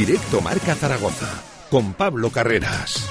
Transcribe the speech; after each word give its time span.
Directo 0.00 0.40
Marca 0.40 0.74
Zaragoza 0.74 1.44
con 1.68 1.92
Pablo 1.92 2.30
Carreras. 2.30 3.06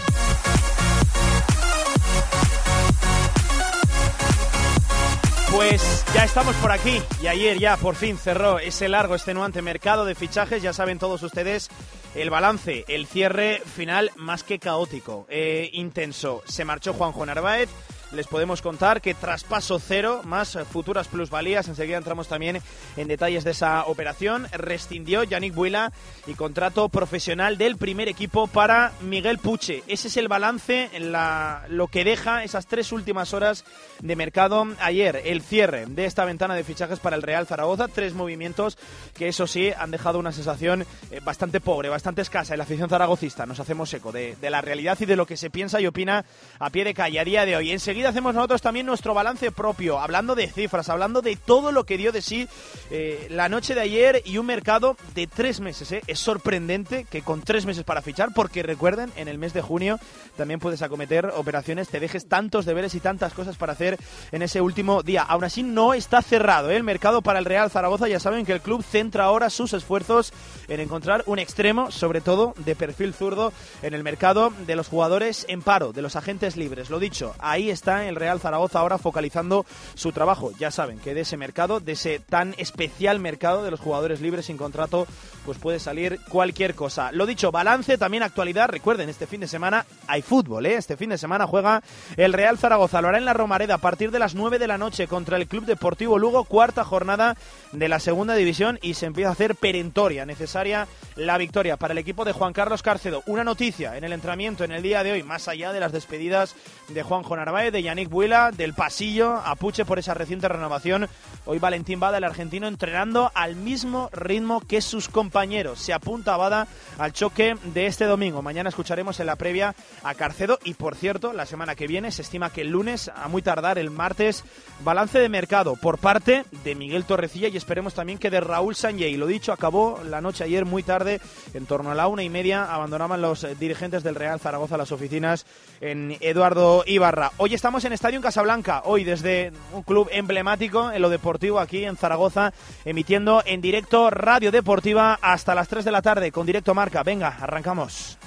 Pues 5.51 6.03
ya 6.15 6.23
estamos 6.23 6.55
por 6.55 6.71
aquí 6.71 6.99
y 7.21 7.27
ayer 7.27 7.59
ya 7.59 7.77
por 7.77 7.93
fin 7.93 8.17
cerró 8.17 8.57
ese 8.57 8.89
largo, 8.89 9.13
extenuante 9.13 9.61
mercado 9.61 10.03
de 10.03 10.15
fichajes. 10.15 10.63
Ya 10.63 10.73
saben 10.73 10.97
todos 10.97 11.21
ustedes 11.21 11.69
el 12.15 12.31
balance, 12.31 12.85
el 12.87 13.05
cierre 13.05 13.61
final 13.63 14.09
más 14.15 14.41
que 14.41 14.57
caótico, 14.57 15.27
eh, 15.29 15.69
intenso. 15.73 16.41
Se 16.47 16.65
marchó 16.65 16.93
Juanjo 16.93 17.23
Narváez 17.23 17.69
les 18.11 18.27
podemos 18.27 18.61
contar 18.61 19.01
que 19.01 19.13
traspaso 19.13 19.79
cero 19.79 20.21
más 20.23 20.57
futuras 20.71 21.07
plusvalías. 21.07 21.67
Enseguida 21.67 21.97
entramos 21.97 22.27
también 22.27 22.61
en 22.97 23.07
detalles 23.07 23.43
de 23.43 23.51
esa 23.51 23.85
operación. 23.85 24.47
Rescindió 24.51 25.23
Yannick 25.23 25.53
Buila 25.53 25.91
y 26.25 26.33
contrato 26.33 26.89
profesional 26.89 27.57
del 27.57 27.77
primer 27.77 28.07
equipo 28.07 28.47
para 28.47 28.93
Miguel 29.01 29.37
Puche. 29.37 29.83
Ese 29.87 30.07
es 30.07 30.17
el 30.17 30.27
balance, 30.27 30.89
la, 30.99 31.65
lo 31.69 31.87
que 31.87 32.03
deja 32.03 32.43
esas 32.43 32.67
tres 32.67 32.91
últimas 32.91 33.33
horas 33.33 33.63
de 33.99 34.15
mercado 34.15 34.67
ayer. 34.79 35.21
El 35.25 35.41
cierre 35.41 35.85
de 35.85 36.05
esta 36.05 36.25
ventana 36.25 36.55
de 36.55 36.63
fichajes 36.63 36.99
para 36.99 37.15
el 37.15 37.21
Real 37.21 37.45
Zaragoza. 37.45 37.87
Tres 37.87 38.13
movimientos 38.13 38.77
que 39.13 39.27
eso 39.27 39.45
sí 39.45 39.71
han 39.77 39.91
dejado 39.91 40.19
una 40.19 40.31
sensación 40.31 40.85
eh, 41.11 41.19
bastante 41.23 41.61
pobre, 41.61 41.89
bastante 41.89 42.21
escasa 42.21 42.53
en 42.53 42.57
la 42.57 42.63
afición 42.63 42.89
zaragocista. 42.89 43.45
Nos 43.45 43.59
hacemos 43.59 43.93
eco 43.93 44.11
de, 44.11 44.35
de 44.35 44.49
la 44.49 44.61
realidad 44.61 44.97
y 44.99 45.05
de 45.05 45.15
lo 45.15 45.25
que 45.25 45.37
se 45.37 45.49
piensa 45.49 45.79
y 45.79 45.87
opina 45.87 46.25
a 46.57 46.69
pie 46.69 46.83
de 46.83 46.93
calle 46.93 47.19
a 47.19 47.23
día 47.23 47.45
de 47.45 47.55
hoy. 47.55 47.71
Enseguida 47.71 47.98
hacemos 48.05 48.33
nosotros 48.33 48.61
también 48.61 48.85
nuestro 48.85 49.13
balance 49.13 49.51
propio, 49.51 49.99
hablando 49.99 50.35
de 50.35 50.47
cifras, 50.47 50.89
hablando 50.89 51.21
de 51.21 51.35
todo 51.35 51.71
lo 51.71 51.85
que 51.85 51.97
dio 51.97 52.11
de 52.11 52.21
sí 52.21 52.47
eh, 52.91 53.27
la 53.29 53.49
noche 53.49 53.75
de 53.75 53.81
ayer 53.81 54.21
y 54.25 54.37
un 54.37 54.45
mercado 54.45 54.97
de 55.15 55.27
tres 55.27 55.59
meses. 55.59 55.91
¿eh? 55.91 56.01
Es 56.07 56.19
sorprendente 56.19 57.05
que 57.05 57.21
con 57.21 57.41
tres 57.41 57.65
meses 57.65 57.83
para 57.83 58.01
fichar, 58.01 58.29
porque 58.33 58.63
recuerden, 58.63 59.11
en 59.15 59.27
el 59.27 59.37
mes 59.37 59.53
de 59.53 59.61
junio 59.61 59.99
también 60.37 60.59
puedes 60.59 60.81
acometer 60.81 61.27
operaciones, 61.35 61.89
te 61.89 61.99
dejes 61.99 62.27
tantos 62.27 62.65
deberes 62.65 62.95
y 62.95 62.99
tantas 62.99 63.33
cosas 63.33 63.57
para 63.57 63.73
hacer 63.73 63.97
en 64.31 64.41
ese 64.41 64.61
último 64.61 65.03
día. 65.03 65.23
Aún 65.23 65.43
así, 65.43 65.63
no 65.63 65.93
está 65.93 66.21
cerrado 66.21 66.69
¿eh? 66.71 66.75
el 66.75 66.83
mercado 66.83 67.21
para 67.21 67.39
el 67.39 67.45
Real 67.45 67.69
Zaragoza. 67.69 68.07
Ya 68.07 68.19
saben 68.19 68.45
que 68.45 68.53
el 68.53 68.61
club 68.61 68.83
centra 68.83 69.25
ahora 69.25 69.49
sus 69.49 69.73
esfuerzos 69.73 70.31
en 70.67 70.79
encontrar 70.79 71.23
un 71.25 71.39
extremo, 71.39 71.91
sobre 71.91 72.21
todo 72.21 72.53
de 72.57 72.75
perfil 72.75 73.13
zurdo, 73.13 73.51
en 73.81 73.93
el 73.93 74.03
mercado 74.03 74.51
de 74.65 74.75
los 74.75 74.87
jugadores 74.87 75.45
en 75.49 75.61
paro, 75.61 75.91
de 75.93 76.01
los 76.01 76.15
agentes 76.15 76.57
libres. 76.57 76.89
Lo 76.89 76.99
dicho, 76.99 77.35
ahí 77.39 77.69
está 77.69 77.88
el 77.97 78.15
Real 78.15 78.39
Zaragoza 78.39 78.79
ahora 78.79 78.97
focalizando 78.97 79.65
su 79.95 80.11
trabajo. 80.11 80.51
Ya 80.59 80.71
saben 80.71 80.99
que 80.99 81.13
de 81.13 81.21
ese 81.21 81.37
mercado, 81.37 81.79
de 81.79 81.93
ese 81.93 82.19
tan 82.19 82.53
especial 82.57 83.19
mercado 83.19 83.63
de 83.63 83.71
los 83.71 83.79
jugadores 83.79 84.21
libres 84.21 84.45
sin 84.45 84.57
contrato, 84.57 85.07
pues 85.45 85.57
puede 85.57 85.79
salir 85.79 86.19
cualquier 86.29 86.75
cosa. 86.75 87.11
Lo 87.11 87.25
dicho, 87.25 87.51
balance, 87.51 87.97
también 87.97 88.23
actualidad. 88.23 88.69
Recuerden, 88.69 89.09
este 89.09 89.27
fin 89.27 89.41
de 89.41 89.47
semana 89.47 89.85
hay 90.07 90.21
fútbol, 90.21 90.65
¿eh? 90.65 90.75
Este 90.75 90.97
fin 90.97 91.09
de 91.09 91.17
semana 91.17 91.47
juega 91.47 91.81
el 92.17 92.33
Real 92.33 92.57
Zaragoza. 92.57 93.01
Lo 93.01 93.07
hará 93.07 93.17
en 93.17 93.25
la 93.25 93.33
Romareda 93.33 93.75
a 93.75 93.79
partir 93.79 94.11
de 94.11 94.19
las 94.19 94.35
9 94.35 94.59
de 94.59 94.67
la 94.67 94.77
noche 94.77 95.07
contra 95.07 95.37
el 95.37 95.47
Club 95.47 95.65
Deportivo 95.65 96.19
Lugo, 96.19 96.43
cuarta 96.43 96.83
jornada 96.83 97.35
de 97.71 97.89
la 97.89 97.99
segunda 97.99 98.35
división 98.35 98.79
y 98.81 98.93
se 98.93 99.05
empieza 99.05 99.29
a 99.29 99.33
hacer 99.33 99.55
perentoria, 99.55 100.25
necesaria 100.25 100.87
la 101.15 101.37
victoria 101.37 101.77
para 101.77 101.93
el 101.93 101.97
equipo 101.97 102.25
de 102.25 102.31
Juan 102.31 102.53
Carlos 102.53 102.83
Cárcedo. 102.83 103.23
Una 103.25 103.43
noticia 103.43 103.97
en 103.97 104.03
el 104.03 104.13
entrenamiento 104.13 104.63
en 104.63 104.71
el 104.71 104.81
día 104.81 105.03
de 105.03 105.13
hoy, 105.13 105.23
más 105.23 105.47
allá 105.47 105.73
de 105.73 105.79
las 105.79 105.91
despedidas 105.91 106.55
de 106.87 107.03
Juanjo 107.03 107.35
Narváez, 107.35 107.71
de 107.71 107.78
Yannick 107.83 108.09
Buila, 108.09 108.51
del 108.51 108.73
pasillo 108.73 109.35
a 109.35 109.55
Puche 109.55 109.85
por 109.85 109.99
esa 109.99 110.13
reciente 110.13 110.47
renovación. 110.47 111.07
Hoy 111.45 111.59
Valentín 111.59 111.99
Bada, 111.99 112.17
el 112.17 112.23
argentino, 112.23 112.67
entrenando 112.67 113.31
al 113.33 113.55
mismo 113.55 114.09
ritmo 114.11 114.61
que 114.61 114.81
sus 114.81 115.09
compañeros. 115.09 115.79
Se 115.79 115.93
apunta 115.93 116.37
Bada 116.37 116.67
al 116.97 117.13
choque 117.13 117.55
de 117.73 117.85
este 117.85 118.05
domingo. 118.05 118.41
Mañana 118.41 118.69
escucharemos 118.69 119.19
en 119.19 119.27
la 119.27 119.35
previa 119.35 119.75
a 120.03 120.13
Carcedo 120.15 120.59
y, 120.63 120.73
por 120.73 120.95
cierto, 120.95 121.33
la 121.33 121.45
semana 121.45 121.75
que 121.75 121.87
viene 121.87 122.11
se 122.11 122.21
estima 122.21 122.51
que 122.51 122.61
el 122.61 122.69
lunes, 122.69 123.09
a 123.15 123.27
muy 123.27 123.41
tardar 123.41 123.77
el 123.77 123.89
martes, 123.89 124.43
balance 124.83 125.19
de 125.19 125.29
mercado 125.29 125.75
por 125.75 125.97
parte 125.97 126.45
de 126.63 126.75
Miguel 126.75 127.05
Torrecilla 127.05 127.47
y 127.47 127.57
esperemos 127.57 127.93
también 127.93 128.19
que 128.19 128.29
de 128.29 128.41
Raúl 128.41 128.75
Y 128.97 129.17
Lo 129.17 129.27
dicho, 129.27 129.53
acabó 129.53 130.01
la 130.03 130.21
noche 130.21 130.43
ayer 130.43 130.65
muy 130.65 130.83
tarde, 130.83 131.19
en 131.53 131.65
torno 131.65 131.91
a 131.91 131.95
la 131.95 132.07
una 132.07 132.23
y 132.23 132.29
media, 132.29 132.73
abandonaban 132.73 133.21
los 133.21 133.45
dirigentes 133.59 134.03
del 134.03 134.15
Real 134.15 134.39
Zaragoza 134.39 134.77
las 134.77 134.91
oficinas 134.91 135.45
en 135.81 136.17
Eduardo 136.19 136.83
Ibarra. 136.85 137.31
Hoy 137.37 137.53
estamos 137.69 137.85
en 137.85 137.93
Estadio 137.93 138.15
en 138.15 138.23
Casablanca, 138.23 138.81
hoy 138.85 139.03
desde 139.03 139.51
un 139.73 139.83
club 139.83 140.09
emblemático 140.11 140.91
en 140.91 141.03
lo 141.03 141.07
deportivo 141.07 141.59
aquí 141.59 141.85
en 141.85 141.97
Zaragoza, 141.97 142.51
emitiendo 142.83 143.43
en 143.45 143.61
directo 143.61 144.09
Radio 144.09 144.51
Deportiva 144.51 145.19
hasta 145.21 145.53
las 145.53 145.67
3 145.67 145.85
de 145.85 145.91
la 145.91 146.01
tarde 146.01 146.31
con 146.31 146.47
Directo 146.47 146.73
Marca. 146.73 147.03
Venga, 147.03 147.27
arrancamos. 147.39 148.17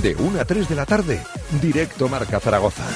De 0.00 0.14
1 0.14 0.40
a 0.40 0.44
3 0.46 0.70
de 0.70 0.74
la 0.74 0.86
tarde, 0.86 1.22
Directo 1.60 2.08
Marca 2.08 2.40
Zaragoza. 2.40 2.86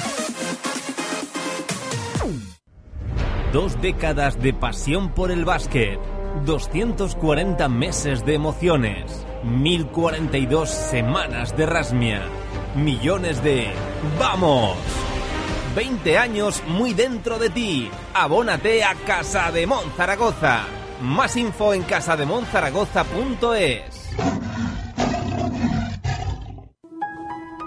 Dos 3.53 3.79
décadas 3.83 4.41
de 4.41 4.51
pasión 4.55 5.13
por 5.13 5.29
el 5.29 5.45
básquet, 5.45 5.99
240 6.43 7.69
meses 7.69 8.25
de 8.25 8.33
emociones, 8.33 9.27
1042 9.43 10.71
semanas 10.71 11.55
de 11.55 11.67
rasmia 11.67 12.23
millones 12.75 13.43
de 13.43 13.73
¡Vamos! 14.19 14.77
20 15.75 16.17
años 16.17 16.63
muy 16.67 16.93
dentro 16.93 17.37
de 17.37 17.49
ti. 17.49 17.89
Abónate 18.13 18.81
a 18.83 18.95
Casa 18.95 19.51
de 19.51 19.67
Zaragoza. 19.97 20.63
Más 21.01 21.35
info 21.35 21.73
en 21.73 21.83
casademonzaragoza.es. 21.83 24.05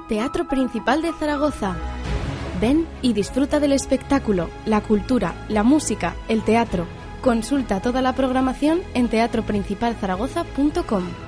Teatro 0.09 0.49
Principal 0.49 1.03
de 1.03 1.13
Zaragoza. 1.13 1.77
Ven 2.63 2.89
y 3.03 3.13
disfruta 3.13 3.61
del 3.61 3.73
espectáculo, 3.73 4.49
la 4.65 4.81
cultura, 4.81 5.35
la 5.49 5.63
música, 5.63 6.15
el 6.29 6.43
teatro. 6.43 6.87
Consulta 7.21 7.81
toda 7.81 8.01
la 8.01 8.15
programación 8.15 8.81
en 8.95 9.09
teatroprincipalzaragoza.com. 9.09 11.28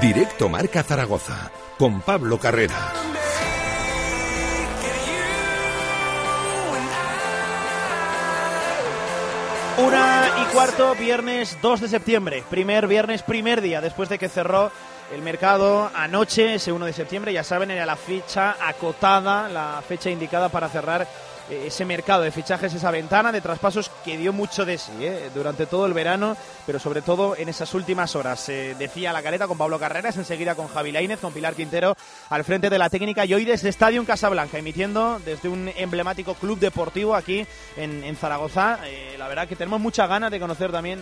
Directo 0.00 0.48
Marca 0.48 0.82
Zaragoza 0.82 1.50
con 1.78 2.00
Pablo 2.00 2.38
Carrera. 2.38 2.74
Una 9.76 10.28
y 10.42 10.54
cuarto, 10.54 10.94
viernes 10.94 11.58
2 11.60 11.82
de 11.82 11.88
septiembre. 11.88 12.42
Primer 12.48 12.86
viernes, 12.86 13.22
primer 13.22 13.60
día 13.60 13.82
después 13.82 14.08
de 14.08 14.18
que 14.18 14.30
cerró 14.30 14.72
el 15.12 15.20
mercado 15.20 15.90
anoche, 15.94 16.54
ese 16.54 16.72
1 16.72 16.86
de 16.86 16.92
septiembre. 16.94 17.34
Ya 17.34 17.44
saben, 17.44 17.70
era 17.70 17.84
la 17.84 17.96
fecha 17.96 18.56
acotada, 18.58 19.50
la 19.50 19.82
fecha 19.86 20.08
indicada 20.08 20.48
para 20.48 20.70
cerrar 20.70 21.06
ese 21.50 21.84
mercado 21.84 22.22
de 22.22 22.30
fichajes, 22.30 22.72
esa 22.74 22.90
ventana 22.90 23.32
de 23.32 23.40
traspasos 23.40 23.90
que 24.04 24.16
dio 24.16 24.32
mucho 24.32 24.64
de 24.64 24.78
sí 24.78 24.92
¿eh? 25.00 25.30
durante 25.34 25.66
todo 25.66 25.86
el 25.86 25.92
verano, 25.92 26.36
pero 26.66 26.78
sobre 26.78 27.02
todo 27.02 27.36
en 27.36 27.48
esas 27.48 27.74
últimas 27.74 28.16
horas. 28.16 28.46
decía 28.46 29.12
la 29.12 29.22
careta 29.22 29.46
con 29.46 29.58
Pablo 29.58 29.78
Carreras, 29.78 30.16
enseguida 30.16 30.54
con 30.54 30.68
Javi 30.68 30.92
Lainez, 30.92 31.20
con 31.20 31.32
Pilar 31.32 31.54
Quintero 31.54 31.96
al 32.28 32.44
frente 32.44 32.70
de 32.70 32.78
la 32.78 32.90
técnica 32.90 33.24
y 33.24 33.34
hoy 33.34 33.44
desde 33.44 33.68
Estadio 33.68 34.04
Casablanca, 34.04 34.58
emitiendo 34.58 35.20
desde 35.24 35.48
un 35.48 35.70
emblemático 35.76 36.34
club 36.34 36.58
deportivo 36.58 37.14
aquí 37.14 37.46
en, 37.76 38.16
Zaragoza. 38.16 38.78
Eh, 38.84 39.16
la 39.18 39.28
verdad 39.28 39.48
que 39.48 39.56
tenemos 39.56 39.80
muchas 39.80 40.08
ganas 40.08 40.30
de 40.30 40.40
conocer 40.40 40.70
también 40.70 41.00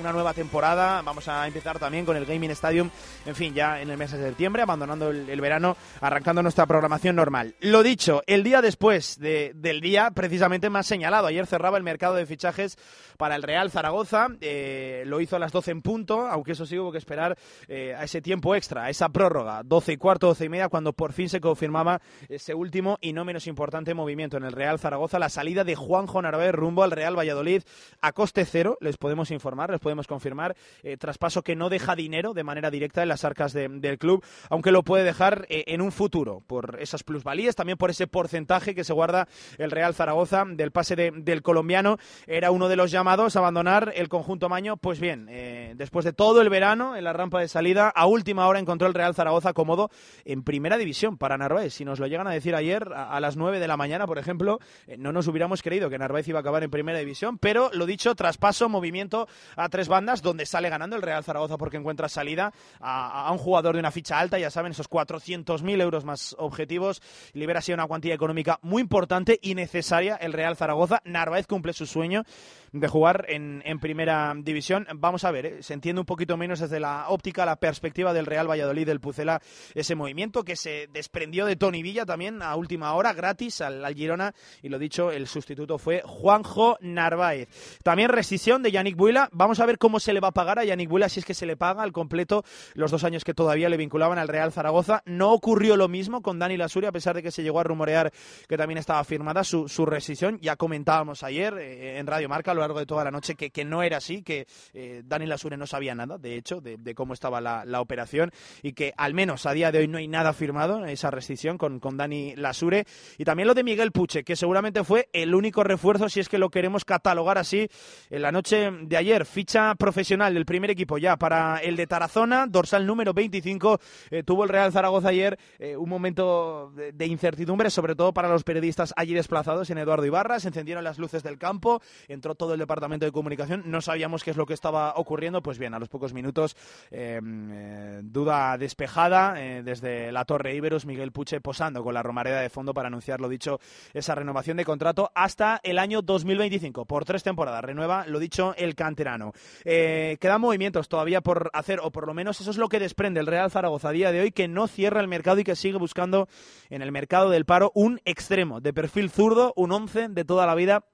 una 0.00 0.12
nueva 0.12 0.34
temporada. 0.34 1.02
Vamos 1.02 1.28
a 1.28 1.46
empezar 1.46 1.78
también 1.78 2.04
con 2.04 2.16
el 2.16 2.26
Gaming 2.26 2.50
Stadium, 2.50 2.90
en 3.26 3.34
fin, 3.34 3.54
ya 3.54 3.80
en 3.80 3.90
el 3.90 3.98
mes 3.98 4.12
de 4.12 4.18
septiembre, 4.18 4.62
abandonando 4.62 5.10
el, 5.10 5.40
verano, 5.40 5.76
arrancando 6.00 6.42
nuestra 6.42 6.66
programación 6.66 7.16
normal. 7.16 7.54
Lo 7.60 7.82
dicho, 7.82 8.22
el 8.26 8.42
día 8.42 8.62
después 8.62 9.18
del 9.18 9.80
día 9.80 9.89
precisamente 10.14 10.70
más 10.70 10.86
señalado. 10.86 11.26
Ayer 11.26 11.46
cerraba 11.46 11.76
el 11.76 11.82
mercado 11.82 12.14
de 12.14 12.26
fichajes 12.26 12.76
para 13.16 13.36
el 13.36 13.42
Real 13.42 13.70
Zaragoza, 13.70 14.28
eh, 14.40 15.02
lo 15.06 15.20
hizo 15.20 15.36
a 15.36 15.38
las 15.38 15.52
12 15.52 15.70
en 15.72 15.82
punto, 15.82 16.26
aunque 16.26 16.52
eso 16.52 16.64
sí 16.64 16.78
hubo 16.78 16.92
que 16.92 16.98
esperar 16.98 17.36
eh, 17.68 17.94
a 17.94 18.04
ese 18.04 18.22
tiempo 18.22 18.54
extra, 18.54 18.84
a 18.84 18.90
esa 18.90 19.08
prórroga, 19.08 19.62
12 19.64 19.92
y 19.92 19.96
cuarto, 19.96 20.28
12 20.28 20.44
y 20.44 20.48
media, 20.48 20.68
cuando 20.68 20.92
por 20.92 21.12
fin 21.12 21.28
se 21.28 21.40
confirmaba 21.40 22.00
ese 22.28 22.54
último 22.54 22.98
y 23.00 23.12
no 23.12 23.24
menos 23.24 23.46
importante 23.46 23.94
movimiento 23.94 24.36
en 24.36 24.44
el 24.44 24.52
Real 24.52 24.78
Zaragoza, 24.78 25.18
la 25.18 25.28
salida 25.28 25.64
de 25.64 25.74
Juanjo 25.74 26.22
Narváez 26.22 26.52
rumbo 26.52 26.82
al 26.82 26.92
Real 26.92 27.18
Valladolid 27.18 27.62
a 28.00 28.12
coste 28.12 28.44
cero, 28.44 28.78
les 28.80 28.96
podemos 28.96 29.30
informar, 29.30 29.70
les 29.70 29.80
podemos 29.80 30.06
confirmar, 30.06 30.56
eh, 30.82 30.96
traspaso 30.96 31.42
que 31.42 31.56
no 31.56 31.68
deja 31.68 31.96
dinero 31.96 32.32
de 32.32 32.44
manera 32.44 32.70
directa 32.70 33.02
en 33.02 33.08
las 33.08 33.24
arcas 33.24 33.52
del 33.52 33.98
club, 33.98 34.24
aunque 34.48 34.72
lo 34.72 34.82
puede 34.82 35.04
dejar 35.04 35.46
en 35.48 35.80
un 35.80 35.92
futuro 35.92 36.42
por 36.46 36.78
esas 36.80 37.02
plusvalías, 37.02 37.56
también 37.56 37.76
por 37.76 37.90
ese 37.90 38.06
porcentaje 38.06 38.74
que 38.74 38.84
se 38.84 38.92
guarda 38.92 39.28
el 39.58 39.70
Real 39.70 39.79
Zaragoza 39.94 40.44
del 40.46 40.70
pase 40.70 40.96
del 40.96 41.42
colombiano. 41.42 41.98
Era 42.26 42.50
uno 42.50 42.68
de 42.68 42.76
los 42.76 42.90
llamados 42.90 43.36
a 43.36 43.38
abandonar 43.38 43.92
el 43.96 44.08
conjunto 44.08 44.48
Maño. 44.48 44.76
Pues 44.76 45.00
bien, 45.00 45.26
eh, 45.30 45.74
después 45.76 46.04
de 46.04 46.12
todo 46.12 46.40
el 46.42 46.50
verano 46.50 46.96
en 46.96 47.04
la 47.04 47.12
rampa 47.12 47.40
de 47.40 47.48
salida, 47.48 47.88
a 47.88 48.06
última 48.06 48.46
hora 48.46 48.58
encontró 48.58 48.86
el 48.86 48.94
Real 48.94 49.14
Zaragoza 49.14 49.52
cómodo 49.52 49.90
en 50.24 50.42
primera 50.42 50.76
división 50.76 51.16
para 51.18 51.38
Narváez. 51.38 51.74
Si 51.74 51.84
nos 51.84 51.98
lo 51.98 52.06
llegan 52.06 52.26
a 52.26 52.32
decir 52.32 52.54
ayer 52.54 52.88
a, 52.94 53.20
las 53.20 53.36
9 53.36 53.60
de 53.60 53.68
la 53.68 53.76
mañana, 53.76 54.06
por 54.06 54.18
ejemplo, 54.18 54.60
eh, 54.86 54.96
no 54.98 55.12
nos 55.12 55.26
hubiéramos 55.26 55.62
creído 55.62 55.90
que 55.90 55.98
Narváez 55.98 56.28
iba 56.28 56.38
a 56.38 56.42
acabar 56.42 56.62
en 56.62 56.70
primera 56.70 56.98
división, 56.98 57.38
pero 57.38 57.70
lo 57.72 57.86
dicho, 57.86 58.14
traspaso, 58.14 58.68
movimiento 58.68 59.28
a 59.56 59.68
tres 59.68 59.88
bandas 59.88 60.22
donde 60.22 60.46
sale 60.46 60.68
ganando 60.68 60.96
el 60.96 61.02
Real 61.02 61.24
Zaragoza 61.24 61.56
porque 61.58 61.76
encuentra 61.76 62.08
salida 62.08 62.52
a, 62.80 63.26
a 63.26 63.32
un 63.32 63.38
jugador 63.38 63.74
de 63.74 63.80
una 63.80 63.90
ficha 63.90 64.18
alta, 64.18 64.38
ya 64.38 64.50
saben, 64.50 64.72
esos 64.72 64.88
400.000 64.88 65.80
euros 65.80 66.04
más 66.04 66.34
objetivos, 66.38 67.02
libera 67.32 67.60
así 67.60 67.72
una 67.72 67.86
cuantía 67.86 68.14
económica 68.14 68.58
muy 68.62 68.82
importante 68.82 69.38
y 69.42 69.54
necesaria 69.54 69.69
el 69.74 70.32
Real 70.32 70.56
Zaragoza. 70.56 71.00
Narváez 71.04 71.46
cumple 71.46 71.72
su 71.72 71.86
sueño 71.86 72.24
de 72.72 72.88
jugar 72.88 73.26
en, 73.28 73.62
primera 73.80 74.32
división. 74.36 74.86
Vamos 74.94 75.24
a 75.24 75.30
ver, 75.30 75.46
¿eh? 75.46 75.62
se 75.62 75.74
entiende 75.74 76.00
un 76.00 76.06
poquito 76.06 76.36
menos 76.36 76.60
desde 76.60 76.80
la 76.80 77.08
óptica, 77.08 77.44
la 77.44 77.56
perspectiva 77.56 78.12
del 78.12 78.26
Real 78.26 78.48
Valladolid, 78.48 78.86
del 78.86 79.00
Pucela, 79.00 79.40
ese 79.74 79.94
movimiento 79.94 80.44
que 80.44 80.56
se 80.56 80.88
desprendió 80.92 81.46
de 81.46 81.56
Tony 81.56 81.82
Villa 81.82 82.04
también 82.04 82.42
a 82.42 82.54
última 82.56 82.92
hora, 82.94 83.12
gratis 83.12 83.60
al, 83.60 83.94
Girona. 83.94 84.34
Y 84.62 84.68
lo 84.68 84.78
dicho, 84.78 85.10
el 85.10 85.26
sustituto 85.26 85.78
fue 85.78 86.02
Juanjo 86.04 86.76
Narváez. 86.80 87.48
También 87.82 88.10
rescisión 88.10 88.62
de 88.62 88.70
Yannick 88.70 88.96
Buila. 88.96 89.28
Vamos 89.32 89.60
a 89.60 89.66
ver 89.66 89.78
cómo 89.78 89.98
se 89.98 90.12
le 90.12 90.20
va 90.20 90.28
a 90.28 90.32
pagar 90.32 90.58
a 90.58 90.64
Yannick 90.64 90.88
Buila, 90.88 91.08
si 91.08 91.20
es 91.20 91.26
que 91.26 91.34
se 91.34 91.46
le 91.46 91.56
paga 91.56 91.82
al 91.82 91.92
completo 91.92 92.44
los 92.74 92.90
dos 92.90 93.04
años 93.04 93.24
que 93.24 93.34
todavía 93.34 93.68
le 93.68 93.76
vinculaban 93.76 94.18
al 94.18 94.28
Real 94.28 94.52
Zaragoza. 94.52 95.02
No 95.06 95.32
ocurrió 95.32 95.76
lo 95.76 95.88
mismo 95.88 96.22
con 96.22 96.38
Dani 96.38 96.56
Lasuri, 96.56 96.86
a 96.86 96.92
pesar 96.92 97.16
de 97.16 97.22
que 97.22 97.30
se 97.30 97.42
llegó 97.42 97.60
a 97.60 97.64
rumorear 97.64 98.12
que 98.48 98.56
también 98.56 98.78
estaba 98.78 99.02
firmada 99.04 99.44
su, 99.50 99.86
rescisión. 99.86 100.38
Ya 100.40 100.56
comentábamos 100.56 101.22
ayer 101.22 101.54
eh, 101.58 101.98
en 101.98 102.06
Radio 102.06 102.28
Marca 102.28 102.54
lo 102.54 102.60
largo 102.60 102.78
de 102.78 102.86
toda 102.86 103.04
la 103.04 103.10
noche 103.10 103.34
que, 103.34 103.50
que 103.50 103.64
no 103.64 103.82
era 103.82 103.96
así, 103.96 104.22
que 104.22 104.46
eh, 104.72 105.02
Dani 105.04 105.26
Lasure 105.26 105.56
no 105.56 105.66
sabía 105.66 105.94
nada, 105.94 106.18
de 106.18 106.36
hecho, 106.36 106.60
de, 106.60 106.94
cómo 106.94 107.14
estaba 107.14 107.40
la, 107.40 107.80
operación 107.80 108.30
y 108.62 108.74
que 108.74 108.92
al 108.96 109.14
menos 109.14 109.46
a 109.46 109.52
día 109.52 109.72
de 109.72 109.78
hoy 109.78 109.88
no 109.88 109.98
hay 109.98 110.06
nada 110.06 110.32
firmado, 110.34 110.84
esa 110.84 111.10
rescisión 111.10 111.56
con, 111.56 111.80
con 111.80 111.96
Dani 111.96 112.36
Lasure. 112.36 112.84
Y 113.16 113.24
también 113.24 113.46
lo 113.46 113.54
de 113.54 113.64
Miguel 113.64 113.90
Puche, 113.90 114.22
que 114.22 114.36
seguramente 114.36 114.84
fue 114.84 115.08
el 115.12 115.34
único 115.34 115.64
refuerzo, 115.64 116.08
si 116.08 116.20
es 116.20 116.28
que 116.28 116.38
lo 116.38 116.50
queremos 116.50 116.84
catalogar 116.84 117.38
así, 117.38 117.68
en 118.10 118.22
la 118.22 118.32
noche 118.32 118.70
de 118.82 118.96
ayer. 118.96 119.24
Ficha 119.24 119.74
profesional 119.76 120.34
del 120.34 120.44
primer 120.44 120.70
equipo 120.70 120.98
ya 120.98 121.16
para 121.16 121.58
el 121.58 121.76
de 121.76 121.86
Tarazona, 121.86 122.46
dorsal 122.46 122.86
número 122.86 123.14
25. 123.14 123.80
Eh, 124.10 124.22
tuvo 124.22 124.44
el 124.44 124.50
Real 124.50 124.72
Zaragoza 124.72 125.08
ayer 125.08 125.38
eh, 125.58 125.76
un 125.76 125.88
momento 125.88 126.70
de, 126.76 126.92
de, 126.92 127.06
incertidumbre, 127.06 127.70
sobre 127.70 127.94
todo 127.94 128.12
para 128.12 128.28
los 128.28 128.44
periodistas 128.44 128.92
allí 128.96 129.14
desplazados 129.14 129.39
en 129.48 129.78
Eduardo 129.78 130.04
Ibarra. 130.04 130.38
Se 130.38 130.48
encendieron 130.48 130.84
las 130.84 130.98
luces 130.98 131.22
del 131.22 131.38
campo, 131.38 131.80
entró 132.08 132.34
todo 132.34 132.54
el 132.54 132.60
departamento 132.60 133.06
de 133.06 133.12
comunicación, 133.12 133.62
no 133.66 133.80
sabíamos 133.80 134.22
qué 134.22 134.30
es 134.30 134.36
lo 134.36 134.46
que 134.46 134.54
estaba 134.54 134.94
ocurriendo, 134.96 135.42
pues 135.42 135.58
bien, 135.58 135.74
a 135.74 135.78
los 135.78 135.88
pocos 135.88 136.12
minutos, 136.12 136.56
em, 136.90 137.50
eh, 137.52 138.00
duda 138.02 138.58
despejada 138.58 139.34
eh, 139.38 139.62
desde 139.62 140.12
la 140.12 140.24
Torre 140.24 140.54
Iberus, 140.54 140.86
Miguel 140.86 141.12
Puche 141.12 141.40
posando 141.40 141.82
con 141.82 141.94
la 141.94 142.02
romareda 142.02 142.40
de 142.40 142.50
fondo 142.50 142.74
para 142.74 142.88
anunciar, 142.88 143.20
lo 143.20 143.28
dicho, 143.28 143.60
esa 143.94 144.14
renovación 144.14 144.56
de 144.56 144.64
contrato 144.64 145.10
hasta 145.14 145.60
el 145.62 145.78
año 145.78 146.02
2025, 146.02 146.84
por 146.84 147.04
tres 147.04 147.22
temporadas, 147.22 147.64
renueva, 147.64 148.06
lo 148.06 148.18
dicho, 148.18 148.54
el 148.56 148.74
canterano. 148.74 149.32
Eh, 149.64 150.18
quedan 150.20 150.40
movimientos 150.40 150.88
todavía 150.88 151.20
por 151.20 151.50
hacer, 151.54 151.80
o 151.82 151.90
por 151.90 152.06
lo 152.06 152.14
menos 152.14 152.40
eso 152.40 152.50
es 152.50 152.58
lo 152.58 152.68
que 152.68 152.78
desprende 152.78 153.20
el 153.20 153.26
Real 153.26 153.50
Zaragoza 153.50 153.88
a 153.88 153.92
día 153.92 154.12
de 154.12 154.20
hoy, 154.20 154.32
que 154.32 154.48
no 154.48 154.68
cierra 154.68 155.00
el 155.00 155.08
mercado 155.08 155.40
y 155.40 155.44
que 155.44 155.56
sigue 155.56 155.78
buscando 155.78 156.28
en 156.68 156.82
el 156.82 156.92
mercado 156.92 157.30
del 157.30 157.44
paro 157.44 157.72
un 157.74 158.00
extremo 158.04 158.60
de 158.60 158.72
perfil 158.72 159.10
zurdo, 159.10 159.29
un 159.56 159.72
once 159.72 160.08
de 160.08 160.24
toda 160.24 160.46
la 160.46 160.54
vida 160.54 160.84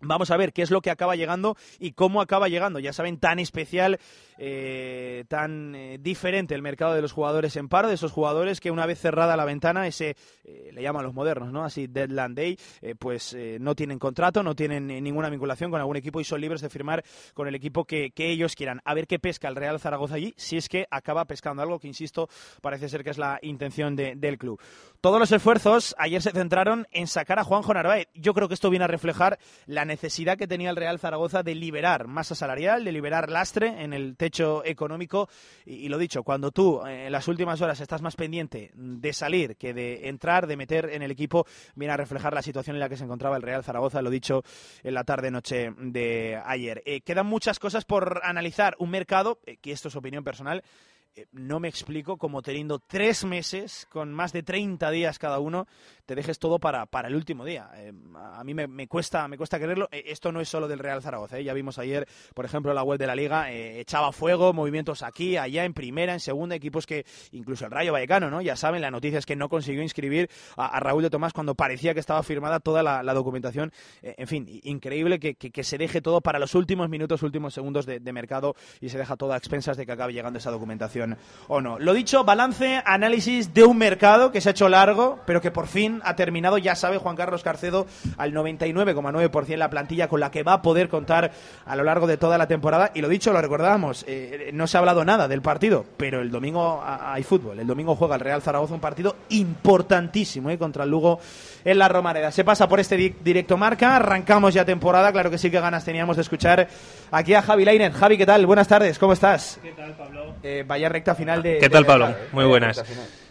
Vamos 0.00 0.30
a 0.30 0.36
ver 0.36 0.52
qué 0.52 0.62
es 0.62 0.70
lo 0.70 0.80
que 0.80 0.90
acaba 0.90 1.16
llegando 1.16 1.56
y 1.78 1.92
cómo 1.92 2.20
acaba 2.20 2.48
llegando. 2.48 2.78
Ya 2.78 2.92
saben, 2.92 3.18
tan 3.18 3.38
especial, 3.38 3.98
eh, 4.38 5.24
tan 5.28 5.74
eh, 5.74 5.98
diferente 6.00 6.54
el 6.54 6.62
mercado 6.62 6.94
de 6.94 7.02
los 7.02 7.12
jugadores 7.12 7.56
en 7.56 7.68
paro, 7.68 7.88
de 7.88 7.94
esos 7.94 8.12
jugadores 8.12 8.60
que 8.60 8.70
una 8.70 8.86
vez 8.86 9.00
cerrada 9.00 9.36
la 9.36 9.44
ventana, 9.44 9.86
ese 9.86 10.16
eh, 10.44 10.70
le 10.72 10.82
llaman 10.82 11.04
los 11.04 11.14
modernos, 11.14 11.52
¿no? 11.52 11.64
Así, 11.64 11.86
Deadland 11.86 12.36
Day, 12.36 12.58
pues 12.98 13.36
no 13.60 13.74
tienen 13.74 13.98
contrato, 13.98 14.42
no 14.42 14.54
tienen 14.54 14.86
ninguna 14.86 15.30
vinculación 15.30 15.70
con 15.70 15.80
algún 15.80 15.96
equipo 15.96 16.20
y 16.20 16.24
son 16.24 16.40
libres 16.40 16.60
de 16.60 16.68
firmar 16.68 17.04
con 17.32 17.48
el 17.48 17.54
equipo 17.54 17.84
que, 17.84 18.12
ellos 18.16 18.54
quieran. 18.56 18.80
A 18.84 18.94
ver 18.94 19.06
qué 19.06 19.18
pesca 19.18 19.48
el 19.48 19.56
Real 19.56 19.78
Zaragoza 19.78 20.14
allí, 20.14 20.34
si 20.36 20.56
es 20.56 20.68
que 20.68 20.86
acaba 20.90 21.24
pescando 21.26 21.62
algo 21.62 21.78
que, 21.78 21.88
insisto, 21.88 22.28
parece 22.62 22.88
ser 22.88 23.04
que 23.04 23.10
es 23.10 23.18
la 23.18 23.38
intención 23.42 23.96
del 23.96 24.38
club. 24.38 24.60
Todos 25.00 25.18
los 25.20 25.30
esfuerzos 25.32 25.94
ayer 25.98 26.22
se 26.22 26.30
centraron 26.30 26.86
en 26.90 27.06
sacar 27.06 27.38
a 27.38 27.44
Juanjo 27.44 27.74
Narváez. 27.74 28.08
Yo 28.14 28.32
creo 28.32 28.48
que 28.48 28.54
esto 28.54 28.70
viene 28.70 28.86
a 28.86 28.88
reflejar 28.88 29.38
la 29.66 29.83
necesidad 29.84 30.36
que 30.38 30.46
tenía 30.46 30.70
el 30.70 30.76
Real 30.76 30.98
Zaragoza 30.98 31.42
de 31.42 31.54
liberar 31.54 32.06
masa 32.06 32.34
salarial, 32.34 32.84
de 32.84 32.92
liberar 32.92 33.30
lastre 33.30 33.82
en 33.82 33.92
el 33.92 34.16
techo 34.16 34.64
económico. 34.64 35.28
Y, 35.64 35.88
lo 35.88 35.98
dicho, 35.98 36.22
cuando 36.22 36.50
tú 36.50 36.84
en 36.86 37.12
las 37.12 37.28
últimas 37.28 37.60
horas 37.60 37.80
estás 37.80 38.02
más 38.02 38.16
pendiente 38.16 38.70
de 38.74 39.12
salir 39.12 39.56
que 39.56 39.74
de 39.74 40.08
entrar, 40.08 40.46
de 40.46 40.56
meter 40.56 40.90
en 40.90 41.02
el 41.02 41.10
equipo, 41.10 41.46
viene 41.74 41.94
a 41.94 41.96
reflejar 41.96 42.32
la 42.32 42.42
situación 42.42 42.76
en 42.76 42.80
la 42.80 42.88
que 42.88 42.96
se 42.96 43.04
encontraba 43.04 43.36
el 43.36 43.42
Real 43.42 43.64
Zaragoza, 43.64 44.02
lo 44.02 44.10
dicho 44.10 44.42
en 44.82 44.94
la 44.94 45.04
tarde-noche 45.04 45.72
de 45.78 46.40
ayer. 46.44 46.82
Eh, 46.86 47.00
quedan 47.00 47.26
muchas 47.26 47.58
cosas 47.58 47.84
por 47.84 48.20
analizar. 48.24 48.76
Un 48.78 48.90
mercado, 48.90 49.40
eh, 49.46 49.56
que 49.58 49.72
esto 49.72 49.88
es 49.88 49.96
opinión 49.96 50.24
personal, 50.24 50.62
eh, 50.62 50.93
no 51.32 51.60
me 51.60 51.68
explico 51.68 52.16
cómo 52.16 52.42
teniendo 52.42 52.78
tres 52.78 53.24
meses, 53.24 53.86
con 53.90 54.12
más 54.12 54.32
de 54.32 54.42
30 54.42 54.90
días 54.90 55.18
cada 55.18 55.38
uno, 55.38 55.66
te 56.06 56.14
dejes 56.14 56.38
todo 56.38 56.58
para, 56.58 56.86
para 56.86 57.08
el 57.08 57.14
último 57.14 57.44
día. 57.44 57.70
Eh, 57.76 57.92
a 58.14 58.42
mí 58.44 58.54
me, 58.54 58.88
cuesta, 58.88 59.26
me 59.28 59.36
cuesta 59.36 59.58
creerlo. 59.58 59.88
Eh, 59.90 60.04
esto 60.06 60.32
no 60.32 60.40
es 60.40 60.48
solo 60.48 60.68
del 60.68 60.78
Real 60.78 61.02
Zaragoza. 61.02 61.40
Ya 61.40 61.52
vimos 61.54 61.78
ayer, 61.78 62.06
por 62.34 62.44
ejemplo, 62.44 62.74
la 62.74 62.82
web 62.82 62.98
de 62.98 63.06
la 63.06 63.14
Liga, 63.14 63.50
echaba 63.50 64.12
fuego, 64.12 64.52
movimientos 64.52 65.02
aquí, 65.02 65.36
allá, 65.36 65.64
en 65.64 65.74
primera, 65.74 66.12
en 66.12 66.20
segunda, 66.20 66.54
equipos 66.56 66.86
que, 66.86 67.06
incluso 67.32 67.64
el 67.64 67.70
Rayo 67.70 67.92
Vallecano, 67.92 68.30
¿no? 68.30 68.40
Ya 68.40 68.56
saben, 68.56 68.82
la 68.82 68.90
noticia 68.90 69.18
es 69.18 69.26
que 69.26 69.36
no 69.36 69.48
consiguió 69.48 69.82
inscribir 69.82 70.30
a, 70.56 70.80
Raúl 70.80 71.02
de 71.02 71.10
Tomás 71.10 71.32
cuando 71.32 71.54
parecía 71.54 71.94
que 71.94 72.00
estaba 72.00 72.22
firmada 72.22 72.60
toda 72.60 72.82
la, 72.82 73.14
documentación. 73.14 73.72
en 74.02 74.26
fin, 74.26 74.60
increíble 74.64 75.20
que, 75.20 75.64
se 75.64 75.78
deje 75.78 76.02
todo 76.02 76.20
para 76.20 76.38
los 76.38 76.54
últimos 76.54 76.88
minutos, 76.88 77.22
últimos 77.22 77.54
segundos 77.54 77.86
de, 77.86 78.00
de 78.00 78.12
mercado 78.12 78.54
y 78.80 78.88
se 78.88 78.98
deja 78.98 79.16
todo 79.16 79.32
a 79.32 79.36
expensas 79.36 79.76
de 79.76 79.86
que 79.86 79.92
acabe 79.92 80.12
llegando 80.12 80.38
esa 80.38 80.50
documentación 80.50 81.03
o 81.48 81.60
no. 81.60 81.78
Lo 81.78 81.92
dicho, 81.92 82.24
balance, 82.24 82.82
análisis 82.84 83.52
de 83.54 83.64
un 83.64 83.78
mercado 83.78 84.32
que 84.32 84.40
se 84.40 84.48
ha 84.48 84.52
hecho 84.52 84.68
largo, 84.68 85.20
pero 85.26 85.40
que 85.40 85.50
por 85.50 85.66
fin 85.66 86.00
ha 86.04 86.16
terminado. 86.16 86.58
Ya 86.58 86.74
sabe 86.74 86.98
Juan 86.98 87.16
Carlos 87.16 87.42
Carcedo 87.42 87.86
al 88.16 88.32
99,9% 88.32 89.56
la 89.56 89.70
plantilla 89.70 90.08
con 90.08 90.20
la 90.20 90.30
que 90.30 90.42
va 90.42 90.54
a 90.54 90.62
poder 90.62 90.88
contar 90.88 91.32
a 91.66 91.76
lo 91.76 91.84
largo 91.84 92.06
de 92.06 92.16
toda 92.16 92.38
la 92.38 92.46
temporada. 92.46 92.90
Y 92.94 93.00
lo 93.00 93.08
dicho, 93.08 93.32
lo 93.32 93.40
recordábamos, 93.40 94.04
eh, 94.08 94.50
no 94.52 94.66
se 94.66 94.76
ha 94.76 94.80
hablado 94.80 95.04
nada 95.04 95.28
del 95.28 95.42
partido, 95.42 95.84
pero 95.96 96.20
el 96.20 96.30
domingo 96.30 96.82
hay 96.84 97.22
fútbol. 97.22 97.58
El 97.60 97.66
domingo 97.66 97.96
juega 97.96 98.14
el 98.14 98.20
Real 98.20 98.42
Zaragoza 98.42 98.74
un 98.74 98.80
partido 98.80 99.16
importantísimo 99.30 100.50
eh, 100.50 100.58
contra 100.58 100.84
el 100.84 100.90
Lugo 100.90 101.20
en 101.64 101.78
la 101.78 101.88
Romareda. 101.88 102.30
Se 102.30 102.44
pasa 102.44 102.68
por 102.68 102.80
este 102.80 102.96
directo 102.96 103.56
marca, 103.56 103.96
arrancamos 103.96 104.54
ya 104.54 104.64
temporada. 104.64 105.12
Claro 105.12 105.30
que 105.30 105.38
sí 105.38 105.50
que 105.50 105.60
ganas 105.60 105.84
teníamos 105.84 106.16
de 106.16 106.22
escuchar 106.22 106.68
aquí 107.10 107.34
a 107.34 107.42
Javi 107.42 107.64
Leinen. 107.64 107.92
Javi, 107.92 108.18
¿qué 108.18 108.26
tal? 108.26 108.46
Buenas 108.46 108.68
tardes, 108.68 108.98
¿cómo 108.98 109.12
estás? 109.12 109.58
¿Qué 109.62 109.72
tal, 109.72 109.92
Pablo? 109.96 110.34
Eh, 110.42 110.64
vaya 110.66 110.88
recta 110.94 111.14
final 111.16 111.42
de. 111.42 111.58
¿Qué 111.58 111.68
tal, 111.68 111.84
Pablo? 111.84 112.14
Muy 112.32 112.44
buenas. 112.44 112.82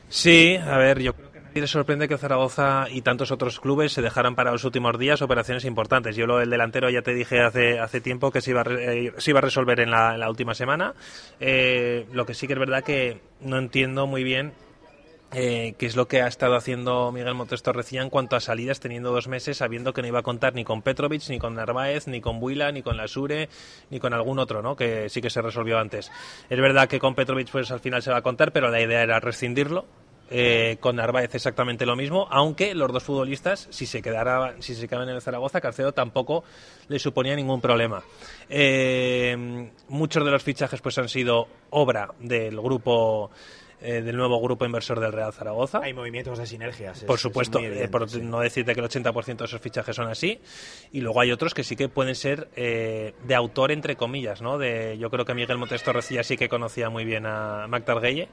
Sí, 0.10 0.58
a 0.58 0.78
ver, 0.78 1.00
yo 1.00 1.14
creo 1.14 1.32
que 1.32 1.40
nadie 1.40 1.62
le 1.62 1.68
sorprende 1.68 2.10
que 2.10 2.18
Zaragoza 2.18 2.88
y 2.90 3.02
tantos 3.02 3.32
otros 3.32 3.62
clubes 3.62 3.94
se 3.94 4.02
dejaran 4.02 4.36
para 4.36 4.52
los 4.52 4.66
últimos 4.66 5.00
días 5.00 5.22
operaciones 5.22 5.64
importantes. 5.64 6.18
Yo 6.18 6.28
lo 6.28 6.40
del 6.40 6.50
delantero 6.50 6.90
ya 6.90 7.02
te 7.02 7.14
dije 7.14 7.42
hace, 7.42 7.80
hace 7.80 8.02
tiempo 8.02 8.32
que 8.32 8.42
se 8.42 8.52
iba, 8.52 8.62
a, 8.62 8.66
eh, 8.70 9.14
se 9.18 9.32
iba 9.32 9.40
a 9.40 9.42
resolver 9.42 9.80
en 9.80 9.92
la, 9.92 10.30
última 10.30 10.54
semana. 10.54 10.94
Eh, 11.40 12.06
lo 12.12 12.26
que 12.26 12.34
sí 12.34 12.48
que 12.48 12.54
es 12.54 12.60
verdad 12.60 12.84
que 12.84 13.22
no 13.40 13.58
entiendo 13.58 14.08
muy 14.08 14.24
bien 14.26 14.52
eh, 15.34 15.74
que 15.78 15.86
es 15.86 15.96
lo 15.96 16.08
que 16.08 16.22
ha 16.22 16.28
estado 16.28 16.56
haciendo 16.56 17.12
Miguel 17.12 17.34
Montes 17.34 17.64
Torrecilla 17.64 18.02
en 18.02 18.10
cuanto 18.10 18.36
a 18.36 18.40
salidas, 18.40 18.80
teniendo 18.80 19.12
dos 19.12 19.28
meses, 19.28 19.58
sabiendo 19.58 19.94
que 19.94 20.02
no 20.02 20.08
iba 20.08 20.20
a 20.20 20.24
contar 20.24 20.54
ni 20.54 20.64
con 20.64 20.82
Petrovic, 20.82 21.28
ni 21.30 21.40
con 21.40 21.56
Narváez, 21.56 22.08
ni 22.08 22.22
con 22.22 22.40
Buila, 22.40 22.72
ni 22.72 22.82
con 22.82 22.98
Lasure, 22.98 23.50
ni 23.90 24.00
con 24.00 24.14
algún 24.14 24.40
otro, 24.40 24.62
¿no? 24.62 24.76
que 24.76 25.10
sí 25.10 25.22
que 25.22 25.30
se 25.30 25.42
resolvió 25.42 25.80
antes. 25.80 26.12
Es 26.50 26.60
verdad 26.60 26.88
que 26.88 27.00
con 27.00 27.16
Petrovic 27.16 27.50
pues 27.52 27.72
al 27.72 27.80
final 27.80 28.02
se 28.02 28.12
va 28.12 28.18
a 28.18 28.22
contar, 28.22 28.52
pero 28.52 28.70
la 28.70 28.82
idea 28.82 29.02
era 29.02 29.20
rescindirlo 29.20 29.86
Eh, 30.36 30.78
con 30.80 30.96
Narváez 30.96 31.36
exactamente 31.36 31.86
lo 31.86 31.96
mismo, 31.96 32.28
aunque 32.32 32.74
los 32.74 32.92
dos 32.92 33.04
futbolistas, 33.04 33.68
si 33.70 33.86
se, 33.86 34.02
quedara, 34.02 34.56
si 34.60 34.74
se 34.74 34.88
quedaban 34.88 35.10
en 35.10 35.16
el 35.16 35.22
Zaragoza, 35.22 35.62
Carcedo 35.62 35.92
tampoco 35.92 36.44
le 36.88 36.98
suponía 36.98 37.36
ningún 37.36 37.62
problema. 37.62 38.02
Eh, 38.50 39.70
muchos 39.90 40.26
de 40.26 40.32
los 40.32 40.42
fichajes 40.42 40.82
pues 40.82 40.98
han 40.98 41.10
sido 41.10 41.48
obra 41.70 42.10
del 42.20 42.60
grupo 42.60 43.30
eh, 43.84 44.02
del 44.02 44.18
nuevo 44.18 44.42
grupo 44.42 44.66
inversor 44.66 45.00
del 45.00 45.12
Real 45.12 45.34
Zaragoza. 45.34 45.82
Hay 45.84 45.94
movimientos 45.94 46.40
de 46.40 46.46
sinergias. 46.46 47.04
por 47.04 47.20
supuesto, 47.20 47.60
por 47.92 48.22
no 48.22 48.40
decirte 48.40 48.74
que 48.74 48.80
el 48.80 48.88
80% 48.88 49.38
de 49.38 49.46
esos 49.46 49.62
fichajes 49.62 49.96
son 49.96 50.08
así. 50.08 50.40
Y 50.92 51.02
luego 51.02 51.22
hay 51.22 51.32
otros 51.32 51.54
que 51.54 51.64
sí 51.64 51.76
que 51.76 51.90
pueden 51.90 52.16
ser 52.16 52.50
de 52.50 53.36
autor, 53.36 53.72
entre 53.72 53.96
comillas. 53.96 54.42
¿no? 54.42 54.58
De, 54.58 54.98
yo 54.98 55.10
creo 55.10 55.26
que 55.26 55.34
Miguel 55.34 55.58
Montes 55.58 55.84
Torrecilla 55.84 56.24
sí 56.24 56.38
que 56.38 56.50
conocía 56.50 56.90
muy 56.90 57.06
bien 57.06 57.26
a 57.26 57.68
Mac 57.68 57.86
Targuelle 57.86 58.30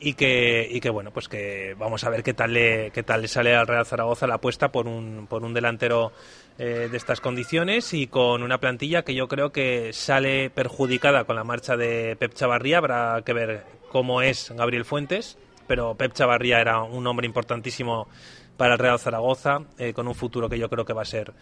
y 0.00 0.14
que, 0.14 0.68
y 0.70 0.80
que 0.80 0.90
bueno, 0.90 1.10
pues 1.10 1.28
que 1.28 1.74
vamos 1.76 2.04
a 2.04 2.10
ver 2.10 2.22
qué 2.22 2.34
tal 2.34 2.52
le, 2.52 2.90
qué 2.92 3.02
tal 3.02 3.22
le 3.22 3.28
sale 3.28 3.54
al 3.54 3.66
Real 3.66 3.84
Zaragoza 3.84 4.26
la 4.26 4.34
apuesta 4.34 4.70
por 4.70 4.86
un, 4.86 5.26
por 5.28 5.42
un 5.42 5.54
delantero 5.54 6.12
eh, 6.58 6.88
de 6.90 6.96
estas 6.96 7.20
condiciones 7.20 7.92
y 7.94 8.06
con 8.06 8.42
una 8.42 8.58
plantilla 8.58 9.02
que 9.02 9.14
yo 9.14 9.28
creo 9.28 9.50
que 9.50 9.92
sale 9.92 10.50
perjudicada 10.50 11.24
con 11.24 11.36
la 11.36 11.44
marcha 11.44 11.76
de 11.76 12.16
Pep 12.16 12.34
Chavarría. 12.34 12.78
Habrá 12.78 13.22
que 13.24 13.32
ver 13.32 13.64
cómo 13.88 14.22
es 14.22 14.52
Gabriel 14.56 14.84
Fuentes, 14.84 15.38
pero 15.66 15.94
Pep 15.94 16.12
Chavarría 16.12 16.60
era 16.60 16.82
un 16.82 17.06
hombre 17.06 17.26
importantísimo 17.26 18.08
para 18.56 18.74
el 18.74 18.78
Real 18.78 18.98
Zaragoza, 18.98 19.60
eh, 19.78 19.92
con 19.92 20.08
un 20.08 20.14
futuro 20.14 20.48
que 20.48 20.58
yo 20.58 20.68
creo 20.68 20.84
que 20.84 20.92
va 20.92 21.02
a 21.02 21.06
ser 21.06 21.32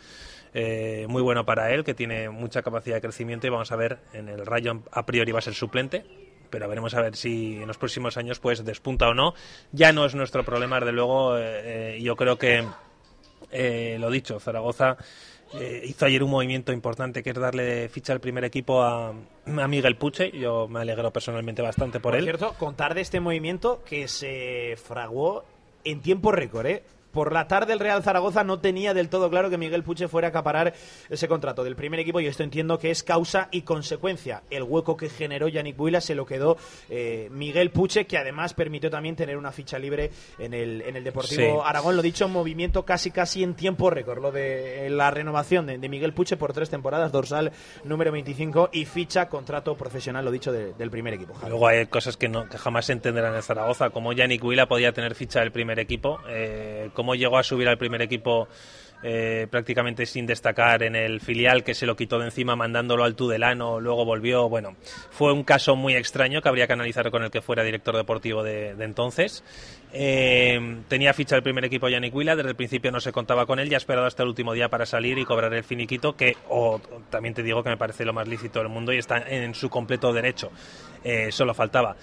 eh, 0.58 1.06
muy 1.08 1.22
bueno 1.22 1.44
para 1.44 1.72
él, 1.72 1.84
que 1.84 1.92
tiene 1.92 2.30
mucha 2.30 2.62
capacidad 2.62 2.96
de 2.96 3.02
crecimiento 3.02 3.46
y 3.46 3.50
vamos 3.50 3.72
a 3.72 3.76
ver, 3.76 3.98
en 4.12 4.28
el 4.28 4.46
Rayo 4.46 4.82
a 4.90 5.04
priori 5.04 5.30
va 5.30 5.40
a 5.40 5.42
ser 5.42 5.54
suplente, 5.54 6.04
pero 6.48 6.66
veremos 6.66 6.94
a 6.94 7.02
ver 7.02 7.14
si 7.14 7.56
en 7.56 7.66
los 7.66 7.76
próximos 7.76 8.16
años 8.16 8.38
pues 8.38 8.64
despunta 8.64 9.08
o 9.08 9.14
no. 9.14 9.34
Ya 9.72 9.92
no 9.92 10.06
es 10.06 10.14
nuestro 10.14 10.44
problema, 10.44 10.80
desde 10.80 10.92
luego. 10.92 11.36
Eh, 11.36 11.96
eh, 11.96 12.02
yo 12.02 12.16
creo 12.16 12.38
que, 12.38 12.64
lo 13.98 14.10
dicho, 14.10 14.40
Zaragoza 14.40 14.96
hizo 15.84 16.06
ayer 16.06 16.22
un 16.22 16.30
movimiento 16.30 16.72
importante 16.72 17.22
que 17.22 17.30
es 17.30 17.36
darle 17.36 17.88
ficha 17.88 18.12
al 18.12 18.20
primer 18.20 18.44
equipo 18.44 18.82
a, 18.82 19.10
a 19.10 19.68
Miguel 19.68 19.96
Puche. 19.96 20.30
Yo 20.32 20.68
me 20.68 20.80
alegro 20.80 21.12
personalmente 21.12 21.62
bastante 21.62 22.00
por, 22.00 22.12
por 22.12 22.18
él. 22.18 22.24
cierto, 22.24 22.54
contar 22.58 22.94
de 22.94 23.00
este 23.00 23.20
movimiento 23.20 23.82
que 23.84 24.08
se 24.08 24.76
fraguó 24.76 25.44
en 25.84 26.00
tiempo 26.00 26.32
récord, 26.32 26.66
¿eh? 26.66 26.82
Por 27.16 27.32
la 27.32 27.48
tarde 27.48 27.72
el 27.72 27.80
Real 27.80 28.02
Zaragoza 28.02 28.44
no 28.44 28.58
tenía 28.58 28.92
del 28.92 29.08
todo 29.08 29.30
claro 29.30 29.48
que 29.48 29.56
Miguel 29.56 29.82
Puche 29.82 30.06
fuera 30.06 30.28
a 30.28 30.30
acaparar 30.30 30.74
ese 31.08 31.26
contrato 31.28 31.64
del 31.64 31.74
primer 31.74 31.98
equipo 31.98 32.20
y 32.20 32.26
esto 32.26 32.42
entiendo 32.42 32.78
que 32.78 32.90
es 32.90 33.02
causa 33.02 33.48
y 33.50 33.62
consecuencia. 33.62 34.42
El 34.50 34.64
hueco 34.64 34.98
que 34.98 35.08
generó 35.08 35.48
Yannick 35.48 35.78
Buila 35.78 36.02
se 36.02 36.14
lo 36.14 36.26
quedó 36.26 36.58
eh, 36.90 37.28
Miguel 37.32 37.70
Puche, 37.70 38.06
que 38.06 38.18
además 38.18 38.52
permitió 38.52 38.90
también 38.90 39.16
tener 39.16 39.38
una 39.38 39.50
ficha 39.50 39.78
libre 39.78 40.10
en 40.38 40.52
el, 40.52 40.82
en 40.82 40.94
el 40.94 41.04
Deportivo 41.04 41.64
Aragón. 41.64 41.96
Lo 41.96 42.02
dicho, 42.02 42.28
movimiento 42.28 42.84
casi 42.84 43.10
casi 43.10 43.42
en 43.42 43.54
tiempo 43.54 43.88
récord, 43.88 44.20
lo 44.20 44.30
de 44.30 44.90
la 44.90 45.10
renovación 45.10 45.64
de, 45.64 45.88
Miguel 45.88 46.12
Puche 46.12 46.36
por 46.36 46.52
tres 46.52 46.68
temporadas, 46.68 47.12
dorsal 47.12 47.50
número 47.84 48.12
25 48.12 48.68
y 48.74 48.84
ficha 48.84 49.30
contrato 49.30 49.74
profesional, 49.74 50.22
lo 50.22 50.30
dicho, 50.30 50.52
del 50.52 50.90
primer 50.90 51.14
equipo. 51.14 51.32
Luego 51.48 51.66
hay 51.66 51.86
cosas 51.86 52.18
que, 52.18 52.28
no, 52.28 52.46
que 52.46 52.58
jamás 52.58 52.84
se 52.84 52.92
entenderán 52.92 53.34
en 53.34 53.42
Zaragoza, 53.42 53.88
como 53.88 54.12
Yannick 54.12 54.42
Buila 54.42 54.66
podía 54.66 54.92
tener 54.92 55.14
ficha 55.14 55.40
del 55.40 55.50
primer 55.50 55.78
equipo, 55.78 56.20
eh, 56.28 56.90
cómo 57.06 57.14
llegó 57.14 57.38
a 57.38 57.44
subir 57.44 57.68
al 57.68 57.78
primer 57.78 58.02
equipo 58.02 58.48
eh, 59.04 59.46
prácticamente 59.48 60.06
sin 60.06 60.26
destacar 60.26 60.82
en 60.82 60.96
el 60.96 61.20
filial 61.20 61.62
que 61.62 61.72
se 61.72 61.86
lo 61.86 61.94
quitó 61.94 62.18
de 62.18 62.24
encima 62.24 62.56
mandándolo 62.56 63.04
al 63.04 63.14
Tudelano, 63.14 63.78
luego 63.78 64.04
volvió. 64.04 64.48
Bueno, 64.48 64.74
fue 65.10 65.32
un 65.32 65.44
caso 65.44 65.76
muy 65.76 65.94
extraño 65.94 66.42
que 66.42 66.48
habría 66.48 66.66
que 66.66 66.72
analizar 66.72 67.08
con 67.12 67.22
el 67.22 67.30
que 67.30 67.42
fuera 67.42 67.62
director 67.62 67.94
deportivo 67.94 68.42
de, 68.42 68.70
entonces. 68.70 69.44
Eh, 69.92 70.80
tenía 70.88 71.14
ficha 71.14 71.36
el 71.36 71.44
primer 71.44 71.64
equipo 71.64 71.88
Yannick 71.88 72.12
Willa, 72.12 72.34
desde 72.34 72.50
el 72.50 72.56
principio 72.56 72.90
no 72.90 72.98
se 72.98 73.12
contaba 73.12 73.46
con 73.46 73.60
él, 73.60 73.68
ya 73.68 73.76
ha 73.76 73.78
esperado 73.78 74.08
hasta 74.08 74.24
el 74.24 74.30
último 74.30 74.52
día 74.52 74.68
para 74.68 74.84
salir 74.84 75.16
y 75.16 75.24
cobrar 75.24 75.54
el 75.54 75.62
finiquito, 75.62 76.16
que 76.16 76.36
o, 76.48 76.80
también 77.08 77.34
te 77.34 77.44
digo 77.44 77.62
que 77.62 77.68
me 77.68 77.76
parece 77.76 78.04
lo 78.04 78.12
más 78.12 78.26
lícito 78.26 78.58
del 78.58 78.68
mundo 78.68 78.92
y 78.92 78.98
está 78.98 79.18
en 79.18 79.54
su 79.54 79.70
completo 79.70 80.12
derecho. 80.12 80.50
Eh, 81.04 81.30
solo 81.30 81.54
faltaba 81.54 81.94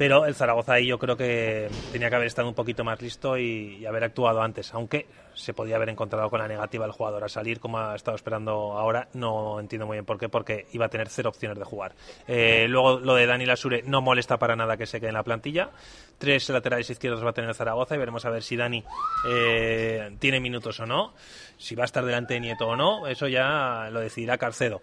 pero 0.00 0.24
el 0.24 0.34
Zaragoza 0.34 0.72
ahí 0.72 0.86
yo 0.86 0.98
creo 0.98 1.14
que 1.14 1.68
tenía 1.92 2.08
que 2.08 2.16
haber 2.16 2.26
estado 2.26 2.48
un 2.48 2.54
poquito 2.54 2.84
más 2.84 3.02
listo 3.02 3.36
y, 3.36 3.84
haber 3.84 4.04
actuado 4.04 4.40
antes, 4.40 4.72
aunque 4.72 5.06
se 5.34 5.52
podía 5.52 5.76
haber 5.76 5.90
encontrado 5.90 6.30
con 6.30 6.38
la 6.38 6.48
negativa 6.48 6.86
del 6.86 6.92
jugador 6.94 7.22
a 7.22 7.28
salir 7.28 7.60
como 7.60 7.78
ha 7.78 7.96
estado 7.96 8.14
esperando 8.14 8.78
ahora, 8.78 9.08
no 9.12 9.60
entiendo 9.60 9.86
muy 9.86 9.96
bien 9.96 10.06
por 10.06 10.18
qué, 10.18 10.30
porque 10.30 10.68
iba 10.72 10.86
a 10.86 10.88
tener 10.88 11.10
cero 11.10 11.28
opciones 11.28 11.58
de 11.58 11.64
jugar. 11.66 11.92
Eh, 12.26 12.64
luego 12.66 12.98
lo 12.98 13.14
de 13.14 13.26
Dani 13.26 13.44
Lasure 13.44 13.82
no 13.82 14.00
molesta 14.00 14.38
para 14.38 14.56
nada 14.56 14.78
que 14.78 14.86
se 14.86 15.00
quede 15.00 15.10
en 15.10 15.16
la 15.16 15.22
plantilla, 15.22 15.68
tres 16.16 16.48
laterales 16.48 16.88
izquierdos 16.88 17.22
va 17.22 17.28
a 17.28 17.34
tener 17.34 17.50
el 17.50 17.54
Zaragoza 17.54 17.94
y 17.94 17.98
veremos 17.98 18.24
a 18.24 18.30
ver 18.30 18.42
si 18.42 18.56
Dani 18.56 18.82
eh, 19.28 20.16
tiene 20.18 20.40
minutos 20.40 20.80
o 20.80 20.86
no, 20.86 21.12
si 21.58 21.74
va 21.74 21.84
a 21.84 21.84
estar 21.84 22.06
delante 22.06 22.32
de 22.32 22.40
Nieto 22.40 22.68
o 22.68 22.74
no, 22.74 23.06
eso 23.06 23.28
ya 23.28 23.90
lo 23.92 24.00
decidirá 24.00 24.38
Carcedo 24.38 24.80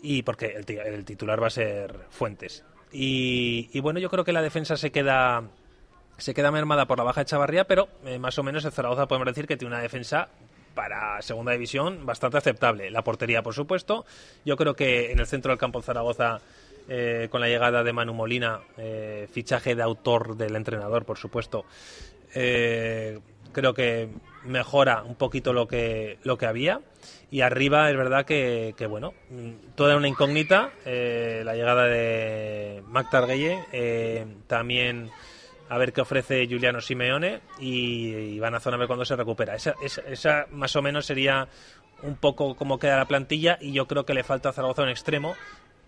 y 0.00 0.22
porque 0.22 0.54
el 0.56 1.04
titular 1.04 1.42
va 1.42 1.48
a 1.48 1.50
ser 1.50 2.06
Fuentes. 2.10 2.62
Y, 2.92 3.78
bueno, 3.80 4.00
yo 4.00 4.10
creo 4.10 4.24
que 4.24 4.32
la 4.32 4.42
defensa 4.42 4.76
se 4.76 4.90
queda 4.90 5.44
se 6.18 6.34
queda 6.34 6.50
mermada 6.50 6.86
por 6.86 6.98
la 6.98 7.04
baja 7.04 7.22
de 7.22 7.24
Chavarría, 7.24 7.64
pero 7.64 7.88
eh, 8.04 8.18
más 8.18 8.38
o 8.38 8.42
menos 8.42 8.62
el 8.66 8.72
Zaragoza 8.72 9.08
podemos 9.08 9.26
decir 9.26 9.46
que 9.46 9.56
tiene 9.56 9.74
una 9.74 9.82
defensa 9.82 10.28
para 10.74 11.22
segunda 11.22 11.52
división 11.52 12.04
bastante 12.04 12.36
aceptable. 12.36 12.90
La 12.90 13.02
portería, 13.02 13.42
por 13.42 13.54
supuesto. 13.54 14.04
Yo 14.44 14.54
creo 14.58 14.74
que 14.74 15.12
en 15.12 15.18
el 15.18 15.26
centro 15.26 15.50
del 15.50 15.58
campo 15.58 15.80
Zaragoza, 15.80 16.40
eh, 16.90 17.28
con 17.30 17.40
la 17.40 17.48
llegada 17.48 17.82
de 17.82 17.94
Manu 17.94 18.12
Molina, 18.12 18.60
eh, 18.76 19.28
fichaje 19.32 19.74
de 19.74 19.82
autor 19.82 20.36
del 20.36 20.56
entrenador, 20.56 21.06
por 21.06 21.16
supuesto, 21.16 21.64
creo 22.32 23.74
que 23.74 24.10
mejora 24.44 25.02
un 25.02 25.14
poquito 25.14 25.52
lo 25.52 25.66
que, 25.68 26.18
lo 26.22 26.38
que 26.38 26.46
había. 26.46 26.80
Y 27.30 27.42
arriba 27.42 27.90
es 27.90 27.96
verdad 27.96 28.24
que, 28.24 28.74
bueno, 28.88 29.14
toda 29.74 29.96
una 29.96 30.08
incógnita, 30.08 30.70
eh, 30.84 31.42
la 31.44 31.54
llegada 31.54 31.84
de 31.84 32.82
Mac 32.88 33.08
Targuelle, 33.10 33.64
eh, 33.72 34.26
también 34.46 35.10
a 35.68 35.78
ver 35.78 35.92
qué 35.92 36.00
ofrece 36.00 36.48
Juliano 36.48 36.80
Simeone 36.80 37.40
y, 37.60 38.38
van 38.40 38.56
a 38.56 38.60
zona 38.60 38.76
a 38.76 38.78
ver 38.80 38.88
cuándo 38.88 39.04
se 39.04 39.14
recupera. 39.14 39.54
Esa, 39.54 39.74
esa, 39.80 40.46
más 40.50 40.74
o 40.74 40.82
menos 40.82 41.06
sería 41.06 41.46
un 42.02 42.16
poco 42.16 42.56
como 42.56 42.78
queda 42.78 42.96
la 42.96 43.04
plantilla 43.04 43.58
y 43.60 43.72
yo 43.72 43.86
creo 43.86 44.04
que 44.04 44.14
le 44.14 44.24
falta 44.24 44.48
a 44.48 44.52
Zaragoza 44.52 44.82
un 44.82 44.88
extremo 44.88 45.36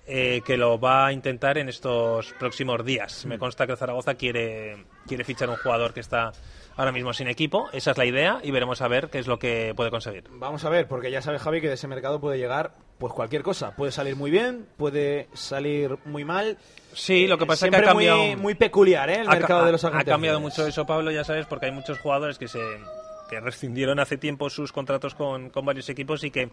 eh, 0.06 0.42
que 0.44 0.56
lo 0.56 0.80
va 0.80 1.06
a 1.06 1.12
intentar 1.12 1.58
en 1.58 1.68
estos 1.68 2.32
próximos 2.34 2.84
días. 2.84 3.24
Me 3.26 3.36
mm. 3.36 3.38
consta 3.38 3.66
que 3.66 3.76
Zaragoza 3.76 4.14
quiere, 4.14 4.84
quiere 5.06 5.24
fichar 5.24 5.48
un 5.48 5.56
jugador 5.56 5.92
que 5.94 6.00
está 6.00 6.32
ahora 6.76 6.92
mismo 6.92 7.12
sin 7.12 7.28
equipo. 7.28 7.68
Esa 7.72 7.92
es 7.92 7.98
la 7.98 8.04
idea 8.04 8.40
y 8.42 8.50
veremos 8.50 8.82
a 8.82 8.88
ver 8.88 9.10
qué 9.10 9.18
es 9.18 9.26
lo 9.26 9.38
que 9.38 9.72
puede 9.76 9.90
conseguir. 9.90 10.24
Vamos 10.30 10.64
a 10.64 10.70
ver, 10.70 10.88
porque 10.88 11.10
ya 11.10 11.22
sabe 11.22 11.38
Javi 11.38 11.60
que 11.60 11.68
de 11.68 11.74
ese 11.74 11.88
mercado 11.88 12.20
puede 12.20 12.38
llegar 12.38 12.74
pues 12.98 13.12
cualquier 13.12 13.42
cosa. 13.42 13.76
Puede 13.76 13.92
salir 13.92 14.16
muy 14.16 14.30
bien, 14.30 14.66
puede 14.76 15.28
salir 15.34 15.98
muy 16.04 16.24
mal. 16.24 16.58
Sí, 16.92 17.26
lo 17.26 17.38
que 17.38 17.46
pasa 17.46 17.66
es 17.66 17.70
que 17.70 17.76
ha 17.76 17.84
cambiado 17.84 18.18
muy, 18.18 18.36
muy 18.36 18.54
peculiar, 18.54 19.10
¿eh? 19.10 19.20
El 19.20 19.28
mercado 19.28 19.64
de 19.64 19.72
los 19.72 19.84
agentes. 19.84 20.08
Ha 20.08 20.12
cambiado 20.12 20.40
mucho 20.40 20.66
eso, 20.66 20.84
Pablo, 20.86 21.10
ya 21.10 21.24
sabes, 21.24 21.46
porque 21.46 21.66
hay 21.66 21.72
muchos 21.72 21.98
jugadores 21.98 22.38
que 22.38 22.48
se 22.48 22.60
que 23.32 23.40
rescindieron 23.40 23.98
hace 23.98 24.18
tiempo 24.18 24.50
sus 24.50 24.72
contratos 24.72 25.14
con, 25.14 25.48
con 25.48 25.64
varios 25.64 25.88
equipos 25.88 26.22
y 26.22 26.30
que 26.30 26.50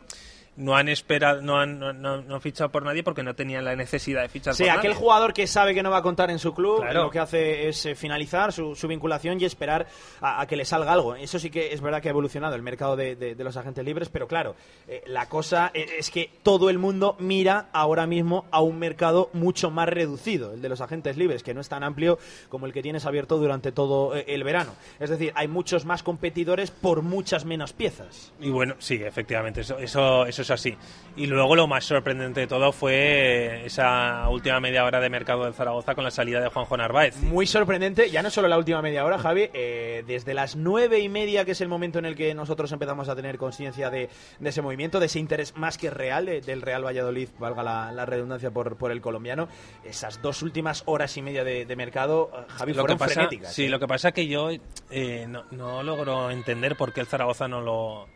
no 0.58 0.76
han 0.76 0.90
esperado, 0.90 1.42
no 1.42 1.60
han, 1.60 1.80
no, 1.80 1.94
no, 1.94 2.40
fichado 2.40 2.70
por 2.70 2.84
nadie 2.84 3.04
porque 3.04 3.24
no 3.24 3.34
tenían 3.34 3.64
la 3.64 3.76
necesidad 3.76 4.22
de 4.22 4.30
fichar 4.30 4.54
sí, 4.54 4.64
por 4.64 4.72
aquel 4.72 4.94
jugador 4.94 5.34
que 5.34 5.48
sabe 5.48 5.74
que 5.74 5.82
no 5.82 5.90
va 5.90 5.98
a 5.98 6.02
contar 6.02 6.30
en 6.30 6.40
su 6.40 6.54
club, 6.54 6.84
lo 6.92 7.10
que 7.10 7.20
hace 7.20 7.70
es 7.70 7.86
eh, 7.86 7.96
finalizar 7.96 8.52
su, 8.52 8.76
su 8.76 8.88
vinculación 8.88 9.40
y 9.40 9.46
esperar 9.46 9.88
a, 10.22 10.46
que 10.48 10.56
le 10.56 10.66
salga 10.66 10.92
algo. 10.92 11.16
Eso 11.16 11.40
sí 11.40 11.50
que 11.50 11.74
es 11.74 11.82
verdad 11.82 12.02
que 12.02 12.10
ha 12.10 12.12
evolucionado 12.12 12.56
el 12.56 12.62
mercado 12.62 12.96
de, 12.96 13.16
de, 13.16 13.44
los 13.44 13.56
agentes 13.58 13.86
libres, 13.86 14.10
pero 14.10 14.28
claro, 14.28 14.56
eh, 14.88 15.04
la 15.08 15.28
cosa 15.30 15.72
e, 15.74 15.86
es 15.98 16.10
que 16.10 16.30
todo 16.44 16.70
el 16.70 16.78
mundo 16.78 17.16
mira 17.20 17.70
ahora 17.72 18.06
mismo 18.06 18.46
a 18.52 18.62
un 18.62 18.80
mercado 18.80 19.30
mucho 19.34 19.72
más 19.72 19.88
reducido, 19.88 20.54
el 20.54 20.62
de 20.62 20.70
los 20.70 20.82
agentes 20.82 21.18
libres, 21.18 21.44
que 21.44 21.54
no 21.54 21.62
es 21.62 21.70
tan 21.70 21.84
amplio 21.84 22.20
como 22.50 22.66
el 22.66 22.74
que 22.74 22.82
tienes 22.82 23.06
abierto 23.06 23.38
durante 23.38 23.72
todo 23.72 24.16
eh, 24.16 24.26
el 24.28 24.44
verano. 24.44 24.74
Es 25.00 25.10
decir, 25.10 25.32
hay 25.36 25.48
muchos 25.48 25.86
más 25.86 26.04
competidores 26.04 26.72
por 26.72 27.02
muchas 27.02 27.46
menos 27.46 27.74
piezas. 27.74 28.34
Y 28.40 28.50
bueno, 28.50 28.76
sí, 28.80 28.96
efectivamente, 28.96 29.62
eso, 29.62 29.78
eso, 29.78 30.26
eso 30.26 30.39
es 30.42 30.52
así. 30.52 30.78
Y 31.16 31.28
luego 31.28 31.56
lo 31.56 31.68
más 31.68 31.86
sorprendente 31.86 32.42
de 32.42 32.48
todo 32.48 32.72
fue 32.72 33.66
esa 33.66 34.28
última 34.30 34.60
media 34.60 34.86
hora 34.86 35.00
de 35.00 35.10
mercado 35.10 35.44
del 35.44 35.54
Zaragoza 35.54 35.96
con 35.96 36.04
la 36.04 36.12
salida 36.12 36.40
de 36.42 36.50
Juanjo 36.50 36.78
Narváez. 36.78 37.18
Muy 37.18 37.46
sorprendente, 37.46 38.10
ya 38.10 38.22
no 38.22 38.30
solo 38.30 38.48
la 38.48 38.58
última 38.58 38.82
media 38.82 39.06
hora, 39.06 39.18
Javi, 39.18 39.50
eh, 39.54 40.04
desde 40.08 40.34
las 40.34 40.56
nueve 40.56 41.00
y 41.00 41.10
media, 41.10 41.46
que 41.46 41.52
es 41.52 41.62
el 41.62 41.68
momento 41.68 42.00
en 42.00 42.06
el 42.06 42.16
que 42.16 42.34
nosotros 42.34 42.72
empezamos 42.72 43.10
a 43.10 43.16
tener 43.16 43.38
conciencia 43.38 43.90
de, 43.90 44.10
ese 44.44 44.62
movimiento, 44.62 45.00
de 45.00 45.08
ese 45.08 45.20
interés 45.20 45.56
más 45.56 45.78
que 45.78 45.90
real 45.90 46.26
del 46.26 46.62
Real 46.62 46.86
Valladolid, 46.86 47.30
valga 47.40 47.64
la, 47.64 48.06
redundancia 48.06 48.52
por, 48.52 48.78
por 48.78 48.92
el 48.92 49.02
colombiano, 49.02 49.48
esas 49.84 50.22
dos 50.22 50.42
últimas 50.42 50.84
horas 50.86 51.16
y 51.18 51.22
media 51.22 51.44
de, 51.44 51.76
mercado, 51.76 52.32
eh, 52.34 52.46
Javi, 52.50 52.74
lo 52.74 52.82
fueron 52.82 52.98
que 52.98 53.06
pasa, 53.06 53.30
Sí, 53.52 53.66
¿eh? 53.66 53.70
lo 53.70 53.80
que 53.80 53.88
pasa 53.88 54.10
es 54.10 54.14
que 54.14 54.28
yo 54.28 54.50
no, 55.28 55.44
no 55.52 55.84
logro 55.84 56.32
entender 56.32 56.76
por 56.76 56.94
qué 56.94 57.02
el 57.02 57.08
Zaragoza 57.08 57.48
no 57.48 57.62
lo 57.62 58.08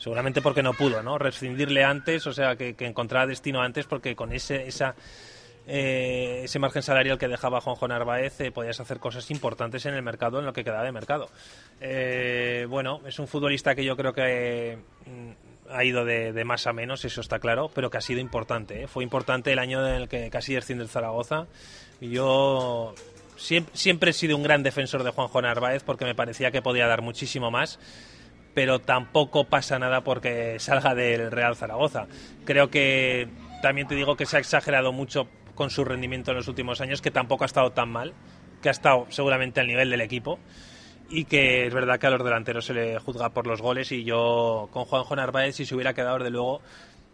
seguramente 0.00 0.42
porque 0.42 0.64
no 0.64 0.72
pudo, 0.74 1.04
¿no? 1.04 1.18
Rescindirle 1.18 1.84
antes, 1.84 2.26
o 2.26 2.32
sea, 2.32 2.56
que, 2.56 2.74
que 2.74 2.86
encontrara 2.86 3.28
destino 3.28 3.62
antes, 3.62 3.86
porque 3.86 4.16
con 4.16 4.32
ese, 4.32 4.66
esa 4.66 4.96
eh, 5.72 6.40
ese 6.44 6.58
margen 6.58 6.82
salarial 6.82 7.16
que 7.16 7.28
dejaba 7.28 7.60
Juanjo 7.60 7.86
Narváez, 7.86 8.40
eh, 8.40 8.50
podías 8.50 8.80
hacer 8.80 8.98
cosas 8.98 9.30
importantes 9.30 9.86
en 9.86 9.94
el 9.94 10.02
mercado, 10.02 10.40
en 10.40 10.46
lo 10.46 10.52
que 10.52 10.64
quedaba 10.64 10.82
de 10.82 10.90
mercado. 10.90 11.28
Eh, 11.80 12.66
bueno, 12.68 13.00
es 13.06 13.20
un 13.20 13.28
futbolista 13.28 13.76
que 13.76 13.84
yo 13.84 13.96
creo 13.96 14.12
que 14.12 14.78
mm, 15.06 15.70
ha 15.70 15.84
ido 15.84 16.04
de, 16.04 16.44
más 16.44 16.66
a 16.66 16.72
menos, 16.72 17.04
eso 17.04 17.20
está 17.20 17.38
claro, 17.38 17.70
pero 17.72 17.88
que 17.88 17.98
ha 17.98 18.00
sido 18.00 18.20
importante. 18.20 18.88
Fue 18.88 19.04
importante 19.04 19.52
el 19.52 19.60
año 19.60 19.86
en 19.86 19.94
el 19.94 20.08
que 20.08 20.28
casi 20.30 20.54
desciende 20.54 20.82
el 20.82 20.90
Zaragoza. 20.90 21.46
Yo 22.00 22.94
siempre, 23.36 23.76
siempre 23.76 24.10
he 24.10 24.14
sido 24.14 24.36
un 24.36 24.42
gran 24.42 24.64
defensor 24.64 25.04
de 25.04 25.10
Juanjo 25.10 25.40
Narváez 25.40 25.84
porque 25.84 26.04
me 26.04 26.16
parecía 26.16 26.50
que 26.50 26.62
podía 26.62 26.88
dar 26.88 27.02
muchísimo 27.02 27.50
más 27.52 27.78
pero 28.54 28.80
tampoco 28.80 29.44
pasa 29.44 29.78
nada 29.78 30.02
porque 30.02 30.58
salga 30.58 30.94
del 30.94 31.30
Real 31.30 31.56
Zaragoza. 31.56 32.06
Creo 32.44 32.70
que 32.70 33.28
también 33.62 33.86
te 33.86 33.94
digo 33.94 34.16
que 34.16 34.26
se 34.26 34.36
ha 34.36 34.40
exagerado 34.40 34.92
mucho 34.92 35.28
con 35.54 35.70
su 35.70 35.84
rendimiento 35.84 36.30
en 36.30 36.38
los 36.38 36.48
últimos 36.48 36.80
años, 36.80 37.02
que 37.02 37.10
tampoco 37.10 37.44
ha 37.44 37.46
estado 37.46 37.72
tan 37.72 37.90
mal, 37.90 38.14
que 38.62 38.68
ha 38.68 38.72
estado 38.72 39.06
seguramente 39.10 39.60
al 39.60 39.66
nivel 39.66 39.90
del 39.90 40.00
equipo 40.00 40.38
y 41.10 41.24
que 41.24 41.66
es 41.66 41.74
verdad 41.74 41.98
que 41.98 42.06
a 42.06 42.10
los 42.10 42.24
delanteros 42.24 42.64
se 42.64 42.74
le 42.74 42.98
juzga 42.98 43.30
por 43.30 43.46
los 43.46 43.60
goles 43.60 43.90
y 43.92 44.04
yo 44.04 44.68
con 44.72 44.84
Juanjo 44.84 45.16
Narváez 45.16 45.56
si 45.56 45.66
se 45.66 45.74
hubiera 45.74 45.92
quedado 45.92 46.18
desde 46.18 46.30
luego 46.30 46.60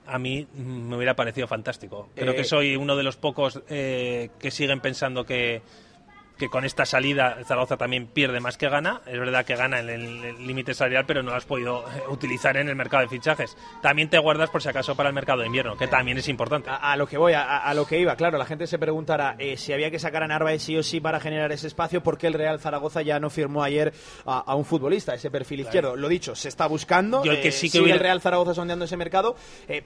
a 0.06 0.18
mí 0.18 0.46
me 0.54 0.96
hubiera 0.96 1.16
parecido 1.16 1.48
fantástico. 1.48 2.08
Creo 2.14 2.34
que 2.34 2.42
eh, 2.42 2.44
soy 2.44 2.76
uno 2.76 2.96
de 2.96 3.02
los 3.02 3.16
pocos 3.16 3.60
eh, 3.68 4.30
que 4.38 4.50
siguen 4.50 4.80
pensando 4.80 5.24
que, 5.24 5.62
que 6.38 6.48
con 6.48 6.64
esta 6.64 6.84
salida 6.84 7.38
Zaragoza 7.44 7.76
también 7.76 8.06
pierde 8.06 8.40
más 8.40 8.56
que 8.56 8.68
gana. 8.68 9.00
Es 9.06 9.18
verdad 9.18 9.44
que 9.44 9.56
gana 9.56 9.80
en 9.80 9.88
el 9.88 10.46
límite 10.46 10.74
salarial, 10.74 11.04
pero 11.06 11.22
no 11.22 11.30
lo 11.30 11.36
has 11.36 11.44
podido 11.44 11.84
eh, 11.88 12.02
utilizar 12.08 12.56
en 12.56 12.68
el 12.68 12.76
mercado 12.76 13.02
de 13.02 13.08
fichajes. 13.08 13.56
También 13.82 14.10
te 14.10 14.18
guardas 14.18 14.50
por 14.50 14.62
si 14.62 14.68
acaso 14.68 14.94
para 14.94 15.08
el 15.08 15.14
mercado 15.14 15.40
de 15.40 15.46
invierno, 15.46 15.76
que 15.76 15.88
también 15.88 16.18
es 16.18 16.28
importante. 16.28 16.70
A, 16.70 16.96
lo 16.96 17.06
que 17.06 17.16
voy, 17.16 17.32
a, 17.34 17.72
lo 17.74 17.86
que 17.86 17.98
iba, 17.98 18.16
claro, 18.16 18.38
la 18.38 18.44
gente 18.44 18.66
se 18.66 18.78
preguntará 18.78 19.36
eh, 19.38 19.56
si 19.56 19.72
había 19.72 19.90
que 19.90 19.98
sacar 19.98 20.22
a 20.22 20.26
Narváez 20.26 20.62
sí 20.62 20.76
o 20.76 20.82
sí 20.82 21.00
para 21.00 21.20
generar 21.20 21.52
ese 21.52 21.66
espacio, 21.66 22.02
¿por 22.02 22.18
qué 22.18 22.26
el 22.26 22.34
Real 22.34 22.60
Zaragoza 22.60 23.02
ya 23.02 23.18
no 23.18 23.30
firmó 23.30 23.62
ayer 23.62 23.92
a, 24.24 24.54
un 24.54 24.64
futbolista, 24.64 25.14
ese 25.14 25.30
perfil 25.30 25.60
izquierdo? 25.60 25.96
Lo 25.96 26.08
dicho, 26.08 26.34
se 26.34 26.48
está 26.48 26.66
buscando, 26.66 27.24
Yo 27.24 27.32
el 27.32 27.40
que 27.40 27.48
eh, 27.48 27.52
sí 27.52 27.70
que 27.70 27.78
el 27.78 27.98
Real 27.98 28.20
Zaragoza 28.20 28.54
sondeando 28.54 28.84
ese 28.84 28.96
mercado, 28.96 29.36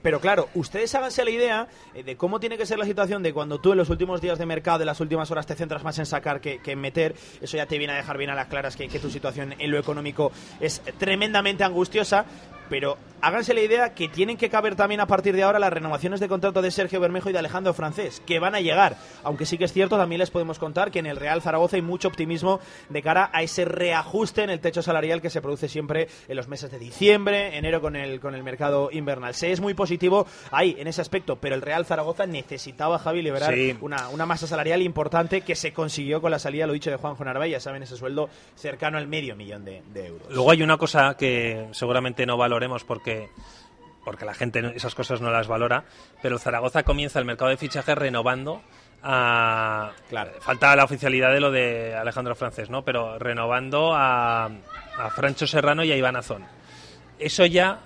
pero 0.03 0.21
claro, 0.21 0.49
ustedes 0.55 0.95
háganse 0.95 1.25
la 1.25 1.31
idea 1.31 1.69
de 1.95 2.17
cómo 2.17 2.41
tiene 2.41 2.57
que 2.57 2.67
ser 2.67 2.79
la 2.79 2.85
situación 2.85 3.23
de 3.23 3.33
cuando 3.33 3.61
tú 3.61 3.73
en 3.73 3.79
los 3.79 3.91
últimos 3.91 4.21
días 4.21 4.39
de 4.39 4.47
mercado, 4.47 4.79
de 4.79 4.85
las 4.85 5.01
últimas 5.01 5.31
horas, 5.31 5.47
te 5.47 5.55
centras 5.55 5.85
más 5.85 5.99
en 5.99 6.07
sacar 6.07 6.40
que, 6.41 6.77
meter, 6.77 7.15
eso 7.41 7.57
ya 7.57 7.67
te 7.67 7.79
viene 7.79 7.93
a 7.93 7.97
dejar 7.97 8.19
bien 8.19 8.31
a 8.31 8.35
las 8.35 8.49
claras 8.49 8.77
que, 8.77 8.89
que 8.89 8.99
tu 8.99 9.11
situación 9.11 9.55
en 9.59 9.71
lo 9.71 9.79
económico 9.79 10.33
es 10.61 10.81
tremendamente 10.99 11.65
angustiosa, 11.65 12.25
pero 12.71 12.97
háganse 13.21 13.53
la 13.53 13.61
idea 13.61 13.95
que 13.95 14.09
tienen 14.09 14.37
que 14.37 14.49
caber 14.49 14.77
también 14.77 15.01
a 15.01 15.07
partir 15.07 15.35
de 15.35 15.43
ahora 15.43 15.59
las 15.59 15.73
renovaciones 15.73 16.21
de 16.21 16.29
contrato 16.29 16.63
de 16.63 16.71
Sergio 16.71 17.01
Bermejo 17.01 17.29
y 17.29 17.33
de 17.33 17.41
Alejandro 17.41 17.75
Francés, 17.75 18.23
que 18.25 18.39
van 18.39 18.55
a 18.55 18.61
llegar. 18.61 18.97
Aunque 19.25 19.45
sí 19.45 19.59
que 19.59 19.65
es 19.65 19.73
cierto, 19.73 19.99
también 19.99 20.21
les 20.21 20.31
podemos 20.31 20.59
contar 20.59 20.91
que 20.91 21.01
en 21.01 21.07
el 21.07 21.17
Real 21.17 21.43
Zaragoza 21.43 21.77
hay 21.77 21.83
mucho 21.83 22.09
optimismo 22.09 22.61
de 22.89 23.03
cara 23.03 23.29
a 23.33 23.43
ese 23.43 23.65
reajuste 23.65 24.43
en 24.43 24.51
el 24.51 24.61
techo 24.61 24.83
salarial 24.83 25.21
que 25.21 25.29
se 25.29 25.43
produce 25.43 25.69
siempre 25.69 26.09
en 26.29 26.37
los 26.37 26.49
meses 26.49 26.71
de 26.71 26.79
diciembre, 26.79 27.59
enero 27.59 27.81
con 27.81 27.97
el, 27.97 28.21
con 28.21 28.35
el 28.35 28.43
mercado 28.43 28.89
invernal. 28.93 29.35
Se 29.35 29.51
es 29.51 29.61
muy 29.61 29.75
positivo 29.75 30.27
ahí, 30.53 30.77
en 30.79 30.87
ese 30.87 31.01
aspecto, 31.01 31.37
pero 31.37 31.57
el 31.57 31.63
Real 31.63 31.85
Zaragoza 31.85 32.27
necesitaba, 32.27 32.99
Javi, 32.99 33.23
liberar 33.23 33.53
una, 33.81 34.09
una, 34.11 34.27
masa 34.27 34.47
salarial 34.47 34.81
importante 34.81 35.41
que 35.41 35.57
se 35.57 35.73
consiguió 35.73 36.21
con 36.21 36.31
la 36.31 36.39
salida, 36.39 36.67
lo 36.67 36.73
dicho, 36.73 36.91
de 36.91 36.97
Juanjo 36.97 37.25
Narváez, 37.25 37.51
ya 37.51 37.61
saben, 37.61 37.83
ese 37.83 37.97
sueldo 37.97 38.29
cercano 38.55 38.97
al 38.97 39.09
medio 39.09 39.35
millón 39.35 39.65
de, 39.65 39.83
de 39.93 40.07
euros. 40.07 40.29
Luego 40.31 40.53
hay 40.53 40.63
una 40.63 40.77
cosa 40.77 41.17
que 41.17 41.67
seguramente 41.73 42.25
no 42.27 42.37
valoremos 42.61 42.85
porque 42.85 43.31
porque 44.05 44.25
la 44.25 44.35
gente 44.35 44.61
esas 44.75 44.95
cosas 44.95 45.21
no 45.21 45.31
las 45.31 45.47
valora, 45.47 45.85
pero 46.23 46.39
Zaragoza 46.39 46.83
comienza 46.83 47.19
el 47.19 47.27
mercado 47.27 47.51
de 47.51 47.59
fichajes 47.59 47.97
renovando 47.97 48.63
a... 49.03 49.93
Claro, 50.09 50.33
falta 50.41 50.75
la 50.75 50.85
oficialidad 50.85 51.33
de 51.33 51.41
lo 51.41 51.51
de 51.51 51.95
Alejandro 51.95 52.35
Francés, 52.35 52.71
¿no? 52.71 52.83
Pero 52.83 53.19
renovando 53.19 53.93
a, 53.95 54.47
a 54.47 55.11
Francho 55.15 55.47
Serrano 55.47 55.85
y 55.85 55.93
a 55.93 55.97
Iván 55.97 56.17
Azón. 56.17 56.47
Eso 57.19 57.45
ya 57.45 57.81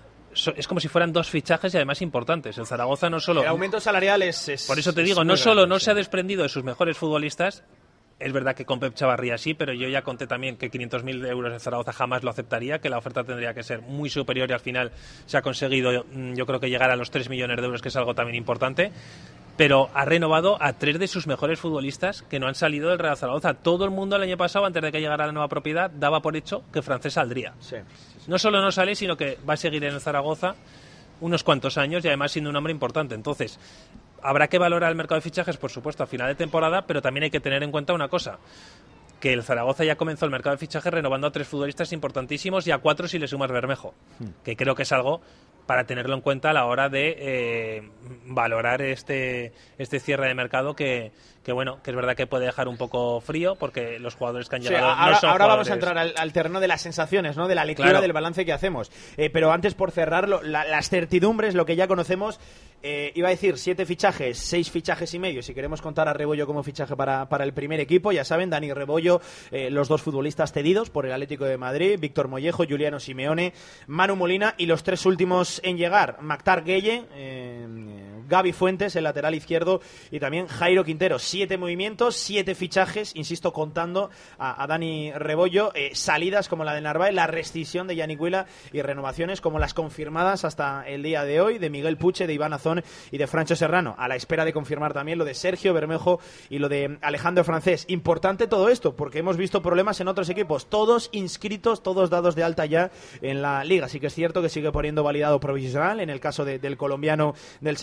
es 0.57 0.69
como 0.69 0.79
si 0.79 0.87
fueran 0.87 1.13
dos 1.13 1.29
fichajes 1.31 1.75
y 1.75 1.79
además 1.79 2.01
importantes. 2.01 2.59
El 2.59 2.67
Zaragoza 2.67 3.11
no 3.11 3.19
solo... 3.19 3.43
El 3.43 3.49
aumento 3.49 3.81
salarial 3.81 4.23
es... 4.23 4.67
por 4.69 4.79
eso 4.79 4.93
te 4.93 5.03
digo, 5.03 5.25
no 5.25 5.37
solo 5.37 5.67
no 5.67 5.81
se 5.81 5.91
ha 5.91 5.95
desprendido 5.95 6.45
de 6.45 6.49
sus 6.49 6.63
mejores 6.63 6.97
futbolistas, 6.97 7.65
es 8.19 8.33
verdad 8.33 8.55
que 8.55 8.65
con 8.65 8.81
Pep 8.81 8.95
Chavarría 8.95 9.39
sí, 9.39 9.55
pero 9.55 9.73
yo 9.73 9.89
ya 9.89 10.03
conté 10.03 10.27
también 10.27 10.57
que 10.57 10.71
500.000 10.71 11.27
euros 11.27 11.53
en 11.53 11.61
Zaragoza 11.61 11.93
jamás 11.93 12.23
lo 12.23 12.31
aceptaría, 12.31 12.79
que 12.81 12.89
la 12.89 12.99
oferta 12.99 13.25
tendría 13.25 13.55
que 13.55 13.63
ser 13.63 13.83
muy 13.83 14.09
superior 14.09 14.49
y 14.51 14.53
al 14.53 14.61
final 14.61 14.93
se 15.27 15.37
ha 15.37 15.43
conseguido, 15.43 16.05
mm, 16.13 16.35
yo 16.35 16.47
creo 16.47 16.61
que 16.61 16.71
llegar 16.71 16.91
a 16.91 16.97
los 16.97 17.11
3 17.11 17.29
millones 17.29 17.57
de 17.57 17.65
euros, 17.65 17.83
que 17.83 17.89
es 17.89 17.97
algo 17.97 18.15
también 18.15 18.37
importante. 18.37 18.93
Pero 19.57 19.89
ha 19.95 20.05
renovado 20.05 20.61
a 20.61 20.73
tres 20.73 20.99
de 20.99 21.07
sus 21.07 21.29
mejores 21.29 21.61
futbolistas 21.61 22.23
que 22.23 22.41
no 22.41 22.49
han 22.49 22.57
salido 22.57 22.91
del 22.91 22.99
Real 22.99 23.17
Zaragoza. 23.17 23.55
Todo 23.55 23.85
el 23.85 23.93
mundo 23.93 24.17
el 24.17 24.23
año 24.23 24.37
pasado, 24.37 24.67
antes 24.67 24.83
de 24.83 24.91
que 24.91 25.01
llegara 25.01 25.27
la 25.27 25.33
nueva 25.33 25.47
propiedad, 25.47 25.93
daba 25.93 26.21
por 26.21 26.37
hecho 26.37 26.65
que 26.73 26.83
Francés 26.83 27.13
saldría. 27.13 27.55
No 28.27 28.37
solo 28.37 28.61
no 28.61 28.73
sale, 28.73 28.97
sino 28.97 29.17
que 29.17 29.39
va 29.49 29.55
a 29.55 29.57
seguir 29.57 29.85
en 29.85 29.95
el 29.95 30.01
Zaragoza 30.01 30.57
unos 31.21 31.45
cuantos 31.45 31.79
años 31.79 32.05
y 32.05 32.09
además 32.09 32.33
siendo 32.33 32.51
un 32.51 32.57
hombre 32.57 32.73
importante. 32.73 33.15
Entonces, 33.15 33.61
habrá 34.25 34.49
que 34.49 34.59
valorar 34.59 34.91
el 34.91 34.97
mercado 34.97 35.17
de 35.17 35.23
fichajes, 35.23 35.57
por 35.57 35.71
supuesto, 35.71 36.03
a 36.03 36.07
final 36.07 36.29
de 36.29 36.35
temporada, 36.35 36.87
pero 36.87 37.03
también 37.03 37.25
hay 37.25 37.31
que 37.31 37.41
tener 37.41 37.63
en 37.63 37.71
cuenta 37.71 37.93
una 37.93 38.09
cosa 38.09 38.39
que 39.21 39.33
el 39.33 39.43
Zaragoza 39.43 39.85
ya 39.85 39.97
comenzó 39.97 40.25
el 40.25 40.31
mercado 40.31 40.57
de 40.57 40.59
fichajes 40.59 40.93
renovando 40.93 41.27
a 41.27 41.33
tres 41.33 41.47
futbolistas 41.47 41.93
importantísimos 41.93 42.67
y 42.67 42.73
a 42.73 42.79
cuatro 42.79 43.07
si 43.07 43.19
le 43.19 43.29
sumas 43.29 43.51
Bermejo, 43.51 43.95
hmm. 44.19 44.27
que 44.45 44.57
creo 44.57 44.75
que 44.75 44.83
es 44.83 44.93
algo 44.93 45.21
para 45.67 45.85
tenerlo 45.85 46.15
en 46.15 46.21
cuenta 46.21 46.51
a 46.51 46.53
la 46.53 46.67
hora 46.67 46.89
de 46.89 47.17
eh, 47.19 47.91
valorar 48.27 48.83
este, 48.83 49.53
este 49.79 49.99
cierre 49.99 50.29
de 50.29 50.35
mercado 50.35 50.77
que, 50.77 51.13
que, 51.43 51.53
bueno, 51.53 51.83
que 51.83 51.91
es 51.91 51.97
verdad 51.97 52.17
que 52.17 52.27
puede 52.27 52.47
dejar 52.47 52.69
un 52.69 52.77
poco 52.77 53.21
frío 53.21 53.57
porque 53.57 53.99
los 53.99 54.15
jugadores 54.15 54.49
que 54.49 54.57
han 54.57 54.63
llegado 54.63 54.89
ahora, 54.89 55.19
ahora 55.23 55.47
vamos 55.47 55.71
a 55.71 55.75
entrar 55.75 55.97
al, 55.97 56.33
terreno 56.33 56.61
de 56.61 56.69
las 56.69 56.83
sensaciones, 56.83 57.37
¿no? 57.37 57.49
de 57.49 57.55
la 57.55 57.65
lectura 57.65 58.01
del 58.01 58.13
balance 58.13 58.45
que 58.45 58.53
hacemos. 58.53 58.91
Eh, 59.17 59.31
pero 59.31 59.53
antes, 59.53 59.75
por 59.75 59.91
cerrarlo, 59.91 60.43
las 60.43 60.91
certidumbres, 60.91 61.55
lo 61.55 61.65
que 61.65 61.77
ya 61.77 61.89
conocemos, 61.89 62.39
eh, 62.85 63.11
iba 63.15 63.29
a 63.29 63.31
decir 63.31 63.59
siete 63.59 63.87
fichajes, 63.87 64.39
seis 64.39 64.71
fichajes 64.71 65.13
y 65.15 65.19
medio, 65.19 65.43
si 65.43 65.55
queremos 65.55 65.83
contar 65.83 66.07
a 66.09 66.13
Rebollo 66.13 66.47
como 66.47 66.63
fichaje 66.63 66.95
para, 66.95 67.29
para 67.29 67.45
el 67.45 67.53
primer 67.53 67.81
equipo, 67.81 68.13
ya 68.13 68.25
saben, 68.25 68.51
Dani 68.51 68.73
Rebollo, 68.73 69.21
los 69.51 69.89
dos 69.89 70.03
futbolistas 70.03 70.53
cedidos 70.53 70.91
por 70.91 71.07
el 71.07 71.13
Atlético 71.13 71.45
de 71.45 71.57
Madrid, 71.57 71.99
Víctor 71.99 72.29
Mollejo, 72.29 72.65
Juliano 72.69 73.01
Simeone, 73.01 73.53
Manu 73.87 74.17
Molina 74.17 74.55
y 74.59 74.67
los 74.67 74.83
tres 74.83 75.07
últimos 75.07 75.61
en 75.65 75.77
llegar 75.77 76.19
Mactar 76.21 76.65
Gueye, 76.65 77.05
eh, 77.15 77.67
Gaby 78.29 78.53
Fuentes, 78.53 78.97
el 78.97 79.05
lateral 79.05 79.35
izquierdo, 79.35 79.81
y 80.11 80.21
también 80.21 80.47
Jairo 80.47 80.85
Quintero. 80.85 81.19
Siete 81.19 81.59
movimientos, 81.59 82.17
siete 82.17 82.55
fichajes, 82.55 83.13
insisto, 83.15 83.53
contando 83.53 84.11
a, 84.39 84.67
Dani 84.67 85.13
Rebollo, 85.13 85.73
eh, 85.75 85.91
salidas 85.95 86.49
como 86.49 86.65
la 86.65 86.75
de 86.75 86.81
Narváez, 86.81 87.15
la 87.15 87.27
rescisión 87.27 87.87
de 87.87 87.97
Yannick 87.97 88.21
Huila 88.21 88.47
y 88.73 88.83
renovaciones 88.83 89.41
como 89.41 89.59
las 89.59 89.75
confirmadas 89.75 90.45
hasta 90.45 90.87
el 90.87 91.03
día 91.03 91.25
de 91.25 91.41
hoy 91.41 91.59
de 91.59 91.71
Miguel 91.71 91.97
Puche, 91.97 92.27
de 92.27 92.35
Iván 92.35 92.53
Azón 92.53 92.83
y 93.11 93.19
de 93.19 93.27
Francho 93.27 93.57
Serrano, 93.57 93.95
a 93.99 94.09
la 94.09 94.17
espera 94.17 94.45
de 94.45 94.53
confirmar 94.53 94.93
también 94.93 95.19
lo 95.19 95.25
de 95.25 95.35
Sergio 95.35 95.75
Bermejo 95.75 96.21
y 96.49 96.59
lo 96.59 96.69
de 96.69 96.99
Alejandro 97.03 97.45
Francés. 97.45 97.85
Importante 97.89 98.47
todo 98.47 98.69
esto, 98.69 98.97
porque 98.97 99.19
hemos 99.19 99.37
visto 99.37 99.63
problemas 99.63 100.01
en 100.01 100.09
otros 100.09 100.29
equipos, 100.29 100.67
todos 100.69 101.11
inscritos, 101.13 101.83
todos 101.83 102.11
dados 102.11 102.35
de 102.35 102.43
alta 102.43 102.67
ya 102.67 102.91
en 103.23 103.43
la 103.43 103.65
liga. 103.65 103.89
Sí 103.89 104.01
que 104.01 104.07
es 104.09 104.15
cierto 104.15 104.43
que 104.43 104.49
sigue 104.49 104.73
poniendo 104.73 105.03
validado 105.03 105.41
provisional 105.41 106.01
en 106.01 106.11
el 106.11 106.21
caso 106.21 106.45
del 106.45 106.77
colombiano, 106.77 107.35
del 107.61 107.77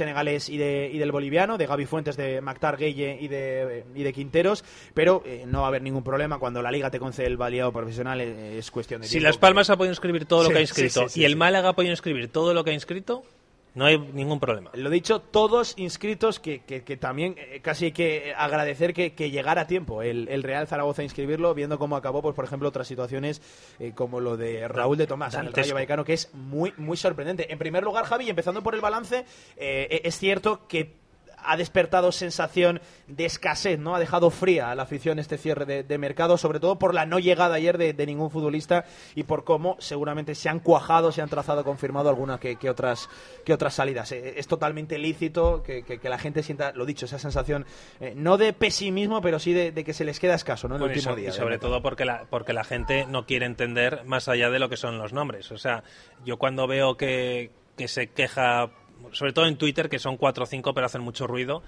y, 0.49 0.57
de, 0.57 0.89
y 0.91 0.97
del 0.97 1.11
boliviano, 1.11 1.57
de 1.57 1.65
Gaby 1.65 1.85
Fuentes, 1.85 2.17
de 2.17 2.41
Mactar 2.41 2.77
Gueye 2.77 3.17
y 3.19 3.27
de, 3.27 3.85
y 3.95 4.03
de 4.03 4.13
Quinteros, 4.13 4.63
pero 4.93 5.23
eh, 5.25 5.43
no 5.47 5.59
va 5.59 5.65
a 5.65 5.67
haber 5.69 5.81
ningún 5.81 6.03
problema 6.03 6.39
cuando 6.39 6.61
la 6.61 6.71
liga 6.71 6.89
te 6.89 6.99
concede 6.99 7.27
el 7.27 7.37
validado 7.37 7.71
profesional, 7.71 8.21
eh, 8.21 8.57
es 8.57 8.71
cuestión 8.71 9.01
de 9.01 9.07
Si 9.07 9.19
Las 9.19 9.37
Palmas 9.37 9.69
ha 9.69 9.77
podido 9.77 9.91
inscribir 9.91 10.25
todo 10.25 10.43
lo 10.43 10.49
que 10.49 10.59
ha 10.59 10.61
inscrito 10.61 11.07
y 11.15 11.23
el 11.23 11.35
Málaga 11.35 11.69
ha 11.69 11.73
podido 11.73 11.91
inscribir 11.91 12.29
todo 12.29 12.53
lo 12.53 12.63
que 12.63 12.71
ha 12.71 12.73
inscrito, 12.73 13.23
no 13.73 13.85
hay 13.85 13.97
ningún 13.97 14.39
problema. 14.39 14.71
Lo 14.73 14.89
dicho, 14.89 15.21
todos 15.21 15.73
inscritos, 15.77 16.39
que, 16.39 16.61
que, 16.61 16.97
también 16.97 17.35
eh, 17.37 17.61
casi 17.61 17.85
hay 17.85 17.91
que 17.91 18.33
agradecer 18.37 18.93
que, 18.93 19.13
que 19.13 19.31
llegara 19.31 19.61
a 19.61 19.67
tiempo 19.67 20.01
el, 20.01 20.27
el, 20.27 20.43
Real 20.43 20.67
Zaragoza 20.67 21.01
a 21.01 21.05
inscribirlo, 21.05 21.53
viendo 21.53 21.79
cómo 21.79 21.95
acabó, 21.95 22.21
pues 22.21 22.35
por 22.35 22.45
ejemplo, 22.45 22.69
otras 22.69 22.87
situaciones 22.87 23.41
eh, 23.79 23.93
como 23.95 24.19
lo 24.19 24.35
de 24.37 24.67
Raúl 24.67 24.97
de 24.97 25.07
Tomás 25.07 25.35
en 25.35 25.47
el 25.47 25.53
Rayo 25.53 25.73
Vallecano, 25.73 26.03
que 26.03 26.13
es 26.13 26.33
muy, 26.33 26.73
muy 26.77 26.97
sorprendente. 26.97 27.51
En 27.51 27.59
primer 27.59 27.83
lugar, 27.83 28.05
Javi, 28.05 28.29
empezando 28.29 28.61
por 28.61 28.75
el 28.75 28.81
balance, 28.81 29.25
eh, 29.55 30.01
es 30.03 30.17
cierto 30.17 30.67
que 30.67 31.00
ha 31.43 31.57
despertado 31.57 32.11
sensación 32.11 32.81
de 33.07 33.25
escasez, 33.25 33.79
¿no? 33.79 33.95
Ha 33.95 33.99
dejado 33.99 34.29
fría 34.29 34.71
a 34.71 34.75
la 34.75 34.83
afición 34.83 35.19
este 35.19 35.37
cierre 35.37 35.83
de, 35.83 35.97
mercado, 35.97 36.37
sobre 36.37 36.59
todo 36.59 36.79
por 36.79 36.93
la 36.93 37.05
no 37.05 37.19
llegada 37.19 37.55
ayer 37.55 37.77
de, 37.77 38.05
ningún 38.05 38.31
futbolista 38.31 38.85
y 39.15 39.23
por 39.23 39.43
cómo 39.43 39.75
seguramente 39.79 40.35
se 40.35 40.49
han 40.49 40.59
cuajado, 40.59 41.11
se 41.11 41.21
han 41.21 41.29
trazado, 41.29 41.63
confirmado 41.63 42.09
algunas 42.09 42.39
que, 42.39 42.57
otras, 42.69 43.09
que 43.45 43.53
otras 43.53 43.73
salidas. 43.73 44.11
Eh, 44.11 44.33
es 44.37 44.47
totalmente 44.47 44.97
lícito 44.97 45.61
que, 45.63 45.99
la 46.03 46.17
gente 46.17 46.43
sienta, 46.43 46.71
lo 46.73 46.85
dicho, 46.85 47.05
esa 47.05 47.19
sensación, 47.19 47.65
eh, 47.99 48.13
no 48.15 48.37
de 48.37 48.53
pesimismo, 48.53 49.21
pero 49.21 49.39
sí 49.39 49.53
de, 49.53 49.83
que 49.83 49.93
se 49.93 50.03
les 50.03 50.19
queda 50.19 50.35
escaso, 50.35 50.67
¿no? 50.67 50.75
El 50.75 50.83
último 50.83 51.15
día. 51.15 51.29
Y 51.29 51.31
sobre 51.31 51.57
todo 51.57 51.81
porque 51.81 52.05
la, 52.05 52.25
porque 52.29 52.53
la 52.53 52.63
gente 52.63 53.05
no 53.05 53.25
quiere 53.25 53.45
entender 53.45 54.03
más 54.05 54.27
allá 54.27 54.49
de 54.49 54.59
lo 54.59 54.69
que 54.69 54.77
son 54.77 54.97
los 54.97 55.13
nombres. 55.13 55.51
O 55.51 55.57
sea, 55.57 55.83
yo 56.25 56.37
cuando 56.37 56.67
veo 56.67 56.97
que, 56.97 57.51
que 57.77 57.87
se 57.87 58.07
queja 58.07 58.71
sobre 59.11 59.33
todo 59.33 59.45
en 59.45 59.57
Twitter, 59.57 59.89
que 59.89 59.99
son 59.99 60.17
cuatro 60.17 60.43
o 60.43 60.47
cinco, 60.47 60.73
pero 60.73 60.85
hacen 60.85 61.01
mucho 61.01 61.27
ruido, 61.27 61.63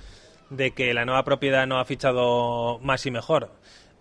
de 0.49 0.71
que 0.71 0.93
la 0.93 1.05
nueva 1.05 1.23
propiedad 1.23 1.67
no 1.67 1.79
ha 1.79 1.85
fichado 1.85 2.79
más 2.79 3.05
y 3.05 3.11
mejor. 3.11 3.51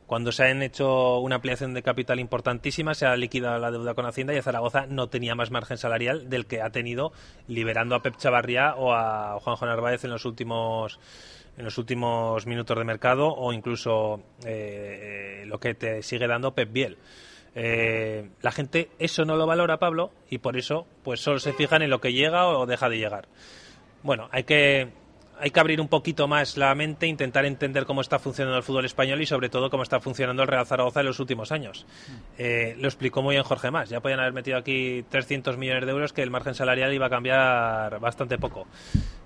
Cuando 0.07 0.31
se 0.31 0.45
han 0.45 0.63
hecho 0.63 1.21
una 1.21 1.37
ampliación 1.37 1.73
de 1.73 1.83
capital 1.83 2.21
importantísima, 2.21 2.93
se 2.93 3.07
ha 3.07 3.17
liquidado 3.17 3.59
la 3.59 3.71
deuda 3.71 3.95
con 3.95 4.05
Hacienda 4.05 4.35
y 4.35 4.43
Zaragoza 4.43 4.85
no 4.87 5.09
tenía 5.09 5.35
más 5.35 5.51
margen 5.51 5.79
salarial 5.79 6.29
del 6.29 6.45
que 6.45 6.61
ha 6.61 6.71
tenido 6.71 7.13
liberando 7.49 7.95
a 7.95 8.03
Pep 8.03 8.17
Chavarría 8.19 8.75
o 8.75 8.93
a 8.93 9.39
Juanjo 9.41 9.65
Narváez 9.65 10.05
en 10.05 10.11
los 10.11 10.27
últimos 10.27 11.01
en 11.57 11.65
los 11.65 11.79
últimos 11.79 12.47
minutos 12.47 12.77
de 12.77 12.85
mercado 12.85 13.29
o 13.29 13.53
incluso 13.53 14.23
eh, 14.45 15.45
lo 15.47 15.59
que 15.59 15.75
te 15.75 16.03
sigue 16.03 16.27
dando 16.27 16.55
Pep 16.55 16.71
Biel. 16.71 16.99
Eh, 17.55 18.31
la 18.41 18.51
gente 18.51 18.89
eso 18.99 19.25
no 19.25 19.37
lo 19.37 19.47
valora, 19.47 19.79
Pablo, 19.79 20.11
y 20.31 20.39
por 20.39 20.57
eso 20.57 20.87
pues 21.03 21.21
solo 21.21 21.39
se 21.39 21.53
fijan 21.53 21.83
en 21.83 21.91
lo 21.91 22.01
que 22.01 22.13
llega 22.13 22.47
o 22.47 22.67
deja 22.67 22.89
de 22.89 22.99
llegar. 22.99 23.29
Bueno, 24.03 24.29
hay 24.33 24.45
que 24.45 24.89
hay 25.43 25.51
que 25.51 25.59
abrir 25.59 25.81
un 25.81 25.89
poquito 25.89 26.29
más 26.29 26.57
la 26.57 26.73
mente, 26.77 27.09
intentar 27.09 27.45
entender 27.45 27.85
cómo 27.85 28.01
está 28.01 28.21
funcionando 28.21 28.57
el 28.57 28.63
fútbol 28.63 28.85
español 28.85 29.21
y 29.21 29.27
sobre 29.27 29.49
todo 29.49 29.71
cómo 29.71 29.83
está 29.83 29.99
funcionando 29.99 30.43
el 30.43 30.49
Real 30.49 30.65
Zaragoza 30.67 31.01
en 31.01 31.07
los 31.07 31.19
últimos 31.19 31.51
años. 31.51 31.85
Eh, 32.39 32.77
lo 32.79 32.87
explicó 32.87 33.23
muy 33.23 33.35
bien 33.35 33.43
Jorge 33.43 33.73
Más. 33.73 33.89
Ya 33.89 33.99
podían 33.99 34.21
haber 34.21 34.35
metido 34.35 34.57
aquí 34.57 35.05
300 35.11 35.59
millones 35.59 35.85
de 35.85 35.91
euros 35.91 36.13
que 36.13 36.23
el 36.23 36.31
margen 36.31 36.55
salarial 36.55 36.95
iba 36.95 37.07
a 37.07 37.11
cambiar 37.11 37.99
bastante 37.99 38.39
poco. 38.39 38.69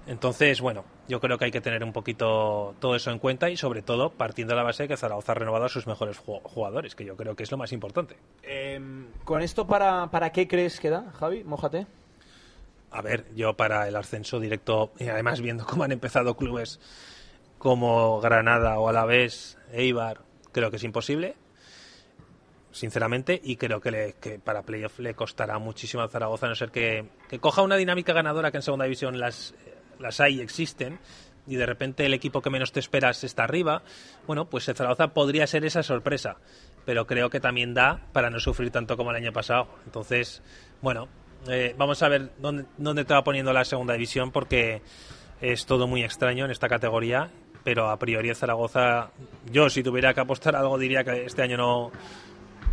Entonces, 0.06 0.62
bueno, 0.62 0.86
yo 1.06 1.20
creo 1.20 1.36
que 1.36 1.44
hay 1.44 1.50
que 1.50 1.60
tener 1.60 1.84
un 1.84 1.92
poquito 1.92 2.74
todo 2.80 2.96
eso 2.96 3.10
en 3.10 3.18
cuenta 3.18 3.50
y 3.50 3.58
sobre 3.58 3.82
todo 3.82 4.08
partiendo 4.08 4.54
de 4.54 4.56
la 4.56 4.62
base 4.62 4.84
de 4.84 4.88
que 4.88 4.96
Zaragoza 4.96 5.32
ha 5.32 5.34
renovado 5.34 5.66
a 5.66 5.68
sus 5.68 5.86
mejores 5.86 6.16
jugadores, 6.16 6.94
que 6.94 7.04
yo 7.04 7.14
creo 7.16 7.36
que 7.36 7.42
es 7.42 7.50
lo 7.50 7.58
más 7.58 7.72
importante. 7.72 8.16
Em, 8.42 9.08
¿Con 9.24 9.42
esto 9.42 9.66
para, 9.66 10.10
para 10.10 10.32
qué 10.32 10.48
crees 10.48 10.80
que 10.80 10.88
da, 10.88 11.12
Javi? 11.18 11.44
Mójate. 11.44 11.86
A 12.96 13.02
ver, 13.02 13.26
yo 13.34 13.52
para 13.58 13.86
el 13.88 13.94
ascenso 13.94 14.40
directo, 14.40 14.90
y 14.98 15.08
además 15.08 15.42
viendo 15.42 15.66
cómo 15.66 15.84
han 15.84 15.92
empezado 15.92 16.34
clubes 16.34 16.80
como 17.58 18.22
Granada 18.22 18.78
o 18.78 18.88
Alavés, 18.88 19.58
Eibar, 19.70 20.22
creo 20.50 20.70
que 20.70 20.76
es 20.76 20.84
imposible 20.84 21.36
sinceramente, 22.70 23.38
y 23.42 23.56
creo 23.56 23.80
que, 23.80 23.90
le, 23.90 24.12
que 24.14 24.38
para 24.38 24.62
playoff 24.62 24.98
le 24.98 25.14
costará 25.14 25.58
muchísimo 25.58 26.02
a 26.02 26.08
Zaragoza, 26.08 26.46
a 26.46 26.48
no 26.50 26.54
ser 26.54 26.70
que, 26.70 27.06
que, 27.28 27.38
coja 27.38 27.62
una 27.62 27.76
dinámica 27.76 28.12
ganadora 28.12 28.50
que 28.50 28.58
en 28.58 28.62
segunda 28.62 28.84
división 28.84 29.18
las, 29.18 29.54
las 29.98 30.20
hay, 30.20 30.40
existen, 30.40 30.98
y 31.46 31.56
de 31.56 31.64
repente 31.64 32.04
el 32.04 32.12
equipo 32.12 32.42
que 32.42 32.50
menos 32.50 32.72
te 32.72 32.80
esperas 32.80 33.24
está 33.24 33.44
arriba, 33.44 33.82
bueno, 34.26 34.50
pues 34.50 34.68
el 34.68 34.76
Zaragoza 34.76 35.08
podría 35.14 35.46
ser 35.46 35.64
esa 35.64 35.82
sorpresa, 35.82 36.36
pero 36.84 37.06
creo 37.06 37.30
que 37.30 37.40
también 37.40 37.72
da 37.72 38.06
para 38.12 38.28
no 38.30 38.40
sufrir 38.40 38.70
tanto 38.70 38.96
como 38.96 39.10
el 39.10 39.16
año 39.16 39.32
pasado. 39.32 39.68
Entonces, 39.86 40.42
bueno, 40.82 41.08
eh, 41.48 41.74
vamos 41.76 42.02
a 42.02 42.08
ver 42.08 42.30
dónde, 42.38 42.64
dónde 42.76 43.04
te 43.04 43.14
va 43.14 43.22
poniendo 43.24 43.52
la 43.52 43.64
segunda 43.64 43.94
división 43.94 44.30
porque 44.30 44.82
es 45.40 45.66
todo 45.66 45.86
muy 45.86 46.02
extraño 46.02 46.44
en 46.44 46.50
esta 46.50 46.68
categoría, 46.68 47.30
pero 47.64 47.90
a 47.90 47.98
priori 47.98 48.34
Zaragoza, 48.34 49.10
yo 49.50 49.68
si 49.68 49.82
tuviera 49.82 50.14
que 50.14 50.20
apostar 50.20 50.56
algo 50.56 50.78
diría 50.78 51.04
que 51.04 51.24
este 51.24 51.42
año 51.42 51.56
no, 51.56 51.92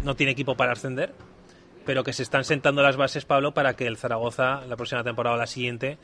no 0.03 0.15
tiene 0.15 0.31
equipo 0.31 0.55
para 0.55 0.73
ascender, 0.73 1.13
pero 1.85 2.03
que 2.03 2.13
se 2.13 2.23
están 2.23 2.43
sentando 2.43 2.81
las 2.81 2.95
bases, 2.95 3.25
Pablo, 3.25 3.53
para 3.53 3.75
que 3.75 3.87
el 3.87 3.97
Zaragoza 3.97 4.61
la 4.67 4.75
próxima 4.75 5.03
temporada 5.03 5.35
o 5.35 5.39
la 5.39 5.47
siguiente 5.47 5.97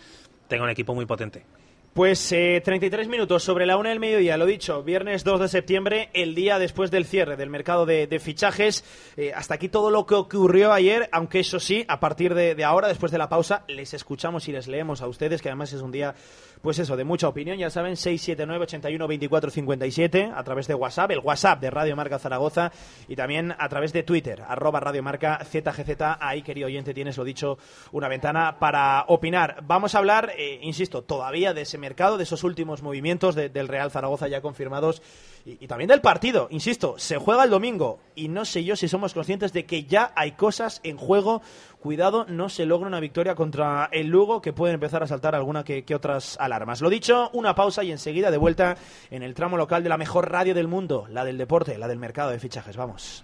tenga 0.48 0.64
un 0.64 0.70
equipo 0.70 0.96
muy 0.96 1.06
potente. 1.06 1.46
Pues 1.94 2.32
eh, 2.32 2.62
33 2.64 3.08
minutos 3.08 3.44
sobre 3.44 3.66
la 3.66 3.76
una 3.76 3.90
del 3.90 4.00
mediodía, 4.00 4.38
lo 4.38 4.46
dicho, 4.46 4.84
viernes 4.84 5.24
2 5.24 5.42
de 5.42 5.48
septiembre, 5.48 6.10
el 6.14 6.36
día 6.36 6.60
después 6.60 6.92
del 6.92 7.04
cierre 7.04 7.36
del 7.36 7.50
mercado 7.50 7.88
de, 7.88 8.20
fichajes. 8.20 8.84
Eh, 9.18 9.34
hasta 9.34 9.56
aquí 9.56 9.70
todo 9.70 9.90
lo 9.90 10.06
que 10.06 10.14
ocurrió 10.14 10.72
ayer, 10.72 11.10
aunque 11.12 11.40
eso 11.40 11.60
sí, 11.60 11.86
a 11.88 12.00
partir 12.00 12.36
de, 12.36 12.64
ahora, 12.64 12.88
después 12.90 13.12
de 13.12 13.18
la 13.18 13.28
pausa, 13.28 13.64
les 13.68 13.96
escuchamos 13.96 14.48
y 14.48 14.52
les 14.52 14.68
leemos 14.68 15.02
a 15.02 15.08
ustedes, 15.08 15.42
que 15.42 15.50
además 15.50 15.74
es 15.74 15.82
un 15.82 15.92
día, 15.92 16.14
pues 16.62 16.80
eso, 16.80 16.98
de 16.98 17.04
mucha 17.04 17.28
opinión. 17.28 17.58
Ya 17.58 17.70
saben, 17.70 17.96
679 17.96 18.64
81 18.64 19.08
24 19.08 19.52
57 19.52 20.32
a 20.36 20.44
través 20.44 20.68
de 20.68 20.74
WhatsApp, 20.74 21.12
el 21.12 21.20
WhatsApp 21.20 21.62
de 21.62 21.70
Radio 21.70 21.96
Marca 21.96 22.20
Zaragoza 22.20 22.72
y 23.08 23.16
también 23.16 23.54
a 23.58 23.70
través 23.70 23.94
de 23.94 24.04
Twitter, 24.04 24.44
arroba 24.48 24.80
Radio 24.80 25.04
Marca 25.04 25.40
ZGZ. 25.44 26.18
Ahí, 26.20 26.42
querido 26.42 26.68
oyente, 26.68 26.94
tienes 26.94 27.18
lo 27.18 27.24
dicho, 27.24 27.58
una 27.92 28.08
ventana 28.08 28.58
para 28.60 29.06
opinar. 29.08 29.64
Vamos 29.64 29.96
a 29.96 30.00
hablar, 30.00 30.34
eh, 30.38 30.60
insisto, 30.62 31.04
todavía 31.04 31.54
de 31.54 31.62
ese 31.62 31.78
mercado, 31.78 32.18
de 32.18 32.24
esos 32.24 32.44
últimos 32.44 32.82
movimientos 32.82 33.36
de, 33.36 33.50
del 33.50 33.68
Real 33.68 33.92
Zaragoza 33.92 34.28
ya 34.28 34.42
confirmados 34.42 35.02
y, 35.46 35.68
también 35.68 35.88
del 35.88 36.02
partido. 36.02 36.48
Insisto, 36.52 36.96
se 36.98 37.18
juega 37.18 37.44
el 37.44 37.50
domingo 37.50 38.00
y 38.16 38.28
no 38.28 38.46
sé 38.46 38.64
yo 38.64 38.76
si 38.76 38.88
somos 38.88 39.14
conscientes 39.14 39.54
de 39.54 39.66
que 39.66 39.84
ya 39.84 40.12
hay 40.16 40.34
cosas 40.34 40.82
en 40.84 40.98
juego. 40.98 41.42
Cuidado, 41.80 42.26
no 42.28 42.50
se 42.50 42.66
logra 42.66 42.88
una 42.88 43.00
victoria 43.00 43.36
contra 43.36 43.90
el 43.92 44.08
Lugo 44.08 44.42
que 44.42 44.54
pueden 44.54 44.76
empezar 44.76 45.02
a 45.04 45.08
saltar 45.08 45.36
alguna 45.36 45.64
que, 45.64 45.84
que 45.86 45.96
otras 45.96 46.38
alarmas. 46.40 46.82
Lo 46.82 46.90
dicho, 46.90 47.30
una 47.34 47.56
pausa 47.56 47.84
y 47.84 47.92
enseguida 47.92 48.32
de 48.32 48.38
vuelta 48.38 48.78
en 49.10 49.24
el 49.24 49.34
tramo 49.34 49.58
local 49.58 49.84
de 49.84 49.90
la 49.90 49.98
mejor 49.98 50.32
radio 50.32 50.54
del 50.54 50.68
mundo, 50.68 51.08
la 51.10 51.24
del 51.24 51.38
deporte, 51.38 51.78
la 51.78 51.88
del 51.88 52.00
mercado 52.00 52.32
de 52.32 52.40
fichajes. 52.40 52.76
Vamos. 52.76 53.24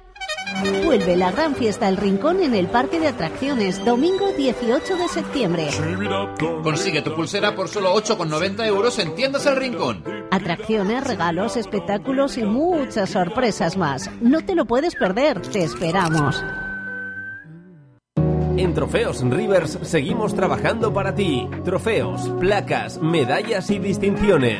Vuelve 0.83 1.15
la 1.15 1.31
gran 1.31 1.55
fiesta 1.55 1.87
El 1.89 1.97
Rincón 1.97 2.41
en 2.41 2.53
el 2.53 2.67
Parque 2.67 2.99
de 2.99 3.07
Atracciones, 3.07 3.83
domingo 3.83 4.31
18 4.37 4.97
de 4.97 5.07
septiembre. 5.07 5.67
Consigue 6.63 7.01
tu 7.01 7.15
pulsera 7.15 7.55
por 7.55 7.67
solo 7.67 7.95
8,90 7.95 8.65
euros 8.67 8.99
en 8.99 9.15
Tiendas 9.15 9.45
El 9.45 9.55
Rincón. 9.55 10.03
Atracciones, 10.29 11.03
regalos, 11.03 11.57
espectáculos 11.57 12.37
y 12.37 12.43
muchas 12.43 13.09
sorpresas 13.09 13.77
más. 13.77 14.09
No 14.21 14.45
te 14.45 14.55
lo 14.55 14.65
puedes 14.65 14.95
perder, 14.95 15.41
te 15.41 15.63
esperamos. 15.63 16.43
En 18.57 18.73
Trofeos 18.73 19.21
Rivers 19.23 19.79
seguimos 19.81 20.35
trabajando 20.35 20.93
para 20.93 21.15
ti. 21.15 21.49
Trofeos, 21.63 22.29
placas, 22.39 23.01
medallas 23.01 23.71
y 23.71 23.79
distinciones. 23.79 24.59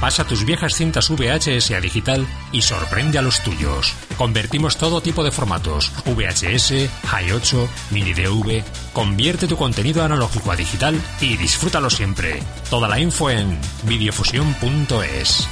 Pasa 0.00 0.24
tus 0.24 0.44
viejas 0.44 0.74
cintas 0.74 1.08
VHS 1.08 1.70
a 1.70 1.80
digital 1.80 2.26
y 2.52 2.62
sorprende 2.62 3.18
a 3.18 3.22
los 3.22 3.42
tuyos. 3.42 3.94
Convertimos 4.16 4.76
todo 4.76 5.00
tipo 5.00 5.24
de 5.24 5.30
formatos, 5.30 5.92
VHS, 6.04 6.90
Hi8, 7.04 7.68
Mini 7.90 8.12
DV. 8.12 8.62
Convierte 8.92 9.46
tu 9.46 9.56
contenido 9.56 10.04
analógico 10.04 10.50
a 10.50 10.56
digital 10.56 11.00
y 11.20 11.36
disfrútalo 11.36 11.90
siempre. 11.90 12.42
Toda 12.70 12.88
la 12.88 13.00
info 13.00 13.30
en 13.30 13.58
videofusión.es. 13.84 15.48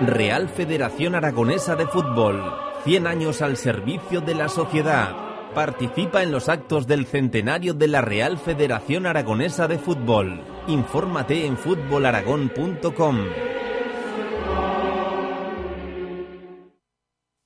Real 0.00 0.48
Federación 0.48 1.14
Aragonesa 1.14 1.76
de 1.76 1.86
Fútbol. 1.86 2.42
100 2.84 3.06
años 3.06 3.42
al 3.42 3.56
servicio 3.56 4.20
de 4.20 4.34
la 4.34 4.48
sociedad. 4.48 5.31
Participa 5.54 6.22
en 6.22 6.32
los 6.32 6.48
actos 6.48 6.86
del 6.86 7.04
centenario 7.04 7.74
de 7.74 7.86
la 7.86 8.00
Real 8.00 8.38
Federación 8.38 9.04
Aragonesa 9.04 9.68
de 9.68 9.78
Fútbol. 9.78 10.42
Infórmate 10.66 11.44
en 11.44 11.58
futbolaragón.com. 11.58 13.18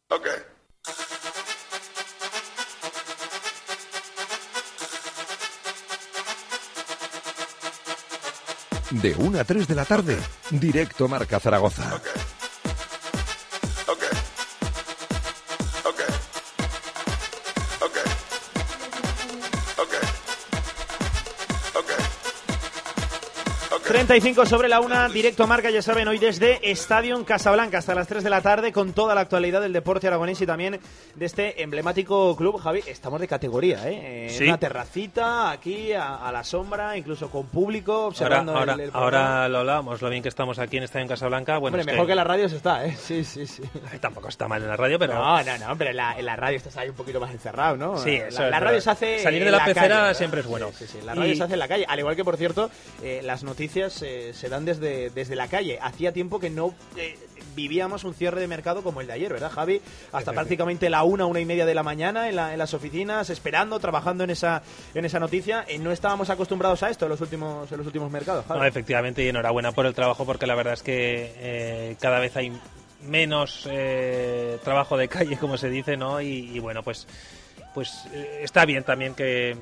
Okay. 0.09 0.33
De 8.91 9.15
1 9.19 9.41
a 9.41 9.45
3 9.45 9.67
de 9.67 9.75
la 9.75 9.85
tarde, 9.85 10.17
directo 10.51 11.09
Marca 11.09 11.41
Zaragoza. 11.41 11.97
Okay. 11.97 12.26
35 24.17 24.47
sobre 24.47 24.69
la 24.71 24.81
una, 24.81 25.11
directo 25.11 25.47
marca, 25.47 25.69
ya 25.69 25.83
saben, 25.83 26.09
hoy 26.09 26.17
desde 26.17 26.71
Estadio 26.71 27.23
Casablanca 27.27 27.77
hasta 27.77 27.95
las 27.95 28.09
3 28.09 28.25
de 28.25 28.31
la 28.31 28.41
tarde 28.41 28.73
con 28.73 28.95
toda 28.95 29.15
la 29.15 29.21
actualidad 29.21 29.61
del 29.61 29.75
deporte 29.75 30.07
aragonés 30.07 30.41
y 30.41 30.47
también 30.47 30.81
de 31.15 31.27
este 31.27 31.63
emblemático 31.63 32.35
club. 32.35 32.59
Javi, 32.59 32.81
estamos 32.87 33.21
de 33.21 33.29
categoría, 33.29 33.87
¿eh? 33.87 34.29
En 34.29 34.31
Sí. 34.31 34.45
Una 34.45 34.57
terracita 34.59 35.51
aquí 35.51 35.93
a, 35.93 36.15
a 36.17 36.33
la 36.33 36.43
sombra, 36.45 36.97
incluso 36.97 37.29
con 37.31 37.47
público 37.49 38.07
observando 38.07 38.57
Ahora, 38.57 38.73
el, 38.73 38.81
el 38.81 38.91
ahora 38.95 39.49
lo 39.51 39.59
hablábamos, 39.59 40.01
lo 40.01 40.09
bien 40.09 40.23
que 40.23 40.31
estamos 40.31 40.59
aquí 40.59 40.79
en 40.79 40.85
Estadio 40.85 41.09
Casablanca. 41.09 41.59
Bueno, 41.59 41.75
Hombre, 41.77 41.83
es 41.83 41.87
mejor 41.95 42.07
que... 42.07 42.13
en 42.13 42.17
las 42.17 42.27
radios 42.27 42.53
está, 42.53 42.87
¿eh? 42.87 42.97
Sí, 42.99 43.23
sí, 43.23 43.47
sí. 43.47 43.63
Tampoco 44.01 44.29
está 44.29 44.49
mal 44.49 44.63
en 44.63 44.69
la 44.69 44.77
radio, 44.79 44.99
pero... 44.99 45.13
No, 45.13 45.43
no, 45.45 45.59
no, 45.75 45.85
en 45.85 45.95
la, 45.97 46.19
en 46.19 46.25
la 46.25 46.37
radio 46.37 46.57
estás 46.57 46.75
ahí 46.79 46.89
un 46.89 46.95
poquito 46.97 47.21
más 47.21 47.33
encerrado, 47.33 47.77
¿no? 47.77 47.99
Sí, 47.99 48.17
la, 48.19 48.29
eso 48.29 48.41
la 48.41 48.47
es 48.47 48.53
radio 48.53 48.65
verdad. 48.65 48.81
se 48.81 48.91
hace 48.91 49.19
Salir 49.23 49.41
de 49.41 49.47
en 49.47 49.53
la 49.53 49.65
pecera 49.67 49.89
calle, 50.01 50.15
siempre 50.15 50.41
es 50.41 50.47
bueno. 50.47 50.71
Sí, 50.73 50.87
sí, 50.87 50.99
sí, 51.01 51.05
la 51.05 51.15
radio 51.15 51.33
Y- 51.33 51.37
se 51.37 51.43
hace 51.43 51.53
en 51.53 51.59
la 51.59 51.69
calle. 51.69 51.85
Al 51.87 51.99
igual 51.99 52.17
que, 52.17 52.25
por 52.25 52.39
cierto, 52.39 52.71
eh, 53.03 53.21
las 53.23 53.45
noticias 53.45 54.03
se 54.35 54.49
dan 54.49 54.65
desde, 54.65 55.11
desde 55.11 55.37
la 55.37 55.49
calle. 55.49 55.79
Hacía 55.81 56.13
tiempo 56.13 56.39
que 56.41 56.51
no 56.51 56.75
eh, 56.97 57.17
vivíamos 57.55 58.05
un 58.05 58.15
cierre 58.15 58.41
de 58.41 58.47
mercado 58.49 58.83
como 58.83 59.01
el 59.01 59.07
de 59.07 59.15
ayer, 59.15 59.33
¿verdad, 59.33 59.51
Javi? 59.51 59.81
Hasta 60.13 60.33
prácticamente 60.33 60.91
la 60.91 61.03
una, 61.05 61.27
una 61.27 61.41
y 61.41 61.45
media 61.45 61.65
de 61.67 61.75
la 61.75 61.83
mañana 61.83 62.29
en, 62.29 62.37
la- 62.37 62.53
en 62.53 62.59
las 62.59 62.75
oficinas, 62.75 63.31
esperando, 63.31 63.79
trabajando 63.81 64.25
en 64.25 64.31
esa, 64.31 64.63
en 64.95 65.05
esa 65.05 65.19
noticia. 65.19 65.65
Eh, 65.69 65.79
no 65.79 65.93
estábamos 65.93 66.29
acostumbrados 66.31 66.83
a 66.83 66.91
esto 66.91 67.07
en 67.07 67.11
los 67.11 67.21
últimos, 67.21 67.71
en 67.73 67.79
los 67.79 67.87
últimos 67.87 68.11
mercados, 68.11 68.45
Javi. 68.47 68.61
No, 68.61 68.67
efectivamente, 68.67 69.25
y 69.25 69.29
enhorabuena 69.29 69.73
por 69.73 69.87
el 69.87 69.95
trabajo, 69.95 70.25
porque 70.27 70.47
la 70.47 70.55
verdad 70.55 70.75
es 70.75 70.83
que 70.83 71.33
eh, 71.39 71.97
cada 72.01 72.19
vez 72.19 72.37
hay 72.37 72.53
menos 73.03 73.67
eh, 73.71 74.59
trabajo 74.65 74.97
de 74.97 75.09
calle, 75.09 75.37
como 75.39 75.57
se 75.57 75.69
dice, 75.71 75.97
¿no? 75.97 76.21
Y, 76.21 76.51
y 76.55 76.59
bueno, 76.59 76.83
pues, 76.83 77.07
pues 77.75 78.05
eh, 78.13 78.41
está 78.43 78.65
bien 78.65 78.83
también 78.85 79.15
que 79.15 79.57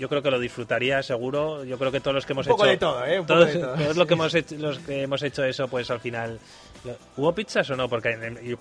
yo 0.00 0.08
creo 0.08 0.22
que 0.22 0.30
lo 0.30 0.40
disfrutaría 0.40 1.02
seguro. 1.04 1.62
Yo 1.64 1.78
creo 1.78 1.92
que 1.92 2.00
todos 2.00 2.14
los 2.16 2.26
que 2.26 2.32
hemos 2.32 2.46
Un 2.46 2.50
poco 2.52 2.64
hecho 2.64 2.70
de 2.72 2.76
todo, 2.78 3.04
¿eh? 3.06 3.20
Un 3.20 3.26
poco 3.26 3.38
todos, 3.40 3.54
de 3.54 3.60
todo. 3.60 3.74
todos 3.74 3.96
lo 3.96 4.06
que 4.06 4.14
hemos 4.14 4.34
hecho, 4.34 4.56
los 4.56 4.78
que 4.80 5.02
hemos 5.02 5.22
hecho 5.22 5.44
eso, 5.44 5.68
pues 5.68 5.90
al 5.90 6.00
final 6.00 6.40
¿Hubo 7.18 7.34
pizzas 7.34 7.68
o 7.68 7.76
no? 7.76 7.90
Porque 7.90 8.16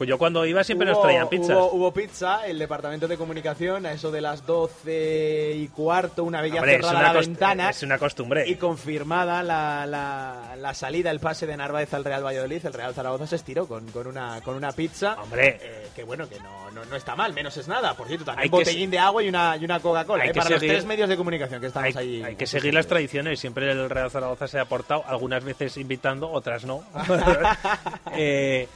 yo, 0.06 0.18
cuando 0.18 0.46
iba 0.46 0.62
siempre 0.62 0.86
nos 0.86 0.98
Hubo- 0.98 1.04
traían 1.04 1.30
pizzas. 1.30 1.56
Hubo, 1.56 1.72
hubo 1.72 1.94
pizza, 1.94 2.46
el 2.46 2.60
departamento 2.60 3.08
de 3.08 3.16
comunicación, 3.16 3.86
a 3.86 3.94
eso 3.94 4.12
de 4.12 4.20
las 4.20 4.46
12 4.46 5.54
y 5.56 5.68
cuarto, 5.70 6.26
una 6.26 6.42
vez 6.42 6.52
ya 6.52 6.60
Hombre, 6.60 6.76
cerrada 6.82 7.02
la 7.02 7.14
ventana. 7.14 7.70
es 7.70 7.82
una 7.82 7.98
costumbre. 7.98 8.44
Y 8.46 8.56
confirmada 8.56 9.42
la, 9.42 9.86
la, 9.86 10.56
la 10.58 10.74
salida, 10.74 11.12
el 11.12 11.22
pase 11.22 11.48
de 11.48 11.56
Narváez 11.56 11.94
al 11.94 12.04
Real 12.04 12.26
Valladolid, 12.26 12.66
el 12.66 12.74
Real 12.74 12.94
Zaragoza 12.94 13.26
se 13.26 13.38
estiró 13.38 13.68
con, 13.68 13.88
con, 13.92 14.06
una, 14.06 14.42
con 14.42 14.56
una 14.56 14.74
pizza. 14.74 15.16
Hombre. 15.22 15.58
Eh, 15.62 15.88
que 15.96 16.04
bueno, 16.04 16.28
que 16.28 16.40
no, 16.42 16.72
no, 16.72 16.84
no 16.84 16.96
está 16.98 17.16
mal, 17.16 17.32
menos 17.34 17.56
es 17.56 17.70
nada. 17.70 17.94
Por 17.94 18.08
cierto, 18.08 18.26
también 18.26 18.44
Hay 18.44 18.50
que 18.50 18.56
botellín 18.58 18.92
de 18.92 19.00
agua 19.00 19.24
y 19.24 19.30
una, 19.30 19.56
y 19.56 19.64
una 19.64 19.80
Coca-Cola, 19.80 20.26
eh, 20.26 20.34
para 20.34 20.50
los 20.50 20.60
seguir- 20.60 20.72
tres 20.74 20.86
medios 20.86 21.08
de 21.08 21.16
comunicación 21.16 21.29
que 21.38 21.68
estamos 21.68 21.96
hay, 21.96 22.16
ahí. 22.18 22.24
hay 22.24 22.36
que 22.36 22.48
seguir 22.48 22.74
las 22.74 22.88
tradiciones. 22.88 23.40
Siempre 23.40 23.70
el 23.72 23.90
Real 23.90 24.10
Zaragoza 24.10 24.48
se 24.48 24.58
ha 24.60 24.64
aportado, 24.64 25.04
algunas 25.06 25.44
veces 25.44 25.78
invitando, 25.78 26.30
otras 26.32 26.66
no. 26.66 26.84
Eh, 28.16 28.68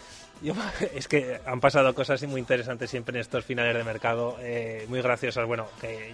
yo- 0.42 0.54
es 0.96 1.08
que 1.08 1.40
han 1.46 1.60
pasado 1.60 1.94
cosas 1.96 2.22
muy 2.24 2.40
interesantes 2.40 2.90
siempre 2.90 3.18
en 3.18 3.22
estos 3.22 3.46
finales 3.46 3.76
de 3.76 3.84
mercado, 3.84 4.38
eh, 4.42 4.86
muy 4.90 5.02
graciosas. 5.02 5.46
Bueno, 5.48 5.68
que 5.82 6.12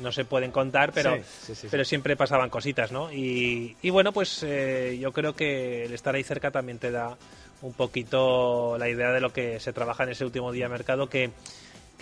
no 0.00 0.10
se 0.10 0.24
pueden 0.24 0.50
contar, 0.50 0.90
pero, 0.92 1.16
sí, 1.16 1.22
sí, 1.42 1.54
sí. 1.54 1.68
pero 1.70 1.84
siempre 1.84 2.16
pasaban 2.16 2.50
cositas, 2.50 2.90
¿no? 2.92 3.12
Y, 3.12 3.76
y 3.82 3.90
bueno, 3.90 4.12
pues 4.12 4.42
eh, 4.42 4.98
yo 5.00 5.12
creo 5.12 5.34
que 5.34 5.84
el 5.84 5.92
estar 5.92 6.14
ahí 6.14 6.22
cerca 6.24 6.50
también 6.50 6.78
te 6.78 6.90
da 6.90 7.16
un 7.60 7.74
poquito 7.74 8.76
la 8.78 8.88
idea 8.88 9.12
de 9.12 9.20
lo 9.20 9.32
que 9.32 9.60
se 9.60 9.72
trabaja 9.72 10.02
en 10.04 10.08
ese 10.10 10.24
último 10.24 10.50
día 10.50 10.64
de 10.64 10.70
mercado 10.70 11.08
que 11.08 11.30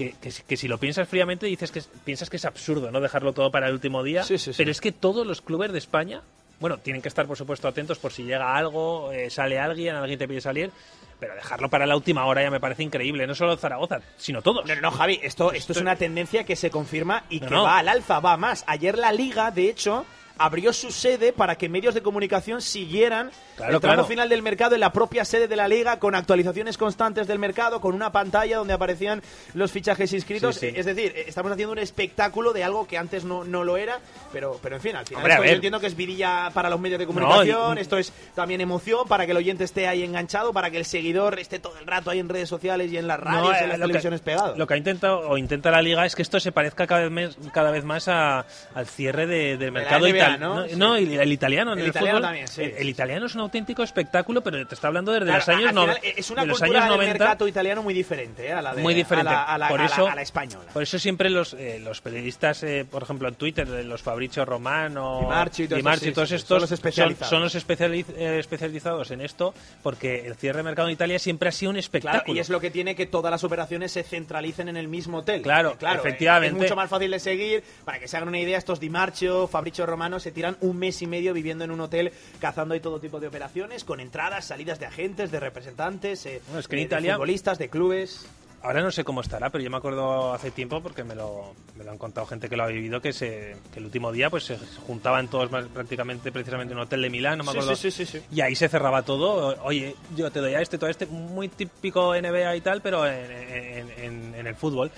que, 0.01 0.15
que 0.21 0.31
si- 0.31 0.43
que 0.45 0.57
si 0.57 0.67
lo 0.69 0.79
piensas 0.79 1.07
fríamente 1.09 1.45
dices 1.47 1.71
que 1.71 1.83
piensas 2.05 2.31
que 2.31 2.37
es 2.39 2.45
absurdo 2.47 2.91
no 2.91 3.01
dejarlo 3.01 3.33
todo 3.35 3.51
para 3.51 3.67
el 3.69 3.75
último 3.75 4.03
día 4.03 4.23
Sí, 4.23 4.39
sí, 4.39 4.53
sí. 4.53 4.57
pero 4.59 4.71
es 4.71 4.81
que 4.81 4.93
todos 4.93 5.27
los 5.27 5.43
clubes 5.43 5.73
de 5.73 5.79
España 5.79 6.23
bueno 6.59 6.79
tienen 6.79 7.03
que 7.03 7.09
estar 7.09 7.27
por 7.27 7.37
supuesto 7.37 7.69
atentos 7.69 7.99
por 7.99 8.11
si 8.13 8.23
llega 8.25 8.57
algo 8.57 9.13
eh, 9.13 9.29
sale 9.29 9.59
alguien 9.59 9.95
alguien 9.97 10.19
te 10.19 10.27
pide 10.27 10.41
salir 10.41 10.71
pero 11.19 11.35
dejarlo 11.35 11.69
para 11.69 11.85
la 11.87 11.97
última 11.97 12.25
hora 12.25 12.43
ya 12.43 12.51
me 12.51 12.61
parece 12.61 12.83
increíble 12.83 13.27
no 13.27 13.35
solo 13.35 13.55
Zaragoza 13.59 14.01
sino 14.17 14.41
todos 14.41 14.65
No, 14.67 14.75
no, 14.75 14.81
no, 14.81 14.91
Javi, 14.91 15.21
esto, 15.23 15.53
esto 15.53 15.73
es 15.73 15.81
una 15.83 15.97
tendencia 15.97 16.45
que 16.45 16.57
se 16.57 16.71
confirma 16.71 17.25
y 17.29 17.41
No, 17.41 17.49
que 17.49 17.55
no. 17.57 17.63
va 17.65 17.79
al 17.79 17.89
alza, 17.89 18.21
va 18.21 18.39
más. 18.39 18.65
Ayer 18.67 18.97
la 18.97 19.13
Liga, 19.13 19.51
de 19.51 19.69
hecho, 19.69 20.07
abrió 20.41 20.73
su 20.73 20.91
sede 20.91 21.33
para 21.33 21.57
que 21.57 21.69
medios 21.69 21.95
de 21.95 22.03
comunicación 22.03 22.63
siguieran 22.63 23.31
Claro, 23.57 23.75
el 23.75 23.81
tramo 23.81 23.95
claro. 23.97 24.09
final 24.09 24.29
del 24.31 24.41
mercado 24.43 24.75
en 24.75 24.81
la 24.81 24.91
propia 24.91 25.23
sede 25.27 25.47
de 25.47 25.55
la 25.55 25.69
Liga, 25.69 25.99
con 25.99 26.15
actualizaciones 26.15 26.79
constantes 26.79 27.27
del 27.27 27.39
mercado, 27.39 27.81
con 27.83 27.95
una 27.95 28.11
pantalla 28.11 28.57
donde 28.57 28.73
aparecían 28.73 29.23
los 29.53 29.71
fichajes 29.71 30.13
inscritos. 30.15 30.57
Sí, 30.57 30.71
sí. 30.71 30.73
Es 30.75 30.87
decir, 30.87 31.13
eh, 31.15 31.25
estamos 31.29 31.53
haciendo 31.53 31.73
un 31.73 31.79
espectáculo 31.79 32.55
de 32.55 32.65
algo 32.65 32.87
que 32.87 32.97
antes 32.97 33.25
no, 33.25 33.45
no 33.45 33.63
lo 33.65 33.77
era, 33.77 33.99
pero, 34.33 34.59
pero 34.63 34.77
en 34.77 34.81
fin, 34.83 34.97
al 34.97 35.05
final 35.07 35.21
Hombre, 35.23 35.35
esto 35.35 35.45
yo 35.47 35.53
entiendo 35.53 35.79
que 35.81 35.87
es 35.89 35.95
vidilla 35.97 36.51
para 36.55 36.71
los 36.71 36.81
medios 36.81 36.99
de 36.99 37.07
comunicación, 37.07 37.77
y- 37.77 37.81
esto 37.83 37.99
es 37.99 38.13
también 38.35 38.63
emoción 38.63 39.07
para 39.07 39.27
que 39.27 39.33
el 39.33 39.37
oyente 39.39 39.65
esté 39.65 39.87
ahí 39.89 40.03
enganchado, 40.05 40.55
para 40.55 40.71
que 40.71 40.79
el 40.79 40.87
seguidor 40.87 41.39
esté 41.39 41.59
todo 41.59 41.77
el 41.79 41.87
rato 41.87 42.09
ahí 42.11 42.19
en 42.19 42.31
redes 42.31 42.49
sociales 42.49 42.91
y 42.91 42.97
en 42.97 43.07
las 43.07 43.21
radios, 43.21 43.43
No, 43.43 43.51
y 43.53 43.55
eh, 43.57 43.59
en 43.65 43.69
las 43.69 43.77
que- 43.79 43.83
televisiones 43.83 44.21
pegado. 44.23 44.57
Lo 44.57 44.67
que 44.67 44.73
ha 44.73 44.77
intentado 44.79 45.29
o 45.29 45.37
intenta 45.37 45.71
la 45.71 45.83
liga 45.83 46.07
es 46.07 46.15
que 46.17 46.23
esto 46.23 46.41
se 46.41 46.51
parezca 46.51 46.87
cada 46.87 47.07
vez, 47.11 47.37
cada 47.53 47.71
vez 47.71 47.85
más 47.85 48.09
a- 48.09 48.47
al 48.75 48.87
cierre 48.87 49.27
de- 49.27 49.59
del 49.59 49.71
mercado 49.73 50.09
italiano. 50.09 50.30
¿No? 50.39 50.55
No, 50.63 50.69
Sí. 50.69 50.77
no, 50.77 50.99
y 50.99 51.17
el 51.17 51.33
italiano 51.33 51.73
en 51.73 51.79
El 51.79 51.85
el, 51.85 51.91
italiano 51.91 52.19
fútbol. 52.19 52.23
también, 52.29 52.49
sí, 52.49 52.63
el, 52.63 52.71
sí, 52.71 52.77
el 52.79 52.89
italiano 52.89 53.27
es 53.27 53.35
un 53.35 53.41
auténtico 53.43 53.83
espectáculo, 53.83 54.43
pero 54.43 54.67
te 54.67 54.75
está 54.75 54.89
hablando 54.89 55.13
desde 55.13 55.27
Claro, 55.27 55.39
los 55.39 55.49
años 55.49 55.69
al 55.69 55.75
no- 55.75 55.83
final, 55.83 55.99
es 56.03 56.31
una 56.31 56.43
de 56.43 56.47
los 56.49 56.59
cultura 56.59 56.79
años 56.81 56.91
del 56.91 56.99
90. 56.99 57.19
mercado 57.25 57.49
italiano 57.49 57.83
muy 57.83 57.95
diferente 57.95 58.47
¿eh? 58.47 58.53
a 58.53 58.63
la 58.63 58.75
de, 58.75 58.83
muy 58.83 58.95
diferente. 58.95 59.31
a 59.31 59.57
la, 59.59 59.67
a 59.67 59.69
por 59.69 59.81
la- 59.81 59.87
eso, 59.87 60.09
a 60.09 60.15
la 60.15 60.23
española. 60.23 60.71
Por 60.73 60.83
eso 60.83 60.99
siempre 60.99 61.31
los, 61.31 61.55
eh, 61.55 61.79
los 61.83 62.01
periodistas, 62.01 62.63
eh, 62.63 62.85
por 62.91 63.03
ejemplo, 63.03 63.29
en 63.29 63.35
Twitter, 63.35 63.67
los 63.69 64.03
Fabricio 64.03 64.45
Romano, 64.45 65.19
Di 65.23 65.27
Marchi 65.27 65.63
y 65.65 65.69
todos 65.69 65.83
Marchi, 65.83 66.13
todos 66.13 66.33
estos, 66.33 66.49
son 66.49 66.61
los 66.63 66.73
especializados. 66.73 67.29
son 67.31 67.43
los 67.43 67.55
especializ- 67.55 68.09
especializados 68.17 69.11
en 69.11 69.21
esto, 69.21 69.55
porque 69.83 70.27
el 70.27 70.35
cierre 70.37 70.59
de 70.59 70.63
mercado 70.65 70.89
en 70.89 70.95
Italia 70.95 71.19
siempre 71.19 71.49
ha 71.49 71.53
sido 71.53 71.71
un 71.71 71.75
Claro, 71.75 71.81
espectáculo. 71.81 72.37
y 72.37 72.41
es 72.41 72.49
lo 72.49 72.61
que 72.61 72.71
tiene 72.71 72.95
que 72.95 73.07
todas 73.07 73.31
las 73.31 73.45
operaciones 73.45 73.93
se 73.93 74.03
centralicen 74.03 74.69
en 74.69 74.77
el 74.77 74.89
mismo 74.89 75.19
hotel. 75.19 75.43
Claro, 75.43 75.77
claro 75.79 76.01
efectivamente. 76.01 76.57
Es 76.57 76.63
mucho 76.63 76.77
más 76.77 76.89
fácil 76.91 77.11
de 77.11 77.19
seguir. 77.19 77.63
Para 77.85 77.99
que 77.99 78.09
se 78.09 78.17
hagan 78.17 78.29
una 78.29 78.39
idea, 78.39 78.59
estos 78.59 78.81
Di 78.81 78.91
Marcio, 78.91 79.47
Fabricio 79.49 79.87
Romano 79.87 80.20
se 80.21 80.31
tiran 80.33 80.57
un 80.61 80.79
mes 80.79 81.03
y 81.03 81.07
medio 81.07 81.33
viviendo 81.35 81.65
en 81.65 81.71
un 81.71 81.81
hotel, 81.81 82.13
cazando 82.41 82.75
ahí 82.75 82.81
todo 82.81 83.01
tipo 83.01 83.19
de 83.21 83.27
operaciones, 83.29 83.85
con 83.85 83.99
entradas, 84.01 84.45
salidas 84.47 84.79
de 84.79 84.87
agentes, 84.87 85.31
de 85.31 85.41
representantes, 85.41 86.27
eh, 86.27 86.41
Bueno, 86.47 86.61
es 86.61 86.69
que 86.69 86.77
en 86.77 86.81
de 86.81 86.87
Italia- 86.87 87.15
futbolistas, 87.15 87.59
de 87.59 87.69
clubes. 87.69 88.27
Ahora 88.63 88.83
no 88.83 88.91
sé 88.91 89.05
cómo 89.05 89.23
estará, 89.23 89.49
pero 89.49 89.65
yo 89.65 89.71
me 89.71 89.79
acuerdo 89.79 90.35
hace 90.35 90.51
tiempo, 90.51 90.83
porque 90.83 91.03
me 91.03 91.15
lo, 91.15 91.55
me 91.79 91.83
lo 91.85 91.93
han 91.93 91.97
contado 91.97 92.27
gente 92.27 92.51
que 92.51 92.59
lo 92.59 92.65
ha 92.65 92.67
vivido, 92.67 93.01
que, 93.01 93.15
se, 93.15 93.57
que 93.73 93.79
el 93.79 93.87
último 93.87 94.13
día 94.13 94.29
pues 94.29 94.45
se 94.45 94.59
juntaban 94.87 95.29
todos 95.29 95.51
más- 95.51 95.65
prácticamente 95.69 96.31
precisamente 96.31 96.73
en 96.73 96.79
un 96.79 96.85
hotel 96.85 97.01
de 97.01 97.09
Milán, 97.09 97.39
no 97.39 97.45
me 97.45 97.53
acuerdo. 97.53 97.75
sí, 97.75 97.91
sí, 97.91 98.05
sí, 98.05 98.19
sí. 98.19 98.25
Y 98.31 98.43
ahí 98.43 98.55
se 98.55 98.69
cerraba 98.69 99.01
todo. 99.03 99.57
Oye, 99.65 99.97
yo 100.15 100.31
te 100.31 100.41
doy 100.41 100.53
a 100.53 100.61
este, 100.61 100.77
todo 100.77 100.89
a 100.89 100.91
este, 100.91 101.07
muy 101.07 101.49
típico 101.49 102.15
NBA 102.15 102.55
y 102.57 102.61
tal, 102.61 102.83
pero 102.83 103.07
en, 103.07 103.31
en- 103.31 103.91
en- 103.99 104.35
en 104.35 104.47
el 104.47 104.55
fútbol. 104.55 104.91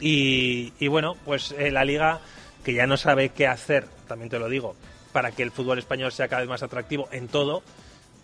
Y, 0.00 0.72
y 0.80 0.88
bueno, 0.88 1.14
pues 1.24 1.52
eh, 1.56 1.70
la 1.70 1.84
liga, 1.84 2.20
que 2.66 2.74
ya 2.74 2.88
no 2.88 2.96
sabe 2.96 3.28
qué 3.28 3.46
hacer, 3.46 3.86
también 4.08 4.28
te 4.28 4.40
lo 4.40 4.48
digo, 4.48 4.74
para 5.12 5.30
que 5.30 5.44
el 5.44 5.52
fútbol 5.52 5.78
español 5.78 6.10
sea 6.10 6.26
cada 6.26 6.40
vez 6.40 6.48
más 6.48 6.64
atractivo 6.64 7.08
en 7.12 7.28
todo, 7.28 7.62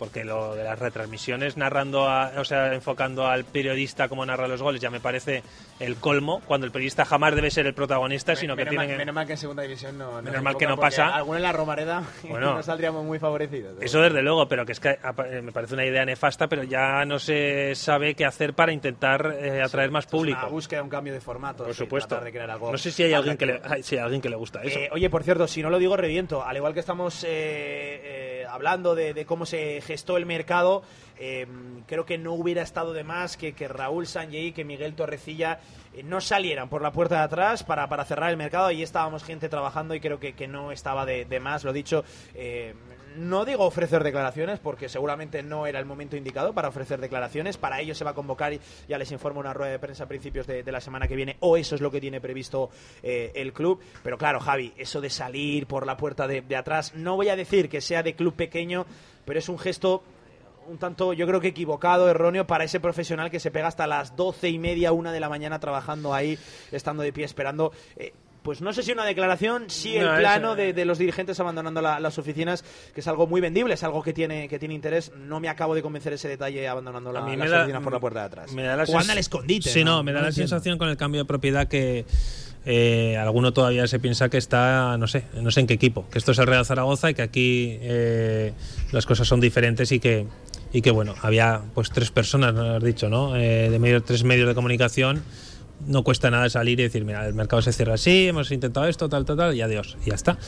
porque 0.02 0.24
lo 0.24 0.56
de 0.56 0.64
las 0.64 0.80
retransmisiones 0.80 1.56
narrando, 1.56 2.08
a- 2.08 2.32
o 2.36 2.44
sea, 2.44 2.74
enfocando 2.74 3.24
al 3.28 3.44
periodista 3.44 4.08
como 4.08 4.26
narra 4.26 4.48
los 4.48 4.60
goles 4.60 4.80
ya 4.80 4.90
me 4.90 4.98
parece 4.98 5.44
el 5.78 5.94
colmo, 5.94 6.42
cuando 6.44 6.66
el 6.66 6.72
periodista 6.72 7.04
jamás 7.04 7.36
debe 7.36 7.52
ser 7.52 7.66
el 7.68 7.74
protagonista, 7.74 8.34
sino 8.34 8.56
que 8.56 8.64
menos, 8.64 8.70
tiene 8.70 8.84
mal, 8.84 8.88
que... 8.94 8.98
menos 8.98 9.14
mal 9.14 9.26
que 9.26 9.32
en 9.34 9.38
segunda 9.38 9.62
división 9.62 9.96
no. 9.96 10.16
no 10.16 10.22
Menos 10.22 10.42
mal 10.42 10.56
que 10.56 10.66
no 10.66 10.76
pasa. 10.76 11.14
Alguno 11.14 11.36
en 11.36 11.44
la 11.44 11.52
Romareda 11.52 12.02
Bueno. 12.28 12.54
no 12.54 12.62
saldríamos 12.64 13.04
muy 13.04 13.20
favorecidos. 13.20 13.76
Eso 13.80 14.00
desde 14.00 14.22
luego, 14.22 14.48
pero 14.48 14.66
que 14.66 14.72
es 14.72 14.80
que 14.80 14.88
eh, 14.90 15.40
me 15.40 15.52
parece 15.52 15.74
una 15.74 15.86
idea 15.86 16.04
nefasta, 16.04 16.48
pero 16.48 16.64
ya 16.64 17.04
no 17.04 17.20
se 17.20 17.76
sabe 17.76 18.16
qué 18.16 18.24
hacer 18.24 18.54
para 18.54 18.72
intentar 18.72 19.36
eh, 19.40 19.62
atraer 19.62 19.92
más 19.92 20.04
Esto 20.06 20.16
es 20.16 20.20
público. 20.20 20.40
Una 20.40 20.48
búsqueda, 20.48 20.82
un 20.82 20.88
cambio 20.88 21.12
de 21.12 21.20
formato. 21.20 21.62
Por 21.62 21.74
sí, 21.74 21.78
supuesto. 21.78 22.20
de 22.20 22.32
crear 22.32 22.50
algo 22.50 22.72
No 22.72 22.78
sé 22.78 22.90
si 22.90 23.04
hay 23.04 23.12
alguien 23.12 23.36
que 23.36 23.46
le, 23.46 23.52
atractivo. 23.52 23.74
ay, 23.76 23.82
si 23.84 23.94
hay 23.96 24.02
alguien 24.02 24.20
que 24.20 24.30
le 24.30 24.36
gusta 24.36 24.62
eso. 24.64 24.80
Eh, 24.80 24.88
oye, 24.90 25.08
por 25.08 25.22
cierto, 25.22 25.46
si 25.46 25.62
no 25.62 25.70
lo 25.70 25.78
digo, 25.78 25.96
reviento. 25.96 26.44
Al 26.44 26.56
igual 26.56 26.74
que 26.74 26.80
estamos 26.80 27.22
eh, 27.24 27.28
eh, 27.30 28.44
hablando 28.48 28.94
de, 28.96 29.14
de 29.14 29.24
cómo 29.24 29.46
se 29.46 29.80
gestó 29.92 30.16
el 30.16 30.24
mercado, 30.24 30.82
eh, 31.18 31.46
creo 31.86 32.06
que 32.06 32.16
no 32.16 32.32
hubiera 32.32 32.62
estado 32.62 32.94
de 32.94 33.04
más 33.04 33.36
que, 33.36 33.52
que 33.52 33.68
Raúl 33.68 34.06
Sanjei 34.06 34.46
y 34.46 34.52
que 34.52 34.64
Miguel 34.64 34.94
Torrecilla 34.94 35.60
eh, 35.94 36.02
no 36.02 36.20
salieran 36.20 36.68
por 36.68 36.80
la 36.80 36.92
puerta 36.92 37.16
de 37.16 37.22
atrás 37.24 37.62
para, 37.62 37.86
para 37.88 38.04
cerrar 38.04 38.30
el 38.30 38.38
mercado. 38.38 38.66
Ahí 38.66 38.82
estábamos 38.82 39.22
gente 39.22 39.48
trabajando 39.48 39.94
y 39.94 40.00
creo 40.00 40.18
que, 40.18 40.32
que 40.32 40.48
no 40.48 40.72
estaba 40.72 41.04
de, 41.04 41.26
de 41.26 41.40
más. 41.40 41.64
Lo 41.64 41.72
dicho, 41.72 42.04
eh, 42.34 42.74
no 43.16 43.44
digo 43.44 43.64
ofrecer 43.64 44.02
declaraciones 44.02 44.58
porque 44.58 44.88
seguramente 44.88 45.42
no 45.42 45.66
era 45.66 45.78
el 45.78 45.84
momento 45.84 46.16
indicado 46.16 46.54
para 46.54 46.68
ofrecer 46.68 46.98
declaraciones. 46.98 47.58
Para 47.58 47.80
ello 47.80 47.94
se 47.94 48.04
va 48.04 48.12
a 48.12 48.14
convocar, 48.14 48.54
y 48.54 48.60
ya 48.88 48.96
les 48.96 49.12
informo, 49.12 49.38
una 49.40 49.52
rueda 49.52 49.72
de 49.72 49.78
prensa 49.78 50.04
a 50.04 50.08
principios 50.08 50.46
de, 50.46 50.62
de 50.62 50.72
la 50.72 50.80
semana 50.80 51.06
que 51.06 51.14
viene, 51.14 51.36
o 51.40 51.58
eso 51.58 51.74
es 51.74 51.82
lo 51.82 51.90
que 51.90 52.00
tiene 52.00 52.22
previsto 52.22 52.70
eh, 53.02 53.30
el 53.34 53.52
club. 53.52 53.80
Pero 54.02 54.16
claro, 54.16 54.40
Javi, 54.40 54.72
eso 54.78 55.02
de 55.02 55.10
salir 55.10 55.66
por 55.66 55.86
la 55.86 55.98
puerta 55.98 56.26
de, 56.26 56.40
de 56.40 56.56
atrás, 56.56 56.94
no 56.94 57.16
voy 57.16 57.28
a 57.28 57.36
decir 57.36 57.68
que 57.68 57.82
sea 57.82 58.02
de 58.02 58.14
club 58.14 58.34
pequeño, 58.34 58.86
pero 59.24 59.38
es 59.38 59.48
un 59.48 59.58
gesto 59.58 60.02
un 60.68 60.78
tanto, 60.78 61.12
yo 61.12 61.26
creo 61.26 61.40
que 61.40 61.48
equivocado, 61.48 62.08
erróneo 62.08 62.46
para 62.46 62.62
ese 62.62 62.78
profesional 62.78 63.30
que 63.32 63.40
se 63.40 63.50
pega 63.50 63.66
hasta 63.66 63.88
las 63.88 64.14
doce 64.14 64.48
y 64.48 64.60
media, 64.60 64.92
una 64.92 65.10
de 65.10 65.18
la 65.18 65.28
mañana 65.28 65.58
trabajando 65.58 66.14
ahí, 66.14 66.38
estando 66.70 67.02
de 67.02 67.12
pie 67.12 67.24
esperando. 67.24 67.72
Eh, 67.96 68.12
pues 68.44 68.60
no 68.60 68.72
sé 68.72 68.82
si 68.84 68.92
una 68.92 69.04
declaración, 69.04 69.70
sí 69.70 69.96
el 69.96 70.06
No, 70.06 70.16
plano 70.16 70.48
eso- 70.50 70.56
de, 70.56 70.72
de 70.72 70.84
los 70.84 70.98
dirigentes 70.98 71.38
abandonando 71.40 71.80
la- 71.82 71.98
las 71.98 72.16
oficinas, 72.18 72.64
que 72.94 73.00
es 73.00 73.08
algo 73.08 73.26
muy 73.26 73.40
vendible, 73.40 73.74
es 73.74 73.82
algo 73.82 74.02
que 74.04 74.12
tiene, 74.12 74.48
que 74.48 74.58
tiene 74.60 74.74
interés. 74.74 75.12
No 75.16 75.40
me 75.40 75.48
acabo 75.48 75.74
de 75.74 75.82
convencer 75.82 76.12
ese 76.12 76.28
detalle 76.28 76.66
abandonando 76.68 77.12
la- 77.12 77.20
las 77.22 77.50
da- 77.50 77.58
oficinas 77.62 77.82
por 77.82 77.92
la 77.92 78.00
puerta 78.00 78.20
de 78.20 78.26
atrás. 78.26 78.52
Me 78.52 78.62
da 78.62 78.76
la 78.76 78.86
Jugando 78.86 79.08
sens- 79.08 79.12
al 79.12 79.18
escondite. 79.18 79.68
Sí, 79.68 79.82
no, 79.84 80.02
me 80.04 80.12
da 80.12 80.20
la 80.22 80.28
entiendo. 80.28 80.48
sensación 80.48 80.78
con 80.78 80.88
el 80.88 80.96
cambio 80.96 81.22
de 81.22 81.24
propiedad 81.24 81.66
que 81.66 82.04
eh, 82.64 83.16
alguno 83.16 83.52
todavía 83.52 83.86
se 83.86 83.98
piensa 83.98 84.28
que 84.28 84.38
está, 84.38 84.96
no 84.98 85.08
sé, 85.08 85.24
no 85.40 85.50
sé 85.50 85.60
en 85.60 85.66
qué 85.66 85.74
equipo, 85.74 86.06
que 86.10 86.18
esto 86.18 86.32
es 86.32 86.38
el 86.38 86.46
Real 86.46 86.64
Zaragoza 86.64 87.10
y 87.10 87.14
que 87.14 87.22
aquí 87.22 87.78
eh, 87.80 88.52
las 88.92 89.04
cosas 89.06 89.26
son 89.26 89.40
diferentes 89.40 89.90
y 89.92 89.98
que 89.98 90.26
y 90.72 90.80
que 90.80 90.90
bueno, 90.90 91.14
había 91.20 91.60
pues 91.74 91.90
tres 91.90 92.10
personas, 92.10 92.54
¿no? 92.54 92.76
has 92.76 92.82
dicho, 92.82 93.08
¿no? 93.08 93.36
Eh, 93.36 93.68
de 93.68 93.78
medio, 93.78 94.02
tres 94.02 94.24
medios 94.24 94.48
de 94.48 94.54
comunicación. 94.54 95.22
No 95.86 96.04
cuesta 96.04 96.30
nada 96.30 96.48
salir 96.48 96.78
y 96.78 96.84
decir, 96.84 97.04
mira, 97.04 97.26
el 97.26 97.34
mercado 97.34 97.60
se 97.60 97.72
cierra 97.72 97.94
así, 97.94 98.28
hemos 98.28 98.52
intentado 98.52 98.86
esto, 98.86 99.08
tal, 99.08 99.24
tal, 99.24 99.36
tal, 99.36 99.54
y 99.54 99.62
adiós, 99.62 99.98
y 100.06 100.10
ya 100.10 100.14
está. 100.14 100.38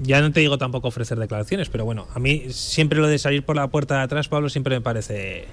Ya 0.00 0.20
no 0.20 0.30
te 0.32 0.40
digo 0.40 0.56
tampoco 0.56 0.88
ofrecer 0.88 1.18
declaraciones, 1.18 1.68
pero 1.68 1.84
bueno, 1.84 2.06
a 2.14 2.20
mí 2.20 2.44
siempre 2.50 3.00
lo 3.00 3.08
de 3.08 3.18
salir 3.18 3.42
por 3.42 3.56
la 3.56 3.66
puerta 3.66 3.96
de 3.96 4.02
atrás, 4.02 4.28
Pablo, 4.28 4.48
siempre 4.48 4.76
me 4.76 4.80
parece 4.80 5.46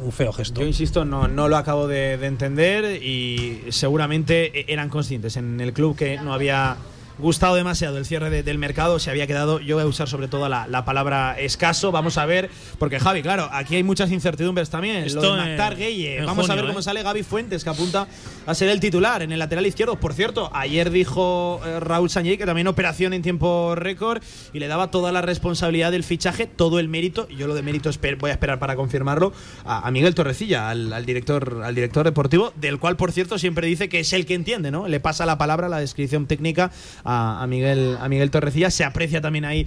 un 0.00 0.12
feo 0.12 0.32
gesto. 0.32 0.60
Yo 0.60 0.66
insisto, 0.66 1.04
no, 1.04 1.28
no 1.28 1.48
lo 1.48 1.56
acabo 1.56 1.86
de, 1.88 2.16
de 2.18 2.26
entender 2.26 3.02
y 3.02 3.62
seguramente 3.70 4.60
e- 4.60 4.72
eran 4.72 4.88
conscientes 4.88 5.36
en 5.36 5.60
el 5.60 5.72
club 5.72 5.96
que 5.96 6.18
no 6.18 6.32
había 6.32 6.76
gustado 7.18 7.56
demasiado 7.56 7.98
el 7.98 8.06
cierre 8.06 8.30
de- 8.30 8.44
del 8.44 8.58
mercado, 8.58 9.00
se 9.00 9.10
había 9.10 9.26
quedado, 9.26 9.58
yo 9.58 9.74
voy 9.74 9.82
a 9.82 9.88
usar 9.88 10.08
sobre 10.08 10.28
todo 10.28 10.48
la, 10.48 10.68
la 10.68 10.84
palabra 10.84 11.36
escaso, 11.40 11.90
vamos 11.90 12.16
a 12.16 12.26
ver, 12.26 12.48
porque 12.78 13.00
Javi, 13.00 13.22
claro, 13.22 13.48
aquí 13.52 13.74
hay 13.74 13.82
muchas 13.82 14.12
incertidumbres 14.12 14.70
también, 14.70 14.98
Esto 15.02 15.20
lo 15.20 15.34
de 15.34 15.42
en- 15.42 15.48
Mactar 15.48 15.74
Gueye, 15.76 16.18
en 16.18 16.26
vamos 16.26 16.44
a 16.44 16.52
junio, 16.52 16.62
ver 16.62 16.66
cómo 16.70 16.78
¿eh? 16.78 16.82
sale 16.84 17.02
Gaby 17.02 17.24
Fuentes, 17.24 17.64
que 17.64 17.70
apunta 17.70 18.06
a 18.52 18.54
ser 18.54 18.70
el 18.70 18.80
titular 18.80 19.22
en 19.22 19.30
el 19.30 19.38
lateral 19.38 19.66
izquierdo, 19.66 20.00
por 20.00 20.14
cierto, 20.14 20.50
ayer 20.54 20.90
dijo 20.90 21.60
eh, 21.66 21.80
Raúl 21.80 22.08
Sanjay 22.08 22.38
que 22.38 22.46
también 22.46 22.66
operación 22.66 23.12
en 23.12 23.20
tiempo 23.20 23.74
récord 23.74 24.22
y 24.54 24.58
le 24.58 24.68
daba 24.68 24.90
toda 24.90 25.12
la 25.12 25.20
responsabilidad 25.20 25.92
del 25.92 26.02
fichaje, 26.02 26.46
todo 26.46 26.78
el 26.78 26.88
mérito, 26.88 27.28
yo 27.28 27.46
lo 27.46 27.54
de 27.54 27.62
mérito 27.62 27.90
voy 28.18 28.30
a 28.30 28.32
esperar 28.32 28.58
para 28.58 28.74
confirmarlo, 28.74 29.32
a, 29.64 29.90
Miguel 29.90 30.14
Torrecilla, 30.14 30.70
al, 30.70 30.92
al 30.92 31.04
director, 31.04 31.60
al 31.62 31.74
director 31.74 32.04
deportivo, 32.04 32.52
del 32.56 32.78
cual, 32.78 32.96
por 32.96 33.12
cierto, 33.12 33.38
siempre 33.38 33.66
dice 33.66 33.88
que 33.88 34.00
es 34.00 34.12
el 34.14 34.24
que 34.24 34.34
entiende, 34.34 34.70
¿no? 34.70 34.88
Le 34.88 35.00
pasa 35.00 35.26
la 35.26 35.36
palabra, 35.36 35.68
la 35.68 35.80
descripción 35.80 36.26
técnica 36.26 36.70
a, 37.04 37.42
a 37.42 37.46
Miguel, 37.46 37.98
a 38.00 38.08
Miguel 38.08 38.30
Torrecilla. 38.30 38.70
Se 38.70 38.84
aprecia 38.84 39.20
también 39.20 39.44
ahí 39.44 39.66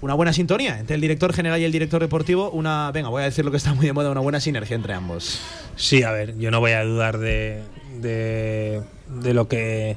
una 0.00 0.14
buena 0.14 0.32
sintonía 0.32 0.78
entre 0.78 0.94
el 0.94 1.00
director 1.00 1.32
general 1.32 1.60
y 1.60 1.64
el 1.64 1.72
director 1.72 2.00
deportivo. 2.00 2.50
Una, 2.50 2.90
venga, 2.92 3.08
voy 3.08 3.22
a 3.22 3.26
decir 3.26 3.44
lo 3.44 3.50
que 3.50 3.56
está 3.56 3.74
muy 3.74 3.86
de 3.86 3.92
moda, 3.92 4.10
una 4.10 4.20
buena 4.20 4.40
sinergia 4.40 4.76
entre 4.76 4.94
ambos. 4.94 5.40
Sí, 5.76 6.02
a 6.02 6.12
ver, 6.12 6.36
yo 6.38 6.50
no 6.50 6.60
voy 6.60 6.72
a 6.72 6.84
dudar 6.84 7.18
de, 7.18 7.62
de, 8.00 8.82
de 9.22 9.34
lo 9.34 9.48
que. 9.48 9.96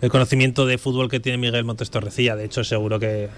el 0.00 0.10
conocimiento 0.10 0.66
de 0.66 0.78
fútbol 0.78 1.10
que 1.10 1.20
tiene 1.20 1.38
Miguel 1.38 1.64
Montes 1.64 1.90
Torrecilla. 1.90 2.36
De 2.36 2.44
hecho, 2.44 2.64
seguro 2.64 2.98
que, 2.98 3.28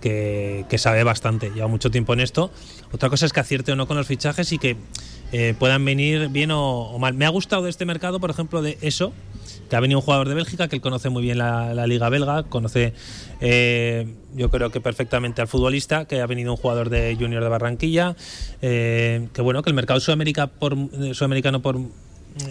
que, 0.00 0.78
sabe 0.78 1.04
bastante. 1.04 1.50
Lleva 1.50 1.68
mucho 1.68 1.90
tiempo 1.90 2.12
en 2.12 2.20
esto. 2.20 2.50
Otra 2.92 3.10
cosa 3.10 3.26
es 3.26 3.32
que 3.32 3.40
acierte 3.40 3.72
o 3.72 3.76
no 3.76 3.86
con 3.86 3.96
los 3.96 4.06
fichajes 4.06 4.52
y 4.52 4.58
que 4.58 4.76
eh, 5.32 5.54
puedan 5.58 5.84
venir 5.84 6.28
bien 6.28 6.50
o, 6.52 6.96
mal. 6.98 7.14
Me 7.14 7.26
ha 7.26 7.30
gustado 7.30 7.64
de 7.64 7.70
este 7.70 7.84
mercado, 7.84 8.20
por 8.20 8.30
ejemplo, 8.30 8.62
de 8.62 8.78
eso. 8.80 9.12
Que 9.68 9.74
ha 9.74 9.80
venido 9.80 9.98
un 9.98 10.04
jugador 10.04 10.28
de 10.28 10.34
Bélgica 10.36 10.68
que 10.68 10.76
él 10.76 10.82
conoce 10.82 11.08
muy 11.08 11.24
bien 11.24 11.38
la, 11.38 11.86
liga 11.88 12.08
belga, 12.08 12.44
conoce 12.44 12.92
eh, 13.40 14.14
yo 14.36 14.48
creo 14.48 14.70
que 14.70 14.80
perfectamente 14.80 15.42
al 15.42 15.48
futbolista, 15.48 16.04
que 16.04 16.20
ha 16.20 16.26
venido 16.26 16.52
un 16.52 16.56
jugador 16.56 16.88
de 16.88 17.16
Junior 17.18 17.42
de 17.42 17.48
Barranquilla, 17.48 18.14
eh, 18.62 19.26
que 19.32 19.42
bueno, 19.42 19.62
que 19.62 19.70
el 19.70 19.74
mercado 19.74 19.98
sudamericano 19.98 20.52
por 21.62 21.78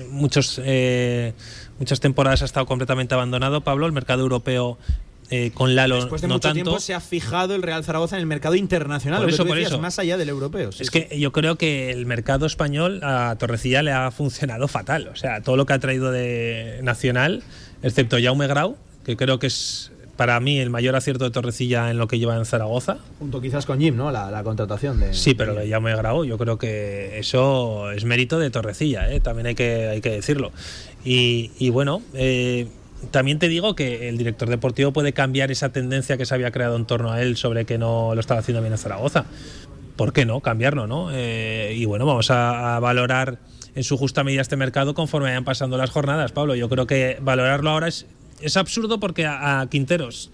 muchos, 0.10 0.60
eh, 0.64 1.34
muchas 1.80 2.00
temporadas 2.00 2.42
ha 2.42 2.46
estado 2.46 2.66
completamente 2.66 3.14
abandonado, 3.14 3.62
Pablo, 3.62 3.86
el 3.86 3.92
mercado 3.92 4.22
europeo 4.24 4.78
eh, 5.32 5.50
con 5.56 5.74
Lalo 5.76 5.96
Después 5.96 6.22
de 6.22 6.28
no 6.28 6.36
mucho 6.36 6.50
tanto. 6.50 6.54
tiempo 6.64 6.80
se 6.80 6.94
ha 6.94 7.00
fijado 7.00 7.56
el 7.56 7.64
Real 7.64 7.84
Zaragoza 7.84 8.16
en 8.16 8.20
el 8.22 8.28
mercado 8.28 8.54
internacional, 8.56 9.22
Por 9.24 9.32
lo 9.32 9.38
que 9.38 9.46
por 9.50 9.58
eso. 9.58 9.80
más 9.80 9.98
allá 9.98 10.18
del 10.18 10.30
europeo. 10.30 10.72
sí, 10.72 10.84
Es 10.84 10.90
sí. 10.92 11.02
que 11.02 11.20
yo 11.20 11.32
creo 11.32 11.56
que 11.58 11.90
el 11.92 12.06
mercado 12.06 12.46
español 12.46 13.00
a 13.04 13.36
Torrecilla 13.40 13.82
le 13.82 13.92
ha 13.92 14.12
funcionado 14.12 14.68
fatal. 14.68 15.08
O 15.08 15.16
sea, 15.16 15.42
todo 15.42 15.58
lo 15.58 15.66
que 15.66 15.74
ha 15.74 15.80
traído 15.80 16.12
de 16.12 16.80
Nacional, 16.84 17.42
excepto 17.82 18.18
Jaume 18.22 18.46
Grau, 18.46 18.78
que 19.04 19.18
creo 19.18 19.40
que 19.40 19.48
es 19.48 19.92
para 20.16 20.40
mí 20.40 20.60
el 20.60 20.70
mayor 20.70 20.96
acierto 20.96 21.26
de 21.26 21.32
Torrecilla 21.32 21.92
en 21.92 21.98
lo 21.98 22.08
que 22.08 22.20
lleva 22.20 22.36
en 22.38 22.46
Zaragoza. 22.46 22.98
Junto 23.20 23.42
quizás 23.42 23.66
con 23.66 23.80
Jim, 23.80 23.96
¿no? 23.96 24.12
La, 24.12 24.32
la 24.32 24.44
contratación 24.44 25.00
de. 25.00 25.14
Sí, 25.14 25.34
pero 25.34 25.54
lo 25.54 25.62
de 25.62 25.70
Jaume 25.70 25.96
Grau, 25.96 26.26
yo 26.26 26.38
creo 26.38 26.58
que 26.58 27.20
eso 27.20 27.92
es 27.92 28.06
mérito 28.06 28.40
de 28.40 28.50
Torrecilla, 28.50 29.12
¿eh? 29.12 29.20
también 29.20 29.48
hay 29.48 29.56
que, 29.56 29.88
hay 29.88 30.02
que 30.02 30.12
decirlo. 30.12 30.52
Y, 31.04 31.52
y 31.60 31.70
bueno, 31.70 32.02
eh, 32.14 32.68
también 33.12 33.40
te 33.40 33.50
digo 33.50 33.76
que 33.76 34.10
el 34.10 34.18
director 34.18 34.50
deportivo 34.50 34.92
puede 34.94 35.14
cambiar 35.14 35.52
esa 35.52 35.70
tendencia 35.70 36.18
que 36.18 36.26
se 36.26 36.34
había 36.34 36.52
creado 36.52 36.76
en 36.76 36.86
torno 36.86 37.12
a 37.12 37.22
él 37.22 37.38
sobre 37.38 37.66
que 37.66 37.78
no 37.78 38.16
lo 38.16 38.20
estaba 38.20 38.40
haciendo 38.40 38.62
bien 38.62 38.74
en 38.74 38.80
Zaragoza. 38.80 39.26
¿Por 39.96 40.12
qué 40.12 40.26
no? 40.26 40.42
Cambiarlo, 40.42 40.88
¿no? 40.88 41.10
Eh, 41.12 41.74
y 41.78 41.86
bueno, 41.86 42.06
vamos 42.06 42.32
a, 42.32 42.76
a 42.76 42.80
valorar 42.80 43.40
en 43.76 43.84
su 43.84 43.98
justa 43.98 44.24
medida 44.24 44.42
este 44.42 44.56
mercado 44.56 44.94
conforme 44.94 45.28
vayan 45.28 45.44
pasando 45.44 45.78
las 45.78 45.90
jornadas, 45.90 46.32
Pablo. 46.32 46.56
Yo 46.56 46.70
creo 46.70 46.88
que 46.88 47.18
valorarlo 47.22 47.70
ahora 47.70 47.88
es, 47.88 48.06
es 48.42 48.58
absurdo 48.58 49.00
porque 49.00 49.26
a, 49.26 49.62
a 49.62 49.70
Quinteros, 49.70 50.32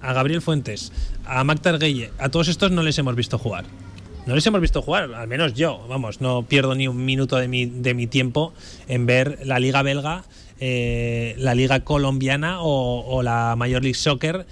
a 0.00 0.12
Gabriel 0.12 0.42
Fuentes, 0.42 0.92
a 1.24 1.42
Gueye, 1.78 2.10
a 2.18 2.28
todos 2.28 2.48
estos 2.48 2.70
no 2.70 2.82
les 2.82 2.98
hemos 2.98 3.14
visto 3.16 3.38
jugar. 3.38 3.64
No 4.26 4.34
les 4.34 4.44
hemos 4.46 4.60
visto 4.60 4.82
jugar, 4.82 5.14
al 5.14 5.28
menos 5.28 5.54
yo, 5.54 5.86
vamos, 5.88 6.20
no 6.20 6.42
pierdo 6.42 6.74
ni 6.74 6.88
un 6.88 7.04
minuto 7.04 7.36
de 7.36 7.46
mi, 7.46 7.66
de 7.66 7.94
mi 7.94 8.08
tiempo 8.08 8.52
en 8.88 9.06
ver 9.06 9.38
la 9.44 9.60
liga 9.60 9.82
belga, 9.82 10.24
eh, 10.58 11.36
la 11.38 11.54
liga 11.54 11.80
colombiana 11.84 12.60
o, 12.60 13.04
o 13.06 13.22
la 13.22 13.54
Major 13.56 13.82
League 13.82 13.94
Soccer. 13.94 14.44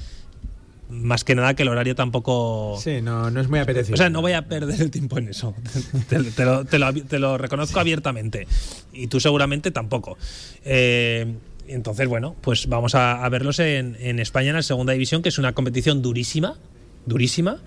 Más 0.91 1.25
que 1.25 1.35
nada 1.35 1.55
que 1.55 1.63
el 1.63 1.71
horario 1.71 1.97
tampoco... 1.97 2.79
Sí, 2.81 3.01
no, 3.03 3.31
no 3.31 3.41
es 3.41 3.49
muy 3.49 3.59
apetecible. 3.59 3.95
O 3.95 3.97
sea, 3.97 4.11
no 4.11 4.21
voy 4.21 4.33
a 4.33 4.47
perder 4.47 4.81
el 4.81 4.91
tiempo 4.93 5.19
en 5.19 5.29
eso. 5.29 5.55
te, 6.09 6.23
te 6.23 6.45
lo, 6.45 6.65
te 6.67 6.79
lo- 6.79 6.93
te 6.93 7.19
lo 7.19 7.37
reconozco 7.39 7.81
abiertamente. 7.81 8.47
Y 8.93 9.09
tú 9.09 9.19
seguramente 9.19 9.71
tampoco. 9.73 10.17
Eh, 10.65 11.35
entonces, 11.69 12.09
bueno, 12.09 12.37
pues 12.41 12.67
vamos 12.69 12.95
a, 12.95 13.25
a 13.25 13.29
verlos 13.29 13.59
en, 13.59 13.97
en 14.01 14.19
España 14.19 14.51
en 14.51 14.57
la 14.57 14.63
segunda 14.63 14.93
división, 14.93 15.23
que 15.23 15.29
es 15.29 15.39
una 15.39 15.53
competición 15.53 16.03
durísima, 16.03 16.59
durísima, 17.07 17.59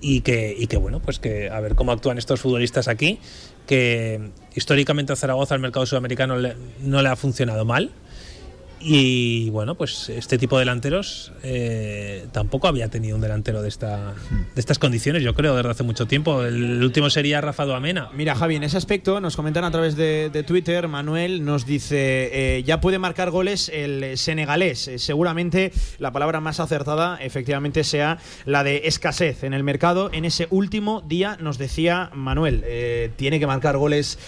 y 0.00 0.20
que, 0.20 0.54
y 0.58 0.66
que 0.66 0.76
bueno, 0.76 1.00
pues 1.00 1.18
que 1.18 1.48
a 1.50 1.60
ver 1.60 1.74
cómo 1.74 1.92
actúan 1.92 2.18
estos 2.18 2.40
futbolistas 2.40 2.88
aquí, 2.88 3.18
que 3.66 4.30
históricamente 4.54 5.12
a 5.12 5.16
Zaragoza 5.16 5.54
el 5.54 5.60
mercado 5.60 5.86
sudamericano 5.86 6.36
le- 6.36 6.54
no 6.82 7.00
le 7.02 7.08
ha 7.08 7.16
funcionado 7.16 7.64
mal. 7.64 7.90
Y 8.86 9.48
bueno, 9.48 9.76
pues 9.76 10.10
este 10.10 10.36
tipo 10.36 10.58
de 10.58 10.60
delanteros 10.60 11.32
eh, 11.42 12.26
tampoco 12.32 12.68
había 12.68 12.88
tenido 12.88 13.16
un 13.16 13.22
delantero 13.22 13.62
de, 13.62 13.68
esta, 13.68 14.12
de 14.54 14.60
estas 14.60 14.78
condiciones, 14.78 15.22
yo 15.22 15.32
creo, 15.32 15.56
desde 15.56 15.70
hace 15.70 15.82
mucho 15.84 16.04
tiempo. 16.06 16.44
El 16.44 16.82
último 16.82 17.08
sería 17.08 17.40
Rafa 17.40 17.64
Duamena. 17.64 18.10
Mira, 18.12 18.34
Javi, 18.34 18.56
en 18.56 18.62
ese 18.62 18.76
aspecto 18.76 19.22
nos 19.22 19.36
comentan 19.36 19.64
a 19.64 19.70
través 19.70 19.96
de, 19.96 20.44
Twitter, 20.46 20.86
Manuel 20.88 21.46
nos 21.46 21.64
dice, 21.64 22.58
eh, 22.58 22.62
ya 22.64 22.82
puede 22.82 22.98
marcar 22.98 23.30
goles 23.30 23.70
el 23.72 24.18
senegalés. 24.18 24.86
Eh, 24.88 24.98
seguramente 24.98 25.72
la 25.98 26.12
palabra 26.12 26.40
más 26.40 26.60
acertada 26.60 27.16
efectivamente 27.22 27.84
sea 27.84 28.18
la 28.44 28.64
de 28.64 28.82
escasez 28.84 29.44
en 29.44 29.54
el 29.54 29.62
mercado. 29.62 30.10
En 30.12 30.26
ese 30.26 30.46
último 30.50 31.00
día 31.00 31.38
nos 31.40 31.56
decía 31.56 32.10
Manuel, 32.12 32.62
tiene 33.16 33.40
que 33.40 33.46
marcar 33.46 33.78
goles 33.78 34.18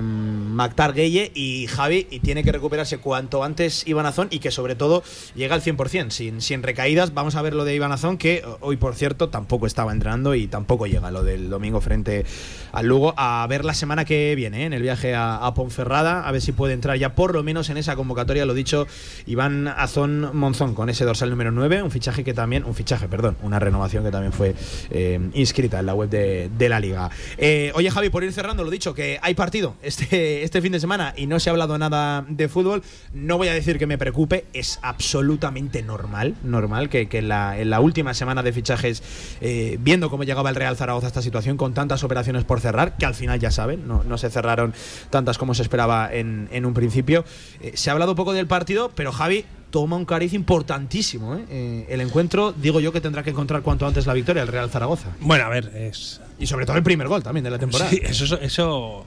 Mactar 0.00 0.94
Gueye 0.94 1.32
y 1.34 1.66
Javi 1.66 2.06
y 2.10 2.20
tiene 2.20 2.42
que 2.42 2.52
recuperarse 2.52 2.96
cuanto 2.96 3.44
antes 3.44 3.84
Iván 3.90 4.06
Azón 4.06 4.28
y 4.30 4.38
que 4.38 4.50
sobre 4.50 4.74
todo 4.74 5.02
llega 5.34 5.54
al 5.54 5.62
100%, 5.62 6.10
sin, 6.10 6.40
sin 6.40 6.62
recaídas. 6.62 7.14
Vamos 7.14 7.34
a 7.36 7.42
ver 7.42 7.54
lo 7.54 7.64
de 7.64 7.74
Iván 7.74 7.92
Azón, 7.92 8.18
que 8.18 8.44
hoy, 8.60 8.76
por 8.76 8.94
cierto, 8.94 9.28
tampoco 9.28 9.66
estaba 9.66 9.92
entrenando 9.92 10.34
y 10.34 10.46
tampoco 10.46 10.86
llega 10.86 11.10
lo 11.10 11.22
del 11.22 11.50
domingo 11.50 11.80
frente 11.80 12.24
al 12.72 12.86
Lugo. 12.86 13.14
A 13.16 13.46
ver 13.48 13.64
la 13.64 13.74
semana 13.74 14.04
que 14.04 14.34
viene, 14.34 14.62
¿eh? 14.62 14.66
en 14.66 14.72
el 14.72 14.82
viaje 14.82 15.14
a, 15.14 15.52
Ponferrada, 15.54 16.26
a 16.26 16.32
ver 16.32 16.40
si 16.40 16.52
puede 16.52 16.74
entrar 16.74 16.96
ya 16.96 17.14
por 17.14 17.34
lo 17.34 17.42
menos 17.42 17.70
en 17.70 17.76
esa 17.76 17.96
convocatoria, 17.96 18.46
lo 18.46 18.54
dicho, 18.54 18.86
Iván 19.26 19.66
Azón 19.68 20.30
Monzón 20.32 20.74
con 20.74 20.88
ese 20.88 21.04
dorsal 21.04 21.30
número 21.30 21.50
9, 21.50 21.82
un 21.82 21.90
fichaje 21.90 22.22
que 22.22 22.34
también, 22.34 22.64
un 22.64 22.74
fichaje, 22.74 23.08
perdón, 23.08 23.36
una 23.42 23.58
renovación 23.58 24.04
que 24.04 24.10
también 24.10 24.32
fue 24.32 24.54
eh, 24.90 25.18
inscrita 25.34 25.80
en 25.80 25.86
la 25.86 25.94
web 25.94 26.08
de, 26.08 26.50
de 26.56 26.68
la 26.68 26.78
liga. 26.78 27.10
Eh, 27.36 27.72
oye 27.74 27.90
Javi, 27.90 28.10
por 28.10 28.22
ir 28.22 28.32
cerrando, 28.32 28.62
lo 28.64 28.70
dicho, 28.70 28.94
que 28.94 29.18
hay 29.22 29.34
partido 29.34 29.74
este, 29.82 30.42
este 30.44 30.62
fin 30.62 30.72
de 30.72 30.80
semana 30.80 31.14
y 31.16 31.26
no 31.26 31.40
se 31.40 31.50
ha 31.50 31.52
hablado 31.52 31.76
nada 31.78 32.24
de 32.28 32.48
fútbol, 32.48 32.82
no 33.12 33.38
voy 33.38 33.48
a 33.48 33.54
decir 33.54 33.78
que 33.80 33.88
me 33.88 33.98
preocupe, 33.98 34.44
es 34.52 34.78
absolutamente 34.82 35.82
normal, 35.82 36.36
normal 36.44 36.88
que, 36.88 37.08
que 37.08 37.18
en, 37.18 37.28
la, 37.28 37.58
en 37.58 37.70
la 37.70 37.80
última 37.80 38.14
semana 38.14 38.44
de 38.44 38.52
fichajes, 38.52 39.02
eh, 39.40 39.76
viendo 39.80 40.08
cómo 40.08 40.22
llegaba 40.22 40.50
el 40.50 40.54
Real 40.54 40.76
Zaragoza 40.76 41.06
a 41.06 41.08
esta 41.08 41.22
situación, 41.22 41.56
con 41.56 41.74
tantas 41.74 42.04
operaciones 42.04 42.44
por 42.44 42.60
cerrar, 42.60 42.96
que 42.96 43.06
al 43.06 43.14
final 43.14 43.40
ya 43.40 43.50
saben, 43.50 43.88
no, 43.88 44.04
no 44.04 44.18
se 44.18 44.30
cerraron 44.30 44.72
tantas 45.10 45.36
como 45.36 45.54
se 45.54 45.62
esperaba 45.62 46.08
en, 46.12 46.48
en 46.52 46.64
un 46.64 46.74
principio. 46.74 47.24
Eh, 47.60 47.72
se 47.74 47.90
ha 47.90 47.94
hablado 47.94 48.14
poco 48.14 48.32
del 48.32 48.46
partido, 48.46 48.92
pero 48.94 49.10
Javi 49.10 49.44
toma 49.70 49.96
un 49.96 50.04
cariz 50.04 50.32
importantísimo. 50.34 51.36
¿eh? 51.36 51.44
Eh, 51.48 51.86
el 51.88 52.00
encuentro, 52.00 52.52
digo 52.52 52.80
yo 52.80 52.92
que 52.92 53.00
tendrá 53.00 53.22
que 53.22 53.30
encontrar 53.30 53.62
cuanto 53.62 53.86
antes 53.86 54.06
la 54.06 54.14
victoria 54.14 54.42
el 54.42 54.48
Real 54.48 54.70
Zaragoza. 54.70 55.08
Bueno, 55.20 55.44
a 55.44 55.48
ver, 55.48 55.72
es. 55.74 56.20
Y 56.38 56.46
sobre 56.46 56.66
todo 56.66 56.76
el 56.76 56.82
primer 56.82 57.08
gol 57.08 57.22
también 57.22 57.44
de 57.44 57.50
la 57.50 57.58
temporada. 57.58 57.90
Sí, 57.90 58.00
eso, 58.02 58.38
eso 58.40 59.06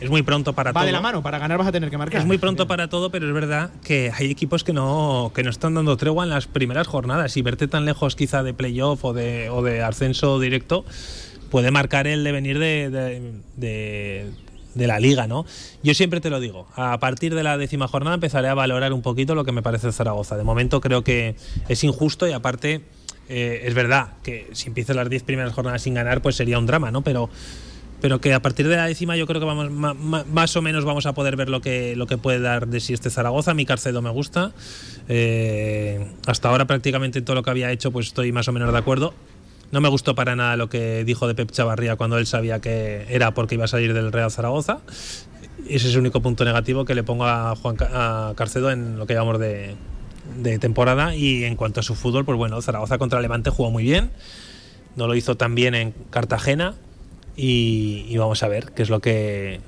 es 0.00 0.10
muy 0.10 0.22
pronto 0.22 0.52
para 0.52 0.72
Va 0.72 0.80
todo. 0.80 0.86
de 0.86 0.92
la 0.92 1.00
mano, 1.00 1.22
para 1.22 1.38
ganar 1.38 1.58
vas 1.58 1.66
a 1.68 1.72
tener 1.72 1.90
que 1.90 1.98
marcar. 1.98 2.20
Es 2.20 2.26
muy 2.26 2.38
pronto 2.38 2.66
para 2.66 2.88
todo, 2.88 3.10
pero 3.10 3.26
es 3.26 3.32
verdad 3.34 3.70
que 3.84 4.12
hay 4.14 4.30
equipos 4.30 4.62
que 4.64 4.72
no, 4.72 5.32
que 5.34 5.42
no 5.42 5.50
están 5.50 5.74
dando 5.74 5.96
tregua 5.96 6.24
en 6.24 6.30
las 6.30 6.46
primeras 6.46 6.86
jornadas 6.86 7.36
y 7.36 7.42
verte 7.42 7.66
tan 7.68 7.84
lejos 7.84 8.16
quizá 8.16 8.42
de 8.42 8.52
playoff 8.54 9.04
o 9.04 9.12
de, 9.12 9.48
o 9.50 9.62
de 9.62 9.82
ascenso 9.82 10.38
directo 10.40 10.84
puede 11.50 11.70
marcar 11.70 12.06
el 12.06 12.24
devenir 12.24 12.58
de, 12.58 12.90
de, 12.90 13.32
de- 13.56 14.30
de 14.74 14.86
la 14.86 15.00
liga, 15.00 15.26
¿no? 15.26 15.46
Yo 15.82 15.94
siempre 15.94 16.20
te 16.20 16.28
lo 16.28 16.38
digo, 16.38 16.66
a 16.76 16.98
partir 17.00 17.34
de 17.34 17.42
la 17.42 17.56
décima 17.56 17.88
jornada 17.88 18.12
empezaré 18.16 18.48
a 18.48 18.54
valorar 18.54 18.92
un 18.92 19.00
poquito 19.00 19.34
lo 19.34 19.42
que 19.42 19.50
me 19.52 19.62
parece 19.62 19.90
Zaragoza. 19.90 20.36
De 20.36 20.44
momento 20.44 20.82
creo 20.82 21.02
que 21.02 21.34
es 21.70 21.82
injusto 21.82 22.28
y 22.28 22.32
aparte 22.32 22.82
eh, 23.30 23.62
es 23.64 23.72
verdad 23.72 24.08
que 24.22 24.48
si 24.52 24.68
empiezas 24.68 24.94
las 24.94 25.08
diez 25.08 25.22
primeras 25.22 25.54
jornadas 25.54 25.80
sin 25.80 25.94
ganar 25.94 26.20
pues 26.20 26.36
sería 26.36 26.58
un 26.58 26.66
drama, 26.66 26.90
¿no? 26.90 27.00
Pero 27.00 27.30
pero 28.00 28.20
que 28.20 28.32
a 28.34 28.40
partir 28.40 28.68
de 28.68 28.76
la 28.76 28.86
décima 28.86 29.16
yo 29.16 29.26
creo 29.26 29.40
que 29.40 29.46
vamos 29.46 29.70
ma- 29.70 29.94
ma- 29.94 30.24
más 30.30 30.54
o 30.56 30.62
menos 30.62 30.84
vamos 30.84 31.06
a 31.06 31.14
poder 31.14 31.36
ver 31.36 31.48
lo 31.48 31.60
que 31.60 31.96
lo 31.96 32.06
que 32.06 32.18
puede 32.18 32.40
dar 32.40 32.66
de 32.68 32.80
sí 32.80 32.92
este 32.92 33.10
Zaragoza. 33.10 33.54
Mi 33.54 33.64
Carcedo 33.66 34.02
me 34.02 34.10
gusta. 34.10 34.52
Eh, 35.08 36.06
hasta 36.26 36.48
ahora 36.48 36.66
prácticamente 36.66 37.18
en 37.20 37.24
todo 37.24 37.36
lo 37.36 37.42
que 37.42 37.50
había 37.50 37.70
hecho 37.72 37.90
pues 37.90 38.06
estoy 38.08 38.32
más 38.32 38.48
o 38.48 38.52
menos 38.52 38.72
de 38.72 38.78
acuerdo. 38.78 39.14
No 39.72 39.80
me 39.80 39.88
gustó 39.88 40.14
para 40.14 40.36
nada 40.36 40.56
lo 40.56 40.68
que 40.68 41.04
dijo 41.04 41.26
de 41.26 41.34
Pep 41.34 41.50
Chavarría 41.50 41.96
cuando 41.96 42.18
él 42.18 42.26
sabía 42.26 42.60
que 42.60 43.04
era 43.08 43.32
porque 43.34 43.56
iba 43.56 43.64
a 43.64 43.68
salir 43.68 43.94
del 43.94 44.12
Real 44.12 44.30
Zaragoza. 44.30 44.78
Ese 45.68 45.88
es 45.88 45.94
el 45.94 46.00
único 46.00 46.20
punto 46.22 46.44
negativo 46.44 46.84
que 46.84 46.94
le 46.94 47.02
pongo 47.02 47.24
a 47.26 47.56
Juan 47.56 47.76
a 47.80 48.32
Carcedo 48.36 48.70
en 48.70 48.98
lo 48.98 49.06
que 49.06 49.14
llamamos 49.14 49.40
de, 49.40 49.74
de 50.40 50.58
temporada. 50.60 51.16
Y 51.16 51.42
en 51.44 51.56
cuanto 51.56 51.80
a 51.80 51.82
su 51.82 51.96
fútbol, 51.96 52.24
pues 52.24 52.38
bueno, 52.38 52.60
Zaragoza 52.62 52.98
contra 52.98 53.20
Levante 53.20 53.50
jugó 53.50 53.70
muy 53.72 53.82
bien. 53.82 54.10
No 54.94 55.08
lo 55.08 55.14
hizo 55.16 55.36
tan 55.36 55.56
bien 55.56 55.74
en 55.74 55.92
Cartagena. 56.10 56.74
Y, 57.36 58.06
y 58.08 58.16
vamos 58.16 58.42
a 58.42 58.48
ver 58.48 58.72
qué 58.72 58.82
es 58.82 58.90
lo 58.90 59.00
que 59.00 59.60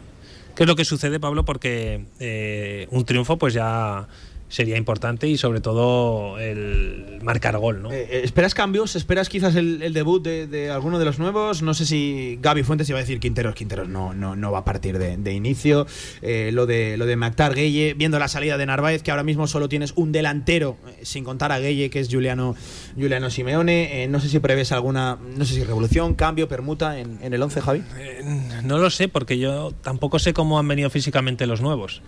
qué 0.59 0.65
es 0.65 0.69
lo 0.69 0.75
que 0.75 0.85
sucede, 0.85 1.21
Pablo, 1.21 1.45
porque 1.45 2.07
eh, 2.19 2.89
un 2.91 3.05
triunfo 3.05 3.37
pues 3.37 3.55
ya 3.55 4.09
sería 4.49 4.77
importante 4.77 5.29
y 5.29 5.37
sobre 5.37 5.61
todo 5.61 6.39
el 6.39 7.19
marcar 7.23 7.59
gol, 7.59 7.83
¿no? 7.83 7.93
Eh, 7.93 8.23
¿Esperas 8.25 8.55
cambios? 8.55 8.97
¿Esperas 8.97 9.29
quizás 9.29 9.55
el, 9.57 9.83
el 9.83 9.93
debut 9.93 10.23
de, 10.23 10.47
de 10.47 10.71
alguno 10.71 10.99
de 10.99 11.05
los 11.05 11.19
nuevos? 11.19 11.63
No 11.63 11.75
sé 11.75 11.87
si 11.87 12.39
Gaby 12.41 12.63
Fuentes 12.63 12.89
iba 12.89 12.99
a 12.99 13.03
decir 13.03 13.21
Quinteros. 13.21 13.55
Quinteros 13.55 13.89
no, 13.89 14.15
no, 14.15 14.37
no 14.37 14.51
va 14.53 14.59
a 14.59 14.65
partir 14.65 14.99
de, 14.99 15.17
de 15.17 15.33
inicio. 15.33 15.87
Eh, 16.23 16.51
lo 16.53 16.67
de 16.67 16.97
lo 16.97 17.07
de 17.07 17.17
Mactar 17.17 17.55
Gueye, 17.55 17.95
viendo 17.95 18.19
la 18.19 18.29
salida 18.29 18.57
de 18.57 18.67
Narváez, 18.67 19.03
que 19.03 19.11
ahora 19.11 19.23
mismo 19.25 19.47
solo 19.47 19.69
tienes 19.69 19.93
un 19.97 20.13
delantero, 20.13 20.77
eh, 20.87 21.01
sin 21.03 21.25
contar 21.25 21.53
a 21.53 21.59
Gueye, 21.59 21.91
que 21.91 22.01
es 22.01 22.09
Juliano, 22.11 22.57
Juliano 22.97 23.31
Simeone. 23.31 24.05
Eh, 24.05 24.09
no 24.09 24.21
sé 24.21 24.29
si 24.29 24.39
prevés 24.39 24.73
alguna, 24.73 25.19
no 25.37 25.45
sé 25.45 25.55
si 25.55 25.65
revolución, 25.65 26.15
cambio, 26.15 26.49
permuta 26.49 26.99
en, 26.99 27.19
en 27.23 27.35
el 27.35 27.43
11, 27.43 27.61
Javi. 27.61 27.83
Eh, 27.99 28.23
no 28.65 28.79
lo 28.79 28.91
sé, 28.91 29.09
porque 29.09 29.39
yo 29.39 29.73
tampoco 29.83 30.19
sé 30.19 30.33
cómo 30.33 30.59
han 30.59 30.69
venido 30.69 30.91
físicamente 30.91 31.47
los 31.47 31.61
nuevos. 31.61 32.03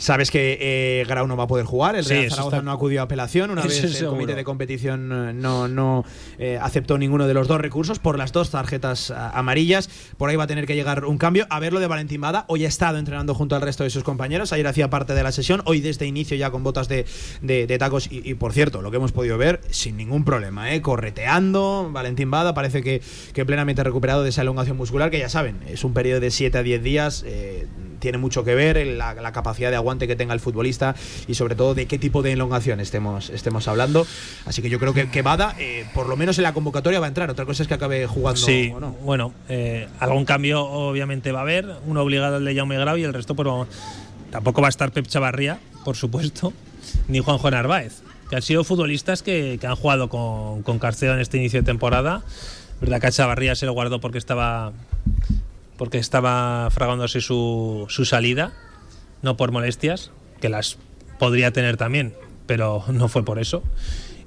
Sabes 0.00 0.30
que 0.30 0.56
eh, 0.60 1.04
Grau 1.08 1.26
no 1.26 1.36
va 1.36 1.44
a 1.44 1.46
poder 1.48 1.66
jugar, 1.66 1.96
el 1.96 2.04
Real 2.04 2.30
Zaragoza 2.30 2.56
está- 2.58 2.64
no 2.64 2.70
acudió 2.72 3.00
a 3.00 3.04
apelación, 3.04 3.50
una 3.50 3.60
Eso 3.66 3.68
vez 3.68 3.84
el 3.84 3.92
seguro. 3.92 4.12
comité 4.12 4.34
de 4.36 4.44
competición 4.44 5.10
eh, 5.12 5.32
no, 5.34 5.66
no 5.68 6.04
eh, 6.38 6.56
aceptó 6.62 6.96
ninguno 6.98 7.26
de 7.26 7.34
los 7.34 7.48
dos 7.48 7.60
recursos 7.60 7.98
por 7.98 8.16
las 8.16 8.30
dos 8.32 8.50
tarjetas 8.50 9.10
ah, 9.10 9.30
amarillas. 9.34 9.90
Por 10.16 10.30
ahí 10.30 10.36
va 10.36 10.44
a 10.44 10.46
tener 10.46 10.66
que 10.66 10.76
llegar 10.76 11.04
un 11.04 11.18
cambio. 11.18 11.46
A 11.50 11.58
ver 11.60 11.72
lo 11.72 11.80
de 11.80 11.88
Valentín 11.88 12.20
Bada, 12.20 12.44
hoy 12.48 12.64
ha 12.64 12.68
estado 12.68 12.96
entrenando 12.98 13.34
junto 13.34 13.56
al 13.56 13.62
resto 13.62 13.82
de 13.84 13.90
sus 13.90 14.04
compañeros, 14.04 14.52
ayer 14.52 14.66
hacía 14.68 14.88
parte 14.88 15.14
de 15.14 15.22
la 15.24 15.32
sesión, 15.32 15.62
hoy 15.66 15.80
desde 15.80 16.06
inicio 16.06 16.36
ya 16.36 16.50
con 16.52 16.62
botas 16.62 16.88
de, 16.88 17.04
de- 17.42 17.66
de 17.66 17.78
tacos 17.78 18.06
y, 18.10 18.22
y, 18.24 18.34
por 18.34 18.52
cierto, 18.52 18.82
lo 18.82 18.90
que 18.92 18.98
hemos 18.98 19.10
podido 19.12 19.36
ver 19.36 19.60
sin 19.70 19.96
ningún 19.96 20.24
problema, 20.24 20.72
¿eh? 20.72 20.80
correteando, 20.80 21.90
Valentín 21.92 22.30
Bada 22.30 22.54
parece 22.54 22.82
que, 22.82 23.02
que 23.32 23.44
plenamente 23.44 23.82
recuperado 23.82 24.22
de 24.22 24.28
esa 24.28 24.42
elongación 24.42 24.76
muscular, 24.76 25.10
que 25.10 25.18
ya 25.18 25.28
saben, 25.28 25.58
es 25.66 25.82
un 25.82 25.92
periodo 25.92 26.20
de 26.20 26.30
7 26.30 26.56
a 26.58 26.62
10 26.62 26.82
días. 26.84 27.24
eh, 27.26 27.66
tiene 27.98 28.18
mucho 28.18 28.44
que 28.44 28.54
ver 28.54 28.86
la, 28.86 29.14
la 29.14 29.32
capacidad 29.32 29.70
de 29.70 29.76
aguante 29.76 30.06
que 30.06 30.16
tenga 30.16 30.34
el 30.34 30.40
futbolista 30.40 30.94
y 31.26 31.34
sobre 31.34 31.54
todo 31.54 31.74
de 31.74 31.86
qué 31.86 31.98
tipo 31.98 32.22
de 32.22 32.32
elongación 32.32 32.80
estemos, 32.80 33.30
estemos 33.30 33.68
hablando. 33.68 34.06
Así 34.46 34.62
que 34.62 34.70
yo 34.70 34.78
creo 34.78 34.94
que, 34.94 35.10
que 35.10 35.22
Bada, 35.22 35.54
eh, 35.58 35.86
por 35.94 36.08
lo 36.08 36.16
menos 36.16 36.38
en 36.38 36.44
la 36.44 36.52
convocatoria 36.54 37.00
va 37.00 37.06
a 37.06 37.08
entrar. 37.08 37.30
Otra 37.30 37.44
cosa 37.44 37.62
es 37.62 37.68
que 37.68 37.74
acabe 37.74 38.06
jugando 38.06 38.40
Sí, 38.40 38.72
o 38.74 38.80
no. 38.80 38.92
bueno, 38.92 39.32
eh, 39.48 39.88
algún 40.00 40.24
cambio 40.24 40.64
obviamente 40.64 41.32
va 41.32 41.40
a 41.40 41.42
haber, 41.42 41.66
uno 41.86 42.02
obligado 42.02 42.36
al 42.36 42.44
de 42.44 42.54
Jaume 42.54 42.78
Grau 42.78 42.96
y 42.96 43.04
el 43.04 43.12
resto 43.14 43.34
pues 43.34 43.46
vamos- 43.46 43.68
tampoco 44.30 44.60
va 44.60 44.68
a 44.68 44.70
estar 44.70 44.92
Pep 44.92 45.06
Chavarría, 45.06 45.58
por 45.84 45.96
supuesto, 45.96 46.52
ni 47.08 47.18
Juanjo 47.20 47.50
Narváez, 47.50 48.02
que 48.30 48.36
han 48.36 48.42
sido 48.42 48.62
futbolistas 48.64 49.22
que, 49.22 49.58
que 49.60 49.66
han 49.66 49.76
jugado 49.76 50.08
con, 50.08 50.62
con 50.62 50.78
Carcedo 50.78 51.14
en 51.14 51.20
este 51.20 51.38
inicio 51.38 51.60
de 51.60 51.66
temporada. 51.66 52.22
Verdad 52.80 53.00
que 53.00 53.06
a 53.08 53.10
Chavarría 53.10 53.56
se 53.56 53.66
lo 53.66 53.72
guardó 53.72 54.00
porque 54.00 54.18
estaba 54.18 54.72
porque 55.78 55.96
estaba 55.96 56.68
fragándose 56.70 57.22
su, 57.22 57.86
su 57.88 58.04
salida, 58.04 58.52
no 59.22 59.38
por 59.38 59.52
molestias, 59.52 60.10
que 60.40 60.50
las 60.50 60.76
podría 61.18 61.52
tener 61.52 61.78
también, 61.78 62.14
pero 62.46 62.84
no 62.92 63.08
fue 63.08 63.24
por 63.24 63.38
eso. 63.38 63.62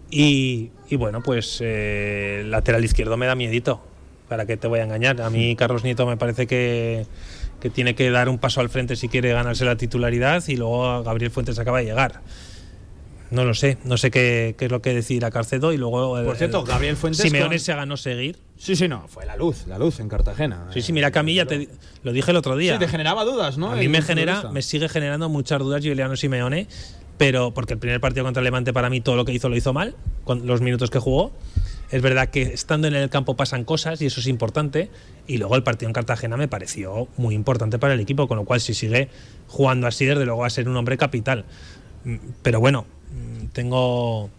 Y, 0.09 0.71
y 0.89 0.95
bueno, 0.95 1.21
pues 1.21 1.59
eh, 1.61 2.43
lateral 2.47 2.83
izquierdo 2.83 3.17
me 3.17 3.27
da 3.27 3.35
miedito, 3.35 3.83
para 4.27 4.45
que 4.45 4.57
te 4.57 4.67
voy 4.67 4.79
a 4.79 4.83
engañar. 4.83 5.21
A 5.21 5.29
mí 5.29 5.55
Carlos 5.55 5.83
Nieto 5.83 6.07
me 6.07 6.17
parece 6.17 6.47
que, 6.47 7.05
que 7.59 7.69
tiene 7.69 7.95
que 7.95 8.09
dar 8.11 8.29
un 8.29 8.39
paso 8.39 8.61
al 8.61 8.69
frente 8.69 8.95
si 8.95 9.09
quiere 9.09 9.31
ganarse 9.31 9.65
la 9.65 9.75
titularidad 9.75 10.43
y 10.47 10.55
luego 10.55 11.03
Gabriel 11.03 11.31
Fuentes 11.31 11.59
acaba 11.59 11.79
de 11.79 11.85
llegar. 11.85 12.21
No 13.31 13.45
lo 13.45 13.53
sé, 13.53 13.77
no 13.85 13.97
sé 13.97 14.11
qué, 14.11 14.55
qué 14.57 14.65
es 14.65 14.71
lo 14.71 14.81
que 14.81 14.93
decidirá 14.93 15.31
Carcedo 15.31 15.71
y 15.73 15.77
luego... 15.77 16.17
el- 16.19 16.25
Por 16.25 16.35
cierto, 16.35 16.59
el- 16.61 16.67
Gabriel 16.67 16.97
Fuentes 16.97 17.21
Simeone 17.21 17.55
con- 17.55 17.59
se 17.59 17.73
ganó 17.73 17.97
seguir. 17.97 18.37
Sí, 18.57 18.75
sí, 18.75 18.87
no, 18.87 19.07
fue 19.07 19.25
la 19.25 19.35
luz, 19.37 19.65
la 19.67 19.79
luz 19.79 19.99
en 20.01 20.09
Cartagena. 20.09 20.67
Sí, 20.73 20.81
sí, 20.81 20.91
mira 20.93 21.09
que 21.11 21.19
a 21.19 21.23
mí 21.23 21.33
ya 21.33 21.45
te 21.45 21.69
lo 22.03 22.11
dije 22.11 22.29
el 22.31 22.37
otro 22.37 22.55
día. 22.57 22.73
Sí, 22.73 22.79
te 22.79 22.87
generaba 22.87 23.23
dudas, 23.23 23.57
¿no? 23.57 23.71
A 23.71 23.75
mí 23.75 23.85
El 23.85 23.89
me 23.89 24.01
genera, 24.01 24.51
me 24.51 24.61
sigue 24.61 24.87
generando 24.89 25.29
muchas 25.29 25.59
dudas 25.59 25.81
Juliano 25.83 26.15
Simeone, 26.15 26.67
pero 27.17 27.53
porque 27.53 27.73
el 27.73 27.79
primer 27.79 27.99
partido 28.01 28.25
contra 28.25 28.41
el 28.41 28.45
Levante 28.45 28.73
para 28.73 28.89
mí 28.89 28.99
todo 29.01 29.15
lo 29.15 29.25
que 29.25 29.31
hizo 29.33 29.47
lo 29.49 29.55
hizo 29.55 29.73
mal, 29.73 29.95
con 30.25 30.45
los 30.45 30.61
minutos 30.61 30.89
que 30.91 30.99
jugó. 30.99 31.31
Es 31.89 32.01
verdad 32.01 32.29
que 32.29 32.41
estando 32.43 32.87
en 32.87 32.95
el 32.95 33.09
campo 33.09 33.35
pasan 33.35 33.63
cosas 33.65 34.01
y 34.01 34.05
eso 34.07 34.19
es 34.19 34.27
importante. 34.27 34.89
Y 35.27 35.37
luego 35.37 35.55
el 35.55 35.63
partido 35.63 35.89
en 35.89 35.93
Cartagena 35.93 36.37
me 36.37 36.47
pareció 36.47 37.07
muy 37.17 37.33
importante 37.35 37.79
para 37.79 37.93
el 37.95 37.99
equipo, 37.99 38.27
con 38.27 38.37
lo 38.37 38.45
cual 38.45 38.59
si 38.61 38.73
sigue 38.73 39.09
jugando 39.47 39.87
así, 39.87 40.05
desde 40.05 40.25
luego 40.25 40.41
va 40.41 40.47
a 40.47 40.49
ser 40.51 40.67
un 40.69 40.75
hombre 40.77 40.97
capital. 40.97 41.45
Mm, 42.05 42.15
Pero 42.43 42.59
bueno, 42.59 42.85
tengo, 43.53 44.29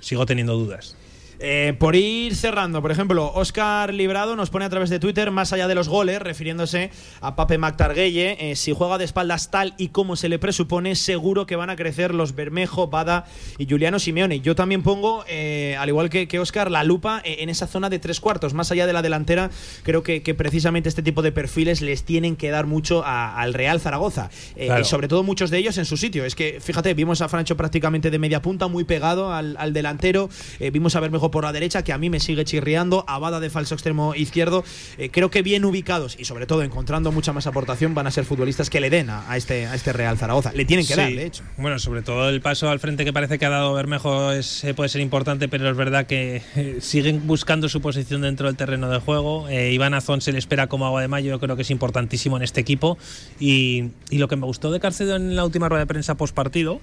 sigo 0.00 0.26
teniendo 0.26 0.54
dudas. 0.54 0.97
Eh, 1.40 1.74
por 1.78 1.94
ir 1.94 2.34
cerrando, 2.34 2.82
por 2.82 2.90
ejemplo, 2.90 3.30
Oscar 3.32 3.94
Librado 3.94 4.34
nos 4.34 4.50
pone 4.50 4.64
a 4.64 4.70
través 4.70 4.90
de 4.90 4.98
Twitter, 4.98 5.30
más 5.30 5.52
allá 5.52 5.68
de 5.68 5.76
los 5.76 5.88
goles, 5.88 6.20
refiriéndose 6.20 6.90
a 7.20 7.36
Pape 7.36 7.58
Mactarguelle, 7.58 8.36
eh, 8.50 8.56
si 8.56 8.72
juega 8.72 8.98
de 8.98 9.04
espaldas 9.04 9.48
tal 9.50 9.74
y 9.78 9.88
como 9.88 10.16
se 10.16 10.28
le 10.28 10.40
presupone, 10.40 10.96
seguro 10.96 11.46
que 11.46 11.54
van 11.54 11.70
a 11.70 11.76
crecer 11.76 12.12
los 12.12 12.34
Bermejo, 12.34 12.88
Bada 12.88 13.24
y 13.56 13.66
Juliano 13.68 14.00
Simeone. 14.00 14.40
Yo 14.40 14.56
también 14.56 14.82
pongo, 14.82 15.24
eh, 15.28 15.76
al 15.78 15.88
igual 15.88 16.10
que, 16.10 16.26
que 16.26 16.40
Oscar, 16.40 16.72
la 16.72 16.82
lupa 16.82 17.22
eh, 17.24 17.36
en 17.40 17.50
esa 17.50 17.68
zona 17.68 17.88
de 17.88 18.00
tres 18.00 18.18
cuartos, 18.18 18.52
más 18.52 18.72
allá 18.72 18.88
de 18.88 18.92
la 18.92 19.02
delantera, 19.02 19.50
creo 19.84 20.02
que, 20.02 20.22
que 20.24 20.34
precisamente 20.34 20.88
este 20.88 21.02
tipo 21.02 21.22
de 21.22 21.30
perfiles 21.30 21.82
les 21.82 22.02
tienen 22.02 22.34
que 22.34 22.50
dar 22.50 22.66
mucho 22.66 23.04
a- 23.04 23.40
al 23.40 23.54
Real 23.54 23.80
Zaragoza. 23.80 24.28
Claro. 24.56 24.80
y 24.80 24.84
sobre 24.84 25.06
todo 25.06 25.22
muchos 25.22 25.50
de 25.50 25.58
ellos 25.58 25.78
en 25.78 25.84
su 25.84 25.96
sitio. 25.96 26.24
Es 26.24 26.34
que, 26.34 26.58
fíjate, 26.60 26.92
vimos 26.94 27.20
a 27.22 27.28
Francho 27.28 27.56
prácticamente 27.56 28.10
de 28.10 28.18
media 28.18 28.42
punta, 28.42 28.66
muy 28.66 28.82
pegado 28.82 29.32
al, 29.32 29.56
al 29.58 29.72
delantero. 29.72 30.28
Vimos 30.72 30.96
a 30.96 31.00
Bermejo 31.00 31.27
por 31.30 31.44
la 31.44 31.52
derecha, 31.52 31.82
que 31.84 31.92
a 31.92 31.98
mí 31.98 32.10
me 32.10 32.20
sigue 32.20 32.44
chirriando. 32.44 33.04
A 33.08 33.18
Bada 33.18 33.40
de 33.40 33.50
falso 33.50 33.74
extremo 33.74 34.14
izquierdo. 34.14 34.64
Eh, 34.96 35.10
creo 35.10 35.30
que 35.30 35.42
bien 35.42 35.64
ubicados 35.64 36.16
y 36.18 36.24
sobre 36.24 36.46
todo 36.46 36.62
encontrando 36.62 37.12
mucha 37.12 37.32
más 37.32 37.46
aportación 37.46 37.94
van 37.94 38.06
a 38.06 38.10
ser 38.10 38.24
futbolistas 38.24 38.70
que 38.70 38.80
le 38.80 38.90
den 38.90 39.10
a, 39.10 39.30
a 39.30 39.36
este, 39.36 39.66
a 39.66 39.74
este 39.74 39.92
Real 39.92 40.18
Zaragoza. 40.18 40.52
Le 40.52 40.64
tienen 40.64 40.86
que 40.86 40.94
Sí. 40.94 41.00
dar, 41.00 41.10
de 41.12 41.26
hecho. 41.26 41.42
Bueno, 41.56 41.78
sobre 41.78 42.02
todo 42.02 42.28
el 42.28 42.40
paso 42.40 42.70
al 42.70 42.80
frente 42.80 43.04
que 43.04 43.12
parece 43.12 43.38
que 43.38 43.46
ha 43.46 43.50
dado 43.50 43.74
Bermejo 43.74 44.32
es, 44.32 44.64
puede 44.76 44.88
ser 44.88 45.00
importante, 45.00 45.48
pero 45.48 45.68
es 45.70 45.76
verdad 45.76 46.06
que 46.06 46.42
eh, 46.56 46.78
siguen 46.80 47.26
buscando 47.26 47.68
su 47.68 47.80
posición 47.80 48.20
dentro 48.22 48.46
del 48.46 48.56
terreno 48.56 48.88
de 48.90 48.98
juego. 49.00 49.48
Eh, 49.48 49.72
Iván 49.72 49.94
Azón 49.94 50.20
se 50.20 50.32
le 50.32 50.38
espera 50.38 50.66
como 50.66 50.86
agua 50.86 51.00
de 51.02 51.08
mayo, 51.08 51.30
yo 51.30 51.40
creo 51.40 51.56
que 51.56 51.62
es 51.62 51.70
importantísimo 51.70 52.36
en 52.36 52.42
este 52.42 52.60
equipo. 52.60 52.98
Y, 53.38 53.90
y 54.10 54.18
lo 54.18 54.28
que 54.28 54.36
me 54.36 54.46
gustó 54.46 54.70
de 54.70 54.80
Carcedo 54.80 55.16
en 55.16 55.36
la 55.36 55.44
última 55.44 55.68
rueda 55.68 55.80
de 55.82 55.86
prensa 55.86 56.16
post 56.16 56.34
partido, 56.34 56.80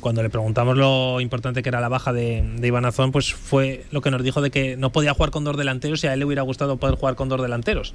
cuando 0.00 0.22
le 0.22 0.30
preguntamos 0.30 0.76
lo 0.76 1.20
importante 1.20 1.62
que 1.62 1.68
era 1.68 1.80
la 1.80 1.88
baja 1.88 2.12
de, 2.12 2.42
de 2.56 2.66
Iván 2.68 2.84
Azón, 2.84 3.10
pues 3.12 3.32
fue 3.34 3.84
lo 3.90 4.00
que 4.00 4.10
nos 4.10 4.22
dijo 4.22 4.40
de 4.40 4.50
que 4.50 4.76
no 4.76 4.92
podía 4.92 5.14
jugar 5.14 5.30
con 5.30 5.44
dos 5.44 5.56
delanteros 5.56 6.02
y 6.04 6.06
a 6.06 6.12
él 6.12 6.20
le 6.20 6.24
hubiera 6.24 6.42
gustado 6.42 6.76
poder 6.76 6.96
jugar 6.96 7.14
con 7.16 7.28
dos 7.28 7.42
delanteros. 7.42 7.94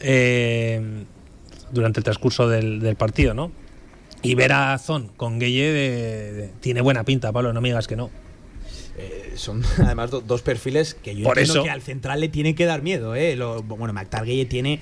Eh, 0.00 1.04
durante 1.72 2.00
el 2.00 2.04
transcurso 2.04 2.48
del, 2.48 2.80
del 2.80 2.96
partido, 2.96 3.34
¿no? 3.34 3.52
Y 4.22 4.34
ver 4.34 4.52
a 4.52 4.76
Zon 4.78 5.08
con 5.16 5.38
Gueye 5.38 5.72
de- 5.72 6.32
de- 6.32 6.48
tiene 6.60 6.80
buena 6.80 7.04
pinta, 7.04 7.32
Pablo, 7.32 7.52
no 7.52 7.60
me 7.60 7.68
digas 7.68 7.86
que 7.86 7.96
no. 7.96 8.10
Eh, 8.98 9.32
son 9.36 9.62
además 9.84 10.10
do- 10.10 10.20
dos 10.20 10.42
perfiles 10.42 10.94
que 10.94 11.14
yo 11.14 11.24
Por 11.24 11.38
entiendo 11.38 11.60
eso. 11.60 11.64
que 11.64 11.70
al 11.70 11.82
central 11.82 12.20
le 12.20 12.28
tiene 12.28 12.54
que 12.54 12.64
dar 12.66 12.82
miedo. 12.82 13.14
¿eh? 13.14 13.36
Lo- 13.36 13.62
bueno, 13.62 13.92
Mactargueye 13.92 14.44
tiene 14.46 14.80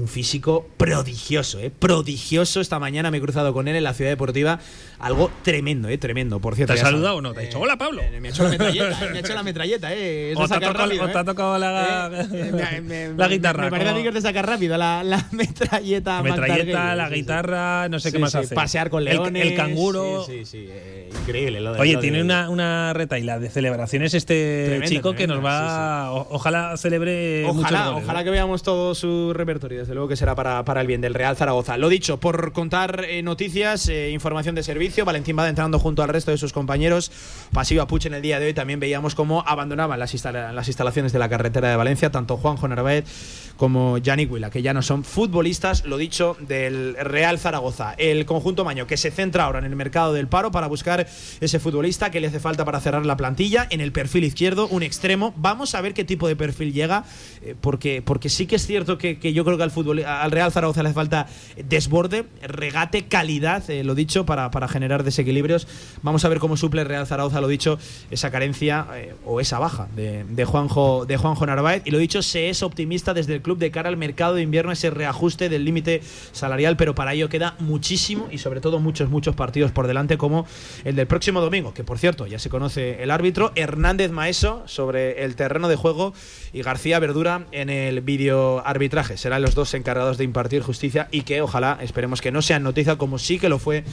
un 0.00 0.08
físico 0.08 0.66
prodigioso, 0.76 1.58
¿eh? 1.60 1.70
prodigioso. 1.76 2.60
Esta 2.60 2.78
mañana 2.78 3.10
me 3.10 3.18
he 3.18 3.20
cruzado 3.20 3.52
con 3.52 3.68
él 3.68 3.76
en 3.76 3.84
la 3.84 3.94
ciudad 3.94 4.10
deportiva. 4.10 4.58
Algo 4.98 5.30
tremendo, 5.42 5.88
¿eh? 5.88 5.98
tremendo, 5.98 6.40
por 6.40 6.54
cierto. 6.56 6.74
¿Te 6.74 6.80
ha 6.80 6.84
saludado 6.84 7.16
o 7.16 7.20
no? 7.20 7.32
¿Te 7.32 7.40
ha 7.40 7.42
dicho, 7.44 7.58
hola 7.60 7.76
Pablo? 7.78 8.02
Eh, 8.02 8.20
me 8.20 8.28
ha 8.28 8.30
hecho 8.30 8.44
la 8.44 8.50
metralleta, 8.58 8.98
me 9.10 9.16
ha 9.16 9.20
hecho 9.20 9.34
la 9.34 9.42
metralleta, 9.42 9.94
¿eh? 9.94 10.34
O 10.36 10.46
te 10.48 10.54
ha 10.54 10.60
tocado- 10.60 10.72
rápido, 10.74 11.04
o 11.04 11.08
te 11.08 11.18
ha 11.18 11.20
¿eh? 11.20 11.24
tocado 11.24 11.58
la- 11.58 12.10
Eh, 12.32 12.50
me- 12.52 12.80
me- 12.80 13.08
la 13.16 13.28
me- 13.28 13.34
guitarra, 13.34 13.64
Me 13.64 13.70
parece 13.70 13.90
a 13.90 13.94
mí 13.94 14.02
que 14.02 14.08
es 14.08 14.14
de 14.14 14.20
sacar 14.20 14.46
rápido 14.46 14.76
la, 14.76 15.02
la 15.04 15.26
metralleta. 15.32 16.22
Metralleta, 16.22 16.94
la 16.96 17.08
sí, 17.08 17.14
sí. 17.14 17.20
guitarra, 17.20 17.88
no 17.88 17.98
sé 18.00 18.12
qué 18.12 18.18
más 18.18 18.32
sí, 18.32 18.38
hace. 18.38 18.54
Pasear 18.54 18.90
con 18.90 19.06
El- 19.06 19.16
leones. 19.16 19.46
El, 19.46 19.54
canguro. 19.56 20.24
Sí, 20.26 20.40
sí, 20.40 20.44
sí, 20.44 20.66
eh, 20.70 21.10
increíble. 21.22 21.60
Lo 21.60 21.72
de, 21.74 21.80
Oye, 21.80 21.94
lo 21.94 22.00
tiene 22.00 22.18
de- 22.18 22.24
una, 22.24 22.48
una 22.50 22.92
retaila 22.92 23.38
de 23.38 23.48
celebraciones 23.50 24.14
este 24.14 24.80
chico 24.86 25.14
que 25.14 25.26
nos 25.26 25.44
va. 25.44 26.10
ojalá 26.12 26.76
celebre 26.76 27.42
muchos 27.46 27.60
Ojalá, 27.70 27.88
goles, 27.90 28.04
ojalá 28.04 28.20
¿eh? 28.20 28.24
que 28.24 28.30
veamos 28.30 28.62
todo 28.62 28.94
su 28.94 29.32
repertorio, 29.34 29.84
desde 29.90 29.96
luego 29.96 30.08
que 30.08 30.14
será 30.14 30.36
para, 30.36 30.64
para 30.64 30.82
el 30.82 30.86
bien 30.86 31.00
del 31.00 31.14
Real 31.14 31.36
Zaragoza. 31.36 31.76
Lo 31.76 31.88
dicho, 31.88 32.20
por 32.20 32.52
contar 32.52 33.06
eh, 33.08 33.24
noticias, 33.24 33.88
eh, 33.88 34.10
información 34.12 34.54
de 34.54 34.62
servicio, 34.62 35.04
Valentín 35.04 35.36
va 35.36 35.48
entrando 35.48 35.80
junto 35.80 36.04
al 36.04 36.08
resto 36.10 36.30
de 36.30 36.38
sus 36.38 36.52
compañeros. 36.52 37.10
Pasillo 37.52 37.82
a 37.82 37.88
en 37.90 38.14
el 38.14 38.22
día 38.22 38.38
de 38.38 38.46
hoy 38.46 38.54
también 38.54 38.78
veíamos 38.78 39.16
cómo 39.16 39.42
abandonaban 39.44 39.98
las, 39.98 40.14
instala- 40.14 40.52
las 40.52 40.68
instalaciones 40.68 41.12
de 41.12 41.18
la 41.18 41.28
carretera 41.28 41.70
de 41.70 41.74
Valencia, 41.76 42.12
tanto 42.12 42.36
Juanjo 42.36 42.68
Narváez 42.68 43.04
como 43.56 43.98
Yannick 43.98 44.30
Huila, 44.32 44.48
que 44.48 44.62
ya 44.62 44.72
no 44.72 44.80
son 44.80 45.04
futbolistas, 45.04 45.84
lo 45.84 45.98
dicho, 45.98 46.36
del 46.38 46.94
Real 46.94 47.38
Zaragoza. 47.38 47.94
El 47.98 48.24
conjunto 48.24 48.64
maño 48.64 48.86
que 48.86 48.96
se 48.96 49.10
centra 49.10 49.44
ahora 49.44 49.58
en 49.58 49.66
el 49.66 49.76
mercado 49.76 50.14
del 50.14 50.28
paro 50.28 50.50
para 50.50 50.66
buscar 50.68 51.06
ese 51.40 51.58
futbolista 51.58 52.10
que 52.10 52.20
le 52.20 52.28
hace 52.28 52.40
falta 52.40 52.64
para 52.64 52.80
cerrar 52.80 53.04
la 53.04 53.16
plantilla. 53.18 53.66
En 53.68 53.80
el 53.82 53.92
perfil 53.92 54.24
izquierdo, 54.24 54.66
un 54.68 54.82
extremo. 54.82 55.34
Vamos 55.36 55.74
a 55.74 55.80
ver 55.82 55.92
qué 55.92 56.04
tipo 56.04 56.26
de 56.28 56.36
perfil 56.36 56.72
llega, 56.72 57.04
eh, 57.42 57.54
porque, 57.60 58.00
porque 58.02 58.30
sí 58.30 58.46
que 58.46 58.56
es 58.56 58.66
cierto 58.66 58.96
que, 58.96 59.18
que 59.18 59.34
yo 59.34 59.44
creo 59.44 59.58
que 59.58 59.64
al, 59.64 59.69
fútbol, 59.70 60.04
al 60.04 60.30
Real 60.30 60.52
Zaragoza 60.52 60.82
le 60.82 60.92
falta 60.92 61.26
desborde, 61.64 62.26
regate, 62.42 63.06
calidad, 63.06 63.68
eh, 63.70 63.84
lo 63.84 63.94
dicho, 63.94 64.26
para, 64.26 64.50
para 64.50 64.68
generar 64.68 65.04
desequilibrios. 65.04 65.66
Vamos 66.02 66.24
a 66.24 66.28
ver 66.28 66.38
cómo 66.38 66.56
suple 66.56 66.82
el 66.82 66.88
Real 66.88 67.06
Zaragoza, 67.06 67.40
lo 67.40 67.48
dicho, 67.48 67.78
esa 68.10 68.30
carencia 68.30 68.86
eh, 68.94 69.14
o 69.24 69.40
esa 69.40 69.58
baja 69.58 69.88
de, 69.94 70.24
de 70.24 70.44
Juanjo, 70.44 71.06
de 71.06 71.16
Juanjo 71.16 71.46
Narváez. 71.46 71.82
Y 71.84 71.90
lo 71.90 71.98
dicho, 71.98 72.22
se 72.22 72.48
es 72.48 72.62
optimista 72.62 73.14
desde 73.14 73.34
el 73.34 73.42
club 73.42 73.58
de 73.58 73.70
cara 73.70 73.88
al 73.88 73.96
mercado 73.96 74.34
de 74.34 74.42
invierno, 74.42 74.72
ese 74.72 74.90
reajuste 74.90 75.48
del 75.48 75.64
límite 75.64 76.02
salarial, 76.32 76.76
pero 76.76 76.94
para 76.94 77.14
ello 77.14 77.28
queda 77.28 77.54
muchísimo 77.58 78.28
y 78.30 78.38
sobre 78.38 78.60
todo 78.60 78.80
muchos, 78.80 79.10
muchos 79.10 79.34
partidos 79.34 79.72
por 79.72 79.86
delante, 79.86 80.18
como 80.18 80.46
el 80.84 80.96
del 80.96 81.06
próximo 81.06 81.40
domingo, 81.40 81.74
que 81.74 81.84
por 81.84 81.98
cierto 81.98 82.26
ya 82.26 82.38
se 82.38 82.50
conoce 82.50 83.02
el 83.02 83.10
árbitro, 83.10 83.52
Hernández 83.54 84.10
Maeso 84.10 84.62
sobre 84.66 85.24
el 85.24 85.36
terreno 85.36 85.68
de 85.68 85.76
juego 85.76 86.14
y 86.52 86.62
García 86.62 86.98
Verdura 86.98 87.46
en 87.52 87.70
el 87.70 88.00
vídeo 88.00 88.66
arbitraje. 88.66 89.16
Serán 89.16 89.42
los 89.42 89.54
dos 89.54 89.59
encargados 89.74 90.18
de 90.18 90.24
impartir 90.24 90.62
justicia 90.62 91.08
y 91.10 91.22
que 91.22 91.42
ojalá 91.42 91.78
esperemos 91.80 92.20
que 92.20 92.32
no 92.32 92.42
sean 92.42 92.62
noticia 92.62 92.96
como 92.96 93.18
sí 93.18 93.38
que 93.38 93.48
lo 93.48 93.58
fue 93.58 93.84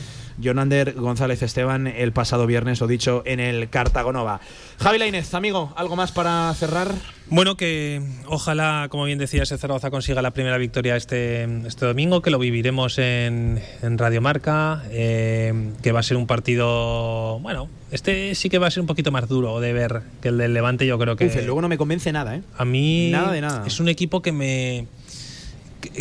Jonander 0.41 0.93
González 0.93 1.41
Esteban 1.41 1.88
el 1.88 2.11
pasado 2.11 2.45
viernes, 2.47 2.80
lo 2.80 2.88
dicho, 2.88 3.24
en 3.26 3.39
el 3.39 3.70
Cartagonova. 3.70 4.39
Javi 4.80 4.97
Lainez, 4.99 5.34
amigo, 5.34 5.74
¿algo 5.76 5.95
más 5.95 6.11
para 6.11 6.53
cerrar? 6.53 6.91
Bueno, 7.30 7.57
que 7.57 8.01
ojalá, 8.28 8.88
como 8.89 9.03
bien 9.03 9.20
decías, 9.20 9.51
el 9.51 9.59
Zaragoza 9.59 9.89
consiga 9.91 10.22
la 10.22 10.32
primera 10.32 10.57
victoria 10.57 10.95
este, 10.95 11.43
este 11.68 11.86
domingo, 11.86 12.22
que 12.22 12.30
lo 12.30 12.39
viviremos 12.39 12.99
en, 12.99 13.61
en 13.82 13.97
Radio 13.97 14.22
Marca, 14.22 14.84
eh, 14.91 15.74
que 15.82 15.91
va 15.91 15.99
a 15.99 16.03
ser 16.03 16.15
un 16.15 16.26
partido, 16.28 17.39
bueno, 17.39 17.68
este 17.91 18.34
sí 18.36 18.49
que 18.49 18.59
va 18.59 18.68
a 18.68 18.72
ser 18.72 18.82
un 18.82 18.88
poquito 18.88 19.11
más 19.11 19.28
duro 19.28 19.59
de 19.59 19.74
ver 19.74 20.01
que 20.22 20.30
el 20.30 20.38
del 20.38 20.53
Levante, 20.53 20.86
yo 20.86 20.97
creo 20.97 21.15
que... 21.18 21.26
Uf, 21.26 21.36
luego 21.43 21.61
no 21.61 21.68
me 21.68 21.78
convence 21.78 22.11
nada, 22.13 22.36
¿eh? 22.36 22.43
A 22.57 22.63
mí 22.63 23.09
Nada 23.11 23.32
de 23.34 23.41
nada. 23.41 23.63
es 23.68 23.80
un 23.82 23.89
equipo 23.89 24.22
que 24.22 24.32
me 24.32 24.88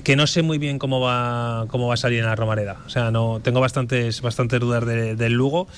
que, 0.02 0.16
no 0.16 0.26
sé 0.26 0.42
muy 0.42 0.58
bien 0.58 0.78
cómo 0.78 1.00
va 1.00 1.66
cómo 1.68 1.88
va 1.88 1.94
a 1.94 1.96
salir 1.96 2.20
en 2.20 2.26
la 2.26 2.34
Romareda. 2.36 2.80
O 2.86 2.88
sea, 2.90 3.10
no 3.10 3.40
tengo 3.42 3.60
bastantes 3.60 4.20
bastantes 4.22 4.60
dudas 4.60 4.84
de- 4.86 5.16
del 5.16 5.32
Lugo 5.34 5.68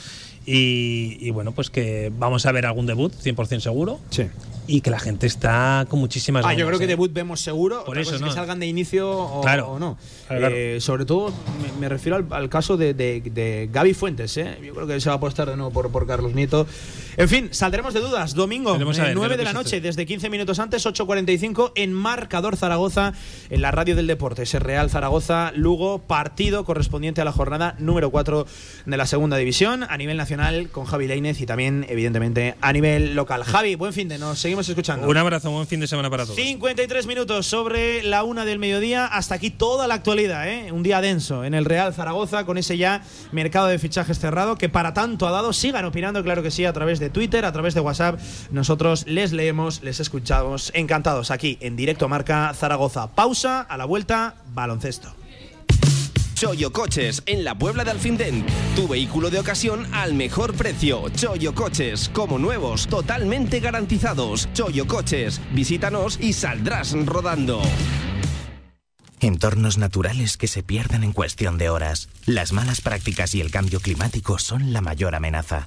y, 0.46 1.16
y 1.20 1.30
bueno, 1.30 1.52
pues 1.52 1.70
que 1.70 2.10
vamos 2.18 2.46
a 2.46 2.52
ver 2.52 2.66
algún 2.66 2.86
debut 2.86 3.12
100% 3.12 3.60
seguro. 3.60 4.00
Sí. 4.10 4.24
Y 4.68 4.82
que 4.82 4.90
la 4.90 4.98
gente 5.00 5.26
está 5.26 5.86
con 5.88 5.98
muchísimas 5.98 6.44
Ah, 6.44 6.52
yo 6.52 6.58
ganas, 6.58 6.68
creo 6.68 6.78
que 6.78 6.84
¿eh? 6.84 6.88
debut 6.88 7.12
vemos 7.12 7.40
seguro. 7.40 7.84
Por 7.84 7.96
Otra 7.96 8.02
eso, 8.02 8.10
cosa 8.10 8.16
es 8.16 8.20
¿no? 8.20 8.26
que 8.28 8.34
salgan 8.34 8.60
de 8.60 8.66
inicio 8.66 9.10
o, 9.10 9.40
Claro. 9.40 9.68
o 9.70 9.78
no. 9.78 9.96
Claro, 10.28 10.40
claro. 10.40 10.54
Eh, 10.56 10.78
sobre 10.80 11.04
todo 11.06 11.32
me, 11.60 11.80
me 11.80 11.88
refiero 11.88 12.16
al, 12.16 12.26
al 12.30 12.48
caso 12.48 12.76
de, 12.76 12.92
de, 12.94 13.22
de 13.22 13.68
Gaby 13.72 13.94
Fuentes. 13.94 14.36
¿eh? 14.36 14.58
Yo 14.62 14.74
creo 14.74 14.86
que 14.86 15.00
se 15.00 15.08
va 15.08 15.14
a 15.14 15.16
apostar 15.16 15.48
de 15.50 15.56
nuevo 15.56 15.72
por, 15.72 15.90
por 15.90 16.06
Carlos 16.06 16.34
Nieto. 16.34 16.66
En 17.16 17.28
fin, 17.28 17.48
saldremos 17.50 17.94
de 17.94 18.00
dudas. 18.00 18.34
Domingo, 18.34 18.74
a 18.74 18.76
eh, 18.76 18.84
ver, 18.84 19.14
9 19.14 19.36
de 19.36 19.44
la 19.44 19.52
noche, 19.52 19.80
desde 19.80 20.06
15 20.06 20.30
minutos 20.30 20.58
antes, 20.58 20.86
8.45 20.86 21.72
en 21.74 21.92
Marcador 21.92 22.56
Zaragoza, 22.56 23.14
en 23.50 23.62
la 23.62 23.70
radio 23.70 23.96
del 23.96 24.06
deporte. 24.06 24.42
Ese 24.42 24.58
Real 24.58 24.90
Zaragoza, 24.90 25.50
Lugo, 25.54 25.98
partido 25.98 26.64
correspondiente 26.64 27.20
a 27.20 27.24
la 27.24 27.32
jornada 27.32 27.74
número 27.78 28.10
4 28.10 28.46
de 28.86 28.96
la 28.96 29.06
segunda 29.06 29.36
división, 29.38 29.82
a 29.88 29.96
nivel 29.96 30.16
nacional 30.18 30.68
con 30.70 30.84
Javi 30.84 31.08
Leinez 31.08 31.40
y 31.40 31.46
también, 31.46 31.86
evidentemente, 31.88 32.54
a 32.60 32.72
nivel 32.72 33.14
local. 33.14 33.42
Javi, 33.44 33.74
buen 33.74 33.92
fin 33.92 34.08
de, 34.08 34.18
nos 34.18 34.38
seguimos 34.38 34.57
escuchando. 34.66 35.06
Un 35.06 35.16
abrazo, 35.18 35.50
buen 35.50 35.66
fin 35.66 35.80
de 35.80 35.86
semana 35.86 36.08
para 36.08 36.24
todos. 36.24 36.36
53 36.36 37.06
minutos 37.06 37.46
sobre 37.46 38.02
la 38.02 38.22
una 38.22 38.46
del 38.46 38.58
mediodía. 38.58 39.04
Hasta 39.04 39.34
aquí 39.34 39.50
toda 39.50 39.86
la 39.86 39.94
actualidad, 39.94 40.48
¿eh? 40.48 40.72
Un 40.72 40.82
día 40.82 41.02
denso 41.02 41.44
en 41.44 41.52
el 41.52 41.66
Real 41.66 41.92
Zaragoza 41.92 42.46
con 42.46 42.56
ese 42.56 42.78
ya 42.78 43.02
mercado 43.30 43.66
de 43.66 43.78
fichajes 43.78 44.18
cerrado 44.18 44.56
que 44.56 44.70
para 44.70 44.94
tanto 44.94 45.28
ha 45.28 45.30
dado. 45.30 45.52
Sigan 45.52 45.84
opinando, 45.84 46.24
claro 46.24 46.42
que 46.42 46.50
sí, 46.50 46.64
a 46.64 46.72
través 46.72 46.98
de 46.98 47.10
Twitter, 47.10 47.44
a 47.44 47.52
través 47.52 47.74
de 47.74 47.80
WhatsApp. 47.80 48.18
Nosotros 48.50 49.04
les 49.06 49.32
leemos, 49.32 49.82
les 49.82 50.00
escuchamos. 50.00 50.72
Encantados 50.74 51.30
aquí 51.30 51.58
en 51.60 51.76
directo 51.76 52.08
Marca 52.08 52.54
Zaragoza. 52.54 53.08
Pausa, 53.14 53.60
a 53.60 53.76
la 53.76 53.84
vuelta, 53.84 54.36
baloncesto. 54.54 55.17
Choyo 56.38 56.70
Coches, 56.70 57.24
en 57.26 57.42
la 57.42 57.58
Puebla 57.58 57.82
de 57.82 57.90
Alfindén. 57.90 58.46
Tu 58.76 58.86
vehículo 58.86 59.28
de 59.28 59.40
ocasión 59.40 59.92
al 59.92 60.14
mejor 60.14 60.54
precio. 60.54 61.08
Choyo 61.08 61.52
Coches, 61.52 62.08
como 62.14 62.38
nuevos, 62.38 62.86
totalmente 62.86 63.58
garantizados. 63.58 64.48
Choyo 64.52 64.86
Coches, 64.86 65.40
visítanos 65.50 66.16
y 66.20 66.32
saldrás 66.34 66.92
rodando. 67.06 67.60
Entornos 69.18 69.78
naturales 69.78 70.36
que 70.36 70.46
se 70.46 70.62
pierden 70.62 71.02
en 71.02 71.12
cuestión 71.12 71.58
de 71.58 71.70
horas. 71.70 72.08
Las 72.24 72.52
malas 72.52 72.82
prácticas 72.82 73.34
y 73.34 73.40
el 73.40 73.50
cambio 73.50 73.80
climático 73.80 74.38
son 74.38 74.72
la 74.72 74.80
mayor 74.80 75.16
amenaza. 75.16 75.64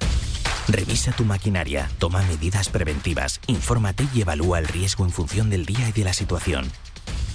Revisa 0.68 1.12
tu 1.12 1.26
maquinaria, 1.26 1.90
toma 1.98 2.22
medidas 2.22 2.70
preventivas, 2.70 3.40
infórmate 3.46 4.06
y 4.14 4.22
evalúa 4.22 4.58
el 4.58 4.68
riesgo 4.68 5.04
en 5.04 5.10
función 5.10 5.50
del 5.50 5.66
día 5.66 5.90
y 5.90 5.92
de 5.92 6.04
la 6.04 6.14
situación. 6.14 6.64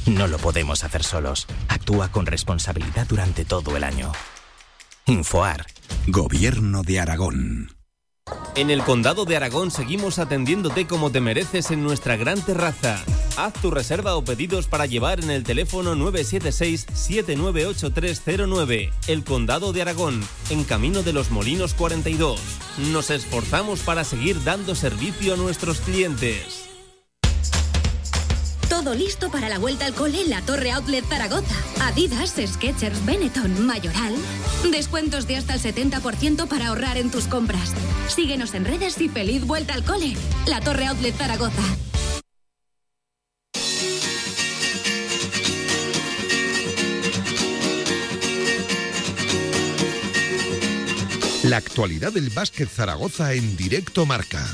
No 0.07 0.27
lo 0.27 0.37
podemos 0.37 0.83
hacer 0.83 1.03
solos. 1.03 1.47
Actúa 1.67 2.11
con 2.11 2.25
responsabilidad 2.25 3.05
durante 3.07 3.45
todo 3.45 3.75
el 3.75 3.83
año. 3.83 4.11
Infoar. 5.05 5.65
Gobierno 6.07 6.83
de 6.83 6.99
Aragón. 6.99 7.71
En 8.55 8.69
el 8.69 8.83
Condado 8.83 9.25
de 9.25 9.37
Aragón 9.37 9.69
seguimos 9.69 10.19
atendiéndote 10.19 10.87
como 10.87 11.11
te 11.11 11.21
mereces 11.21 11.71
en 11.71 11.83
nuestra 11.83 12.15
gran 12.15 12.41
terraza. 12.41 13.03
Haz 13.37 13.53
tu 13.53 13.69
reserva 13.69 14.15
o 14.15 14.23
pedidos 14.23 14.67
para 14.67 14.85
llevar 14.85 15.19
en 15.19 15.29
el 15.29 15.43
teléfono 15.43 15.95
976-798309. 15.95 18.91
El 19.07 19.23
Condado 19.23 19.73
de 19.73 19.81
Aragón, 19.83 20.21
en 20.49 20.63
Camino 20.63 21.03
de 21.03 21.13
los 21.13 21.31
Molinos 21.31 21.73
42. 21.73 22.39
Nos 22.91 23.09
esforzamos 23.11 23.81
para 23.81 24.03
seguir 24.03 24.43
dando 24.43 24.73
servicio 24.73 25.35
a 25.35 25.37
nuestros 25.37 25.79
clientes. 25.81 26.66
Listo 28.93 29.29
para 29.29 29.49
la 29.49 29.59
vuelta 29.59 29.85
al 29.85 29.93
cole 29.93 30.21
en 30.21 30.29
la 30.29 30.41
Torre 30.41 30.71
Outlet 30.71 31.05
Zaragoza. 31.05 31.55
Adidas, 31.81 32.35
Skechers, 32.45 33.05
Benetton, 33.05 33.65
Mayoral. 33.65 34.15
Descuentos 34.71 35.27
de 35.27 35.35
hasta 35.35 35.55
el 35.55 35.61
70% 35.61 36.47
para 36.47 36.67
ahorrar 36.67 36.97
en 36.97 37.11
tus 37.11 37.25
compras. 37.25 37.73
Síguenos 38.07 38.53
en 38.53 38.65
redes 38.65 38.99
y 39.01 39.09
feliz 39.09 39.45
vuelta 39.45 39.73
al 39.73 39.83
cole. 39.83 40.15
La 40.45 40.61
Torre 40.61 40.87
Outlet 40.87 41.15
Zaragoza. 41.15 41.63
La 51.43 51.57
actualidad 51.57 52.11
del 52.11 52.29
básquet 52.29 52.69
Zaragoza 52.69 53.33
en 53.33 53.55
directo 53.55 54.05
marca. 54.05 54.45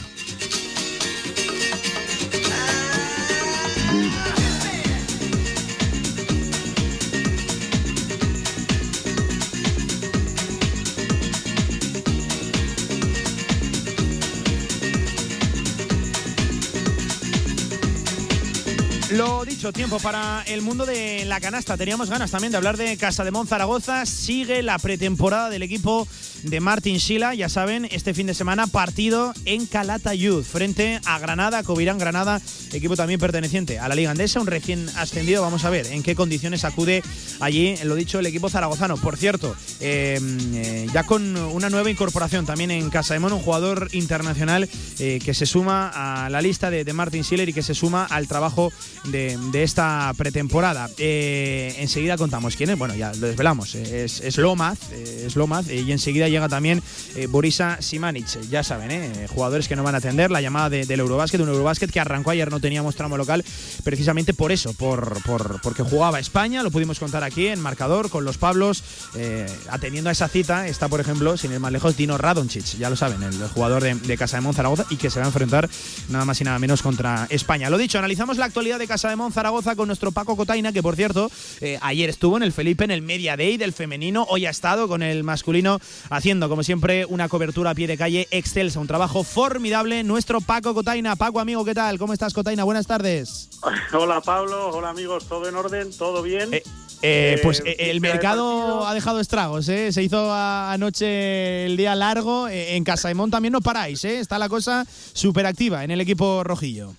Lo 19.14 19.46
dicho, 19.46 19.72
tiempo 19.72 20.00
para 20.00 20.42
el 20.48 20.64
mundo 20.64 20.88
de 20.88 21.24
la 21.26 21.40
canasta. 21.40 21.78
Teníamos 21.78 22.10
ganas 22.10 22.32
también 22.32 22.50
de 22.50 22.58
hablar 22.58 22.78
de 22.78 22.98
Casa 22.98 23.24
de 23.24 23.32
Zaragoza. 23.46 24.08
Sigue 24.08 24.64
la 24.64 24.80
pretemporada 24.80 25.52
del 25.52 25.62
equipo 25.62 26.08
de 26.42 26.60
Martin 26.60 27.00
Schila. 27.00 27.36
Ya 27.36 27.48
saben, 27.48 27.88
este 27.92 28.16
fin 28.16 28.26
de 28.26 28.34
semana 28.34 28.66
partido 28.66 29.34
en 29.46 29.68
Calatayud 29.68 30.44
frente 30.44 31.00
a 31.06 31.20
Granada, 31.20 31.62
Covirán 31.62 32.00
Granada, 32.00 32.42
equipo 32.72 32.96
también 32.96 33.20
perteneciente 33.20 33.78
a 33.78 33.88
la 33.88 33.94
Liga 33.94 34.10
Andesa, 34.10 34.40
un 34.40 34.48
recién 34.48 34.90
ascendido. 34.96 35.44
Vamos 35.44 35.64
a 35.64 35.70
ver 35.70 35.86
en 35.88 36.02
qué 36.02 36.16
condiciones 36.16 36.64
acude 36.64 37.04
allí, 37.40 37.76
lo 37.84 37.94
dicho, 37.94 38.18
el 38.18 38.26
equipo 38.26 38.50
zaragozano. 38.50 38.98
Por 38.98 39.18
cierto, 39.18 39.56
em, 39.80 40.56
eh, 40.56 40.88
ya 40.92 41.04
con 41.04 41.38
una 41.38 41.70
nueva 41.70 41.92
incorporación 41.92 42.48
también 42.48 42.72
en 42.72 42.90
Casa 42.90 43.14
de 43.14 43.20
Mon, 43.20 43.34
un 43.34 43.42
jugador 43.42 43.90
internacional 43.92 44.68
eh, 44.98 45.20
que 45.24 45.36
se 45.36 45.46
suma 45.46 45.92
a 45.94 46.30
la 46.32 46.42
lista 46.42 46.72
de, 46.72 46.84
de 46.84 46.94
Martin 46.94 47.24
Schiller 47.24 47.48
y 47.48 47.54
que 47.54 47.62
se 47.62 47.76
suma 47.76 48.06
al 48.06 48.28
trabajo 48.28 48.72
de, 49.06 49.64
esta 49.64 50.14
pretemporada. 50.18 50.90
Eh, 50.98 51.76
enseguida 51.80 52.18
contamos 52.18 52.56
quién 52.56 52.70
es, 52.70 52.78
bueno, 52.78 52.96
ya 52.96 53.14
lo 53.14 53.28
desvelamos, 53.28 53.76
es, 53.76 54.20
es 54.22 54.38
Lomaz, 54.38 54.92
es 54.92 55.36
Lomaz 55.36 55.70
y 55.70 55.92
enseguida 55.92 56.28
llega 56.28 56.50
también 56.50 56.82
Borisa 57.30 57.82
Simanic, 57.82 58.28
ya 58.50 58.64
saben, 58.64 59.28
jugadores 59.28 59.68
que 59.68 59.76
no 59.76 59.84
van 59.84 59.96
a 59.96 60.00
atender 60.00 60.32
la 60.32 60.42
llamada 60.42 60.70
del 60.70 61.00
Eurobásquet, 61.00 61.42
un 61.42 61.50
Eurobásquet 61.50 61.92
que 61.92 62.00
arrancó 62.00 62.32
ayer, 62.32 62.50
no 62.50 62.60
teníamos 62.60 62.96
tramo 62.96 63.18
local, 63.18 63.44
precisamente 63.84 64.34
por 64.34 64.52
eso, 64.52 64.74
por, 64.74 65.22
por 65.24 65.62
porque 65.62 65.84
jugaba 65.84 66.20
España, 66.20 66.64
lo 66.64 66.72
pudimos 66.72 67.00
contar 67.00 67.24
aquí 67.24 67.48
en 67.48 67.60
marcador 67.60 68.10
con 68.10 68.26
los 68.26 68.38
Pablos, 68.38 68.84
atendiendo 69.70 70.10
a 70.10 70.14
esa 70.14 70.28
cita, 70.28 70.68
está 70.68 70.88
por 70.88 71.00
ejemplo, 71.00 71.38
sin 71.38 71.52
ir 71.52 71.60
más 71.60 71.72
lejos, 71.72 71.96
Dino 71.98 72.18
Radoncic, 72.18 72.78
ya 72.78 72.90
lo 72.90 72.96
saben, 72.96 73.24
el 73.24 73.48
jugador 73.50 73.84
de, 73.84 74.18
Casa 74.18 74.38
de 74.38 74.42
Monzaragoza 74.42 74.86
y 74.90 74.98
que 74.98 75.10
se 75.10 75.20
va 75.20 75.26
a 75.26 75.30
enfrentar 75.30 75.70
nada 76.10 76.26
más 76.26 76.40
y 76.40 76.44
nada 76.44 76.60
menos 76.60 76.82
contra 76.82 77.28
España. 77.30 77.70
Lo 77.70 77.78
dicho, 77.78 77.98
analizamos 77.98 78.38
la 78.38 78.46
actualidad 78.46 78.80
de 78.80 78.88
Casa 78.94 79.10
de 79.10 79.16
Monzaragoza 79.16 79.76
con 79.76 79.88
nuestro 79.88 80.12
Paco 80.12 80.38
Cotaina, 80.38 80.72
que 80.72 80.84
por 80.84 80.96
cierto, 80.96 81.32
eh, 81.62 81.80
ayer 81.82 82.12
estuvo 82.12 82.38
en 82.38 82.44
el 82.44 82.52
Felipe 82.52 82.84
en 82.84 82.92
el 82.92 83.02
Media 83.02 83.36
Day 83.36 83.58
del 83.58 83.74
femenino, 83.74 84.28
hoy 84.30 84.46
ha 84.46 84.52
estado 84.52 84.88
con 84.88 85.02
el 85.02 85.24
masculino 85.24 85.80
haciendo, 86.12 86.48
como 86.48 86.62
siempre, 86.62 87.04
una 87.08 87.28
cobertura 87.28 87.72
a 87.72 87.74
pie 87.74 87.88
de 87.88 87.98
calle 87.98 88.28
excelsa, 88.30 88.80
un 88.80 88.86
trabajo 88.86 89.24
formidable. 89.24 90.04
Nuestro 90.04 90.42
Paco 90.42 90.76
Cotaina. 90.76 91.16
Paco, 91.16 91.40
amigo, 91.40 91.66
¿qué 91.66 91.74
tal? 91.74 91.98
¿Cómo 91.98 92.14
estás, 92.14 92.36
Cotaina? 92.36 92.66
Buenas 92.66 92.86
tardes. 92.86 93.50
Hola, 93.94 94.22
Pablo. 94.22 94.70
Hola, 94.70 94.90
amigos. 94.90 95.28
¿Todo 95.28 95.50
en 95.50 95.56
orden? 95.56 95.92
¿Todo 95.98 96.22
bien? 96.22 96.54
Eh, 96.54 96.62
eh, 97.02 97.40
pues 97.42 97.64
el 97.66 98.00
mercado 98.00 98.86
ha 98.86 98.94
dejado 98.94 99.22
estragos, 99.22 99.70
¿eh? 99.70 99.92
Se 99.92 100.04
hizo 100.04 100.32
anoche 100.32 101.66
el 101.66 101.78
día 101.78 101.96
largo. 101.96 102.48
En 102.48 102.84
Casa 102.84 103.08
de 103.08 103.16
Mon 103.16 103.32
también 103.32 103.54
no 103.54 103.62
paráis, 103.62 104.06
¿eh? 104.06 104.20
Está 104.20 104.38
la 104.38 104.50
cosa 104.50 104.86
súper 105.14 105.48
activa 105.48 105.84
en 105.84 105.90
el 105.90 106.00
equipo 106.00 106.44
rojillo. 106.44 106.94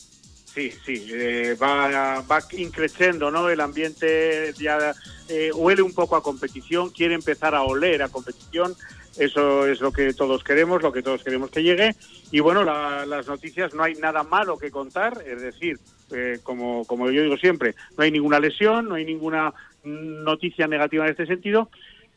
Sí, 0.55 0.71
sí, 0.85 1.09
eh, 1.13 1.57
va, 1.61 2.21
va 2.21 2.39
increciendo, 2.53 3.29
¿no? 3.29 3.49
El 3.49 3.61
ambiente 3.61 4.53
ya 4.57 4.95
eh, 5.29 5.51
huele 5.53 5.83
un 5.83 5.93
poco 5.93 6.15
a 6.15 6.23
competición, 6.23 6.91
quiere 6.91 7.15
empezar 7.15 7.57
a 7.57 7.63
oler 7.63 8.05
a 8.05 8.09
competición. 8.09 8.73
Eso 9.19 9.67
es 9.67 9.81
lo 9.81 9.93
que 9.93 10.13
todos 10.15 10.45
queremos, 10.45 10.81
lo 10.81 10.93
que 10.93 11.03
todos 11.03 11.25
queremos 11.25 11.51
que 11.51 11.65
llegue. 11.65 11.97
Y 12.31 12.39
bueno, 12.39 12.63
las 12.63 13.27
noticias 13.27 13.75
no 13.75 13.83
hay 13.83 13.95
nada 13.95 14.23
malo 14.23 14.57
que 14.57 14.71
contar, 14.71 15.25
es 15.27 15.41
decir, 15.41 15.79
eh, 16.13 16.39
como, 16.45 16.85
como 16.85 17.11
yo 17.11 17.23
digo 17.23 17.37
siempre, 17.37 17.75
no 17.97 18.05
hay 18.05 18.13
ninguna 18.13 18.39
lesión, 18.39 18.89
no 18.89 18.95
hay 18.95 19.05
ninguna 19.05 19.53
noticia 19.83 20.69
negativa 20.69 21.05
en 21.05 21.11
este 21.11 21.27
sentido 21.27 21.69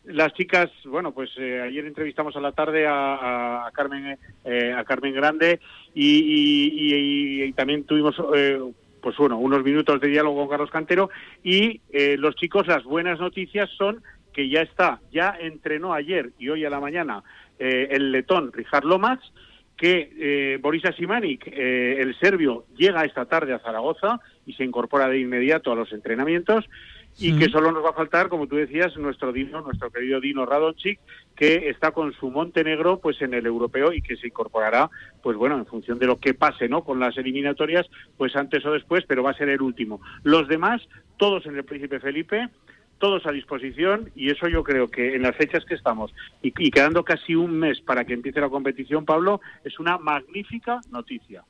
las 0.07 0.33
chicas, 0.33 0.69
bueno, 0.85 1.11
pues 1.11 1.29
eh, 1.37 1.61
ayer 1.61 1.85
entrevistamos 1.85 2.35
a 2.35 2.39
la 2.39 2.53
tarde 2.53 2.85
a, 2.87 3.69
Carmen 3.73 4.17
eh, 4.45 4.73
a 4.73 4.83
Carmen 4.85 5.13
Grande 5.13 5.59
y, 5.93 7.51
también 7.53 7.85
tuvimos 7.85 8.15
eh, 8.35 8.59
pues 9.01 9.17
bueno 9.17 9.37
unos 9.37 9.63
minutos 9.63 9.99
de 9.99 10.07
diálogo 10.07 10.37
con 10.41 10.49
Carlos 10.49 10.69
Cantero 10.69 11.09
y 11.43 11.81
los 12.17 12.35
chicos 12.35 12.67
las 12.67 12.83
buenas 12.83 13.19
noticias 13.19 13.69
son 13.77 14.03
que 14.31 14.47
ya 14.49 14.61
está, 14.61 14.99
ya 15.11 15.35
entrenó 15.39 15.93
ayer 15.93 16.31
y 16.37 16.49
hoy 16.49 16.65
a 16.65 16.69
la 16.69 16.79
mañana 16.79 17.23
el 17.57 18.11
letón 18.11 18.51
Richard 18.53 18.85
Lomax 18.85 19.23
que 19.75 20.59
Borisa 20.61 20.91
Simanic, 20.91 21.47
el 21.47 22.15
serbio, 22.19 22.65
llega 22.75 23.05
esta 23.05 23.25
tarde 23.25 23.53
a 23.53 23.59
Zaragoza 23.59 24.19
y 24.45 24.53
se 24.53 24.63
incorpora 24.63 25.07
de 25.07 25.19
inmediato 25.19 25.71
a 25.71 25.75
los 25.75 25.91
entrenamientos 25.93 26.65
y 27.19 27.37
que 27.37 27.49
solo 27.49 27.71
nos 27.71 27.83
va 27.83 27.89
a 27.89 27.93
faltar, 27.93 28.29
como 28.29 28.47
tú 28.47 28.55
decías, 28.55 28.95
nuestro 28.97 29.31
Dino, 29.31 29.61
nuestro 29.61 29.89
querido 29.89 30.21
Dino 30.21 30.45
Radonchik, 30.45 30.99
que 31.35 31.69
está 31.69 31.91
con 31.91 32.13
su 32.13 32.29
Montenegro 32.29 32.99
pues 32.99 33.21
en 33.21 33.33
el 33.33 33.45
europeo 33.45 33.91
y 33.91 34.01
que 34.01 34.17
se 34.17 34.27
incorporará, 34.27 34.89
pues 35.23 35.35
bueno, 35.35 35.57
en 35.57 35.65
función 35.65 35.97
de 35.99 36.05
lo 36.05 36.19
que 36.19 36.33
pase, 36.33 36.69
¿no? 36.69 36.83
Con 36.83 36.99
las 36.99 37.17
eliminatorias, 37.17 37.87
pues 38.17 38.35
antes 38.35 38.65
o 38.65 38.71
después, 38.71 39.03
pero 39.07 39.23
va 39.23 39.31
a 39.31 39.37
ser 39.37 39.49
el 39.49 39.61
último. 39.61 39.99
Los 40.23 40.47
demás, 40.47 40.81
todos 41.17 41.45
en 41.45 41.55
el 41.55 41.63
Príncipe 41.63 41.99
Felipe, 41.99 42.49
todos 42.99 43.25
a 43.25 43.31
disposición 43.31 44.11
y 44.15 44.31
eso 44.31 44.47
yo 44.47 44.63
creo 44.63 44.89
que 44.89 45.15
en 45.15 45.23
las 45.23 45.35
fechas 45.35 45.65
que 45.65 45.75
estamos 45.75 46.13
y, 46.41 46.53
y 46.57 46.71
quedando 46.71 47.03
casi 47.03 47.35
un 47.35 47.59
mes 47.59 47.79
para 47.81 48.05
que 48.05 48.13
empiece 48.13 48.41
la 48.41 48.49
competición, 48.49 49.05
Pablo, 49.05 49.41
es 49.63 49.79
una 49.79 49.97
magnífica 49.97 50.81
noticia. 50.91 51.43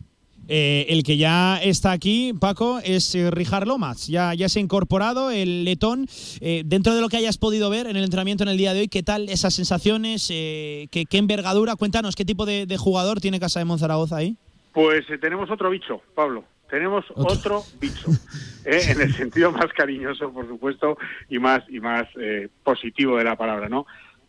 Eh, 0.48 0.86
el 0.90 1.04
que 1.04 1.18
ya 1.18 1.58
está 1.58 1.92
aquí, 1.92 2.34
Paco, 2.40 2.80
es 2.84 3.14
eh, 3.16 3.30
Richard 3.32 3.68
Lomas. 3.68 4.08
Ya, 4.08 4.34
ya 4.34 4.48
se 4.50 4.60
ha 4.60 4.62
incorporado 4.62 5.32
el 5.32 5.66
letón. 5.66 6.08
Eh, 6.40 6.64
dentro 6.66 6.96
de 6.96 7.02
lo 7.02 7.10
que 7.10 7.18
hayas 7.18 7.38
podido 7.38 7.70
ver 7.70 7.88
en 7.88 7.98
el 7.98 8.04
entrenamiento 8.04 8.44
en 8.44 8.50
el 8.50 8.58
día 8.58 8.74
de 8.74 8.82
hoy, 8.82 8.88
¿qué 8.88 9.04
tal 9.04 9.30
esas 9.30 9.54
sensaciones? 9.54 10.28
¿qué, 10.28 11.08
envergadura? 11.12 11.76
Cuéntanos, 11.76 12.16
¿qué 12.16 12.26
tipo 12.26 12.46
de, 12.46 12.78
jugador 12.78 13.20
tiene 13.20 13.40
Casa 13.40 13.60
de 13.60 13.66
Monzaragoza 13.66 14.18
ahí? 14.18 14.38
Pues 14.72 15.06
tenemos 15.20 15.50
otro 15.50 15.70
bicho, 15.70 16.02
Pablo. 16.16 16.44
Tenemos 16.70 17.06
otro, 17.16 17.64
bicho, 17.80 18.10
en 18.66 19.02
el 19.02 19.14
sentido 19.14 19.52
más 19.54 19.72
cariñoso, 19.74 20.34
por 20.34 20.48
supuesto, 20.48 20.98
y 21.30 21.40
más 21.40 21.64
y 21.70 21.80
más 21.80 22.08
positivo 22.64 23.18
de 23.18 23.24
la 23.24 23.38
palabra, 23.38 23.70
¿no? 23.70 23.86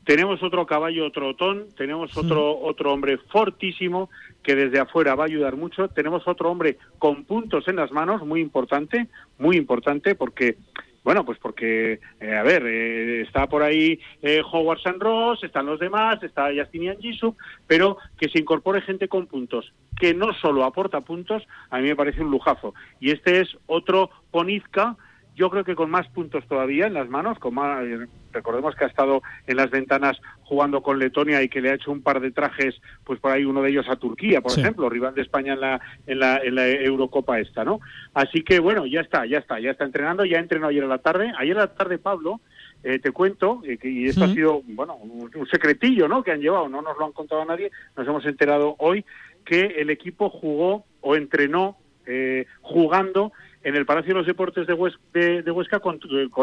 Tenemos 0.09 0.43
otro 0.43 0.65
caballo 0.65 1.13
trotón, 1.13 1.67
tenemos 1.77 2.17
otro, 2.17 2.59
otro 2.61 2.95
hombre 2.95 3.19
fortísimo 3.19 4.09
que 4.43 4.55
desde 4.55 4.81
afuera 4.81 5.15
va 5.15 5.25
a 5.25 5.27
ayudar 5.27 5.57
mucho. 5.57 5.89
Tenemos 5.89 6.27
otro 6.27 6.51
hombre 6.51 6.79
con 6.99 7.25
puntos 7.25 7.69
en 7.69 7.77
las 7.77 7.93
manos, 7.93 8.25
muy 8.25 8.41
importante, 8.41 9.09
muy 9.37 9.59
importante, 9.59 10.15
porque 10.15 10.57
bueno, 11.05 11.27
pues 11.27 11.39
porque, 11.39 12.01
eh, 12.21 12.35
a 12.35 12.43
ver, 12.43 12.63
eh, 12.67 13.21
está 13.21 13.49
por 13.49 13.63
ahí 13.63 14.01
eh, 14.23 14.41
Howard 14.51 14.81
San 14.81 14.99
Ross, 14.99 15.45
están 15.45 15.67
los 15.67 15.79
demás, 15.79 16.23
está 16.23 16.49
Justinian 16.55 16.99
Jisoo, 16.99 17.37
pero 17.67 17.99
que 18.19 18.31
se 18.31 18.39
incorpore 18.39 18.81
gente 18.81 19.09
con 19.09 19.27
puntos, 19.27 19.75
que 20.01 20.15
no 20.15 20.33
solo 20.33 20.65
aporta 20.65 21.03
puntos, 21.03 21.47
a 21.69 21.81
mí 21.81 21.89
me 21.89 21.97
parece 21.97 22.23
un 22.23 22.31
lujazo. 22.31 22.73
Y 22.99 23.11
este 23.11 23.43
es 23.43 23.59
otro 23.67 24.09
Ponizka 24.31 24.97
yo 25.39 25.51
creo 25.51 25.62
que 25.62 25.76
con 25.76 25.89
más 25.89 26.09
puntos 26.09 26.45
todavía 26.49 26.89
en 26.89 26.95
las 26.95 27.09
manos, 27.09 27.39
con 27.39 27.55
más, 27.55 27.84
recordemos 28.32 28.74
que 28.74 28.84
ha 28.84 28.89
estado 28.89 29.22
en 29.47 29.57
las 29.57 29.70
ventanas 29.70 30.20
jugando 30.43 30.82
con 30.82 30.99
Letonia 30.99 31.41
y 31.43 31.49
que 31.49 31.61
le 31.61 31.70
ha 31.70 31.74
hecho 31.74 31.93
un 31.93 32.03
par 32.03 32.20
de 32.20 32.32
trajes, 32.32 32.74
pues 33.05 33.20
por 33.20 33.30
ahí 33.30 33.45
uno 33.45 33.62
de 33.62 33.70
ellos 33.70 33.86
a 33.89 33.95
Turquía, 33.95 34.41
por 34.41 34.59
ejemplo, 34.59 34.91
rival 34.91 35.14
de 35.14 35.22
España 35.22 35.53
en 35.53 35.61
la, 35.61 35.80
en 36.09 36.18
la, 36.18 36.39
en 36.39 36.57
la 36.57 36.68
Eurocopa 36.68 37.39
esta, 37.39 37.64
¿no? 37.64 37.80
Así 38.14 38.43
que 38.43 38.59
bueno, 38.59 38.84
ya 38.84 39.01
está, 39.01 39.26
ya 39.26 39.39
está, 39.39 39.61
ya 39.61 39.70
está 39.70 39.84
entrenando, 39.84 40.24
ya 40.24 40.39
entrenó 40.39 40.66
ayer 40.66 40.82
a 40.82 40.89
la 40.89 40.99
tarde. 40.99 41.32
Ayer 41.39 41.57
a 41.57 41.61
la 41.61 41.74
tarde, 41.74 41.99
Pablo, 41.99 42.41
eh, 42.82 42.99
te 42.99 43.12
cuento, 43.12 43.62
eh, 43.64 43.78
que, 43.78 43.89
y 43.89 44.07
esto 44.07 44.24
ha 44.24 44.28
sido, 44.28 44.62
bueno, 44.64 44.97
un, 44.97 45.30
secretillo, 45.49 46.09
¿no?, 46.09 46.24
que 46.24 46.32
han 46.32 46.41
llevado, 46.41 46.68
no 46.68 46.82
nos 46.82 46.99
lo 46.99 47.07
han 47.07 47.12
contado 47.12 47.43
a 47.43 47.45
nadie, 47.45 47.70
nos 47.97 48.09
hemos 48.09 48.26
enterado 48.26 48.74
hoy 48.78 49.05
que 49.45 49.66
el 49.78 49.91
equipo 49.91 50.30
jugó 50.30 50.84
o 51.01 51.14
entrenó 51.14 51.76
eh, 52.07 52.47
jugando 52.61 53.32
en 53.63 53.77
el 53.77 53.87
Palacio 53.87 54.15
de 54.15 54.19
los 54.19 54.27
Deportes 54.27 54.67
de, 54.67 54.73
Huesca, 54.75 55.81
con, 55.81 55.99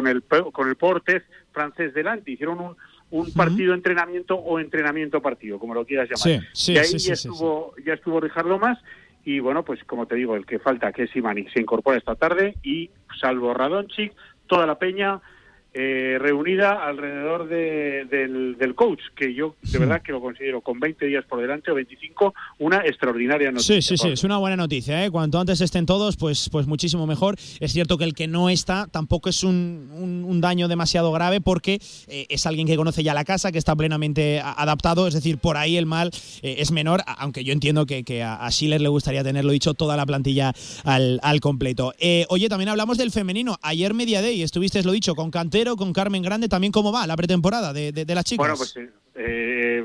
el, 0.08 0.24
con 0.52 0.68
el 0.70 0.76
Portes 0.76 1.24
francés 1.52 1.94
delante. 1.94 2.32
Hicieron 2.32 2.60
un, 2.60 2.76
un 3.12 3.32
partido 3.34 3.74
entrenamiento 3.74 4.36
o 4.36 4.60
entrenamiento 4.60 5.22
partido, 5.22 5.60
como 5.60 5.74
lo 5.74 5.86
quieras 5.86 6.10
llamar. 6.10 6.44
y 6.54 6.78
ahí 6.78 6.98
ya, 6.98 7.14
estuvo, 7.14 7.74
ya 7.86 7.94
estuvo 7.94 8.20
Richard 8.20 8.46
Lomas 8.46 8.80
y 9.24 9.40
bueno, 9.40 9.64
pues 9.64 9.84
como 9.86 10.06
te 10.06 10.16
digo, 10.16 10.36
el 10.36 10.46
que 10.46 10.60
falta, 10.60 10.92
que 10.92 11.04
es 11.04 11.16
Imani, 11.16 11.48
se 11.50 11.62
incorpora 11.62 11.98
esta 11.98 12.16
tarde 12.16 12.56
y 12.64 12.90
salvo 13.20 13.54
Radonchik, 13.54 14.14
toda 14.48 14.68
la 14.68 14.78
peña 14.78 15.22
eh, 15.78 16.18
reunida 16.20 16.86
alrededor 16.88 17.50
del, 17.50 18.76
coach, 18.76 19.02
que 19.14 19.34
yo 19.34 19.56
de 19.62 19.78
verdad 19.78 20.02
que 20.02 20.14
lo 20.14 20.22
considero 20.22 20.62
con 20.62 20.80
20 20.80 21.06
días 21.06 21.26
por 21.26 21.42
delante 21.42 21.70
o 21.70 21.76
25 21.76 22.34
una 22.60 22.78
extraordinaria 22.86 23.52
noticia. 23.52 23.82
Sí, 23.82 23.82
sí, 23.82 23.98
sí, 23.98 24.08
es 24.08 24.24
una 24.24 24.38
buena 24.38 24.56
noticia. 24.56 25.04
¿eh? 25.04 25.12
Cuanto 25.12 25.38
antes 25.38 25.60
estén 25.60 25.86
todos, 25.86 26.16
pues, 26.16 26.50
pues 26.50 26.66
muchísimo 26.66 27.06
mejor. 27.06 27.36
Es 27.60 27.74
cierto 27.74 27.98
que 27.98 28.06
el 28.06 28.14
que 28.14 28.26
no 28.26 28.50
está 28.50 28.88
tampoco 28.90 29.28
es 29.28 29.44
un, 29.44 30.24
un, 30.26 30.40
daño 30.40 30.70
demasiado 30.70 31.12
grave 31.12 31.42
porque 31.42 31.82
eh, 32.08 32.26
es 32.30 32.46
alguien 32.46 32.68
que 32.68 32.78
conoce 32.78 33.04
ya 33.04 33.14
la 33.14 33.26
casa, 33.26 33.52
que 33.52 33.58
está 33.58 33.76
plenamente 33.76 34.40
adaptado, 34.40 35.08
es 35.08 35.14
decir, 35.14 35.40
por 35.40 35.58
ahí 35.58 35.76
el 35.76 35.86
mal 35.86 36.12
eh, 36.42 36.56
es 36.60 36.72
menor, 36.72 37.02
aunque 37.18 37.44
yo 37.44 37.52
entiendo 37.52 37.86
que, 37.86 38.06
que, 38.06 38.24
a 38.24 38.50
Schiller 38.50 38.80
le 38.80 38.90
gustaría 38.90 39.24
tenerlo 39.26 39.52
dicho 39.52 39.74
toda 39.74 39.98
la 39.98 40.06
plantilla 40.06 40.54
al, 40.86 41.20
al 41.22 41.42
completo. 41.42 41.94
oye, 42.30 42.48
también 42.48 42.70
hablamos 42.70 42.98
del 42.98 43.12
femenino. 43.12 43.58
Ayer 43.62 43.94
media 43.94 44.22
day 44.22 44.42
estuviste, 44.42 44.82
lo 44.84 44.94
dicho, 44.94 45.16
con 45.16 45.32
Cantero 45.32 45.65
con 45.76 45.92
Carmen 45.94 46.22
Grande, 46.22 46.48
también 46.48 46.72
cómo 46.72 46.92
va 46.92 47.08
la 47.08 47.18
pretemporada 47.18 47.74
de, 47.74 47.92
de, 47.92 48.16
las 48.16 48.24
chicas. 48.24 48.38
Bueno, 48.38 48.56
pues 48.56 48.76
eh, 49.16 49.84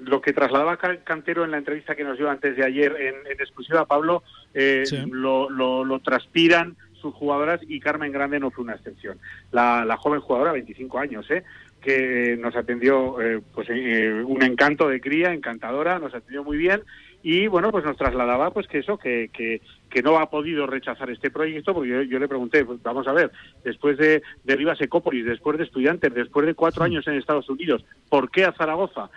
lo 0.00 0.20
que 0.20 0.32
trasladaba 0.32 0.78
Cantero 1.04 1.44
en 1.44 1.50
la 1.50 1.58
entrevista 1.58 1.94
que 1.94 2.04
nos 2.04 2.16
dio 2.16 2.30
antes 2.30 2.56
de 2.56 2.64
ayer 2.64 2.94
en, 2.98 3.14
exclusiva, 3.38 3.84
Pablo, 3.84 4.22
eh, 4.54 4.84
lo, 5.10 5.50
lo, 5.50 5.98
transpiran, 6.00 6.76
sus 7.00 7.14
jugadoras 7.14 7.60
y 7.68 7.78
Carmen 7.78 8.10
Grande 8.10 8.40
no 8.40 8.50
fue 8.50 8.64
una 8.64 8.74
excepción. 8.74 9.18
La, 9.52 9.84
la 9.84 9.96
joven 9.96 10.20
jugadora, 10.20 10.52
25 10.52 10.98
años, 10.98 11.30
¿eh? 11.30 11.44
que 11.80 12.36
nos 12.38 12.56
atendió 12.56 13.20
eh, 13.20 13.40
pues 13.54 13.68
eh, 13.70 14.22
un 14.26 14.42
encanto 14.42 14.88
de 14.88 15.00
cría, 15.00 15.32
encantadora, 15.32 15.98
nos 15.98 16.14
atendió 16.14 16.44
muy 16.44 16.56
bien 16.56 16.82
y 17.22 17.46
bueno 17.46 17.70
pues 17.70 17.84
nos 17.84 17.96
trasladaba 17.96 18.52
pues 18.52 18.66
que 18.68 18.78
eso 18.78 18.96
que, 18.96 19.30
que, 19.32 19.60
que 19.90 20.02
no 20.02 20.18
ha 20.18 20.30
podido 20.30 20.66
rechazar 20.66 21.10
este 21.10 21.30
proyecto 21.30 21.74
porque 21.74 21.90
yo, 21.90 22.02
yo 22.02 22.18
le 22.18 22.28
pregunté 22.28 22.64
pues, 22.64 22.82
vamos 22.82 23.08
a 23.08 23.12
ver 23.12 23.32
después 23.64 23.98
de, 23.98 24.22
de 24.44 24.56
Rivas 24.56 24.80
Ecópolis 24.80 25.24
después 25.24 25.58
de 25.58 25.64
estudiantes 25.64 26.14
después 26.14 26.46
de 26.46 26.54
cuatro 26.54 26.84
años 26.84 27.06
en 27.06 27.14
Estados 27.14 27.48
Unidos 27.48 27.84
¿por 28.08 28.30
qué 28.30 28.44
a 28.44 28.52
Zaragoza? 28.52 29.10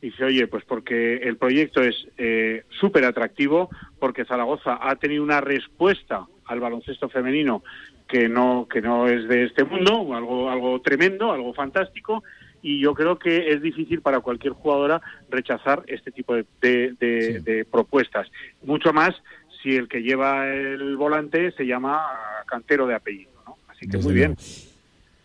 Dice, 0.00 0.24
oye, 0.24 0.46
pues 0.46 0.64
porque 0.64 1.16
el 1.16 1.36
proyecto 1.36 1.82
es 1.82 2.06
eh, 2.18 2.62
súper 2.78 3.04
atractivo, 3.04 3.68
porque 3.98 4.24
Zaragoza 4.24 4.78
ha 4.80 4.94
tenido 4.96 5.24
una 5.24 5.40
respuesta 5.40 6.24
al 6.46 6.60
baloncesto 6.60 7.08
femenino 7.08 7.64
que 8.06 8.28
no 8.28 8.66
que 8.70 8.80
no 8.80 9.06
es 9.06 9.28
de 9.28 9.44
este 9.44 9.64
mundo, 9.64 10.14
algo 10.14 10.48
algo 10.48 10.80
tremendo, 10.80 11.32
algo 11.32 11.52
fantástico, 11.52 12.22
y 12.62 12.80
yo 12.80 12.94
creo 12.94 13.18
que 13.18 13.52
es 13.52 13.62
difícil 13.62 14.00
para 14.00 14.20
cualquier 14.20 14.52
jugadora 14.52 15.00
rechazar 15.30 15.82
este 15.86 16.10
tipo 16.10 16.34
de, 16.34 16.44
de, 16.60 16.94
de, 16.98 17.40
de 17.40 17.64
propuestas. 17.64 18.28
Mucho 18.62 18.92
más 18.92 19.14
si 19.62 19.76
el 19.76 19.88
que 19.88 20.02
lleva 20.02 20.46
el 20.48 20.96
volante 20.96 21.52
se 21.52 21.66
llama 21.66 22.00
cantero 22.46 22.86
de 22.86 22.94
apellido, 22.94 23.30
¿no? 23.46 23.56
Así 23.68 23.86
que 23.86 23.96
Desde 23.96 24.08
muy 24.08 24.14
bien. 24.14 24.36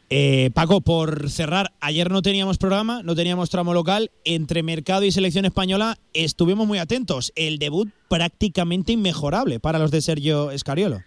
Eh, 0.09 0.51
Paco, 0.53 0.81
por 0.81 1.29
cerrar, 1.31 1.71
ayer 1.79 2.11
no 2.11 2.21
teníamos 2.21 2.59
programa, 2.59 3.01
no 3.01 3.15
teníamos 3.15 3.49
tramo 3.49 3.73
local. 3.73 4.11
Entre 4.25 4.61
mercado 4.61 5.03
y 5.05 5.11
selección 5.11 5.45
española 5.45 5.97
estuvimos 6.13 6.67
muy 6.67 6.77
atentos. 6.77 7.33
El 7.35 7.57
debut 7.57 7.89
prácticamente 8.09 8.91
inmejorable 8.91 9.59
para 9.59 9.79
los 9.79 9.89
de 9.89 10.01
Sergio 10.01 10.51
Escariolo. 10.51 11.01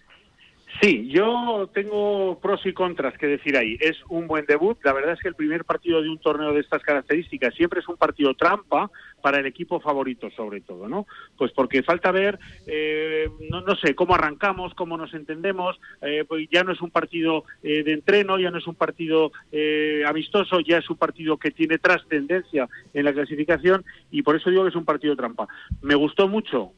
Sí, 0.81 1.07
yo 1.09 1.69
tengo 1.73 2.39
pros 2.39 2.63
y 2.65 2.73
contras 2.73 3.17
que 3.17 3.25
decir 3.25 3.57
ahí. 3.57 3.77
Es 3.79 3.97
un 4.09 4.27
buen 4.27 4.45
debut. 4.45 4.77
La 4.83 4.93
verdad 4.93 5.13
es 5.13 5.19
que 5.19 5.27
el 5.27 5.35
primer 5.35 5.65
partido 5.65 6.01
de 6.03 6.09
un 6.09 6.19
torneo 6.19 6.53
de 6.53 6.59
estas 6.59 6.83
características 6.83 7.55
siempre 7.55 7.79
es 7.79 7.87
un 7.87 7.97
partido 7.97 8.35
trampa 8.35 8.91
para 9.21 9.39
el 9.39 9.45
equipo 9.45 9.79
favorito, 9.79 10.29
sobre 10.31 10.61
todo, 10.61 10.87
¿no? 10.87 11.05
Pues 11.37 11.51
porque 11.51 11.83
falta 11.83 12.11
ver, 12.11 12.39
eh, 12.65 13.29
no, 13.49 13.61
no 13.61 13.75
sé, 13.75 13.95
cómo 13.95 14.15
arrancamos, 14.15 14.73
cómo 14.73 14.97
nos 14.97 15.13
entendemos. 15.13 15.79
eh, 16.01 16.23
pues 16.27 16.47
ya 16.51 16.63
no 16.63 16.71
es 16.71 16.81
un 16.81 16.91
partido 16.91 17.43
eh, 17.63 17.83
de 17.83 17.93
entreno, 17.93 18.39
ya 18.39 18.51
no 18.51 18.57
es 18.57 18.67
un 18.67 18.75
partido 18.75 19.31
eh, 19.51 20.03
amistoso, 20.05 20.59
ya 20.59 20.77
es 20.77 20.89
un 20.89 20.97
partido 20.97 21.37
que 21.37 21.51
tiene 21.51 21.77
trascendencia 21.77 22.67
en 22.93 23.05
la 23.05 23.13
clasificación 23.13 23.83
y 24.11 24.21
por 24.21 24.35
eso 24.35 24.49
digo 24.49 24.63
que 24.63 24.69
es 24.69 24.75
un 24.75 24.85
partido 24.85 25.15
trampa. 25.15 25.47
Me 25.81 25.95
gustó 25.95 26.27
mucho, 26.27 26.73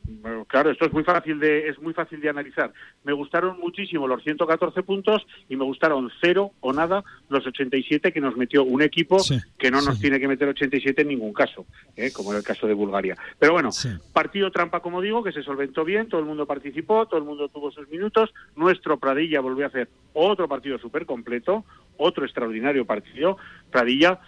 claro, 0.48 0.72
esto 0.72 0.86
es 0.86 0.94
muy 0.94 1.04
fácil 1.04 1.40
de 1.40 1.68
es 1.70 1.80
muy 1.80 1.94
fácil 1.94 2.22
de 2.22 2.30
analizar. 2.30 2.72
Me 3.04 3.14
gustaron 3.14 3.60
muchísimo 3.60 4.08
los 4.08 4.24
114 4.24 4.84
puntos 4.84 5.26
y 5.48 5.56
me 5.56 5.66
gustaron 5.66 6.12
cero 6.22 6.52
o 6.62 6.74
nada 6.74 7.04
los 7.30 7.46
87 7.46 8.12
que 8.12 8.22
nos 8.22 8.36
metió 8.38 8.64
un 8.64 8.82
equipo 8.82 9.18
que 9.58 9.72
no 9.72 9.82
nos 9.82 10.00
tiene 10.00 10.20
que 10.20 10.28
meter 10.28 10.48
87 10.48 11.02
en 11.02 11.08
ningún 11.08 11.34
caso, 11.34 11.66
¿eh? 11.96 12.12
Como 12.30 12.38
en 12.38 12.42
el 12.42 12.46
caso 12.46 12.68
de 12.68 12.76
Bulgaria. 12.76 13.18
Pero 13.40 13.54
bueno, 13.54 13.72
partido 14.14 14.52
trampa, 14.52 14.82
como 14.82 15.02
digo, 15.02 15.24
que 15.24 15.32
se 15.32 15.42
solventó 15.42 15.84
bien, 15.84 16.08
todo 16.08 16.22
el 16.22 16.28
mundo 16.28 16.46
participó, 16.46 17.08
todo 17.08 17.18
el 17.18 17.26
mundo 17.26 17.50
tuvo 17.50 17.72
sus 17.72 17.90
minutos. 17.90 18.32
Nuestro 18.56 19.00
Pradilla 19.00 19.42
volvió 19.42 19.66
a 19.66 19.70
hacer 19.70 19.90
otro 20.14 20.48
partido 20.48 20.78
súper 20.78 21.08
completo, 21.08 21.66
otro 21.98 22.26
extraordinario 22.26 22.86
partido. 22.86 23.38
Pradilla, 23.72 24.20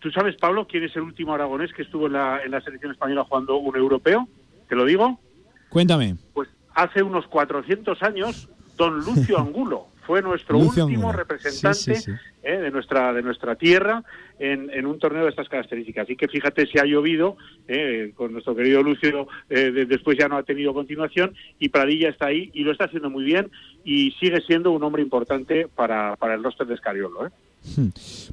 ¿tú 0.00 0.10
sabes, 0.10 0.34
Pablo, 0.34 0.66
quién 0.66 0.82
es 0.82 0.96
el 0.96 1.02
último 1.02 1.32
aragonés 1.32 1.72
que 1.72 1.82
estuvo 1.82 2.08
en 2.08 2.14
la, 2.14 2.42
en 2.42 2.50
la 2.50 2.60
selección 2.60 2.90
española 2.90 3.22
jugando 3.22 3.56
un 3.56 3.76
europeo? 3.76 4.26
¿Te 4.68 4.74
lo 4.74 4.84
digo? 4.84 5.20
Cuéntame. 5.68 6.16
Pues 6.32 6.48
hace 6.74 7.04
unos 7.04 7.28
400 7.28 8.02
años, 8.02 8.48
don 8.76 8.98
Lucio 8.98 9.38
Angulo 9.38 9.93
fue 10.06 10.22
nuestro 10.22 10.58
Lucio 10.58 10.86
último 10.86 11.12
representante 11.12 11.74
Sí, 11.78 11.94
sí, 11.94 12.02
sí. 12.02 12.12
eh, 12.42 12.58
de 12.58 12.70
nuestra 12.70 13.12
de 13.12 13.22
nuestra 13.22 13.54
tierra 13.56 14.02
en, 14.38 14.70
en 14.70 14.86
un 14.86 14.98
torneo 14.98 15.24
de 15.24 15.30
estas 15.30 15.48
características. 15.48 16.04
Así 16.04 16.16
que 16.16 16.28
fíjate 16.28 16.66
si 16.66 16.78
ha 16.78 16.84
llovido, 16.84 17.36
eh, 17.68 18.12
con 18.14 18.32
nuestro 18.32 18.54
querido 18.54 18.82
Lucio 18.82 19.26
eh, 19.50 19.70
de- 19.70 19.86
después 19.86 20.16
ya 20.18 20.28
no 20.28 20.36
ha 20.36 20.42
tenido 20.42 20.74
continuación 20.74 21.34
y 21.58 21.68
Pradilla 21.70 22.08
está 22.10 22.26
ahí 22.26 22.50
y 22.54 22.62
lo 22.64 22.72
está 22.72 22.84
haciendo 22.84 23.10
muy 23.10 23.24
bien 23.24 23.50
y 23.84 24.12
sigue 24.20 24.40
siendo 24.42 24.70
un 24.70 24.82
hombre 24.82 25.02
importante 25.02 25.68
para, 25.74 26.16
para 26.16 26.34
el 26.34 26.42
roster 26.42 26.66
de 26.66 26.74
Escariolo. 26.74 27.26
¿eh? 27.26 27.30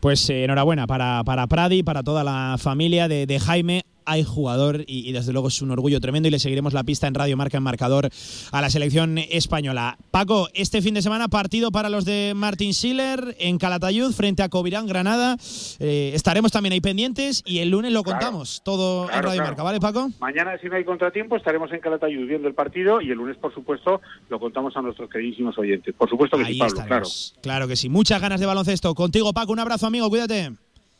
Pues 0.01 0.29
eh, 0.29 0.43
enhorabuena 0.43 0.87
para, 0.87 1.23
para 1.23 1.47
Pradi, 1.47 1.83
para 1.83 2.03
toda 2.03 2.23
la 2.23 2.57
familia 2.59 3.07
de, 3.07 3.25
de 3.25 3.39
Jaime. 3.39 3.83
Hay 4.05 4.23
jugador 4.23 4.83
y, 4.87 5.07
y 5.07 5.11
desde 5.11 5.33
luego 5.33 5.47
es 5.47 5.61
un 5.61 5.71
orgullo 5.71 5.99
tremendo 5.99 6.27
y 6.27 6.31
le 6.31 6.39
seguiremos 6.39 6.73
la 6.73 6.83
pista 6.83 7.07
en 7.07 7.13
Radio 7.13 7.37
Marca 7.37 7.57
en 7.57 7.63
marcador 7.63 8.09
a 8.51 8.61
la 8.61 8.69
selección 8.69 9.17
española. 9.17 9.97
Paco, 10.11 10.49
este 10.53 10.81
fin 10.81 10.93
de 10.93 11.01
semana 11.01 11.27
partido 11.27 11.71
para 11.71 11.89
los 11.89 12.05
de 12.05 12.33
Martin 12.35 12.73
Schiller 12.73 13.35
en 13.39 13.57
Calatayud 13.57 14.11
frente 14.11 14.43
a 14.43 14.49
Covirán 14.49 14.87
Granada. 14.87 15.37
Eh, 15.79 16.11
estaremos 16.13 16.51
también 16.51 16.73
ahí 16.73 16.81
pendientes 16.81 17.43
y 17.45 17.59
el 17.59 17.69
lunes 17.69 17.91
lo 17.91 18.03
contamos 18.03 18.61
todo 18.63 19.05
en 19.05 19.23
Radio 19.23 19.33
claro. 19.33 19.43
Marca, 19.43 19.63
¿vale 19.63 19.79
Paco? 19.79 20.09
Mañana, 20.19 20.57
si 20.61 20.67
no 20.67 20.75
hay 20.75 20.85
contratiempo, 20.85 21.35
estaremos 21.35 21.71
en 21.71 21.79
Calatayud 21.79 22.27
viendo 22.27 22.47
el 22.47 22.53
partido 22.53 23.01
y 23.01 23.11
el 23.11 23.17
lunes, 23.17 23.37
por 23.37 23.53
supuesto, 23.53 24.01
lo 24.29 24.39
contamos 24.39 24.75
a 24.75 24.81
nuestros 24.81 25.09
queridísimos 25.09 25.57
oyentes. 25.57 25.93
Por 25.95 26.09
supuesto 26.09 26.37
que 26.37 26.45
Ahí 26.45 26.53
sí, 26.53 26.59
Pablo, 26.59 26.83
claro. 26.85 27.07
Claro 27.41 27.67
que 27.67 27.75
sí. 27.75 27.89
Muchas 27.89 28.21
ganas 28.21 28.39
de 28.39 28.45
baloncesto. 28.45 28.93
Contigo, 28.95 29.33
Paco, 29.33 29.51
un 29.51 29.59
abrazo, 29.59 29.87
amigo. 29.87 30.09
Cuídate. 30.09 30.51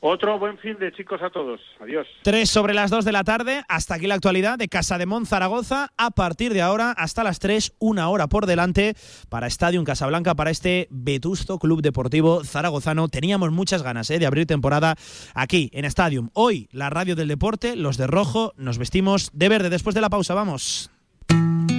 Otro 0.04 0.39
buen 0.39 0.58
fin 0.58 0.80
de 0.80 0.91
chicos 0.91 1.22
a 1.22 1.30
todos. 1.30 1.62
Adiós. 1.80 2.08
3 2.24 2.49
sobre 2.49 2.74
las 2.74 2.89
2 2.89 3.06
de 3.06 3.12
la 3.12 3.24
tarde, 3.24 3.64
hasta 3.70 3.93
aquí 3.93 4.08
la 4.08 4.16
actualidad 4.16 4.58
de 4.58 4.68
Casa 4.68 4.97
de 4.97 5.06
Mon 5.06 5.28
Zaragoza. 5.28 5.91
A 5.95 6.10
partir 6.10 6.54
de 6.54 6.62
ahora, 6.64 6.89
hasta 6.91 7.24
las 7.24 7.38
3, 7.38 7.76
una 7.78 8.10
hora 8.10 8.26
por 8.26 8.47
delante 8.47 8.95
para 9.30 9.45
Estadio 9.45 9.84
Casablanca, 9.84 10.34
para 10.34 10.49
este 10.49 10.88
vetusto 10.89 11.60
Club 11.60 11.84
Deportivo 11.84 12.43
Zaragozano. 12.43 13.10
Teníamos 13.10 13.52
muchas 13.52 13.84
ganas 13.84 14.10
eh, 14.10 14.18
de 14.18 14.26
abrir 14.26 14.47
temporada 14.47 14.95
aquí 15.36 15.70
en 15.72 15.86
Stadium. 15.86 16.32
Hoy, 16.34 16.68
la 16.72 16.89
radio 16.89 17.16
del 17.16 17.28
deporte, 17.28 17.76
los 17.76 17.97
de 17.97 18.08
rojo, 18.08 18.54
nos 18.58 18.80
vestimos 18.80 19.30
de 19.34 19.49
verde. 19.49 19.70
Después 19.70 19.93
de 19.93 20.02
la 20.02 20.10
pausa, 20.10 20.34
vamos. 20.34 20.89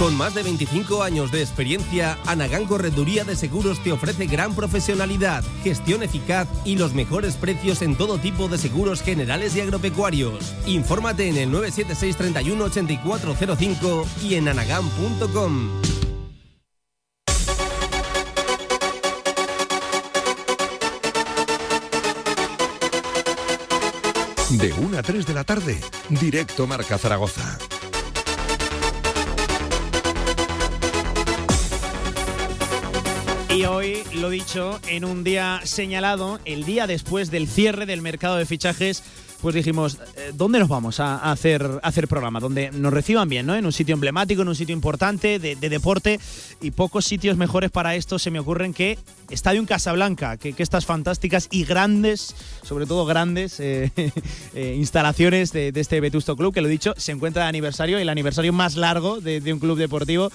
Con 0.00 0.16
más 0.16 0.34
de 0.34 0.42
25 0.42 1.02
años 1.02 1.30
de 1.30 1.42
experiencia, 1.42 2.16
Anagán 2.24 2.64
Correduría 2.64 3.24
de 3.24 3.36
Seguros 3.36 3.82
te 3.82 3.92
ofrece 3.92 4.24
gran 4.24 4.54
profesionalidad, 4.54 5.44
gestión 5.62 6.02
eficaz 6.02 6.48
y 6.64 6.76
los 6.76 6.94
mejores 6.94 7.36
precios 7.36 7.82
en 7.82 7.94
todo 7.94 8.16
tipo 8.16 8.48
de 8.48 8.56
seguros 8.56 9.02
generales 9.02 9.54
y 9.56 9.60
agropecuarios. 9.60 10.54
Infórmate 10.64 11.28
en 11.28 11.36
el 11.36 11.50
976 11.50 12.16
31 12.16 12.64
8405 12.64 14.06
y 14.22 14.36
en 14.36 14.48
anagán.com. 14.48 15.68
De 24.48 24.72
1 24.72 24.98
a 24.98 25.02
3 25.02 25.26
de 25.26 25.34
la 25.34 25.44
tarde, 25.44 25.78
directo 26.08 26.66
Marca 26.66 26.96
Zaragoza. 26.96 27.58
Y 33.52 33.64
hoy, 33.64 34.04
lo 34.14 34.30
dicho, 34.30 34.78
en 34.86 35.04
un 35.04 35.24
día 35.24 35.60
señalado, 35.64 36.38
el 36.44 36.64
día 36.64 36.86
después 36.86 37.32
del 37.32 37.48
cierre 37.48 37.84
del 37.84 38.00
mercado 38.00 38.36
de 38.36 38.46
fichajes 38.46 39.02
pues 39.40 39.54
dijimos, 39.54 39.98
eh, 40.16 40.32
¿dónde 40.34 40.58
nos 40.58 40.68
vamos 40.68 41.00
a, 41.00 41.30
hacer, 41.30 41.66
hacer 41.82 42.08
programa? 42.08 42.40
Donde 42.40 42.70
nos 42.72 42.92
reciban 42.92 43.28
bien, 43.28 43.46
¿no? 43.46 43.54
En 43.54 43.64
un 43.64 43.72
sitio 43.72 43.94
emblemático, 43.94 44.42
en 44.42 44.48
un 44.48 44.54
sitio 44.54 44.74
importante 44.74 45.38
de, 45.38 45.56
deporte 45.56 46.20
y 46.60 46.72
pocos 46.72 47.04
sitios 47.04 47.36
mejores 47.36 47.70
para 47.70 47.94
esto 47.94 48.18
se 48.18 48.30
me 48.30 48.40
ocurren 48.40 48.74
que 48.74 48.98
Estadio 49.30 49.64
Casablanca, 49.64 50.36
que, 50.36 50.54
estas 50.58 50.84
fantásticas 50.84 51.48
y 51.50 51.64
grandes, 51.64 52.34
sobre 52.62 52.86
todo 52.86 53.06
grandes, 53.06 53.60
eh, 53.60 53.92
eh, 54.54 54.74
instalaciones 54.76 55.52
de, 55.52 55.72
este 55.74 56.00
Vetusto 56.00 56.36
Club, 56.36 56.52
que 56.52 56.60
lo 56.60 56.68
he 56.68 56.70
dicho, 56.70 56.94
se 56.96 57.12
encuentra 57.12 57.44
de 57.44 57.48
aniversario, 57.48 57.98
el 57.98 58.08
aniversario 58.08 58.52
más 58.52 58.76
largo 58.76 59.20
de, 59.20 59.40
un 59.52 59.58
club 59.58 59.78
deportivo. 59.78 60.30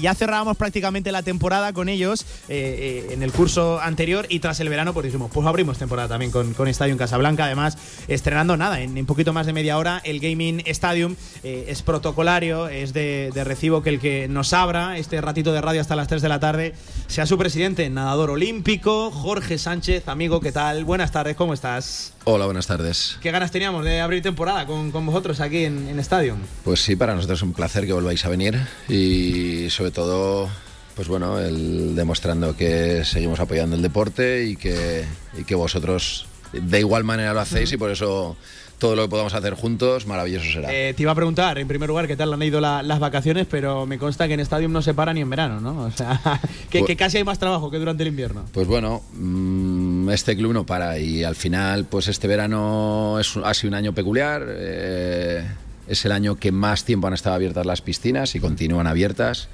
ya 0.00 0.14
cerrábamos 0.14 0.56
prácticamente 0.56 1.10
la 1.10 1.22
temporada 1.22 1.72
con 1.72 1.88
ellos 1.88 2.26
en 2.52 3.22
el 3.22 3.32
curso 3.32 3.80
anterior 3.80 4.26
y 4.28 4.40
tras 4.40 4.60
el 4.60 4.68
verano 4.68 4.92
pues 4.92 5.06
dijimos, 5.06 5.30
pues 5.32 5.46
abrimos 5.46 5.78
temporada 5.78 6.08
también 6.08 6.30
con, 6.30 6.54
con 6.54 6.68
Estadio 6.68 6.96
Casablanca, 6.96 7.46
además 7.46 7.78
estrenando 8.08 8.56
nada, 8.56 8.80
en 8.80 8.96
un 8.98 9.06
poquito 9.06 9.32
más 9.32 9.46
de 9.46 9.52
media 9.52 9.78
hora. 9.78 10.00
El 10.04 10.20
Gaming 10.20 10.62
Stadium 10.66 11.16
eh, 11.42 11.66
es 11.68 11.82
protocolario, 11.82 12.68
es 12.68 12.92
de, 12.92 13.30
recibo 13.44 13.82
que 13.82 13.90
el 13.90 14.00
que 14.00 14.28
nos 14.28 14.52
abra 14.52 14.98
este 14.98 15.20
ratito 15.20 15.52
de 15.52 15.60
radio 15.60 15.80
hasta 15.80 15.96
las 15.96 16.08
3 16.08 16.22
de 16.22 16.28
la 16.28 16.40
tarde 16.40 16.74
sea 17.06 17.26
su 17.26 17.38
presidente, 17.38 17.88
nadador 17.90 18.30
olímpico, 18.30 19.10
Jorge 19.10 19.58
Sánchez. 19.58 20.08
Amigo, 20.08 20.40
¿qué 20.40 20.52
tal? 20.52 20.84
Buenas 20.84 21.12
tardes, 21.12 21.36
¿cómo 21.36 21.54
estás? 21.54 22.12
Hola, 22.24 22.44
buenas 22.44 22.66
tardes. 22.66 23.18
¿Qué 23.20 23.30
ganas 23.30 23.50
teníamos 23.50 23.84
de 23.84 24.00
abrir 24.00 24.22
temporada 24.22 24.66
con, 24.66 24.92
vosotros 24.92 25.40
aquí 25.40 25.64
en, 25.64 25.88
en 25.88 25.98
Stadium? 26.00 26.38
Pues 26.64 26.80
sí, 26.80 26.96
para 26.96 27.14
nosotros 27.14 27.40
es 27.40 27.42
un 27.42 27.52
placer 27.52 27.86
que 27.86 27.92
volváis 27.92 28.24
a 28.24 28.28
venir 28.28 28.60
y 28.88 29.68
sobre 29.70 29.90
todo 29.90 30.48
pues 30.94 31.08
bueno, 31.08 31.38
el 31.38 31.94
demostrando 31.94 32.56
que 32.56 33.04
seguimos 33.04 33.40
apoyando 33.40 33.76
el 33.76 33.82
deporte 33.82 34.44
y 34.44 34.56
que, 34.56 35.04
y 35.38 35.44
que 35.44 35.54
vosotros 35.54 36.26
de 36.52 36.80
igual 36.80 37.04
manera 37.04 37.32
lo 37.32 37.40
hacéis 37.40 37.72
y 37.72 37.76
por 37.76 37.90
eso 37.90 38.36
todo 38.82 38.96
lo 38.96 39.02
que 39.02 39.10
podamos 39.10 39.32
hacer 39.32 39.54
juntos, 39.54 40.08
maravilloso 40.08 40.50
será. 40.52 40.74
Eh, 40.74 40.92
te 40.92 41.02
iba 41.04 41.12
a 41.12 41.14
preguntar, 41.14 41.56
en 41.56 41.68
primer 41.68 41.88
lugar, 41.88 42.08
qué 42.08 42.16
tal 42.16 42.32
han 42.32 42.42
ido 42.42 42.60
las 42.60 42.98
vacaciones, 42.98 43.46
pero 43.48 43.86
me 43.86 43.96
consta 43.96 44.26
que 44.26 44.34
en 44.34 44.40
Stadium 44.40 44.72
no 44.72 44.82
se 44.82 44.92
para 44.92 45.14
ni 45.14 45.20
en 45.20 45.30
verano, 45.30 45.60
¿no? 45.60 45.84
O 45.84 45.90
sea, 45.92 46.20
que, 46.68 46.80
pues 46.80 46.96
casi 46.96 47.18
hay 47.18 47.24
más 47.24 47.38
trabajo 47.38 47.70
que 47.70 47.78
durante 47.78 48.02
el 48.02 48.08
invierno. 48.08 48.44
Pues 48.52 48.66
bueno, 48.66 49.02
mm, 49.12 50.10
este 50.10 50.36
club 50.36 50.52
no 50.52 50.66
para 50.66 50.98
y 50.98 51.22
al 51.22 51.36
final, 51.36 51.84
pues 51.84 52.08
este 52.08 52.26
verano 52.26 53.18
es, 53.20 53.36
ha 53.36 53.54
sido 53.54 53.68
un 53.68 53.74
año 53.74 53.94
peculiar. 53.94 54.44
Eh, 54.48 55.46
es 55.86 56.04
el 56.04 56.10
año 56.10 56.34
que 56.34 56.50
más 56.50 56.84
tiempo 56.84 57.06
han 57.06 57.14
estado 57.14 57.36
abiertas 57.36 57.64
las 57.64 57.82
piscinas 57.82 58.34
y 58.34 58.40
continúan 58.40 58.88
abiertas. 58.88 59.48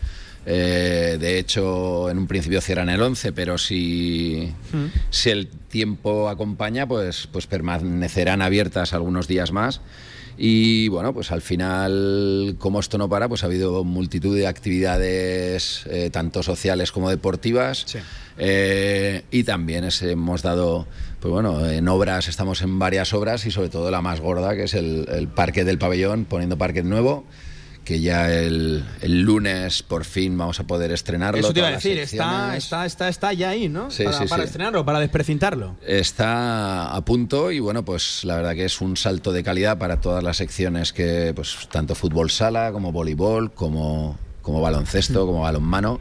Eh, 0.51 1.19
de 1.21 1.39
hecho, 1.39 2.09
en 2.09 2.17
un 2.17 2.27
principio 2.27 2.63
cierran 2.63 2.89
el 2.89 3.03
11, 3.03 3.33
pero 3.33 3.59
si, 3.59 4.51
mm. 4.73 4.87
si 5.11 5.29
el 5.29 5.47
tiempo 5.47 6.31
acompaña, 6.31 6.89
pues, 6.89 7.29
pues 7.31 7.47
permanecerán 7.47 8.41
abiertas 8.41 8.95
algunos 8.95 9.29
días 9.29 9.53
más. 9.53 9.83
Y 10.39 10.89
bueno, 10.89 11.13
pues 11.13 11.33
al 11.33 11.43
final, 11.43 12.57
como 12.59 12.81
esto 12.81 12.97
no 12.97 13.11
para, 13.11 13.29
pues 13.29 13.43
ha 13.43 13.47
habido 13.47 13.85
multitud 13.85 14.35
de 14.35 14.47
actividades, 14.47 15.83
eh, 15.91 16.09
tanto 16.11 16.43
sociales 16.43 16.93
como 16.93 17.11
deportivas. 17.11 17.85
Eh, 18.39 19.25
y 19.31 19.45
también 19.45 19.87
hemos 20.01 20.41
dado, 20.41 20.87
pues 21.21 21.31
bueno, 21.31 21.69
en 21.69 21.87
obras, 21.89 22.27
estamos 22.27 22.63
en 22.63 22.79
varias 22.79 23.13
obras 23.13 23.45
y 23.45 23.51
sobre 23.51 23.69
todo 23.69 23.91
la 23.91 24.01
más 24.01 24.21
gorda, 24.21 24.57
que 24.57 24.63
es 24.63 24.73
el, 24.73 25.07
el 25.11 25.29
parque 25.29 25.65
del 25.65 25.77
pabellón, 25.77 26.25
poniendo 26.25 26.57
parque 26.57 26.83
nuevo 26.83 27.27
que 27.89 28.01
ya 28.01 28.31
el, 28.31 28.85
lunes 29.01 29.83
por 29.83 30.05
fin 30.05 30.37
vamos 30.37 30.61
a 30.61 30.65
poder 30.65 30.93
estrenarlo. 30.93 31.41
Eso 31.41 31.55
te 31.55 31.61
iba 31.61 31.69
a 31.69 31.71
decir, 31.71 31.97
está, 31.97 32.55
está, 32.55 32.85
está, 32.85 33.09
está 33.09 33.33
ya 33.33 33.49
ahí, 33.49 33.71
¿no? 33.71 33.91
Sí, 33.91 34.05
para, 34.05 34.19
sí, 34.19 34.25
para 34.27 34.45
estrenarlo, 34.45 34.85
para 34.85 35.01
desprecintarlo. 35.01 35.75
Está 35.87 36.95
a 36.95 37.01
punto 37.07 37.51
y 37.51 37.61
bueno, 37.61 37.87
pues 37.87 38.27
la 38.27 38.37
verdad 38.37 38.53
que 38.53 38.67
es 38.67 38.83
un 38.83 38.99
salto 38.99 39.33
de 39.33 39.43
calidad 39.43 39.79
para 39.79 40.03
todas 40.03 40.23
las 40.23 40.37
secciones 40.37 40.93
que, 40.93 41.33
pues 41.35 41.67
tanto 41.73 41.95
fútbol 41.95 42.31
sala 42.31 42.73
como 42.73 42.93
voleibol, 42.93 43.53
como, 43.53 44.19
como 44.43 44.61
baloncesto, 44.61 45.25
mm. 45.25 45.27
como 45.27 45.41
balonmano 45.41 45.99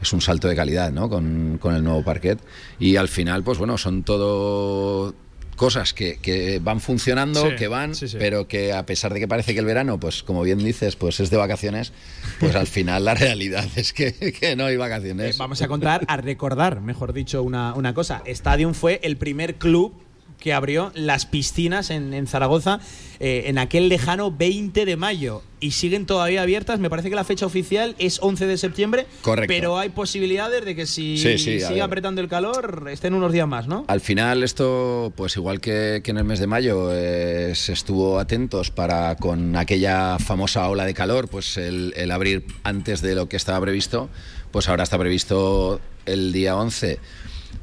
es 0.00 0.12
un 0.12 0.20
salto 0.20 0.48
de 0.48 0.56
calidad 0.56 0.90
¿no? 0.90 1.08
con, 1.08 1.58
con, 1.60 1.76
el 1.76 1.84
nuevo 1.84 2.02
parquet. 2.02 2.40
Y 2.80 2.96
al 2.96 3.06
final, 3.06 3.44
pues 3.44 3.58
bueno, 3.58 3.78
son 3.78 4.02
todo 4.02 5.14
cosas 5.62 5.94
que, 5.94 6.60
van 6.60 6.80
funcionando, 6.80 7.54
que 7.54 7.68
van, 7.68 7.92
pero 8.18 8.48
que 8.48 8.72
a 8.72 8.84
pesar 8.84 9.14
de 9.14 9.20
que 9.20 9.28
parece 9.28 9.54
que 9.54 9.60
el 9.60 9.64
verano, 9.64 10.00
pues 10.00 10.24
como 10.24 10.42
bien 10.42 10.58
dices, 10.58 10.96
pues 10.96 11.20
es 11.20 11.30
de 11.30 11.36
vacaciones, 11.36 11.92
pues 12.40 12.56
al 12.56 12.66
final 12.66 13.04
la 13.04 13.14
realidad 13.26 13.64
es 13.76 13.92
que, 13.92 14.56
no 14.56 14.64
hay 14.64 14.76
vacaciones. 14.76 15.36
Eh, 15.36 15.38
vamos 15.38 15.62
a 15.62 15.68
contar, 15.68 16.04
a 16.08 16.16
recordar, 16.16 16.80
mejor 16.80 17.12
dicho, 17.12 17.44
una, 17.44 17.74
una 17.74 17.94
cosa. 17.94 18.24
Stadium 18.26 18.74
fue 18.74 18.98
el 19.04 19.16
primer 19.16 19.54
club 19.54 19.94
que 20.42 20.52
abrió 20.52 20.90
las 20.96 21.24
piscinas 21.24 21.90
en, 21.90 22.26
Zaragoza 22.26 22.80
eh, 23.20 23.44
en 23.46 23.58
aquel 23.58 23.88
lejano 23.88 24.32
20 24.32 24.84
de 24.84 24.96
mayo 24.96 25.42
y 25.60 25.70
siguen 25.70 26.04
todavía 26.04 26.42
abiertas. 26.42 26.80
Me 26.80 26.90
parece 26.90 27.10
que 27.10 27.14
la 27.14 27.22
fecha 27.22 27.46
oficial 27.46 27.94
es 28.00 28.18
11 28.20 28.48
de 28.48 28.58
septiembre. 28.58 29.06
Correcto. 29.20 29.46
Pero 29.54 29.78
hay 29.78 29.90
posibilidades 29.90 30.64
de 30.64 30.74
que 30.74 30.86
si 30.86 31.16
sigue 31.16 31.80
apretando 31.80 32.20
el 32.20 32.28
calor 32.28 32.88
estén 32.90 33.14
unos 33.14 33.32
días 33.32 33.46
más, 33.46 33.68
¿no? 33.68 33.84
Al 33.86 34.00
final 34.00 34.42
esto, 34.42 35.12
pues 35.14 35.36
igual 35.36 35.60
que, 35.60 36.02
en 36.04 36.18
el 36.18 36.24
mes 36.24 36.40
de 36.40 36.48
mayo 36.48 36.88
eh, 36.90 37.52
se 37.54 37.72
estuvo 37.72 38.18
atentos 38.18 38.72
para 38.72 39.14
con 39.14 39.54
aquella 39.54 40.18
famosa 40.18 40.68
ola 40.68 40.84
de 40.84 40.92
calor, 40.92 41.28
pues 41.28 41.56
el, 41.56 41.94
el 41.96 42.10
abrir 42.10 42.44
antes 42.64 43.00
de 43.00 43.14
lo 43.14 43.28
que 43.28 43.36
estaba 43.36 43.60
previsto, 43.60 44.10
pues 44.50 44.68
ahora 44.68 44.82
está 44.82 44.98
previsto 44.98 45.80
el 46.04 46.32
día 46.32 46.56
11 46.56 46.98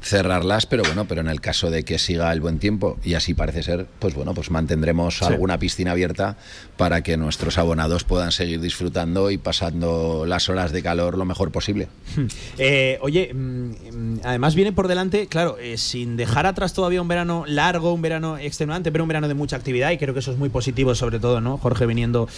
cerrarlas, 0.02 0.66
pero 0.66 0.82
bueno, 0.82 1.04
pero 1.06 1.20
en 1.20 1.28
el 1.28 1.40
caso 1.40 1.70
de 1.70 1.84
que 1.84 1.98
siga 1.98 2.32
el 2.32 2.40
buen 2.40 2.58
tiempo, 2.58 2.98
y 3.04 3.14
así 3.14 3.34
parece 3.34 3.62
ser, 3.62 3.86
pues 3.98 4.14
bueno, 4.14 4.34
pues 4.34 4.50
mantendremos 4.50 5.22
alguna 5.22 5.58
piscina 5.58 5.92
abierta 5.92 6.36
para 6.76 7.02
que 7.02 7.16
nuestros 7.16 7.58
abonados 7.58 8.04
puedan 8.04 8.32
seguir 8.32 8.60
disfrutando 8.60 9.30
y 9.30 9.38
pasando 9.38 10.24
las 10.26 10.48
horas 10.48 10.72
de 10.72 10.82
calor 10.82 11.18
lo 11.18 11.24
mejor 11.24 11.50
posible. 11.50 11.88
Eh, 12.58 12.98
oye, 13.00 13.32
mm, 13.32 14.20
además 14.24 14.54
viene 14.54 14.72
por 14.72 14.88
delante, 14.88 15.26
claro, 15.26 15.56
eh, 15.58 15.78
sin 15.78 16.16
dejar 16.16 16.46
atrás 16.46 16.72
todavía 16.74 17.00
un 17.00 17.08
verano 17.08 17.44
largo, 17.46 17.92
un 17.92 18.02
verano 18.02 18.38
extenuante, 18.38 18.92
pero 18.92 19.04
un 19.04 19.08
verano 19.08 19.28
de 19.28 19.34
mucha 19.34 19.56
actividad, 19.56 19.90
y 19.90 19.98
creo 19.98 20.14
que 20.14 20.20
eso 20.20 20.32
es 20.32 20.38
muy 20.38 20.48
positivo, 20.48 20.94
sobre 20.94 21.18
todo, 21.18 21.40
¿no? 21.40 21.58
Jorge 21.58 21.86
viniendo 21.86 22.28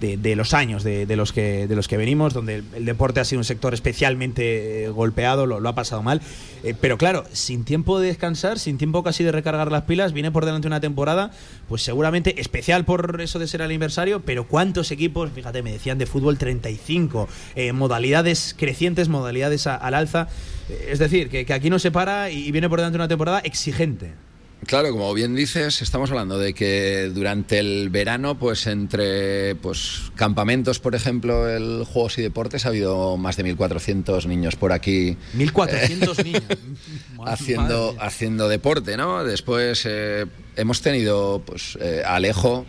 de, 0.00 0.36
los 0.36 0.54
años 0.54 0.84
de, 0.84 1.06
los 1.16 1.32
que, 1.32 1.66
de 1.66 1.76
los 1.76 1.88
que 1.88 1.96
venimos, 1.96 2.34
donde 2.34 2.62
el, 2.74 2.84
deporte 2.84 3.20
ha 3.20 3.24
sido 3.24 3.40
un 3.40 3.44
sector 3.44 3.74
especialmente 3.74 4.84
eh, 4.84 4.88
golpeado, 4.88 5.46
lo, 5.46 5.68
ha 5.68 5.74
pasado 5.74 6.02
mal. 6.02 6.20
Eh, 6.62 6.74
pero 6.78 6.98
claro, 6.98 7.24
sin 7.32 7.64
tiempo 7.64 7.98
de 8.00 8.08
descansar, 8.08 8.58
sin 8.58 8.78
tiempo 8.78 9.02
casi 9.02 9.24
de 9.24 9.32
recargar 9.32 9.70
las 9.70 9.84
pilas, 9.84 10.12
viene 10.12 10.30
por 10.30 10.44
delante 10.44 10.66
una 10.66 10.80
temporada, 10.80 11.30
pues 11.68 11.82
seguramente 11.82 12.40
especial 12.40 12.84
por 12.84 13.20
eso 13.20 13.38
de 13.38 13.46
ser 13.46 13.60
el 13.60 13.66
aniversario, 13.66 14.20
pero 14.20 14.46
¿cuántos 14.46 14.90
equipos? 14.90 15.30
Fíjate, 15.34 15.62
me 15.62 15.72
decían 15.72 15.98
de 15.98 16.06
fútbol 16.06 16.38
35, 16.38 17.28
eh, 17.54 17.72
modalidades 17.72 18.54
crecientes, 18.58 19.08
modalidades 19.08 19.66
al 19.66 19.94
alza. 19.94 20.28
Es 20.88 20.98
decir, 20.98 21.28
que, 21.28 21.44
que 21.44 21.52
aquí 21.52 21.70
no 21.70 21.78
se 21.78 21.90
para 21.90 22.30
y 22.30 22.50
viene 22.50 22.68
por 22.68 22.78
delante 22.78 22.96
una 22.96 23.08
temporada 23.08 23.40
exigente. 23.40 24.12
Claro, 24.66 24.90
como 24.90 25.12
bien 25.14 25.34
dices, 25.34 25.82
estamos 25.82 26.10
hablando 26.10 26.38
de 26.38 26.54
que 26.54 27.10
durante 27.12 27.58
el 27.58 27.90
verano, 27.90 28.38
pues 28.38 28.66
entre 28.66 29.54
pues 29.56 30.10
campamentos, 30.14 30.78
por 30.78 30.94
ejemplo, 30.94 31.48
el 31.48 31.84
Juegos 31.84 32.18
y 32.18 32.22
Deportes, 32.22 32.66
ha 32.66 32.68
habido 32.68 33.16
más 33.16 33.36
de 33.36 33.44
1.400 33.44 34.26
niños 34.26 34.56
por 34.56 34.72
aquí. 34.72 35.16
1.400 35.36 36.24
niños. 36.24 36.42
haciendo, 37.26 37.94
haciendo 38.00 38.48
deporte, 38.48 38.96
¿no? 38.96 39.24
Después 39.24 39.84
eh, 39.86 40.26
hemos 40.56 40.80
tenido 40.80 41.42
pues 41.44 41.78
eh, 41.80 42.02
Alejo 42.06 42.66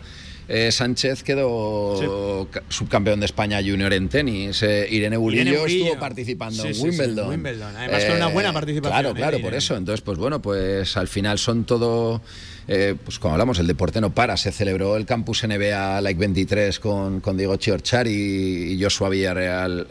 eh, 0.48 0.70
Sánchez 0.70 1.22
quedó 1.24 2.48
subcampeón 2.68 3.18
de 3.20 3.26
España 3.26 3.58
junior 3.58 3.92
en 3.92 4.08
tenis. 4.08 4.62
Eh, 4.62 4.86
Irene, 4.90 5.16
Burillo 5.16 5.66
estuvo 5.66 5.98
participando 5.98 6.64
en 6.64 6.80
Wimbledon. 6.80 7.76
Además 7.76 8.04
con 8.04 8.16
una 8.16 8.28
buena 8.28 8.50
eh, 8.50 8.52
participación. 8.52 9.00
Claro, 9.00 9.14
claro, 9.14 9.40
por 9.40 9.54
eso. 9.54 9.76
Entonces, 9.76 10.02
pues 10.02 10.18
bueno, 10.18 10.40
pues 10.40 10.96
al 10.96 11.08
final 11.08 11.38
son 11.38 11.64
todo... 11.64 12.22
pues 12.66 13.18
como 13.18 13.34
hablamos, 13.34 13.58
el 13.58 13.66
deporte 13.66 14.00
no 14.00 14.14
para. 14.14 14.36
Se 14.36 14.52
celebró 14.52 14.96
el 14.96 15.04
campus 15.04 15.44
NBA 15.44 16.00
Like 16.00 16.20
23 16.20 16.78
con, 16.78 17.20
con 17.20 17.36
Diego 17.36 17.56
Chiorchar 17.56 18.06
y, 18.06 18.78
Joshua 18.80 19.08
Villarreal 19.08 19.88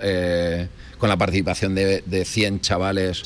con 0.97 1.09
la 1.09 1.17
participación 1.17 1.75
de, 1.75 2.01
de 2.05 2.23
100 2.23 2.61
chavales 2.61 3.23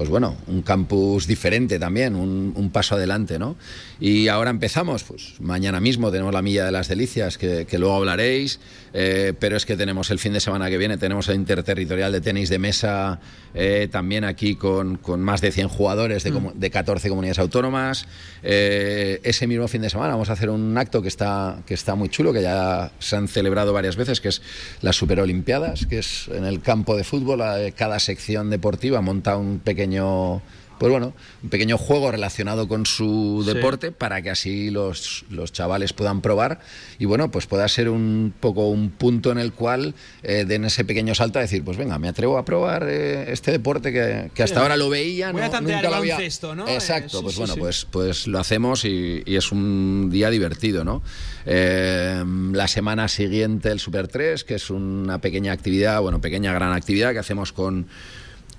pues 0.00 0.08
bueno, 0.08 0.34
un 0.46 0.62
campus 0.62 1.26
diferente 1.26 1.78
también, 1.78 2.16
un, 2.16 2.54
un, 2.56 2.70
paso 2.70 2.94
adelante, 2.94 3.38
¿no? 3.38 3.56
Y 4.00 4.28
ahora 4.28 4.48
empezamos, 4.48 5.04
pues 5.04 5.34
mañana 5.40 5.78
mismo 5.78 6.10
tenemos 6.10 6.32
la 6.32 6.40
Milla 6.40 6.64
de 6.64 6.72
las 6.72 6.88
Delicias, 6.88 7.36
que, 7.36 7.66
que 7.66 7.78
luego 7.78 7.96
hablaréis, 7.96 8.58
eh, 8.94 9.34
pero 9.38 9.58
es 9.58 9.66
que 9.66 9.76
tenemos 9.76 10.10
el 10.10 10.18
fin 10.18 10.32
de 10.32 10.40
semana 10.40 10.70
que 10.70 10.78
viene, 10.78 10.96
tenemos 10.96 11.28
el 11.28 11.36
Interterritorial 11.36 12.10
de 12.10 12.22
Tenis 12.22 12.48
de 12.48 12.58
Mesa 12.58 13.20
eh, 13.52 13.88
también 13.92 14.24
aquí 14.24 14.56
con, 14.56 14.96
con, 14.96 15.20
más 15.20 15.42
de 15.42 15.52
100 15.52 15.68
jugadores 15.68 16.24
de, 16.24 16.30
mm. 16.30 16.52
de 16.54 16.70
14 16.70 17.10
comunidades 17.10 17.38
autónomas. 17.38 18.06
Eh, 18.42 19.20
ese 19.22 19.46
mismo 19.46 19.68
fin 19.68 19.82
de 19.82 19.90
semana 19.90 20.14
vamos 20.14 20.30
a 20.30 20.32
hacer 20.32 20.48
un 20.48 20.78
acto 20.78 21.02
que 21.02 21.08
está, 21.08 21.58
que 21.66 21.74
está 21.74 21.94
muy 21.94 22.08
chulo, 22.08 22.32
que 22.32 22.40
ya 22.40 22.92
se 23.00 23.16
han 23.16 23.28
celebrado 23.28 23.74
varias 23.74 23.96
veces, 23.96 24.22
que 24.22 24.28
es 24.28 24.40
las 24.80 24.96
Superolimpiadas, 24.96 25.84
que 25.84 25.98
es 25.98 26.28
en 26.28 26.46
el 26.46 26.62
campo 26.62 26.96
de 26.96 27.04
fútbol, 27.04 27.42
cada 27.76 27.98
sección 27.98 28.48
deportiva 28.48 29.02
monta 29.02 29.36
un 29.36 29.58
pequeño 29.58 30.40
pues 30.80 30.90
bueno, 30.90 31.12
un 31.42 31.50
pequeño 31.50 31.76
juego 31.76 32.10
relacionado 32.10 32.66
con 32.66 32.86
su 32.86 33.44
deporte 33.44 33.92
para 33.92 34.22
que 34.22 34.30
así 34.30 34.70
los, 34.70 35.26
los, 35.28 35.52
chavales 35.52 35.92
puedan 35.92 36.22
probar 36.22 36.60
y 36.98 37.04
bueno, 37.04 37.30
pues 37.30 37.46
pueda 37.46 37.68
ser 37.68 37.90
un 37.90 38.32
poco 38.40 38.66
un 38.70 38.88
punto 38.88 39.30
en 39.30 39.36
el 39.36 39.52
cual 39.52 39.94
eh, 40.22 40.46
den 40.48 40.64
ese 40.64 40.86
pequeño 40.86 41.14
salto 41.14 41.38
a 41.38 41.42
decir, 41.42 41.62
pues 41.62 41.76
venga, 41.76 41.98
me 41.98 42.08
atrevo 42.08 42.38
a 42.38 42.46
probar 42.46 42.86
eh, 42.88 43.30
este 43.30 43.50
deporte 43.50 43.92
que, 43.92 44.30
que 44.32 44.42
hasta 44.42 44.62
ahora 44.62 44.78
lo 44.78 44.88
veía, 44.88 45.32
Voy 45.32 45.42
no, 45.42 45.54
a 45.54 45.60
nunca 45.60 45.82
lo 45.82 45.96
había. 45.96 46.16
¿no? 46.56 46.66
Exacto, 46.66 47.18
Eh, 47.18 47.20
sí, 47.20 47.24
pues 47.24 47.36
bueno, 47.36 47.56
pues 47.56 47.86
pues 47.90 48.26
lo 48.26 48.38
hacemos 48.38 48.86
y, 48.86 49.22
y 49.26 49.36
es 49.36 49.52
un 49.52 50.08
día 50.10 50.30
divertido, 50.30 50.82
¿no? 50.82 51.02
Eh, 51.44 52.24
la 52.52 52.68
semana 52.68 53.06
siguiente 53.08 53.70
el 53.70 53.80
Super 53.80 54.08
3, 54.08 54.44
que 54.44 54.54
es 54.54 54.70
una 54.70 55.20
pequeña 55.20 55.52
actividad, 55.52 56.00
bueno, 56.00 56.22
pequeña 56.22 56.54
gran 56.54 56.72
actividad 56.72 57.12
que 57.12 57.18
hacemos 57.18 57.52
con 57.52 57.86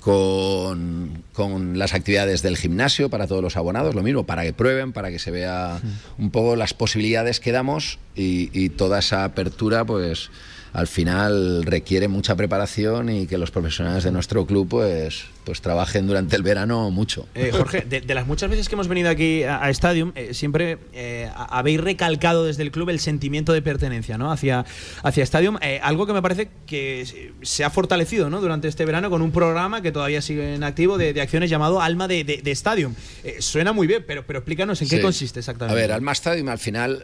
con, 0.02 1.24
con 1.32 1.78
las 1.78 1.94
actividades 1.94 2.42
del 2.42 2.58
gimnasio 2.58 3.10
para 3.10 3.28
todos 3.28 3.44
los 3.44 3.56
abonados, 3.56 3.96
lo 3.96 4.02
mismo, 4.02 4.26
para 4.26 4.44
que 4.44 4.52
prueben, 4.52 4.94
para 4.94 5.12
que 5.12 5.20
se 5.20 5.32
vea 5.32 5.80
un 6.18 6.32
poco 6.32 6.56
las 6.56 6.74
posibilidades 6.74 7.40
que 7.40 7.52
damos 7.52 8.00
y, 8.16 8.50
y 8.52 8.70
toda 8.70 9.00
esa 9.00 9.24
apertura, 9.24 9.86
pues 9.86 10.32
al 10.74 10.88
final 10.88 11.64
requiere 11.64 12.08
mucha 12.08 12.36
preparación 12.36 13.10
y 13.10 13.28
que 13.28 13.38
los 13.38 13.52
profesionales 13.52 14.04
de 14.04 14.12
nuestro 14.12 14.46
club 14.46 14.68
pues, 14.70 15.26
pues 15.44 15.60
trabajen 15.62 16.08
durante 16.08 16.36
el 16.36 16.44
verano 16.44 16.90
mucho. 16.92 17.28
Eh, 17.36 17.52
Jorge, 17.52 17.82
de, 17.82 18.02
de 18.02 18.14
las 18.16 18.26
muchas 18.28 18.50
veces 18.50 18.70
que 18.70 18.76
hemos 18.76 18.88
venido 18.88 19.10
aquí 19.10 19.44
a, 19.44 19.62
a 19.64 19.70
Stadium, 19.70 20.12
eh, 20.16 20.34
siempre 20.34 20.78
eh, 20.94 21.30
habéis 21.36 21.82
recalcado 21.82 22.46
desde 22.46 22.64
el 22.64 22.72
club 22.72 22.90
el 22.90 23.00
sentimiento 23.00 23.52
de 23.54 23.62
pertenencia 23.62 24.18
¿no? 24.18 24.32
hacia, 24.32 24.66
hacia 25.04 25.24
Stadium. 25.24 25.58
Algo 25.82 26.06
que 26.08 26.14
me 26.14 26.22
parece 26.22 26.50
que 26.66 27.32
se- 27.42 27.64
ha 27.64 27.70
fortalecido 27.70 28.30
¿no? 28.30 28.40
durante 28.42 28.68
este 28.68 28.86
verano 28.86 29.10
con 29.10 29.22
un 29.22 29.32
programa 29.32 29.82
que 29.82 29.92
todavía 29.92 30.22
sigue 30.22 30.56
en 30.56 30.64
activo 30.64 30.98
de, 30.98 31.14
de 31.14 31.22
acciones 31.22 31.50
llamado 31.50 31.82
Alma 31.82 32.08
de, 32.08 32.24
de- 32.24 32.42
de 32.42 32.52
Stadium. 32.52 32.96
Suena 33.40 33.74
muy 33.74 33.88
bien, 33.88 34.04
pero, 34.08 34.26
pero 34.26 34.40
explícanos 34.40 34.82
en 34.82 34.88
qué 34.90 35.02
consiste 35.02 35.40
exactamente. 35.40 35.78
A 35.78 35.82
ver, 35.82 35.92
Alma 35.92 36.14
Stadium 36.14 36.48
al 36.50 36.60
final 36.60 37.04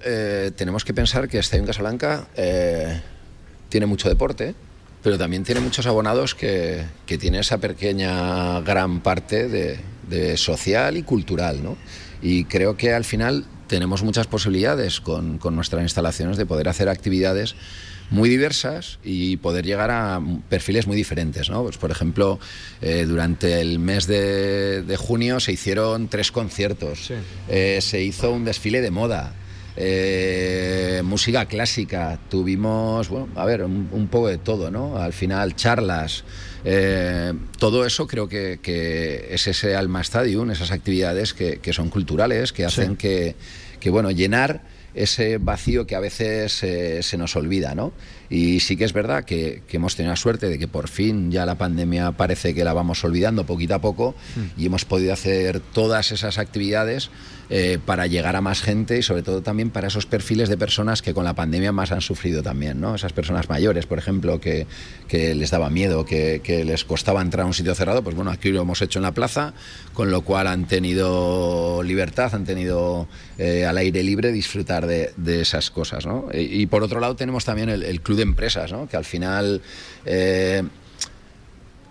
tenemos 0.55 0.85
que 0.85 0.93
pensar 0.93 1.27
que 1.27 1.39
Stadium 1.39 1.67
Casablanca 1.67 2.27
tiene 3.69 3.85
mucho 3.85 4.09
deporte, 4.09 4.55
pero 5.03 5.17
también 5.17 5.43
tiene 5.43 5.61
muchos 5.61 5.85
abonados 5.85 6.35
que, 6.35 6.83
que 7.05 7.17
tiene 7.17 7.39
esa 7.39 7.57
pequeña 7.57 8.61
gran 8.61 9.01
parte 9.01 9.47
de, 9.47 9.79
de 10.09 10.37
social 10.37 10.97
y 10.97 11.03
cultural, 11.03 11.63
¿no? 11.63 11.77
Y 12.21 12.45
creo 12.45 12.77
que 12.77 12.93
al 12.93 13.03
final 13.03 13.45
tenemos 13.67 14.01
muchas 14.01 14.27
posibilidades 14.27 14.99
con, 15.01 15.37
con 15.37 15.55
nuestras 15.55 15.83
instalaciones 15.83 16.37
de 16.37 16.45
poder 16.45 16.67
hacer 16.69 16.89
actividades 16.89 17.55
muy 18.09 18.29
diversas 18.29 18.99
y 19.03 19.37
poder 19.37 19.65
llegar 19.65 19.91
a 19.91 20.21
perfiles 20.49 20.87
muy 20.87 20.95
diferentes. 20.95 21.49
¿no? 21.49 21.63
Pues, 21.63 21.77
por 21.77 21.91
ejemplo, 21.91 22.39
eh, 22.81 23.05
durante 23.05 23.59
el 23.59 23.79
mes 23.79 24.07
de, 24.07 24.81
de 24.83 24.97
junio 24.97 25.39
se 25.41 25.51
hicieron 25.51 26.07
tres 26.07 26.31
conciertos, 26.31 27.11
Eh, 27.49 27.79
se 27.81 28.01
hizo 28.01 28.31
un 28.31 28.45
desfile 28.45 28.81
de 28.81 28.91
moda. 28.91 29.33
Eh, 29.77 31.01
música 31.05 31.45
clásica, 31.45 32.19
tuvimos, 32.29 33.09
bueno, 33.09 33.29
a 33.35 33.45
ver, 33.45 33.63
un, 33.63 33.87
un 33.91 34.07
poco 34.07 34.27
de 34.27 34.39
todo, 34.39 34.71
¿no? 34.71 34.97
Al 34.97 35.13
final, 35.13 35.55
charlas, 35.55 36.23
eh, 36.65 37.33
todo 37.59 37.85
eso 37.85 38.07
creo 38.07 38.27
que, 38.27 38.59
que 38.61 39.27
es 39.29 39.47
ese 39.47 39.75
Alma 39.75 40.01
Stadium, 40.01 40.49
esas 40.49 40.71
actividades 40.71 41.33
que, 41.33 41.59
que 41.59 41.73
son 41.73 41.89
culturales, 41.89 42.53
que 42.53 42.65
hacen 42.65 42.95
que, 42.95 43.35
que, 43.79 43.89
bueno, 43.91 44.09
llenar 44.09 44.63
ese 44.95 45.37
vacío 45.37 45.85
que 45.85 45.95
a 45.95 45.99
veces 45.99 46.63
eh, 46.63 47.03
se 47.03 47.17
nos 47.17 47.35
olvida, 47.35 47.75
¿no? 47.75 47.93
Y 48.31 48.61
sí 48.61 48.75
que 48.77 48.83
es 48.83 48.93
verdad 48.93 49.25
que, 49.25 49.61
que 49.67 49.77
hemos 49.77 49.95
tenido 49.95 50.11
la 50.11 50.17
suerte 50.17 50.49
de 50.49 50.57
que 50.57 50.67
por 50.67 50.87
fin 50.87 51.31
ya 51.31 51.45
la 51.45 51.55
pandemia 51.55 52.13
parece 52.13 52.55
que 52.55 52.63
la 52.63 52.73
vamos 52.73 53.03
olvidando 53.03 53.45
poquito 53.45 53.75
a 53.75 53.79
poco 53.79 54.15
y 54.57 54.65
hemos 54.65 54.85
podido 54.85 55.13
hacer 55.13 55.59
todas 55.59 56.11
esas 56.11 56.39
actividades 56.39 57.11
eh, 57.49 57.79
para 57.85 58.07
llegar 58.07 58.35
a 58.35 58.41
más 58.41 58.61
gente 58.61 58.97
y 58.97 59.01
sobre 59.01 59.23
todo 59.23 59.41
también 59.41 59.69
para 59.69 59.87
esos 59.87 60.05
perfiles 60.05 60.49
de 60.49 60.57
personas 60.57 61.01
que 61.01 61.13
con 61.13 61.23
la 61.23 61.33
pandemia 61.33 61.71
más 61.71 61.93
han 61.93 62.01
sufrido 62.01 62.43
también, 62.43 62.81
¿no? 62.81 62.95
Esas 62.95 63.13
personas 63.13 63.47
mayores, 63.47 63.85
por 63.85 63.97
ejemplo, 63.97 64.41
que, 64.41 64.67
les 65.09 65.49
daba 65.49 65.69
miedo, 65.69 66.05
que, 66.05 66.41
les 66.65 66.83
costaba 66.83 67.21
entrar 67.21 67.45
a 67.45 67.47
un 67.47 67.53
sitio 67.53 67.73
cerrado, 67.73 68.03
pues 68.03 68.17
bueno, 68.17 68.31
aquí 68.31 68.49
lo 68.49 68.61
hemos 68.61 68.81
hecho 68.81 68.99
en 68.99 69.03
la 69.03 69.13
plaza, 69.13 69.53
con 69.93 70.11
lo 70.11 70.23
cual 70.23 70.47
han 70.47 70.67
tenido 70.67 71.81
libertad, 71.83 72.35
han 72.35 72.43
tenido 72.43 73.07
eh, 73.37 73.65
al 73.65 73.77
aire 73.77 74.03
libre 74.03 74.33
disfrutar 74.33 74.85
de, 74.85 75.13
esas 75.39 75.71
cosas, 75.71 76.05
¿no? 76.05 76.27
Y, 76.33 76.65
por 76.65 76.83
otro 76.83 76.99
lado 76.99 77.15
tenemos 77.15 77.45
también 77.45 77.69
el, 77.69 78.01
club 78.01 78.17
de 78.17 78.23
empresas, 78.23 78.73
¿no? 78.73 78.89
Que 78.89 78.97
al 78.97 79.05
final 79.05 79.61
eh, 80.05 80.63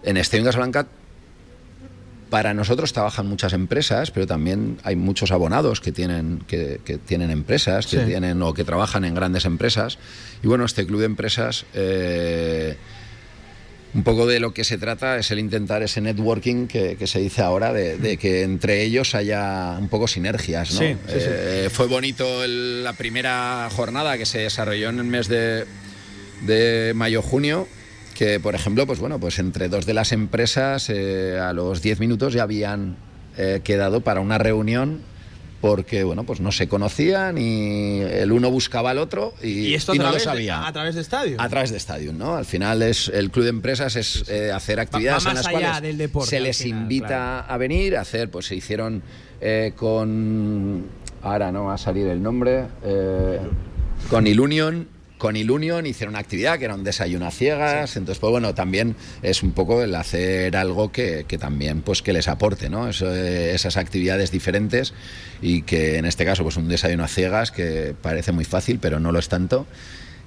en 0.03 0.17
Estadio 0.19 0.45
Casablanca 0.45 0.87
para 2.31 2.55
nosotros 2.55 2.93
trabajan 2.93 3.27
muchas 3.29 3.53
empresas, 3.53 4.11
pero 4.11 4.27
también 4.27 4.79
hay 4.83 4.97
muchos 4.97 5.31
abonados 5.31 5.81
que 5.81 5.93
tienen, 5.93 6.43
que, 6.49 6.81
que 6.85 6.99
tienen 6.99 7.31
empresas, 7.31 7.87
que 7.87 8.01
Sí. 8.01 8.07
tienen 8.07 8.43
o 8.43 8.53
que 8.53 8.65
trabajan 8.65 9.05
en 9.05 9.15
grandes 9.15 9.45
empresas. 9.45 9.99
Y 10.43 10.49
bueno, 10.49 10.65
este 10.65 10.85
club 10.87 11.01
de 11.01 11.07
empresas, 11.07 11.67
eh, 11.75 12.77
un 13.95 14.03
poco 14.03 14.27
de 14.27 14.41
lo 14.41 14.53
que 14.53 14.65
se 14.65 14.77
trata 14.77 15.17
es 15.17 15.31
el 15.31 15.39
intentar 15.39 15.83
ese 15.83 16.01
networking 16.01 16.67
que, 16.67 16.97
que 16.97 17.07
se 17.07 17.21
dice 17.21 17.41
ahora, 17.43 17.73
de, 17.73 17.97
de 17.97 18.17
que 18.19 18.43
entre 18.43 18.83
ellos 18.83 19.15
haya 19.15 19.77
un 19.79 19.89
poco 19.89 20.07
sinergias. 20.09 20.73
¿no? 20.75 20.81
Sí. 20.81 20.97
Eh, 21.09 21.71
fue 21.73 21.87
bonito 21.87 22.43
el- 22.45 22.83
la 22.85 22.93
primera 22.93 23.69
jornada 23.75 24.19
que 24.19 24.27
se 24.27 24.41
desarrolló 24.41 24.91
en 24.91 24.99
el 24.99 25.05
mes 25.07 25.29
de, 25.29 25.65
de 26.43 26.93
mayo-junio 26.95 27.69
que 28.17 28.41
por 28.41 28.55
ejemplo 28.55 28.87
pues 28.87 28.99
bueno 28.99 29.21
pues 29.21 29.39
entre 29.39 29.69
dos 29.69 29.85
de 29.85 29.95
las 29.95 30.13
empresas 30.13 30.89
eh, 30.89 31.39
a 31.39 31.53
los 31.53 31.83
10 31.83 32.01
minutos 32.01 32.33
ya 32.33 32.45
habían 32.45 32.97
eh, 33.37 33.61
quedado 33.63 34.01
para 34.01 34.21
una 34.21 34.39
reunión 34.39 35.03
porque 35.61 36.05
bueno 36.05 36.25
pues 36.25 36.41
no 36.41 36.53
se 36.53 36.69
conocían 36.69 37.37
y 37.39 38.01
el 38.01 38.33
uno 38.33 38.51
buscaba 38.51 38.91
al 38.91 38.99
otro 38.99 39.35
y, 39.43 39.49
y 39.49 39.75
esto 39.75 39.95
y 39.95 39.99
no 39.99 40.05
lo 40.05 40.15
de, 40.15 40.21
sabía 40.21 40.67
a 40.67 40.73
través 40.73 40.95
de 40.95 41.03
Stadium. 41.03 41.41
a 41.41 41.49
través 41.49 41.71
de 41.71 41.77
Stadium, 41.77 42.17
¿no? 42.17 42.37
Al 42.37 42.45
final 42.45 42.83
es 42.83 43.09
el 43.09 43.31
club 43.31 43.45
de 43.45 43.51
empresas 43.51 43.97
es 43.97 44.25
eh, 44.29 44.51
hacer 44.51 44.81
actividades 44.81 45.27
va 45.27 45.31
en 45.31 45.37
las 45.37 45.49
cuales 45.49 45.83
del 45.83 45.99
deporte, 45.99 46.31
se 46.31 46.41
les 46.41 46.59
final, 46.59 46.81
invita 46.83 47.07
claro. 47.09 47.45
a 47.49 47.57
venir 47.59 47.97
a 47.97 48.03
hacer, 48.03 48.31
pues 48.31 48.47
se 48.47 48.55
hicieron 48.55 49.03
eh, 49.41 49.73
con 49.77 50.85
ahora 51.23 51.53
no 51.53 51.65
va 51.65 51.75
a 51.75 51.79
salir 51.79 52.07
el 52.07 52.23
nombre 52.23 52.67
eh, 52.85 53.41
con 54.09 54.27
Ilunion 54.27 54.96
con 55.19 55.37
Ilunion 55.37 55.87
hicieron 55.87 56.13
una 56.13 56.21
actividad 56.21 56.59
que 56.59 56.67
era 56.67 56.75
un 56.75 56.85
desayuno 56.85 57.27
a 57.27 57.31
ciegas, 57.31 57.97
entonces 57.97 58.19
pues 58.19 58.31
bueno, 58.31 58.55
también 58.55 58.97
es 59.23 59.43
un 59.43 59.53
poco 59.53 59.83
el 59.83 59.95
hacer 59.95 60.57
algo 60.57 60.93
que, 60.93 61.25
que 61.27 61.39
también 61.39 61.83
pues 61.83 62.03
que 62.03 62.13
les 62.13 62.29
aporte, 62.29 62.69
¿no? 62.69 62.89
Eso, 62.89 63.15
eh, 63.15 63.55
esas 63.55 63.77
actividades 63.77 64.31
diferentes 64.31 64.93
y 65.41 65.63
que 65.63 65.97
en 65.97 66.05
este 66.05 66.25
caso 66.25 66.43
pues 66.43 66.57
un 66.57 66.69
desayuno 66.69 67.05
a 67.05 67.09
ciegas 67.09 67.51
que 67.51 67.95
parece 68.01 68.33
muy 68.33 68.45
fácil 68.45 68.79
pero 68.79 69.01
no 69.01 69.13
lo 69.13 69.19
es 69.19 69.29
tanto. 69.29 69.67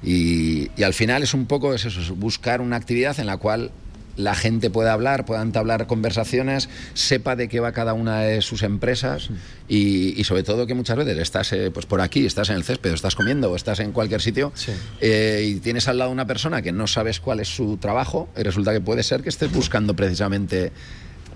Y, 0.01 0.69
y 0.77 0.83
al 0.83 0.93
final 0.93 1.23
es 1.23 1.33
un 1.33 1.45
poco 1.45 1.73
es 1.73 1.85
eso, 1.85 1.99
es 1.99 2.09
buscar 2.11 2.61
una 2.61 2.77
actividad 2.77 3.19
en 3.19 3.27
la 3.27 3.37
cual 3.37 3.71
la 4.19 4.35
gente 4.35 4.69
pueda 4.69 4.91
hablar, 4.91 5.25
pueda 5.25 5.41
entablar 5.41 5.87
conversaciones, 5.87 6.67
sepa 6.93 7.37
de 7.37 7.47
qué 7.47 7.61
va 7.61 7.71
cada 7.71 7.93
una 7.93 8.19
de 8.19 8.41
sus 8.41 8.63
empresas 8.63 9.29
y, 9.69 10.19
y 10.19 10.23
sobre 10.25 10.43
todo 10.43 10.67
que 10.67 10.73
muchas 10.73 10.97
veces 10.97 11.17
estás 11.17 11.53
eh, 11.53 11.71
pues 11.71 11.85
por 11.85 12.01
aquí, 12.01 12.25
estás 12.25 12.49
en 12.49 12.57
el 12.57 12.65
césped, 12.65 12.91
estás 12.91 13.15
comiendo 13.15 13.49
o 13.49 13.55
estás 13.55 13.79
en 13.79 13.93
cualquier 13.93 14.21
sitio 14.21 14.51
eh, 14.99 15.45
y 15.47 15.59
tienes 15.61 15.87
al 15.87 15.99
lado 15.99 16.11
una 16.11 16.27
persona 16.27 16.61
que 16.61 16.73
no 16.73 16.85
sabes 16.85 17.21
cuál 17.21 17.39
es 17.39 17.47
su 17.47 17.77
trabajo 17.77 18.27
y 18.37 18.43
resulta 18.43 18.73
que 18.73 18.81
puede 18.81 19.03
ser 19.03 19.23
que 19.23 19.29
estés 19.29 19.51
buscando 19.53 19.95
precisamente 19.95 20.73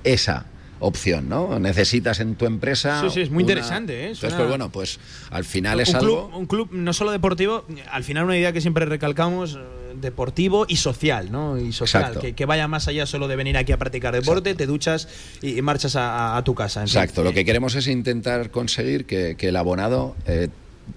esa 0.04 0.46
opción, 0.86 1.30
¿no? 1.30 1.58
Necesitas 1.60 2.20
en 2.20 2.36
tu 2.36 2.46
empresa. 2.46 3.02
Sí, 3.02 3.10
sí, 3.10 3.22
es 3.22 3.30
muy 3.30 3.44
una- 3.44 3.54
interesante, 3.54 3.94
¿eh? 4.02 4.08
Entonces, 4.12 4.34
pues 4.34 4.50
bueno, 4.50 4.70
pues 4.70 5.00
al 5.32 5.46
final 5.46 5.80
es 5.80 5.90
un 5.90 5.96
algo. 5.96 6.28
club, 6.30 6.40
un 6.40 6.46
club 6.46 6.70
no 6.72 6.92
solo 6.94 7.12
deportivo, 7.12 7.66
al 7.90 8.04
final 8.04 8.26
una 8.26 8.38
idea 8.38 8.52
que 8.52 8.62
siempre 8.62 8.86
recalcamos, 8.86 9.56
eh, 9.56 9.60
deportivo 10.00 10.66
y 10.68 10.76
social, 10.76 11.32
¿no? 11.32 11.58
Y 11.58 11.72
social, 11.72 12.20
que, 12.20 12.34
que 12.34 12.46
vaya 12.46 12.68
más 12.68 12.88
allá 12.88 13.06
solo 13.06 13.28
de 13.28 13.36
venir 13.36 13.58
aquí 13.58 13.72
a 13.72 13.78
practicar 13.78 14.14
deporte, 14.14 14.56
te 14.56 14.66
duchas 14.66 15.08
y, 15.42 15.58
y 15.58 15.62
marchas 15.62 15.96
a, 15.98 16.42
tu 16.44 16.54
casa. 16.56 16.82
en 16.82 16.88
fin. 16.88 16.98
Exacto, 17.02 17.24
lo 17.24 17.32
que 17.34 17.46
queremos 17.46 17.76
es 17.76 17.88
intentar 17.88 18.52
conseguir 18.52 19.06
que, 19.06 19.36
que 19.38 19.50
el 19.50 19.56
abonado 19.56 20.16
eh, 20.28 20.50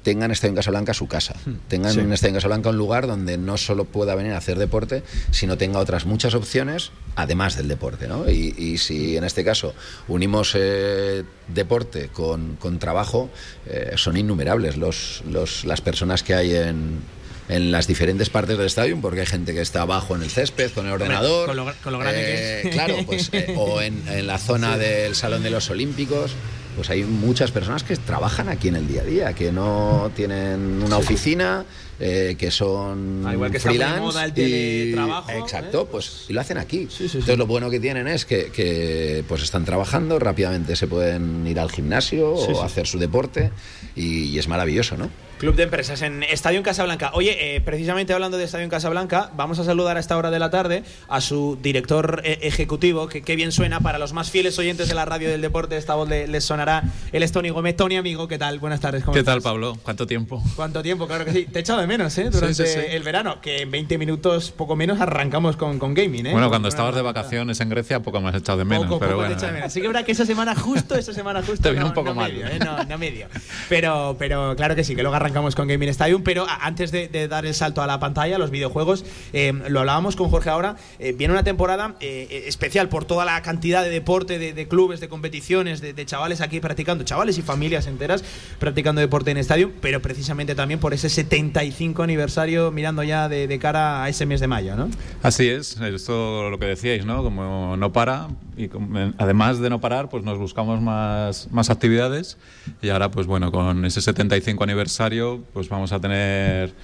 tenga 0.02 0.24
en 0.26 0.30
Estadio 0.32 0.50
en 0.50 0.56
Casablanca 0.56 0.94
su 0.94 1.06
casa, 1.08 1.34
tenga 1.68 1.90
Sí. 1.92 2.00
en 2.00 2.12
Estadio 2.12 2.30
en 2.30 2.34
Casablanca 2.36 2.70
un 2.70 2.76
lugar 2.76 3.06
donde 3.06 3.38
no 3.38 3.56
solo 3.56 3.84
pueda 3.84 4.14
venir 4.14 4.32
a 4.32 4.38
hacer 4.38 4.58
deporte, 4.58 5.02
sino 5.30 5.56
tenga 5.56 5.78
otras 5.78 6.06
muchas 6.06 6.34
opciones 6.34 6.90
además 7.14 7.56
del 7.56 7.68
deporte. 7.68 8.08
¿no? 8.08 8.28
Y, 8.30 8.54
y 8.58 8.78
si 8.78 9.16
en 9.16 9.24
este 9.24 9.44
caso 9.44 9.74
unimos 10.08 10.52
eh, 10.54 11.24
deporte 11.48 12.08
con, 12.08 12.56
con 12.56 12.78
trabajo, 12.78 13.30
eh, 13.66 13.92
son 13.96 14.16
innumerables 14.16 14.76
los, 14.76 15.22
los- 15.30 15.64
las 15.64 15.80
personas 15.80 16.22
que 16.22 16.34
hay 16.34 16.54
en 16.54 17.00
en 17.48 17.70
las 17.70 17.86
diferentes 17.86 18.28
partes 18.28 18.58
del 18.58 18.66
estadio, 18.66 18.98
porque 19.00 19.20
hay 19.20 19.26
gente 19.26 19.54
que 19.54 19.60
está 19.60 19.82
abajo 19.82 20.16
en 20.16 20.22
el 20.24 20.30
césped 20.30 20.72
con 20.72 20.86
el 20.86 20.94
ordenador. 20.94 21.46
con 21.46 21.56
lo 21.56 21.72
con 21.84 21.92
lo 21.92 22.00
grande 22.00 22.20
que 22.20 22.34
eh, 22.34 22.60
es. 22.64 22.74
Claro, 22.74 22.96
pues, 23.06 23.28
eh, 23.32 23.54
o 23.56 23.80
en, 23.80 24.02
en 24.08 24.26
la 24.26 24.38
zona 24.38 24.76
del 24.78 25.14
Salón 25.14 25.44
de 25.44 25.50
los 25.50 25.70
Olímpicos. 25.70 26.32
Pues 26.76 26.90
hay 26.90 27.02
muchas 27.04 27.50
personas 27.50 27.82
que 27.82 27.96
trabajan 27.96 28.48
aquí 28.50 28.68
en 28.68 28.76
el 28.76 28.86
día 28.86 29.00
a 29.00 29.04
día, 29.04 29.32
que 29.32 29.50
no 29.50 30.10
tienen 30.14 30.82
una 30.84 30.98
oficina, 30.98 31.64
eh, 31.98 32.36
que 32.38 32.50
son 32.50 33.24
Ah, 33.26 33.32
igual 33.32 33.50
que 33.50 33.58
freelance. 33.58 34.00
moda 34.00 34.24
el 34.26 34.30
y- 34.32 34.34
teletrabajo, 34.34 35.30
exacto, 35.32 35.86
pues 35.90 36.26
y 36.28 36.34
lo 36.34 36.40
hacen 36.42 36.58
aquí. 36.58 36.86
Entonces 37.00 37.38
lo 37.38 37.46
bueno 37.46 37.70
que 37.70 37.80
tienen 37.80 38.06
es 38.06 38.26
que, 38.26 38.50
que, 38.52 39.24
pues 39.26 39.42
están 39.42 39.64
trabajando, 39.64 40.18
rápidamente 40.18 40.76
se 40.76 40.86
pueden 40.86 41.46
ir 41.46 41.58
al 41.58 41.70
gimnasio 41.70 42.30
o 42.34 42.62
hacer 42.62 42.86
su 42.86 42.98
deporte 42.98 43.50
y, 43.96 44.24
y 44.24 44.38
es 44.38 44.46
maravilloso, 44.46 44.96
¿no? 44.98 45.10
Club 45.38 45.54
de 45.54 45.64
Empresas 45.64 46.00
en 46.00 46.22
Estadio 46.22 46.56
en 46.56 46.64
Casablanca. 46.64 47.10
Oye, 47.12 47.56
eh, 47.56 47.60
precisamente 47.60 48.14
hablando 48.14 48.38
de 48.38 48.44
Estadio 48.44 48.64
en 48.64 48.70
Casablanca, 48.70 49.30
vamos 49.36 49.58
a 49.58 49.64
saludar 49.64 49.98
a 49.98 50.00
esta 50.00 50.16
hora 50.16 50.30
de 50.30 50.38
la 50.38 50.48
tarde 50.48 50.82
a 51.08 51.20
su 51.20 51.58
director 51.60 52.22
eh, 52.24 52.38
ejecutivo, 52.42 53.06
que 53.08 53.20
qué 53.20 53.36
bien 53.36 53.52
suena 53.52 53.80
para 53.80 53.98
los 53.98 54.14
más 54.14 54.30
fieles 54.30 54.58
oyentes 54.58 54.88
de 54.88 54.94
la 54.94 55.04
radio 55.04 55.28
del 55.28 55.42
deporte. 55.42 55.76
Esta 55.76 55.94
voz 55.94 56.08
le- 56.08 56.26
les 56.26 56.42
sonará. 56.44 56.84
Él 57.12 57.22
es 57.22 57.32
Tony 57.32 57.50
Gómez. 57.50 57.76
Tony, 57.76 57.96
amigo, 57.96 58.26
¿qué 58.28 58.38
tal? 58.38 58.58
Buenas 58.60 58.80
tardes. 58.80 59.02
¿cómo 59.04 59.12
¿Qué 59.12 59.18
estás? 59.18 59.34
tal, 59.34 59.42
Pablo? 59.42 59.76
¿Cuánto 59.82 60.06
tiempo? 60.06 60.42
¿Cuánto 60.56 60.82
tiempo? 60.82 61.06
Claro 61.06 61.26
que 61.26 61.32
sí. 61.32 61.44
Te 61.52 61.58
he 61.58 61.60
echado 61.60 61.80
de 61.80 61.86
menos, 61.86 62.16
¿eh? 62.16 62.30
Durante 62.30 62.54
Sí, 62.54 62.64
sí, 62.64 62.80
sí. 62.80 62.86
el 62.88 63.02
verano, 63.02 63.40
que 63.42 63.60
en 63.60 63.70
20 63.70 63.98
minutos, 63.98 64.52
poco 64.52 64.74
menos, 64.74 65.00
arrancamos 65.02 65.56
con, 65.56 65.78
con 65.78 65.92
gaming, 65.92 66.26
¿eh? 66.28 66.32
Bueno, 66.32 66.48
cuando 66.48 66.68
estabas 66.68 66.94
de 66.94 67.02
vacaciones 67.02 67.60
en 67.60 67.68
Grecia, 67.68 68.00
poco 68.00 68.22
me 68.22 68.30
has 68.30 68.36
echado 68.36 68.56
de 68.56 68.64
menos, 68.64 68.86
poco, 68.86 69.00
pero 69.00 69.12
poco 69.12 69.22
te 69.24 69.28
bueno. 69.28 69.36
echo 69.38 69.46
de 69.46 69.52
menos. 69.52 69.70
Sí 69.72 69.82
que 69.82 69.86
verdad 69.88 70.04
que 70.06 70.12
esa 70.12 70.24
semana 70.24 70.54
justo, 70.54 70.94
esa 70.94 71.12
semana 71.12 71.42
justo. 71.46 71.62
Te 71.62 71.70
vino 71.72 71.82
no- 71.82 71.88
un 71.88 71.94
poco 71.94 72.08
no 72.08 72.14
mal. 72.14 72.32
medio, 72.32 72.46
¿eh? 72.46 72.58
no, 72.64 72.82
no 72.84 72.96
medio. 72.96 73.26
Pero, 73.68 74.16
pero 74.18 74.56
claro 74.56 74.74
que 74.74 74.82
sí, 74.82 74.96
que 74.96 75.02
luego 75.02 75.16
arrancamos 75.26 75.54
con 75.54 75.68
Gaming 75.68 75.88
Stadium. 75.90 76.22
Pero 76.22 76.46
antes 76.60 76.90
de, 76.92 77.08
de 77.08 77.28
dar 77.28 77.44
el 77.46 77.54
salto 77.54 77.82
a 77.82 77.86
la 77.86 77.98
pantalla, 77.98 78.36
a 78.36 78.38
los 78.38 78.50
videojuegos, 78.50 79.04
eh, 79.32 79.52
lo 79.68 79.80
hablábamos 79.80 80.16
con 80.16 80.30
Jorge 80.30 80.50
ahora. 80.50 80.76
eh, 80.98 81.12
viene 81.12 81.32
una 81.34 81.42
temporada 81.42 81.96
eh, 82.00 82.28
eh, 82.30 82.44
especial 82.46 82.88
por 82.88 83.04
toda 83.04 83.24
la 83.24 83.40
cantidad 83.42 83.82
de 83.82 83.90
deporte, 83.90 84.38
de, 84.38 84.52
de 84.52 84.68
clubes, 84.68 85.00
de 85.00 85.08
competiciones, 85.08 85.80
de, 85.80 85.92
de 85.92 86.06
chavales 86.06 86.40
aquí 86.40 86.60
practicando, 86.60 87.04
chavales 87.04 87.38
y 87.38 87.42
familias 87.42 87.86
enteras 87.86 88.22
practicando 88.58 89.00
deporte 89.00 89.30
en 89.30 89.36
estadio, 89.38 89.72
pero 89.80 90.00
precisamente 90.00 90.54
también 90.54 90.80
por 90.80 90.94
ese 90.94 91.08
75 91.08 92.02
aniversario 92.02 92.70
mirando 92.70 93.02
ya 93.02 93.28
de, 93.28 93.56
cara 93.58 94.04
a 94.04 94.08
ese 94.08 94.26
mes 94.26 94.40
de 94.40 94.46
mayo, 94.46 94.76
¿no? 94.76 94.88
Así 95.22 95.48
es, 95.48 95.80
esto 95.80 96.50
lo 96.50 96.58
que 96.58 96.66
decíais, 96.66 97.04
¿no? 97.06 97.22
Como 97.22 97.76
no 97.76 97.92
para 97.92 98.28
y 98.56 98.68
como- 98.68 99.12
además 99.18 99.58
de 99.58 99.70
no 99.70 99.80
parar, 99.80 100.08
pues 100.08 100.24
nos 100.24 100.38
buscamos 100.38 100.80
más, 100.80 101.48
más 101.50 101.70
actividades 101.70 102.36
y 102.82 102.90
ahora, 102.90 103.10
pues 103.10 103.26
bueno, 103.26 103.50
con 103.50 103.84
ese 103.84 104.00
75 104.00 104.62
aniversario, 104.64 105.15
pues 105.52 105.68
vamos 105.68 105.92
a 105.92 106.00
tener 106.00 106.74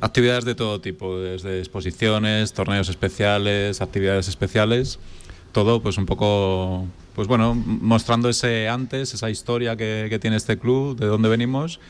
actividades 0.00 0.44
de 0.44 0.54
todo 0.54 0.80
tipo, 0.80 1.18
desde 1.18 1.58
exposiciones, 1.58 2.52
torneos 2.52 2.88
especiales, 2.88 3.80
actividades 3.80 4.28
especiales, 4.28 4.98
todo 5.52 5.80
pues 5.80 5.98
un 5.98 6.06
poco, 6.06 6.86
pues 7.14 7.28
bueno, 7.28 7.54
mostrando 7.54 8.28
ese 8.28 8.68
antes, 8.68 9.14
esa 9.14 9.30
historia 9.30 9.76
que, 9.76 10.06
que 10.10 10.18
tiene 10.18 10.36
este 10.36 10.58
club, 10.58 10.98
de 10.98 11.06
dónde 11.06 11.28
venimos 11.28 11.80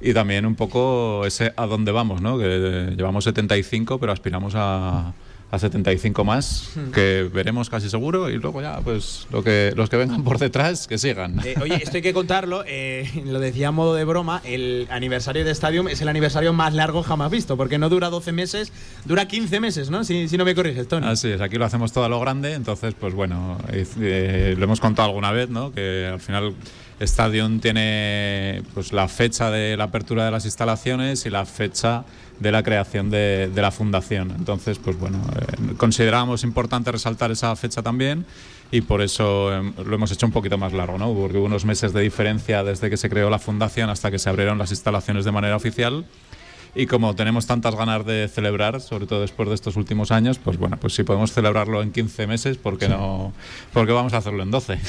y 0.00 0.14
también 0.14 0.46
un 0.46 0.56
poco 0.56 1.24
ese 1.26 1.52
a 1.56 1.66
dónde 1.66 1.92
vamos, 1.92 2.20
¿no? 2.20 2.38
Que 2.38 2.94
llevamos 2.96 3.24
75, 3.24 3.98
pero 3.98 4.12
aspiramos 4.12 4.54
a, 4.56 5.12
a 5.52 5.58
75 5.58 6.24
más, 6.24 6.70
que 6.94 7.28
veremos 7.30 7.68
casi 7.68 7.90
seguro 7.90 8.30
y 8.30 8.38
luego 8.38 8.62
ya, 8.62 8.80
pues 8.80 9.26
lo 9.30 9.44
que, 9.44 9.74
los 9.76 9.90
que 9.90 9.98
vengan 9.98 10.24
por 10.24 10.38
detrás, 10.38 10.86
que 10.86 10.96
sigan. 10.96 11.40
Eh, 11.44 11.56
oye, 11.60 11.74
esto 11.74 11.98
hay 11.98 12.02
que 12.02 12.14
contarlo, 12.14 12.64
eh, 12.66 13.06
lo 13.26 13.38
decía 13.38 13.68
a 13.68 13.70
modo 13.70 13.94
de 13.94 14.04
broma, 14.04 14.40
el 14.44 14.86
aniversario 14.88 15.44
de 15.44 15.50
Stadium 15.50 15.88
es 15.88 16.00
el 16.00 16.08
aniversario 16.08 16.54
más 16.54 16.72
largo 16.72 17.02
jamás 17.02 17.30
visto, 17.30 17.58
porque 17.58 17.76
no 17.76 17.90
dura 17.90 18.08
12 18.08 18.32
meses, 18.32 18.72
dura 19.04 19.28
15 19.28 19.60
meses, 19.60 19.90
¿no? 19.90 20.04
Si, 20.04 20.26
si 20.26 20.38
no 20.38 20.46
me 20.46 20.54
corriges, 20.54 20.88
Tony. 20.88 21.06
Así 21.06 21.28
es, 21.28 21.42
aquí 21.42 21.58
lo 21.58 21.66
hacemos 21.66 21.92
todo 21.92 22.04
a 22.04 22.08
lo 22.08 22.18
grande, 22.18 22.54
entonces, 22.54 22.94
pues 22.98 23.12
bueno, 23.12 23.58
eh, 23.70 23.84
eh, 24.00 24.54
lo 24.56 24.64
hemos 24.64 24.80
contado 24.80 25.08
alguna 25.08 25.32
vez, 25.32 25.50
¿no? 25.50 25.70
Que 25.70 26.08
al 26.10 26.20
final 26.20 26.54
Stadium 26.98 27.60
tiene 27.60 28.62
pues 28.72 28.94
la 28.94 29.06
fecha 29.06 29.50
de 29.50 29.76
la 29.76 29.84
apertura 29.84 30.24
de 30.24 30.30
las 30.30 30.46
instalaciones 30.46 31.26
y 31.26 31.30
la 31.30 31.44
fecha 31.44 32.04
de 32.40 32.52
la 32.52 32.62
creación 32.62 33.10
de, 33.10 33.50
de 33.54 33.62
la 33.62 33.70
fundación. 33.70 34.32
Entonces, 34.36 34.78
pues 34.78 34.98
bueno, 34.98 35.18
eh, 35.36 35.74
consideramos 35.76 36.44
importante 36.44 36.90
resaltar 36.92 37.30
esa 37.30 37.54
fecha 37.56 37.82
también 37.82 38.26
y 38.70 38.80
por 38.80 39.02
eso 39.02 39.54
eh, 39.54 39.72
lo 39.84 39.94
hemos 39.94 40.10
hecho 40.10 40.26
un 40.26 40.32
poquito 40.32 40.58
más 40.58 40.72
largo, 40.72 40.98
¿no? 40.98 41.12
Porque 41.14 41.36
hubo 41.36 41.46
unos 41.46 41.64
meses 41.64 41.92
de 41.92 42.00
diferencia 42.00 42.64
desde 42.64 42.88
que 42.88 42.96
se 42.96 43.10
creó 43.10 43.30
la 43.30 43.38
fundación 43.38 43.90
hasta 43.90 44.10
que 44.10 44.18
se 44.18 44.28
abrieron 44.28 44.58
las 44.58 44.70
instalaciones 44.70 45.24
de 45.24 45.30
manera 45.30 45.56
oficial. 45.56 46.06
Y 46.74 46.86
como 46.86 47.14
tenemos 47.14 47.46
tantas 47.46 47.74
ganas 47.74 48.06
de 48.06 48.28
celebrar, 48.28 48.80
sobre 48.80 49.06
todo 49.06 49.20
después 49.20 49.46
de 49.48 49.54
estos 49.54 49.76
últimos 49.76 50.10
años, 50.10 50.38
pues 50.38 50.56
bueno, 50.56 50.78
pues 50.80 50.94
si 50.94 51.02
podemos 51.02 51.30
celebrarlo 51.32 51.82
en 51.82 51.92
15 51.92 52.26
meses, 52.26 52.56
¿por 52.56 52.78
qué 52.78 52.88
no? 52.88 53.34
Porque 53.74 53.92
vamos 53.92 54.14
a 54.14 54.18
hacerlo 54.18 54.42
en 54.42 54.50
12. 54.50 54.78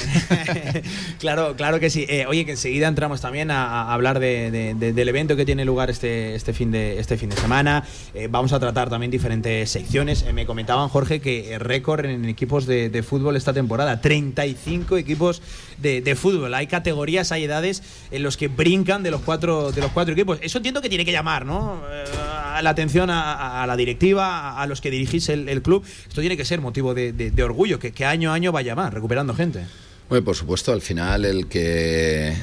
Claro, 1.19 1.55
claro 1.55 1.79
que 1.79 1.89
sí. 1.89 2.05
Eh, 2.09 2.25
oye, 2.27 2.45
que 2.45 2.51
enseguida 2.51 2.87
entramos 2.87 3.21
también 3.21 3.49
a, 3.51 3.83
a 3.83 3.93
hablar 3.93 4.19
de- 4.19 4.51
de- 4.51 4.73
de- 4.73 4.91
del 4.93 5.09
evento 5.09 5.35
que 5.35 5.45
tiene 5.45 5.63
lugar 5.63 5.89
este, 5.89 6.35
este, 6.35 6.53
fin, 6.53 6.71
de, 6.71 6.99
este 6.99 7.17
fin 7.17 7.29
de 7.29 7.37
semana. 7.37 7.85
Eh, 8.13 8.27
vamos 8.29 8.51
a 8.53 8.59
tratar 8.59 8.89
también 8.89 9.09
diferentes 9.11 9.69
secciones. 9.69 10.23
Eh, 10.23 10.33
me 10.33 10.45
comentaban, 10.45 10.89
Jorge, 10.89 11.21
que 11.21 11.57
récord 11.59 12.05
en 12.05 12.25
equipos 12.25 12.65
de, 12.65 13.03
fútbol 13.07 13.35
esta 13.37 13.53
temporada. 13.53 14.01
35 14.01 14.97
equipos 14.97 15.41
de, 15.77 16.01
de 16.01 16.15
fútbol. 16.15 16.53
Hay 16.53 16.67
categorías, 16.67 17.31
hay 17.31 17.45
edades 17.45 17.83
en 18.11 18.23
los 18.23 18.35
que 18.37 18.47
brincan 18.49 19.03
de 19.03 19.11
los 19.11 19.21
cuatro, 19.21 19.71
de 19.71 19.81
los 19.81 19.91
cuatro 19.91 20.13
equipos. 20.13 20.39
Eso 20.41 20.57
entiendo 20.57 20.81
que 20.81 20.89
tiene 20.89 21.05
que 21.05 21.11
llamar, 21.11 21.45
¿no? 21.45 21.72
A 21.81 22.61
la 22.61 22.69
atención 22.69 23.09
a, 23.09 23.63
a 23.63 23.67
la 23.67 23.75
directiva, 23.75 24.59
a, 24.61 24.67
los 24.67 24.79
que 24.81 24.91
dirigís 24.91 25.29
el, 25.29 25.49
el 25.49 25.61
club. 25.61 25.83
Esto 26.07 26.21
tiene 26.21 26.37
que 26.37 26.45
ser 26.45 26.61
motivo 26.61 26.93
de, 26.93 27.11
de- 27.13 27.31
de 27.31 27.43
orgullo, 27.43 27.79
que, 27.79 27.91
que 27.91 28.05
año 28.05 28.31
a 28.31 28.35
año 28.35 28.51
vaya 28.51 28.75
más, 28.75 28.93
recuperando 28.93 29.33
gente. 29.33 29.65
Bueno, 30.09 30.23
por 30.25 30.35
supuesto, 30.35 30.71
al 30.71 30.81
final 30.81 31.25
el 31.25 31.47
que 31.47 32.33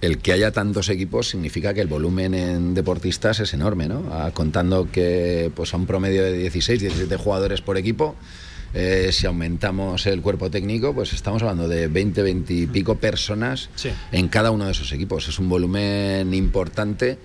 el 0.00 0.16
que 0.18 0.32
haya 0.32 0.50
tantos 0.50 0.88
equipos 0.88 1.28
significa 1.28 1.74
que 1.74 1.82
el 1.82 1.86
volumen 1.88 2.32
en 2.32 2.72
deportistas 2.72 3.38
es 3.40 3.52
enorme, 3.52 3.86
¿no? 3.86 4.04
Ah, 4.10 4.30
contando 4.32 4.90
que 4.90 5.52
pues 5.54 5.74
a 5.74 5.76
un 5.76 5.84
promedio 5.84 6.22
de 6.22 6.32
16, 6.38 6.80
17 6.80 7.16
jugadores 7.18 7.60
por 7.60 7.76
equipo, 7.76 8.16
eh, 8.72 9.10
si 9.12 9.26
aumentamos 9.26 10.06
el 10.06 10.22
cuerpo 10.22 10.50
técnico, 10.50 10.94
pues 10.94 11.12
estamos 11.12 11.42
hablando 11.42 11.68
de 11.68 11.88
20, 11.88 12.22
20 12.22 12.54
y 12.54 12.66
pico 12.68 12.94
personas 12.96 13.68
Sí. 13.74 13.90
en 14.12 14.28
cada 14.28 14.50
uno 14.52 14.64
de 14.64 14.72
esos 14.72 14.90
equipos. 14.92 15.28
Es 15.28 15.38
un 15.38 15.50
volumen 15.50 16.32
importante 16.32 17.18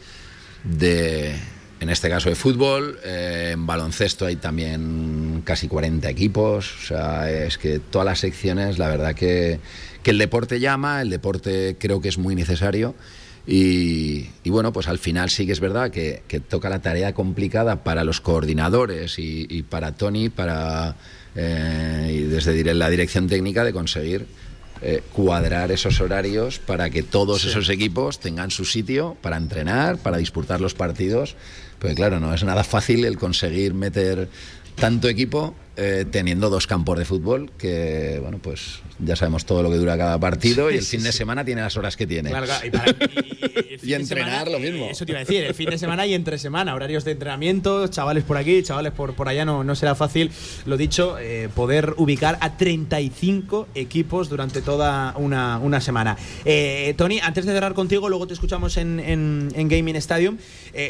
de, 0.65 1.35
en 1.79 1.89
este 1.89 2.09
caso 2.09 2.29
de 2.29 2.35
fútbol, 2.35 2.99
eh, 3.03 3.51
en 3.53 3.65
baloncesto 3.65 4.25
hay 4.25 4.35
también 4.35 5.41
casi 5.45 5.67
40 5.67 6.09
equipos, 6.09 6.73
o 6.83 6.87
sea, 6.87 7.31
es 7.31 7.57
que 7.57 7.79
todas 7.79 8.05
las 8.05 8.19
secciones, 8.19 8.77
la 8.77 8.89
verdad 8.89 9.15
que, 9.15 9.59
que 10.03 10.11
el 10.11 10.17
deporte 10.17 10.59
llama, 10.59 11.01
el 11.01 11.09
deporte 11.09 11.77
creo 11.79 12.01
que 12.01 12.09
es 12.09 12.17
muy 12.17 12.35
necesario. 12.35 12.95
Y, 13.47 14.29
bueno, 14.45 14.73
pues 14.73 14.87
al 14.87 14.97
final 14.97 15.29
sí 15.29 15.45
que 15.45 15.51
es 15.51 15.59
verdad 15.59 15.91
que, 15.91 16.23
toca 16.47 16.69
la 16.69 16.81
tarea 16.81 17.13
complicada 17.13 17.83
para 17.83 18.03
los 18.03 18.19
coordinadores 18.19 19.19
y, 19.19 19.63
para 19.69 19.91
Tony, 19.91 20.29
para 20.29 20.95
eh, 21.35 22.11
y 22.11 22.21
desde 22.21 22.73
la 22.73 22.89
dirección 22.89 23.27
técnica 23.27 23.63
de 23.63 23.73
conseguir 23.73 24.25
eh, 24.81 25.01
cuadrar 25.13 25.71
esos 25.71 26.01
horarios 26.01 26.59
para 26.59 26.89
que 26.89 27.01
todos 27.03 27.41
Sí. 27.41 27.49
esos 27.49 27.69
equipos 27.69 28.19
tengan 28.19 28.51
su 28.51 28.65
sitio 28.65 29.15
para 29.21 29.37
entrenar, 29.37 29.97
para 29.97 30.17
disputar 30.17 30.61
los 30.61 30.73
partidos. 30.73 31.35
Porque 31.79 31.95
claro, 31.95 32.19
no 32.19 32.33
es 32.33 32.43
nada 32.43 32.63
fácil 32.63 33.05
el 33.05 33.17
conseguir 33.17 33.73
meter 33.73 34.29
tanto 34.75 35.07
equipo 35.07 35.55
eh, 35.77 36.05
teniendo 36.09 36.49
dos 36.49 36.67
campos 36.67 36.97
de 36.97 37.05
fútbol 37.05 37.51
que, 37.57 38.19
bueno, 38.21 38.39
pues 38.41 38.79
ya 38.99 39.15
sabemos 39.15 39.45
todo 39.45 39.61
lo 39.61 39.69
que 39.69 39.75
dura 39.77 39.97
cada 39.97 40.17
partido 40.19 40.71
y 40.71 40.75
el 40.77 40.83
Sí, 40.83 40.97
fin 40.97 41.03
de 41.03 41.11
sí. 41.11 41.17
semana 41.17 41.43
tiene 41.43 41.61
las 41.61 41.75
horas 41.77 41.97
que 41.97 42.07
tiene. 42.07 42.29
Claro, 42.29 42.45
y 42.65 42.69
para- 42.69 42.85
entrenar 43.81 44.05
semana, 44.05 44.45
lo 44.49 44.59
mismo. 44.59 44.85
eh, 44.85 44.91
Eso 44.91 45.05
te 45.05 45.11
iba 45.11 45.19
a 45.19 45.23
decir, 45.25 45.43
el 45.43 45.53
fin 45.53 45.69
de 45.69 45.77
semana 45.77 46.05
y 46.05 46.13
entre 46.13 46.37
semana, 46.37 46.73
horarios 46.75 47.03
de 47.05 47.11
entrenamiento, 47.11 47.87
chavales 47.87 48.23
por 48.23 48.37
aquí, 48.37 48.63
chavales 48.63 48.93
por, 48.93 49.13
por 49.15 49.27
allá, 49.29 49.45
no, 49.45 49.63
no 49.63 49.75
será 49.75 49.95
fácil, 49.95 50.31
lo 50.65 50.77
dicho, 50.77 51.17
eh, 51.19 51.49
poder 51.53 51.93
ubicar 51.97 52.37
a 52.41 52.57
35 52.57 53.67
equipos 53.75 54.29
durante 54.29 54.61
toda 54.61 55.13
una, 55.17 55.59
una 55.59 55.81
semana. 55.81 56.17
Eh, 56.45 56.93
Tony, 56.97 57.19
antes 57.21 57.45
de 57.45 57.51
cerrar 57.53 57.73
contigo, 57.73 58.09
luego 58.09 58.27
te 58.27 58.33
escuchamos 58.33 58.77
en, 58.77 58.99
en- 58.99 59.49
en 59.55 59.67
Gaming 59.67 59.95
Stadium, 59.97 60.37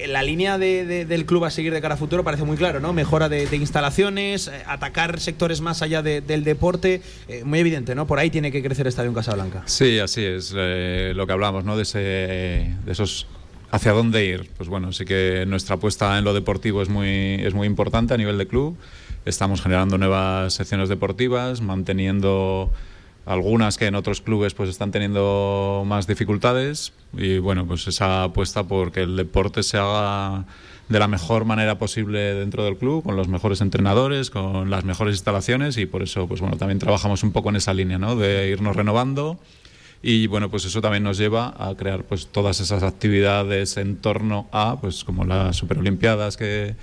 la 0.07 0.23
línea 0.23 0.57
de- 0.57 0.85
de- 0.85 1.05
del 1.05 1.25
club 1.25 1.45
a 1.45 1.51
seguir 1.51 1.71
de 1.73 1.81
cara 1.81 1.93
a 1.95 1.97
futuro 1.97 2.23
parece 2.23 2.43
muy 2.43 2.57
claro, 2.57 2.79
¿no? 2.79 2.93
Mejora 2.93 3.29
de, 3.29 3.45
de 3.47 3.55
instalaciones, 3.57 4.49
atacar 4.75 5.19
sectores 5.19 5.59
más 5.61 5.81
allá 5.81 6.01
de- 6.01 6.21
del 6.21 6.43
deporte, 6.43 7.01
eh, 7.27 7.43
muy 7.43 7.59
evidente, 7.59 7.95
¿no? 7.95 8.07
Por 8.07 8.19
ahí 8.19 8.29
tiene 8.29 8.51
que 8.51 8.61
crecer 8.63 8.87
Estadio 8.87 9.13
Casablanca. 9.13 9.63
Sí, 9.65 9.99
así 9.99 10.23
es. 10.23 10.53
eh, 10.55 11.13
lo 11.15 11.25
que 11.27 11.33
hablamos, 11.33 11.65
¿no? 11.65 11.75
De, 11.75 11.83
ese, 11.83 11.99
de 11.99 12.91
esos 12.91 13.27
hacia 13.71 13.91
dónde 13.91 14.23
ir. 14.25 14.49
Pues 14.57 14.69
bueno, 14.69 14.93
sí 14.93 15.03
que 15.05 15.45
nuestra 15.47 15.75
apuesta 15.75 16.17
en 16.17 16.23
lo 16.23 16.33
deportivo 16.33 16.81
es 16.81 16.89
muy, 16.89 17.35
es 17.43 17.53
muy 17.53 17.67
importante 17.67 18.13
a 18.13 18.17
nivel 18.17 18.37
de 18.37 18.47
club. 18.47 18.77
Estamos 19.25 19.61
generando 19.61 19.97
nuevas 19.97 20.53
secciones 20.53 20.87
deportivas, 20.87 21.59
manteniendo 21.61 22.71
algunas 23.25 23.77
que 23.79 23.87
en 23.87 23.95
otros 23.95 24.21
clubes 24.21 24.53
pues 24.53 24.69
están 24.69 24.91
teniendo 24.91 25.83
más 25.87 26.05
dificultades 26.05 26.93
y 27.17 27.39
bueno, 27.39 27.65
pues 27.65 27.87
esa 27.87 28.25
apuesta 28.25 28.63
por 28.65 28.91
que 28.91 29.01
el 29.01 29.15
deporte 29.15 29.63
se 29.63 29.77
haga 29.77 30.45
de 30.89 30.99
la 30.99 31.07
mejor 31.07 31.45
manera 31.45 31.77
posible 31.77 32.35
dentro 32.35 32.63
del 32.63 32.77
club, 32.77 33.03
con 33.03 33.15
los 33.15 33.27
mejores 33.27 33.61
entrenadores, 33.61 34.29
con 34.29 34.69
las 34.69 34.85
mejores 34.85 35.15
instalaciones 35.15 35.77
y 35.77 35.85
por 35.85 36.03
eso 36.03 36.27
pues 36.27 36.41
bueno, 36.41 36.57
también 36.57 36.79
trabajamos 36.79 37.23
un 37.23 37.31
poco 37.31 37.49
en 37.49 37.55
esa 37.55 37.73
línea, 37.73 37.97
¿no? 37.97 38.15
De 38.15 38.49
irnos 38.49 38.75
renovando 38.75 39.39
y 40.01 40.27
bueno, 40.27 40.51
pues 40.51 40.65
eso 40.65 40.81
también 40.81 41.03
nos 41.03 41.17
lleva 41.17 41.55
a 41.57 41.73
crear 41.75 42.03
pues 42.03 42.27
todas 42.27 42.59
esas 42.59 42.83
actividades 42.83 43.77
en 43.77 43.97
torno 43.97 44.47
a, 44.51 44.77
pues 44.79 45.03
como 45.03 45.25
las 45.25 45.55
Superolimpiadas 45.55 46.37
que, 46.37 46.75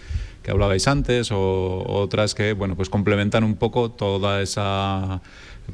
que 0.42 0.50
hablabais 0.50 0.88
antes 0.88 1.30
o 1.30 1.84
otras 1.86 2.35
que, 2.35 2.52
bueno, 2.52 2.74
pues 2.74 2.90
complementan 2.90 3.44
un 3.44 3.55
poco 3.55 3.93
toda 3.93 4.43
esa 4.43 5.22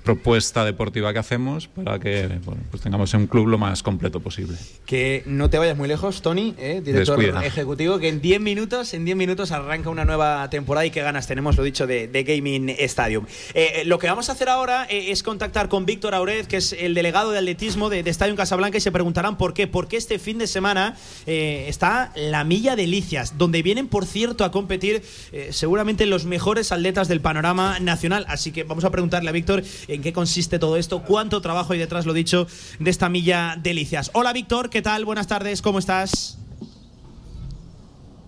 propuesta 0.03 0.65
deportiva 0.65 1.13
que 1.13 1.19
hacemos 1.19 1.69
para 1.69 1.99
que 1.99 2.27
bueno, 2.45 2.63
pues 2.71 2.83
tengamos 2.83 3.13
un 3.15 3.27
club 3.27 3.47
lo 3.47 3.59
más 3.59 3.83
completo 3.83 4.21
posible. 4.21 4.57
Que 4.87 5.23
no 5.27 5.51
te 5.51 5.59
vayas 5.59 5.77
muy 5.77 5.89
lejos, 5.89 6.23
Tony, 6.23 6.55
¿eh? 6.59 6.81
director 6.85 7.23
ejecutivo, 7.45 7.99
que 7.99 8.09
en 8.09 8.21
10 8.21 8.41
minutos, 8.41 8.95
en 8.95 9.05
10 9.05 9.17
minutos 9.17 9.53
arranca 9.53 9.91
una 9.91 10.05
nueva 10.05 10.49
temporada 10.51 10.87
y 10.87 10.91
qué 10.91 11.03
ganas 11.03 11.27
tenemos, 11.27 11.57
lo 11.57 11.63
dicho, 11.63 11.87
de, 11.87 12.09
Gaming 12.29 12.71
Stadium. 12.71 13.27
Eh, 13.55 13.73
eh, 13.77 13.85
lo 13.85 13.99
que 13.99 14.09
vamos 14.09 14.29
a 14.29 14.33
hacer 14.33 14.49
ahora 14.49 14.85
es 14.85 15.23
contactar 15.23 15.69
con 15.69 15.87
Víctor 15.87 16.15
Aurez, 16.15 16.47
que 16.47 16.57
es 16.59 16.73
el 16.73 16.95
delegado 16.95 17.31
de 17.31 17.39
atletismo 17.39 17.89
de, 17.91 18.03
de 18.03 18.11
Stadium 18.11 18.37
Casablanca, 18.37 18.79
y 18.79 18.81
se 18.81 18.93
preguntarán 18.93 19.39
por 19.39 19.55
qué. 19.55 19.67
Porque 19.67 19.97
este 19.97 20.19
fin 20.19 20.39
de 20.39 20.47
semana 20.47 20.97
está 21.27 22.13
la 22.17 22.45
Milla 22.45 22.77
de 22.77 22.87
Licias, 22.87 23.39
donde 23.39 23.63
vienen, 23.63 23.89
por 23.89 24.05
cierto, 24.05 24.45
a 24.45 24.51
competir 24.51 25.03
seguramente 25.51 26.07
los 26.07 26.25
mejores 26.25 26.73
atletas 26.73 27.09
del 27.09 27.21
panorama 27.21 27.79
nacional. 27.81 28.25
Así 28.29 28.53
que 28.53 28.65
vamos 28.65 28.85
a 28.85 28.91
preguntarle 28.91 29.29
a 29.31 29.33
Víctor 29.33 29.63
en 29.89 30.03
qué 30.03 30.13
consiste 30.13 30.59
todo 30.59 30.77
esto, 30.77 31.03
cuánto 31.03 31.41
trabajo 31.41 31.73
hay 31.73 31.79
detrás, 31.79 32.07
lo 32.07 32.13
dicho, 32.13 32.47
de 32.79 32.91
esta 32.91 33.09
milla 33.09 33.57
delicias. 33.61 34.11
Hola 34.15 34.33
Víctor, 34.33 34.71
¿qué 34.71 34.83
tal? 34.83 35.05
Buenas 35.05 35.27
tardes, 35.27 35.63
¿cómo 35.63 35.79
estás? 35.79 36.39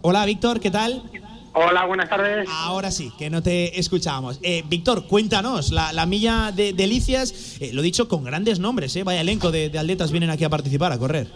Hola 0.02 0.24
Víctor, 0.24 0.60
¿qué 0.60 0.70
tal? 0.70 1.02
Hola, 1.52 1.84
buenas 1.84 2.08
tardes. 2.08 2.48
Ahora 2.48 2.92
sí, 2.92 3.12
que 3.18 3.28
no 3.28 3.42
te 3.42 3.78
escuchábamos. 3.78 4.38
Eh, 4.42 4.62
Víctor, 4.68 5.08
cuéntanos, 5.08 5.72
la, 5.72 6.06
milla 6.06 6.52
de 6.52 6.72
delicias, 6.72 7.60
eh, 7.60 7.72
lo 7.72 7.82
dicho, 7.82 8.08
con 8.08 8.22
grandes 8.24 8.60
nombres, 8.60 8.94
eh, 8.94 9.02
vaya 9.02 9.20
elenco 9.20 9.50
de, 9.50 9.66
atletas 9.76 10.12
vienen 10.12 10.30
aquí 10.30 10.44
a 10.44 10.48
participar, 10.48 10.92
a 10.92 10.98
correr. 10.98 11.26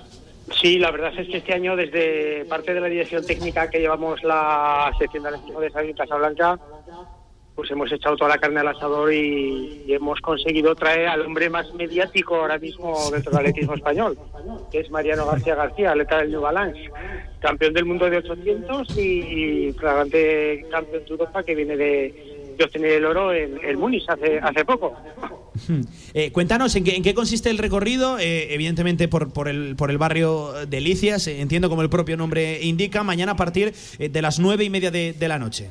Sí, 0.61 0.79
la 0.79 0.91
verdad 0.93 1.13
es 1.19 1.27
que 1.29 1.39
este 1.39 1.53
año, 1.53 1.75
desde 1.75 2.45
parte 2.45 2.75
de 2.75 2.81
la 2.81 2.87
dirección 2.87 3.27
técnica 3.27 3.69
que 3.69 3.81
llevamos 3.81 4.23
la 4.23 4.93
sección 4.99 5.25
de 5.25 5.31
atletismo 5.31 5.61
de 5.61 5.71
Casa 5.71 5.95
Casablanca, 5.97 6.61
pues 7.55 7.71
hemos 7.71 7.91
echado 7.93 8.17
toda 8.17 8.31
la 8.31 8.39
carne 8.39 8.61
al 8.61 8.69
asador 8.69 9.13
y, 9.13 9.85
hemos 9.87 10.21
conseguido 10.21 10.75
traer 10.75 11.07
al 11.07 11.21
hombre 11.21 11.49
más 11.49 11.73
mediático 11.75 12.35
ahora 12.35 12.59
mismo 12.59 12.97
dentro 13.13 13.31
del 13.31 13.41
atletismo 13.41 13.75
español, 13.75 14.19
que 14.73 14.81
es 14.81 14.91
Mariano 14.91 15.27
García 15.27 15.55
García, 15.55 15.93
atleta 15.93 16.19
del 16.19 16.33
New 16.33 16.41
Balance, 16.41 16.91
campeón 17.39 17.75
del 17.75 17.85
mundo 17.85 18.11
de 18.11 18.19
800 18.19 18.99
y, 18.99 19.73
flagrante 19.79 20.67
campeón 20.71 21.05
de 21.05 21.11
Europa 21.11 21.43
que 21.45 21.55
viene 21.55 21.77
de, 21.77 22.55
obtener 22.63 22.93
el 22.93 23.05
oro 23.05 23.33
en 23.33 23.59
el 23.65 23.77
Muniz 23.77 24.05
hace, 24.09 24.39
hace 24.39 24.65
poco. 24.65 24.97
Eh, 26.15 26.33
cuéntanos 26.33 26.75
¿en 26.75 26.85
qué, 26.85 27.15
consiste 27.15 27.49
el 27.49 27.59
recorrido, 27.59 28.19
eh, 28.19 28.53
evidentemente 28.55 29.07
por, 29.07 29.33
por, 29.33 29.49
el, 29.49 29.77
por 29.77 29.91
el 29.91 29.99
barrio 29.99 30.53
Delicias, 30.67 31.29
entiendo 31.29 31.69
como 31.69 31.83
el 31.83 31.89
propio 31.89 32.17
nombre 32.17 32.61
indica, 32.63 33.05
mañana 33.05 33.33
a 33.33 33.37
partir 33.37 33.73
eh, 34.01 34.09
de 34.09 34.23
las 34.23 34.41
nueve 34.41 34.65
y 34.65 34.71
media 34.71 34.91
de 34.91 35.29
la 35.29 35.39
noche. 35.39 35.71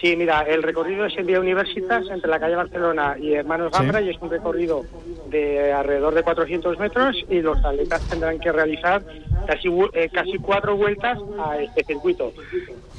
Sí, 0.00 0.16
mira, 0.16 0.40
el 0.42 0.62
recorrido 0.62 1.04
es 1.04 1.16
en 1.18 1.26
Vía 1.26 1.40
Universitas, 1.40 2.06
entre 2.08 2.30
la 2.30 2.40
calle 2.40 2.56
Barcelona 2.56 3.16
y 3.20 3.34
Hermanos 3.34 3.70
Gambra, 3.70 4.00
y 4.00 4.08
es 4.08 4.16
un 4.20 4.30
recorrido 4.30 4.82
de 5.28 5.72
alrededor 5.74 6.14
de 6.14 6.22
400 6.22 6.78
metros 6.78 7.16
y 7.28 7.42
los 7.42 7.62
atletas 7.62 8.00
tendrán 8.08 8.38
que 8.38 8.50
realizar 8.50 9.02
casi, 9.46 9.68
eh, 9.92 10.08
casi 10.10 10.38
cuatro 10.38 10.76
vueltas 10.76 11.18
a 11.38 11.58
este 11.58 11.84
circuito. 11.84 12.32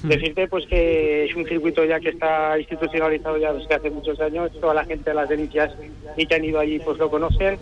Decirte 0.03 0.47
pues 0.47 0.65
que 0.65 1.25
es 1.25 1.35
un 1.35 1.45
circuito 1.45 1.85
ya 1.85 1.99
que 1.99 2.09
está 2.09 2.57
institucionalizado 2.57 3.37
ya 3.37 3.53
desde 3.53 3.75
hace 3.75 3.89
muchos 3.89 4.19
años, 4.19 4.51
toda 4.59 4.73
la 4.73 4.85
gente 4.85 5.11
de 5.11 5.15
las 5.15 5.29
delicias 5.29 5.71
y 6.17 6.25
que 6.25 6.35
han 6.35 6.43
ido 6.43 6.59
allí 6.59 6.79
pues 6.79 6.97
lo 6.97 7.09
conocen 7.09 7.57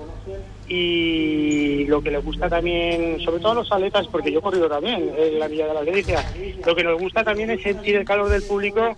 y 0.67 1.85
lo 1.85 2.01
que 2.01 2.11
les 2.11 2.23
gusta 2.23 2.47
también, 2.47 3.19
sobre 3.21 3.39
todo 3.39 3.51
a 3.51 3.55
los 3.55 3.71
atletas, 3.71 4.07
porque 4.07 4.31
yo 4.31 4.39
he 4.39 4.41
corrido 4.41 4.69
también 4.69 5.11
en 5.17 5.39
la 5.39 5.47
Villa 5.47 5.67
de 5.67 5.73
las 5.73 5.85
Delicias, 5.85 6.35
lo 6.65 6.75
que 6.75 6.83
nos 6.83 7.01
gusta 7.01 7.23
también 7.23 7.49
es 7.49 7.61
sentir 7.61 7.95
el 7.95 8.05
calor 8.05 8.29
del 8.29 8.43
público 8.43 8.95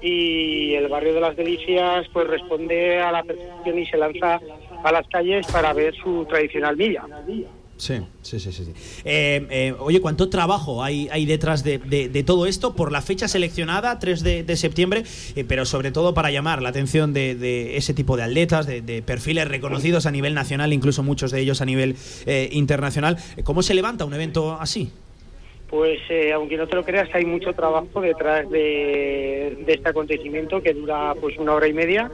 y 0.00 0.74
el 0.74 0.88
barrio 0.88 1.14
de 1.14 1.20
las 1.20 1.36
Delicias 1.36 2.06
pues 2.12 2.26
responde 2.26 3.00
a 3.00 3.12
la 3.12 3.22
perfección 3.22 3.78
y 3.78 3.86
se 3.86 3.98
lanza 3.98 4.40
a 4.82 4.92
las 4.92 5.06
calles 5.08 5.46
para 5.46 5.72
ver 5.72 5.94
su 5.94 6.24
tradicional 6.24 6.76
milla. 6.76 7.04
Sí, 7.80 7.94
sí, 8.20 8.38
sí, 8.38 8.52
sí. 8.52 8.72
Eh, 9.06 9.46
eh, 9.48 9.74
oye, 9.78 10.02
¿cuánto 10.02 10.28
trabajo 10.28 10.84
hay, 10.84 11.08
hay 11.10 11.24
detrás 11.24 11.64
de, 11.64 11.78
todo 12.26 12.44
esto 12.44 12.76
por 12.76 12.92
la 12.92 13.00
fecha 13.00 13.26
seleccionada, 13.26 13.98
3 13.98 14.22
de, 14.22 14.56
septiembre, 14.56 15.04
eh, 15.34 15.44
pero 15.48 15.64
sobre 15.64 15.90
todo 15.90 16.12
para 16.12 16.30
llamar 16.30 16.60
la 16.60 16.68
atención 16.68 17.14
de, 17.14 17.78
ese 17.78 17.94
tipo 17.94 18.18
de 18.18 18.24
atletas, 18.24 18.66
de, 18.66 19.02
perfiles 19.02 19.48
reconocidos 19.48 20.04
a 20.04 20.10
nivel 20.10 20.34
nacional, 20.34 20.74
incluso 20.74 21.02
muchos 21.02 21.30
de 21.30 21.40
ellos 21.40 21.62
a 21.62 21.64
nivel 21.64 21.96
internacional? 22.50 23.16
¿Cómo 23.44 23.62
se 23.62 23.72
levanta 23.72 24.04
un 24.04 24.12
evento 24.12 24.58
así? 24.60 24.90
Pues 25.70 26.00
aunque 26.34 26.58
no 26.58 26.66
te 26.66 26.76
lo 26.76 26.84
creas, 26.84 27.08
hay 27.14 27.24
mucho 27.24 27.54
trabajo 27.54 28.02
detrás 28.02 28.50
de, 28.50 29.56
este 29.66 29.88
acontecimiento 29.88 30.62
que 30.62 30.74
dura 30.74 31.14
pues 31.18 31.38
una 31.38 31.54
hora 31.54 31.66
y 31.66 31.72
media. 31.72 32.10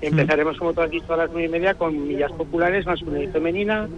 Empezaremos, 0.00 0.56
como 0.58 0.74
tú 0.74 0.82
has 0.82 0.90
dicho, 0.90 1.12
a 1.12 1.16
las 1.16 1.30
nueve 1.32 1.48
y 1.48 1.50
media 1.50 1.74
con 1.74 2.06
millas 2.06 2.30
populares, 2.32 2.86
masculina 2.86 3.24
y 3.24 3.28
femenina, 3.28 3.88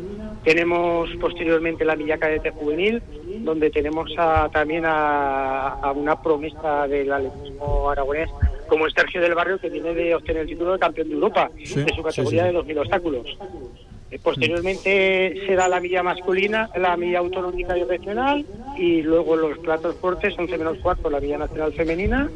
tenemos 0.44 1.08
posteriormente 1.20 1.84
la 1.84 1.96
Milla 1.96 2.18
Cadete 2.18 2.50
Juvenil, 2.50 3.02
donde 3.40 3.70
tenemos 3.70 4.10
también 4.52 4.84
a, 4.86 5.92
una 5.94 6.20
promesa 6.22 6.86
del 6.88 7.12
atletismo 7.12 7.90
aragonés, 7.90 8.30
como 8.68 8.86
es 8.86 8.94
Sergio 8.94 9.20
del 9.20 9.34
Barrio, 9.34 9.58
que 9.58 9.68
viene 9.68 9.94
de 9.94 10.14
obtener 10.14 10.42
el 10.42 10.48
título 10.48 10.72
de 10.72 10.78
campeón 10.78 11.08
de 11.08 11.14
Europa 11.14 11.50
de 11.56 11.92
su 11.94 12.02
categoría 12.02 12.44
de 12.44 12.54
2.000 12.54 12.78
obstáculos. 12.78 13.38
Eh, 14.10 14.18
posteriormente 14.18 15.34
será 15.46 15.68
la 15.68 15.78
milla 15.78 16.02
masculina, 16.02 16.68
la 16.76 16.96
milla 16.96 17.20
autonómica 17.20 17.78
y 17.78 17.84
regional, 17.84 18.44
y 18.76 19.02
luego 19.02 19.36
los 19.36 19.58
platos 19.58 19.94
fuertes, 19.96 20.34
11 20.36 20.58
menos 20.58 20.78
4, 20.82 21.08
la 21.10 21.20
milla 21.20 21.38
nacional 21.38 21.72
femenina, 21.72 22.28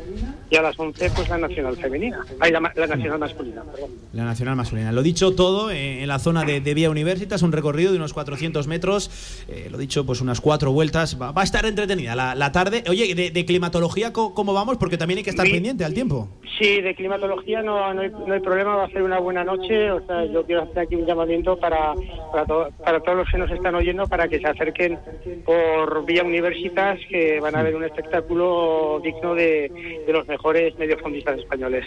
y 0.51 0.57
a 0.57 0.63
las 0.63 0.79
11 0.79 1.11
pues 1.11 1.29
la 1.29 1.39
nacional 1.39 1.77
femenina, 1.77 2.25
Ay, 2.39 2.53
la, 2.53 2.61
nacional 2.61 3.19
masculina, 3.19 3.63
perdón. 3.63 3.91
La 4.13 4.25
nacional 4.25 4.55
masculina. 4.55 4.93
Lo 4.93 5.03
dicho 5.03 5.35
todo 5.35 5.73
eh, 5.73 6.03
en 6.03 6.09
la 6.09 6.21
zona 6.21 6.45
de, 6.45 6.75
Vía 6.75 6.91
Universitas, 6.91 7.43
un 7.43 7.53
recorrido 7.53 7.91
de 7.91 7.99
unos 7.99 8.13
400 8.13 8.67
metros, 8.69 9.45
eh, 9.49 9.69
lo 9.71 9.79
dicho 9.79 10.07
pues 10.07 10.21
unas 10.21 10.41
cuatro 10.41 10.73
vueltas, 10.73 11.21
va, 11.21 11.33
a 11.35 11.43
estar 11.43 11.67
entretenida 11.67 12.15
la, 12.15 12.53
tarde. 12.53 12.85
Oye, 12.89 13.15
de, 13.15 13.45
climatología 13.45 14.13
cómo 14.13 14.53
vamos? 14.53 14.77
Porque 14.77 14.97
también 14.97 15.19
hay 15.19 15.25
que 15.25 15.31
estar 15.31 15.47
pendiente 15.47 15.85
al 15.85 15.95
tiempo. 15.95 16.29
Sí, 16.59 16.81
de 16.81 16.95
climatología 16.95 17.63
no, 17.63 17.93
no, 17.95 18.01
hay, 18.01 18.11
no 18.11 18.33
hay 18.33 18.41
problema, 18.41 18.77
va 18.77 18.85
a 18.85 18.91
ser 18.91 19.03
una 19.03 19.19
buena 19.19 19.43
noche, 19.43 19.91
o 19.91 20.07
sea, 20.07 20.25
yo 20.27 20.45
quiero 20.45 20.63
hacer 20.63 20.81
aquí 20.81 20.95
un 20.95 21.05
llamamiento 21.05 21.57
para, 21.65 21.95
para, 22.31 22.69
para 22.69 23.01
todos 23.01 23.19
los 23.19 23.31
que 23.31 23.39
nos 23.39 23.51
están 23.51 23.75
oyendo 23.75 24.07
para 24.07 24.29
que 24.29 24.39
se 24.39 24.47
acerquen 24.47 24.99
por 25.47 26.05
Vía 26.05 26.23
Universitas, 26.23 26.99
que 27.09 27.41
van 27.41 27.57
a 27.57 27.63
ver 27.63 27.75
un 27.75 27.85
espectáculo 27.85 29.01
digno 29.03 29.35
de, 29.35 30.03
de 30.07 30.13
los 30.13 30.29
mejores 30.29 30.79
mediofondistas 30.79 31.39
españoles. 31.39 31.87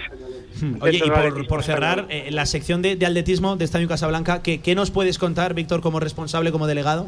Hmm. 0.60 0.82
Oye, 0.82 0.98
y 0.98 1.44
por, 1.44 1.64
cerrar, 1.64 2.06
eh, 2.10 2.30
la 2.32 2.48
sección 2.48 2.82
de, 2.82 2.94
atletismo 2.94 3.56
de 3.56 3.66
Estadio 3.66 3.88
Casablanca, 3.88 4.42
¿qué, 4.42 4.62
¿qué 4.62 4.74
nos 4.74 4.90
puedes 4.90 5.20
contar, 5.20 5.54
Víctor, 5.54 5.82
como 5.82 6.00
responsable, 6.00 6.52
como 6.52 6.66
delegado? 6.66 7.08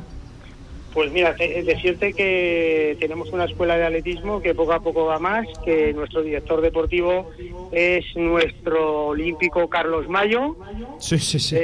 Pues 0.94 1.12
mira, 1.12 1.34
decirte 1.34 2.14
que 2.14 2.98
tenemos 3.00 3.32
una 3.32 3.46
escuela 3.46 3.78
de 3.78 3.86
atletismo 3.86 4.42
que 4.42 4.56
poco 4.56 4.74
a 4.74 4.80
poco 4.80 5.06
va 5.06 5.20
más, 5.20 5.46
que 5.64 5.94
nuestro 5.94 6.24
director 6.24 6.62
deportivo 6.62 7.30
es 7.72 8.06
nuestro 8.16 9.08
olímpico 9.08 9.70
Carlos 9.70 10.10
Mayo. 10.10 10.56
Sí, 10.98 11.20
sí, 11.20 11.40
sí. 11.40 11.56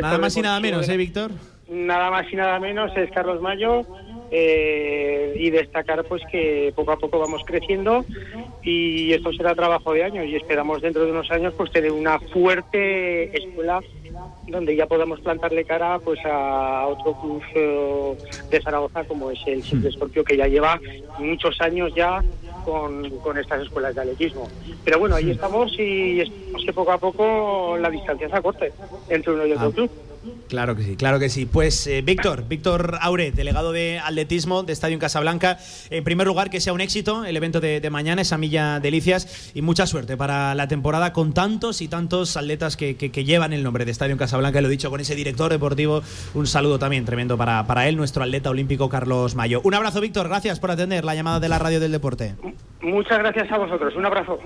nada 0.00 0.18
más 0.18 0.36
y 0.36 0.42
nada 0.42 0.58
menos, 0.60 0.88
¿eh, 0.88 0.96
Víctor? 0.96 1.32
Nada 1.68 2.10
más 2.10 2.32
y 2.32 2.36
nada 2.36 2.58
menos 2.58 2.96
es 2.96 3.10
Carlos 3.10 3.40
Mayo. 3.40 3.86
Eh, 4.34 5.34
y 5.36 5.50
destacar 5.50 6.04
pues 6.04 6.22
que 6.32 6.72
poco 6.74 6.92
a 6.92 6.96
poco 6.96 7.18
vamos 7.18 7.42
creciendo 7.44 8.02
y 8.62 9.12
esto 9.12 9.30
será 9.34 9.54
trabajo 9.54 9.92
de 9.92 10.04
años 10.04 10.24
y 10.24 10.36
esperamos 10.36 10.80
dentro 10.80 11.04
de 11.04 11.12
unos 11.12 11.30
años 11.30 11.52
pues 11.54 11.70
tener 11.70 11.92
una 11.92 12.18
fuerte 12.18 13.36
escuela 13.36 13.82
donde 14.48 14.74
ya 14.76 14.86
podamos 14.86 15.20
plantarle 15.20 15.64
cara 15.64 15.98
pues 15.98 16.18
a 16.24 16.86
otro 16.86 17.14
club 17.20 17.42
eh, 17.54 18.16
de 18.50 18.60
Zaragoza 18.60 19.04
como 19.04 19.30
es 19.30 19.40
el 19.46 19.62
Simple 19.62 19.88
hmm. 19.88 19.92
Escorpio 19.92 20.24
que 20.24 20.36
ya 20.36 20.46
lleva 20.46 20.80
muchos 21.18 21.60
años 21.60 21.92
ya 21.94 22.22
con, 22.64 23.08
con, 23.18 23.38
estas 23.38 23.62
escuelas 23.62 23.94
de 23.94 24.02
atletismo. 24.02 24.48
Pero 24.84 24.98
bueno, 24.98 25.16
ahí 25.16 25.26
hmm. 25.26 25.30
estamos 25.30 25.78
y 25.78 26.20
esperamos 26.20 26.64
que 26.64 26.72
poco 26.72 26.92
a 26.92 26.98
poco 26.98 27.76
la 27.78 27.90
distancia 27.90 28.28
se 28.28 28.36
acorte 28.36 28.72
entre 29.08 29.32
uno 29.32 29.46
y 29.46 29.52
otro 29.52 29.68
ah. 29.68 29.72
club. 29.72 29.90
Claro 30.48 30.76
que 30.76 30.82
sí, 30.82 30.96
claro 30.96 31.18
que 31.18 31.28
sí. 31.28 31.46
Pues 31.46 31.86
eh, 31.86 32.02
Víctor, 32.02 32.46
Víctor 32.48 32.98
Aure, 33.00 33.32
delegado 33.32 33.72
de 33.72 33.98
atletismo 33.98 34.62
de 34.62 34.72
Estadio 34.72 34.94
en 34.94 35.00
Casablanca. 35.00 35.58
En 35.90 36.04
primer 36.04 36.26
lugar, 36.26 36.50
que 36.50 36.60
sea 36.60 36.72
un 36.72 36.80
éxito 36.80 37.24
el 37.24 37.36
evento 37.36 37.60
de, 37.60 37.88
mañana, 37.90 38.22
esa 38.22 38.38
milla 38.38 38.80
delicias, 38.80 39.52
y 39.54 39.62
mucha 39.62 39.86
suerte 39.86 40.16
para 40.16 40.54
la 40.54 40.68
temporada 40.68 41.12
con 41.12 41.32
tantos 41.32 41.80
y 41.80 41.88
tantos 41.88 42.36
atletas 42.36 42.76
que, 42.76 42.94
llevan 43.24 43.52
el 43.52 43.62
nombre 43.62 43.84
de 43.84 43.90
Estadio 43.90 44.12
en 44.12 44.18
Casablanca. 44.18 44.60
Lo 44.60 44.68
he 44.68 44.70
dicho 44.70 44.90
con 44.90 45.00
ese 45.00 45.14
director 45.14 45.50
deportivo. 45.50 46.02
Un 46.34 46.46
saludo 46.46 46.78
también 46.78 47.04
tremendo 47.04 47.36
para, 47.36 47.66
para 47.66 47.88
él, 47.88 47.96
nuestro 47.96 48.22
atleta 48.22 48.50
olímpico 48.50 48.88
Carlos 48.88 49.34
Mayo. 49.34 49.60
Un 49.64 49.74
abrazo, 49.74 50.00
Víctor. 50.00 50.28
Gracias 50.28 50.60
por 50.60 50.70
atender 50.70 51.04
la 51.04 51.14
llamada 51.14 51.40
de 51.40 51.48
la 51.48 51.58
radio 51.58 51.80
del 51.80 51.92
deporte. 51.92 52.34
Muchas 52.82 53.18
gracias 53.18 53.50
a 53.50 53.58
vosotros. 53.58 53.94
Un 53.96 54.06
abrazo. 54.06 54.38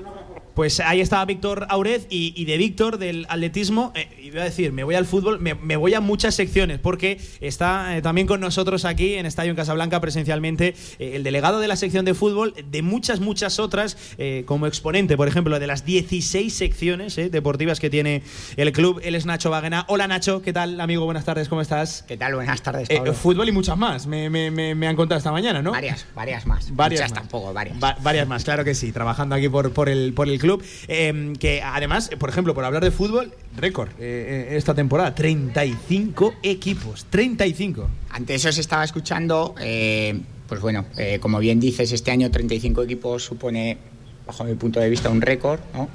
Pues 0.56 0.80
ahí 0.80 1.02
estaba 1.02 1.22
Víctor 1.26 1.66
Aurez 1.68 2.06
y, 2.08 2.42
de 2.46 2.56
Víctor 2.56 2.96
del 2.96 3.26
atletismo, 3.28 3.92
eh, 3.94 4.08
iba 4.22 4.40
a 4.40 4.44
decir, 4.44 4.72
me 4.72 4.84
voy 4.84 4.94
al 4.94 5.04
fútbol, 5.04 5.38
me, 5.38 5.76
voy 5.76 5.92
a 5.92 6.00
muchas 6.00 6.34
secciones, 6.34 6.78
porque 6.78 7.20
está 7.42 7.94
eh, 7.94 8.00
también 8.00 8.26
con 8.26 8.40
nosotros 8.40 8.86
aquí 8.86 9.16
en 9.16 9.26
Estadio 9.26 9.50
en 9.50 9.56
Casablanca 9.56 10.00
presencialmente 10.00 10.74
eh, 10.98 11.12
el 11.16 11.24
delegado 11.24 11.60
de 11.60 11.68
la 11.68 11.76
sección 11.76 12.06
de 12.06 12.14
fútbol, 12.14 12.54
de 12.70 12.80
muchas, 12.80 13.20
muchas 13.20 13.58
otras, 13.60 13.98
como 14.46 14.66
exponente, 14.66 15.18
por 15.18 15.28
ejemplo, 15.28 15.58
de 15.58 15.66
las 15.66 15.84
16 15.84 16.54
secciones 16.54 17.16
deportivas 17.16 17.78
que 17.78 17.90
tiene 17.90 18.22
el 18.56 18.72
club. 18.72 18.98
Él 19.04 19.14
es 19.14 19.26
Nacho 19.26 19.50
Bagena. 19.50 19.84
Hola 19.88 20.08
Nacho, 20.08 20.40
¿qué 20.40 20.54
tal, 20.54 20.80
amigo? 20.80 21.04
Buenas 21.04 21.26
tardes, 21.26 21.50
¿cómo 21.50 21.60
estás? 21.60 22.02
¿Qué 22.08 22.16
tal? 22.16 22.34
Buenas 22.34 22.62
tardes, 22.62 22.88
Pablo. 22.88 23.12
fútbol 23.12 23.46
y 23.50 23.52
muchas 23.52 23.76
más, 23.76 24.06
me, 24.06 24.30
me, 24.30 24.88
han 24.88 24.96
contado 24.96 25.18
esta 25.18 25.32
mañana, 25.32 25.60
¿no? 25.60 25.72
Varias, 25.72 26.06
varias 26.14 26.46
más. 26.46 26.74
Varias 26.74 27.02
muchas 27.02 27.12
tampoco, 27.12 27.52
varias. 27.52 27.78
varias 27.78 28.26
más, 28.26 28.42
claro 28.42 28.64
que 28.64 28.74
sí, 28.74 28.90
trabajando 28.90 29.34
aquí 29.34 29.50
por, 29.50 29.70
por, 29.72 29.90
el, 29.90 30.14
por 30.14 30.30
el 30.30 30.38
club. 30.38 30.45
Em, 30.88 31.34
que 31.34 31.62
además, 31.62 32.10
por 32.18 32.28
ejemplo, 32.28 32.54
por 32.54 32.64
hablar 32.64 32.84
de 32.84 32.90
fútbol, 32.90 33.32
récord 33.56 33.88
eh, 33.98 34.48
eh, 34.50 34.56
esta 34.56 34.74
temporada, 34.74 35.14
35 35.14 36.34
equipos, 36.42 37.06
35. 37.10 37.88
Ante 38.10 38.34
eso 38.34 38.50
se 38.52 38.60
estaba 38.60 38.84
escuchando, 38.84 39.54
eh, 39.60 40.18
pues 40.48 40.60
bueno, 40.60 40.86
como 41.20 41.38
bien 41.40 41.58
dices, 41.58 41.90
este 41.92 42.10
año 42.12 42.30
35 42.30 42.82
equipos 42.82 43.24
supone, 43.24 43.78
bajo 44.26 44.44
mi 44.44 44.54
punto 44.54 44.78
de 44.78 44.88
vista, 44.88 45.10
un 45.10 45.20
récord, 45.20 45.60
¿no? 45.74 45.88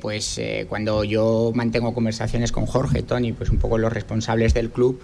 pues 0.00 0.38
cuando 0.68 1.04
yo 1.04 1.52
mantengo 1.54 1.94
conversaciones 1.94 2.52
con 2.52 2.66
Jorge, 2.66 3.02
Tony, 3.02 3.32
pues 3.32 3.48
un 3.48 3.58
poco 3.58 3.78
los 3.78 3.90
responsables 3.90 4.52
del 4.52 4.70
club, 4.70 5.00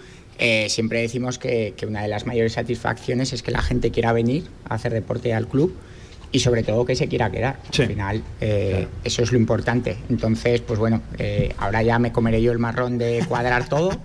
siempre 0.66 1.00
decimos 1.00 1.38
que, 1.38 1.74
una 1.86 2.02
de 2.02 2.08
las 2.08 2.26
mayores 2.26 2.54
satisfacciones 2.54 3.32
es 3.32 3.42
que 3.42 3.52
la 3.52 3.62
gente 3.62 3.90
quiera 3.92 4.12
venir 4.12 4.44
a 4.68 4.74
hacer 4.74 4.92
deporte 4.92 5.32
al 5.32 5.46
club 5.46 5.74
y 6.32 6.40
sobre 6.40 6.62
todo 6.62 6.84
que 6.84 6.96
se 6.96 7.08
quiera 7.08 7.30
quedar. 7.30 7.60
Al 7.78 7.86
final, 7.86 8.22
eh, 8.40 8.86
eso 9.04 9.22
es 9.22 9.32
lo 9.32 9.38
importante. 9.38 9.96
Entonces, 10.08 10.60
pues 10.60 10.78
bueno, 10.78 11.02
eh, 11.18 11.54
ahora 11.58 11.82
ya 11.82 11.98
me 11.98 12.12
comeré 12.12 12.42
yo 12.42 12.52
el 12.52 12.58
marrón 12.58 12.98
de 12.98 13.24
cuadrar 13.28 13.68
todo. 13.68 13.90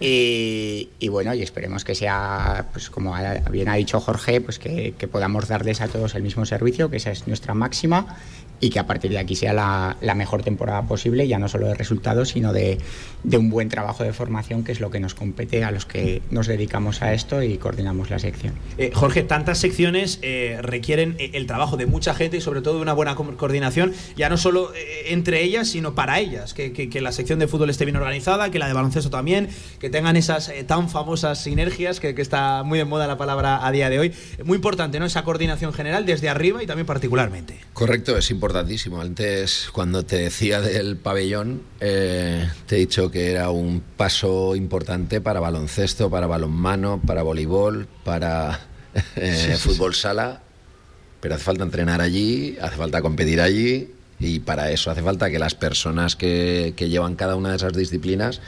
Y, 0.00 1.08
bueno, 1.08 1.34
y 1.34 1.42
esperemos 1.42 1.84
que 1.84 1.96
sea, 1.96 2.66
pues 2.72 2.88
como 2.88 3.16
bien 3.50 3.68
ha 3.68 3.74
dicho 3.74 3.98
Jorge, 3.98 4.40
pues 4.40 4.60
que, 4.60 4.94
que 4.96 5.08
podamos 5.08 5.48
darles 5.48 5.80
a 5.80 5.88
todos 5.88 6.14
el 6.14 6.22
mismo 6.22 6.46
servicio, 6.46 6.88
que 6.88 6.98
esa 6.98 7.10
es 7.10 7.26
nuestra 7.26 7.52
máxima 7.52 8.16
y 8.60 8.70
que 8.70 8.78
a 8.78 8.86
partir 8.86 9.10
de 9.10 9.18
aquí 9.18 9.36
sea 9.36 9.52
la, 9.52 10.14
mejor 10.14 10.42
temporada 10.42 10.82
posible, 10.82 11.28
ya 11.28 11.38
no 11.38 11.48
solo 11.48 11.68
de 11.68 11.74
resultados, 11.74 12.30
sino 12.30 12.52
de, 12.52 12.78
un 13.24 13.50
buen 13.50 13.68
trabajo 13.68 14.02
de 14.02 14.12
formación, 14.12 14.64
que 14.64 14.72
es 14.72 14.80
lo 14.80 14.90
que 14.90 15.00
nos 15.00 15.14
compete 15.14 15.64
a 15.64 15.70
los 15.70 15.86
que 15.86 16.22
nos 16.30 16.46
dedicamos 16.46 17.02
a 17.02 17.14
esto 17.14 17.42
y 17.42 17.56
coordinamos 17.58 18.10
la 18.10 18.18
sección. 18.18 18.54
Eh, 18.78 18.90
Jorge, 18.92 19.22
tantas 19.22 19.58
secciones 19.58 20.18
eh, 20.22 20.58
requieren 20.60 21.14
eh, 21.18 21.30
el 21.34 21.46
trabajo 21.46 21.76
de 21.76 21.86
mucha 21.86 22.14
gente 22.14 22.38
y 22.38 22.40
sobre 22.40 22.62
todo 22.62 22.76
de 22.76 22.82
una 22.82 22.94
buena 22.94 23.14
coordinación, 23.14 23.92
ya 24.16 24.28
no 24.28 24.36
solo 24.36 24.72
entre 25.06 25.42
ellas, 25.42 25.68
sino 25.68 25.94
para 25.94 26.18
ellas, 26.18 26.54
que, 26.54 26.98
la 26.98 27.12
sección 27.12 27.38
de 27.38 27.46
fútbol 27.46 27.70
esté 27.70 27.84
bien 27.84 27.96
organizada, 27.96 28.50
que 28.50 28.58
la 28.58 28.66
de 28.66 28.72
baloncesto 28.72 29.08
también, 29.08 29.48
que 29.78 29.88
tengan 29.88 30.16
esas 30.16 30.50
tan 30.66 30.88
famosas 30.88 31.40
sinergias, 31.40 32.00
que, 32.00 32.14
que 32.14 32.22
está 32.22 32.64
muy 32.64 32.78
de 32.78 32.84
moda 32.84 33.06
la 33.06 33.16
palabra 33.16 33.64
a 33.64 33.70
día 33.70 33.88
de 33.88 34.00
hoy. 34.00 34.12
Muy 34.44 34.56
importante, 34.56 34.98
¿no? 34.98 35.06
Esa 35.06 35.22
coordinación 35.22 35.72
general 35.72 36.04
desde 36.06 36.28
arriba 36.28 36.60
y 36.62 36.66
también 36.66 36.86
particularmente. 36.86 37.60
Correcto, 37.72 38.16
es 38.16 38.30
importante 38.30 38.47
importantísimo. 38.48 39.02
Antes, 39.02 39.68
cuando 39.72 40.06
te 40.06 40.16
decía 40.16 40.62
del 40.62 40.96
pabellón, 40.96 41.60
eh, 41.80 42.48
te 42.66 42.76
he 42.76 42.78
dicho 42.78 43.10
que 43.10 43.32
era 43.32 43.50
un 43.50 43.82
paso 43.82 44.56
importante 44.56 45.20
para 45.20 45.38
baloncesto, 45.38 46.08
para 46.08 46.26
balonmano, 46.26 46.98
para 47.06 47.22
voleibol, 47.22 47.86
para 48.04 48.58
eh, 49.16 49.54
fútbol 49.58 49.94
sala. 49.94 50.40
Pero 51.20 51.34
hace 51.34 51.44
falta 51.44 51.62
entrenar 51.62 52.00
allí, 52.00 52.56
hace 52.62 52.76
falta 52.76 53.02
competir 53.02 53.42
allí 53.42 53.90
y 54.18 54.38
para 54.38 54.70
eso 54.70 54.90
hace 54.90 55.02
falta 55.02 55.28
que 55.28 55.38
las 55.38 55.54
personas 55.54 56.16
que, 56.16 56.72
que 56.74 56.88
llevan 56.88 57.16
cada 57.16 57.36
una 57.36 57.50
de 57.50 57.56
esas 57.56 57.74
disciplinas 57.74 58.40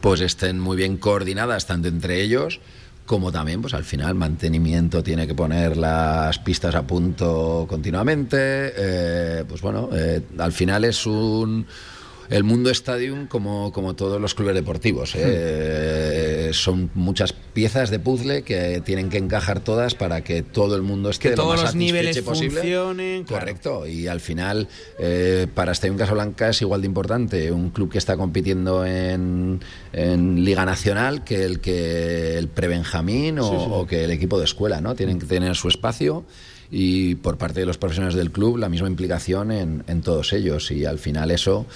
pues 0.00 0.20
estén 0.20 0.58
muy 0.58 0.76
bien 0.76 0.96
coordinadas 0.96 1.66
tanto 1.66 1.88
entre 1.88 2.22
ellos 2.22 2.60
como 3.06 3.32
también, 3.32 3.60
pues 3.60 3.74
al 3.74 3.84
final, 3.84 4.14
mantenimiento 4.14 5.02
tiene 5.02 5.26
que 5.26 5.34
poner 5.34 5.76
las 5.76 6.38
pistas 6.38 6.74
a 6.74 6.86
punto 6.86 7.66
continuamente. 7.68 8.72
Eh, 8.76 9.44
pues 9.48 9.60
bueno, 9.60 9.88
eh, 9.92 10.22
al 10.38 10.52
final 10.52 10.84
es 10.84 11.04
un 11.06 11.66
el 12.32 12.44
Mundo 12.44 12.70
Stadium 12.70 13.26
como, 13.26 13.72
como 13.72 13.94
todos 13.94 14.20
los 14.20 14.34
clubes 14.34 14.54
deportivos. 14.54 15.14
¿eh? 15.14 16.48
Hmm. 16.50 16.54
son 16.54 16.90
muchas 16.94 17.32
piezas 17.32 17.90
de 17.90 17.98
puzzle 17.98 18.42
que 18.42 18.80
tienen 18.84 19.10
que 19.10 19.18
encajar 19.18 19.60
todas 19.60 19.94
para 19.94 20.24
que 20.24 20.42
todo 20.42 20.74
el 20.74 20.82
mundo 20.82 21.10
esté 21.10 21.30
que 21.30 21.36
todos 21.36 21.56
lo 21.56 21.62
más 21.62 21.62
los 21.62 21.74
niveles 21.74 22.20
posible. 22.22 22.60
funcionen. 22.60 23.24
Correcto. 23.24 23.86
Y 23.86 24.06
al 24.06 24.20
final, 24.20 24.68
eh, 24.98 25.46
para 25.54 25.72
Stadium 25.72 25.98
Casablanca 25.98 26.48
es 26.48 26.62
igual 26.62 26.80
de 26.80 26.86
importante 26.86 27.52
un 27.52 27.70
club 27.70 27.90
que 27.90 27.98
está 27.98 28.16
compitiendo 28.16 28.86
en, 28.86 29.60
en 29.92 30.44
Liga 30.44 30.64
Nacional 30.64 31.24
que 31.24 31.44
el 31.44 31.60
que 31.60 32.38
el 32.38 32.48
prebenjamín 32.48 33.38
o, 33.38 33.48
o 33.50 33.86
que 33.86 34.04
el 34.04 34.10
equipo 34.10 34.38
de 34.38 34.44
escuela, 34.44 34.80
¿no? 34.80 34.94
Tienen 34.94 35.18
que 35.18 35.26
tener 35.26 35.54
su 35.54 35.68
espacio 35.68 36.24
y 36.70 37.16
por 37.16 37.36
parte 37.36 37.60
de 37.60 37.66
los 37.66 37.76
profesionales 37.76 38.14
del 38.14 38.30
club 38.30 38.56
la 38.56 38.70
misma 38.70 38.88
implicación 38.88 39.52
en, 39.52 39.84
en 39.88 40.00
todos 40.00 40.32
ellos 40.32 40.70
y 40.70 40.86
al 40.86 40.98
final 40.98 41.30
eso 41.30 41.66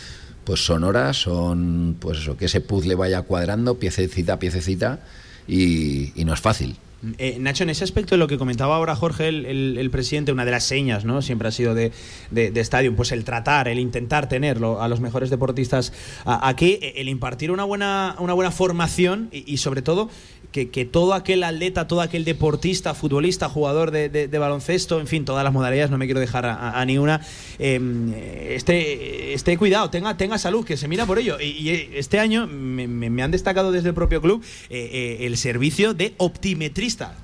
pues 0.47 0.64
son 0.64 0.85
horas, 0.85 1.16
son 1.16 1.97
pues 2.01 2.20
eso, 2.20 2.36
que 2.36 2.44
ese 2.47 2.60
puzzle 2.60 2.94
vaya 2.94 3.23
cuadrando 3.23 3.74
piececita 3.74 4.35
a 4.35 4.39
piececita 4.39 5.01
y, 5.48 6.12
y 6.18 6.24
no 6.24 6.32
es 6.32 6.40
fácil. 6.40 6.77
Eh, 7.18 7.36
Nacho, 7.39 7.64
en 7.64 7.70
ese 7.70 7.85
aspecto 7.85 8.14
de 8.14 8.18
lo 8.18 8.27
que 8.27 8.39
comentaba 8.39 8.77
ahora 8.77 8.97
Jorge, 8.97 9.28
el, 9.28 9.89
presidente, 9.90 10.32
una 10.32 10.44
de 10.44 10.51
las 10.51 10.64
señas, 10.64 11.05
¿no? 11.05 11.20
Siempre 11.20 11.48
ha 11.48 11.51
sido 11.51 11.74
de, 11.74 11.93
de, 12.31 12.60
Stadium, 12.60 12.97
pues 12.97 13.12
el 13.12 13.24
tratar, 13.24 13.68
el 13.68 13.78
intentar 13.78 14.28
tenerlo 14.28 14.81
a 14.81 14.89
los 14.89 15.01
mejores 15.01 15.28
deportistas 15.28 15.93
aquí, 16.24 16.78
el 16.81 17.09
impartir 17.09 17.51
una 17.51 17.64
buena, 17.64 18.16
una 18.18 18.32
buena 18.32 18.51
formación 18.51 19.28
y, 19.31 19.59
sobre 19.59 19.82
todo 19.82 20.09
que, 20.52 20.85
todo 20.86 21.12
aquel 21.12 21.44
atleta, 21.44 21.86
todo 21.86 22.01
aquel 22.01 22.24
deportista, 22.24 22.94
futbolista, 22.94 23.48
jugador 23.48 23.90
de, 23.90 24.39
baloncesto, 24.39 25.01
en 25.01 25.06
fin, 25.06 25.24
todas 25.24 25.44
las 25.44 25.52
modalidades, 25.52 25.90
no 25.90 25.98
me 25.98 26.06
quiero 26.06 26.20
dejar 26.20 26.47
a, 26.47 26.85
ni 26.86 26.97
una, 26.97 27.20
em, 27.59 28.12
esté, 28.14 29.59
cuidado, 29.59 29.90
tenga, 29.90 30.16
tenga 30.16 30.39
salud, 30.39 30.64
que 30.64 30.77
se 30.77 30.89
mira 30.89 31.05
por 31.05 31.18
ello. 31.18 31.39
Y, 31.40 31.68
este 31.94 32.18
año 32.20 32.47
me, 32.47 33.23
han 33.23 33.31
destacado 33.31 33.70
desde 33.70 33.89
el 33.89 33.94
propio 33.94 34.23
club 34.23 34.43
eh, 34.70 34.90
eh, 35.20 35.27
el 35.27 35.36
servicio 35.36 35.93
de 35.93 36.14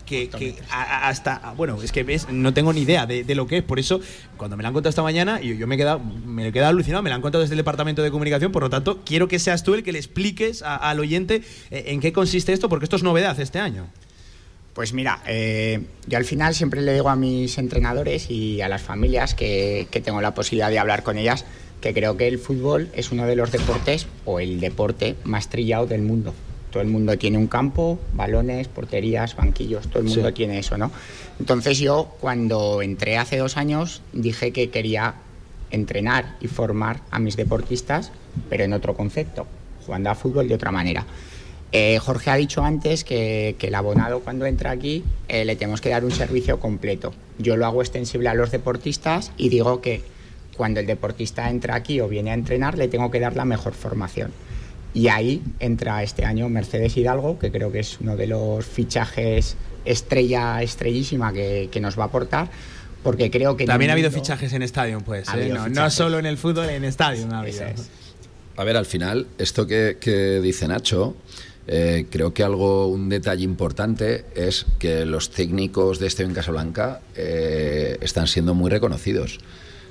que, 0.06 0.30
hasta, 0.70 1.55
bueno, 1.56 1.80
es 1.82 1.93
que 1.93 2.02
ves, 2.02 2.28
no 2.30 2.52
tengo 2.55 2.72
ni 2.72 2.82
idea 2.82 3.06
de, 3.06 3.34
lo 3.34 3.47
que 3.47 3.59
es, 3.59 3.62
por 3.62 3.78
eso 3.78 4.01
cuando 4.36 4.56
me 4.56 4.62
la 4.62 4.68
han 4.68 4.74
contado 4.74 4.90
esta 4.90 5.02
mañana, 5.02 5.40
yo, 5.40 5.55
yo 5.55 5.66
me 5.66 5.76
he 5.76 5.78
quedado, 5.78 6.01
me 6.01 6.48
he 6.48 6.52
quedado 6.52 6.70
alucinado, 6.70 7.02
me 7.02 7.10
la 7.10 7.16
han 7.16 7.22
contado 7.22 7.43
desde 7.43 7.55
el 7.55 7.59
departamento 7.59 8.02
de 8.02 8.10
comunicación, 8.10 8.52
por 8.52 8.62
lo 8.62 8.70
tanto, 8.70 9.01
quiero 9.05 9.28
que 9.28 9.39
seas 9.39 9.62
tú 9.62 9.74
el 9.74 9.82
que 9.82 9.93
le 9.93 9.98
expliques 9.98 10.62
al 10.62 11.01
oyente 11.01 11.43
eh, 11.70 11.84
en 11.89 12.01
qué 12.01 12.12
consiste 12.12 12.52
esto, 12.52 12.68
porque 12.68 12.84
esto 12.84 12.97
es 12.97 13.02
novedad 13.02 13.39
este 13.40 13.59
año. 13.59 13.86
Pues 14.74 14.94
mira, 14.94 15.22
eh, 15.26 15.84
yo 16.06 16.16
al 16.16 16.24
final 16.24 16.55
siempre 16.55 16.80
le 16.80 16.94
digo 16.94 17.10
a 17.10 17.16
mis 17.16 17.59
entrenadores 17.59 18.30
y 18.30 18.62
a 18.62 18.68
las 18.68 18.80
familias 18.80 19.34
que, 19.34 19.86
que, 19.90 20.01
tengo 20.01 20.22
la 20.22 20.32
posibilidad 20.34 20.70
de 20.70 20.78
hablar 20.78 21.02
con 21.02 21.18
ellas 21.18 21.44
que 21.82 21.93
creo 21.93 22.16
que 22.16 22.28
el 22.28 22.39
fútbol 22.39 22.89
es 22.94 23.12
uno 23.12 23.26
de 23.26 23.36
los 23.36 23.52
deportes 23.52 24.06
o 24.24 24.40
el 24.40 24.60
deporte 24.60 25.16
más 25.24 25.51
trillado 25.51 25.86
del 25.86 26.01
mundo. 26.01 26.32
Todo 26.73 26.82
el 26.82 26.89
mundo 26.89 27.16
tiene 27.19 27.39
un 27.39 27.47
campo, 27.47 28.01
balones, 28.15 28.66
porterías, 28.66 29.36
banquillos, 29.36 29.89
todo 29.89 30.01
el 30.01 30.09
mundo 30.09 30.32
tiene 30.32 30.59
eso, 30.59 30.77
¿no? 30.77 30.90
Entonces 31.39 31.78
yo 31.78 32.16
cuando 32.20 32.82
entré 32.82 33.19
hace 33.19 33.36
dos 33.36 33.57
años 33.57 34.03
dije 34.12 34.53
que 34.53 34.70
quería 34.70 35.15
entrenar 35.70 36.36
y 36.40 36.49
formar 36.49 37.01
a 37.11 37.19
mis 37.19 37.36
deportistas, 37.36 38.11
pero 38.49 38.65
en 38.65 38.73
otro 38.73 38.94
concepto, 38.94 39.47
jugando 39.85 40.11
a 40.11 40.15
fútbol 40.15 40.49
de 40.49 40.55
otra 40.55 40.73
manera. 40.73 41.07
Eh, 41.73 41.99
Jorge 41.99 42.31
ha 42.31 42.36
dicho 42.36 42.62
antes 42.62 43.03
que, 43.03 43.57
el 43.59 43.74
abonado 43.74 44.20
cuando 44.20 44.44
entra 44.44 44.70
aquí 44.70 45.05
eh, 45.28 45.47
le 45.47 45.57
tenemos 45.57 45.81
que 45.81 45.89
dar 45.89 46.05
un 46.05 46.11
servicio 46.11 46.61
completo. 46.61 47.15
Yo 47.39 47.57
lo 47.57 47.65
hago 47.65 47.81
extensible 47.81 48.28
a 48.28 48.35
los 48.35 48.51
deportistas 48.51 49.32
y 49.39 49.49
digo 49.49 49.81
que 49.81 50.03
cuando 50.57 50.81
el 50.81 50.86
deportista 50.86 51.49
entra 51.49 51.74
aquí 51.74 52.01
o 52.01 52.09
viene 52.09 52.31
a 52.31 52.35
entrenar 52.35 52.77
le 52.77 52.89
tengo 52.89 53.11
que 53.11 53.20
dar 53.20 53.36
la 53.36 53.47
mejor 53.47 53.73
formación. 53.73 54.32
Y 54.94 55.09
ahí 55.09 55.43
entra 55.59 56.02
este 56.02 56.24
año 56.24 56.48
Mercedes 56.48 56.97
Hidalgo, 56.97 57.39
que 57.39 57.51
creo 57.51 57.73
que 57.73 57.81
es 57.81 57.98
uno 58.01 58.16
de 58.16 58.27
los 58.27 58.64
fichajes 58.64 59.56
estrella, 59.85 60.62
estrellísima 60.62 61.32
que, 61.32 61.78
nos 61.81 61.98
va 61.98 62.05
a 62.05 62.06
aportar. 62.06 62.48
Porque 63.02 63.31
creo 63.31 63.56
que. 63.56 63.64
También 63.64 63.90
ha 63.90 63.94
habido 63.94 64.10
fichajes 64.10 64.52
en 64.52 64.62
estadio, 64.62 65.01
pues. 65.01 65.27
¿eh? 65.35 65.52
No, 65.70 65.90
solo 65.90 66.19
en 66.19 66.27
el 66.27 66.39
fútbol, 66.39 66.69
en 66.69 66.85
estadio. 66.85 67.27
A 68.56 68.64
ver, 68.64 68.77
al 68.77 68.86
final, 68.86 69.27
esto 69.39 69.66
que, 69.66 70.40
dice 70.43 70.69
Nacho, 70.69 71.16
eh, 71.66 72.06
creo 72.10 72.35
que 72.35 72.44
algo, 72.44 72.86
un 72.86 73.09
detalle 73.09 73.43
importante 73.43 74.24
es 74.36 74.66
que 74.78 75.06
los 75.06 75.31
técnicos 75.31 75.98
de 75.98 76.06
este 76.06 76.23
en 76.23 76.35
Casablanca 76.35 77.01
eh, 77.16 77.98
están 78.02 78.27
siendo 78.27 78.55
muy 78.55 78.70
reconocidos. 78.70 79.40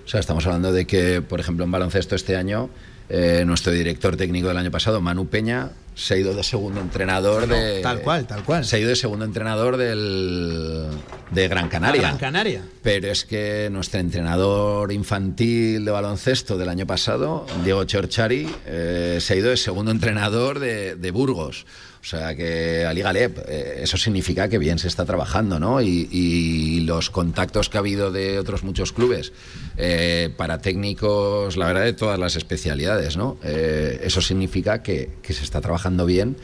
O 0.05 0.07
sea, 0.07 0.19
estamos 0.19 0.45
hablando 0.45 0.71
de 0.71 0.85
que, 0.85 1.21
por 1.21 1.39
ejemplo, 1.39 1.65
en 1.65 1.71
baloncesto 1.71 2.15
este 2.15 2.35
año 2.35 2.69
Eh, 3.13 3.43
nuestro 3.45 3.73
director 3.73 4.15
técnico 4.15 4.47
del 4.47 4.55
año 4.55 4.71
pasado, 4.71 5.01
Manu 5.01 5.27
Peña, 5.27 5.71
se 5.95 6.13
ha 6.13 6.17
ido 6.17 6.33
de 6.33 6.43
segundo 6.43 6.79
entrenador 6.79 7.45
de. 7.45 7.81
Tal 7.81 7.99
cual, 7.99 8.25
tal 8.25 8.45
cual. 8.45 8.63
Se 8.63 8.77
ha 8.77 8.79
ido 8.79 8.87
de 8.87 8.95
segundo 8.95 9.25
entrenador 9.25 9.75
del, 9.75 10.87
de 11.29 11.47
Gran 11.49 11.67
Canaria. 11.67 12.03
Gran 12.03 12.17
Canaria. 12.17 12.63
Pero 12.81 13.11
es 13.11 13.25
que 13.25 13.67
nuestro 13.69 13.99
entrenador 13.99 14.93
infantil 14.93 15.83
de 15.83 15.91
baloncesto 15.91 16.57
del 16.57 16.69
año 16.69 16.87
pasado, 16.87 17.45
Diego 17.65 17.83
Chorchari, 17.83 18.47
eh, 18.65 19.17
se 19.19 19.33
ha 19.33 19.35
ido 19.35 19.49
de 19.49 19.57
segundo 19.57 19.91
entrenador 19.91 20.59
de, 20.59 20.95
de 20.95 21.11
Burgos. 21.11 21.65
O 22.01 22.03
sea 22.03 22.35
que 22.35 22.83
Ali 22.83 23.01
Galep, 23.01 23.37
eh, 23.47 23.81
eso 23.83 23.95
significa 23.95 24.49
que 24.49 24.57
bien 24.57 24.79
se 24.79 24.87
está 24.87 25.05
trabajando, 25.05 25.59
¿no? 25.59 25.81
Y, 25.81 26.81
los 26.81 27.11
contactos 27.11 27.69
que 27.69 27.77
ha 27.77 27.79
habido 27.79 28.11
de 28.11 28.39
otros 28.39 28.63
muchos 28.63 28.91
clubes 28.91 29.31
eh, 29.77 30.33
para 30.35 30.57
técnicos, 30.57 31.55
la 31.57 31.67
verdad, 31.67 31.83
de 31.83 31.93
todas 31.93 32.19
las 32.19 32.35
especialidades, 32.35 33.17
¿no? 33.17 33.37
Eh, 33.43 34.01
eso 34.03 34.19
significa 34.19 34.81
que, 34.81 35.11
que 35.21 35.33
se 35.33 35.43
está 35.43 35.61
trabajando 35.61 36.05
bien 36.05 36.35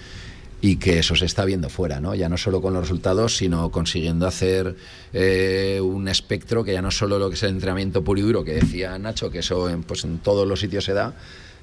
y 0.62 0.78
que 0.78 1.00
eso 1.00 1.16
se 1.16 1.26
está 1.26 1.46
viendo 1.46 1.70
fuera, 1.70 2.00
¿no? 2.00 2.16
Ya 2.16 2.30
no 2.30 2.38
solo 2.38 2.62
con 2.62 2.74
los 2.74 2.84
resultados, 2.84 3.38
sino 3.38 3.70
consiguiendo 3.72 4.26
hacer 4.26 4.76
eh, 5.14 5.80
un 5.82 6.08
espectro 6.08 6.64
que 6.64 6.74
ya 6.74 6.82
no 6.82 6.92
solo 6.92 7.20
lo 7.20 7.30
que 7.30 7.36
es 7.36 7.44
el 7.44 7.52
entrenamiento 7.52 8.04
puro 8.04 8.20
y 8.20 8.24
duro, 8.24 8.44
que 8.44 8.54
decía 8.54 8.98
Nacho, 8.98 9.30
que 9.30 9.40
eso 9.40 9.70
en, 9.70 9.84
pues 9.84 10.04
en 10.04 10.18
todos 10.18 10.48
los 10.48 10.60
sitios 10.60 10.86
se 10.86 10.94
da, 10.94 11.14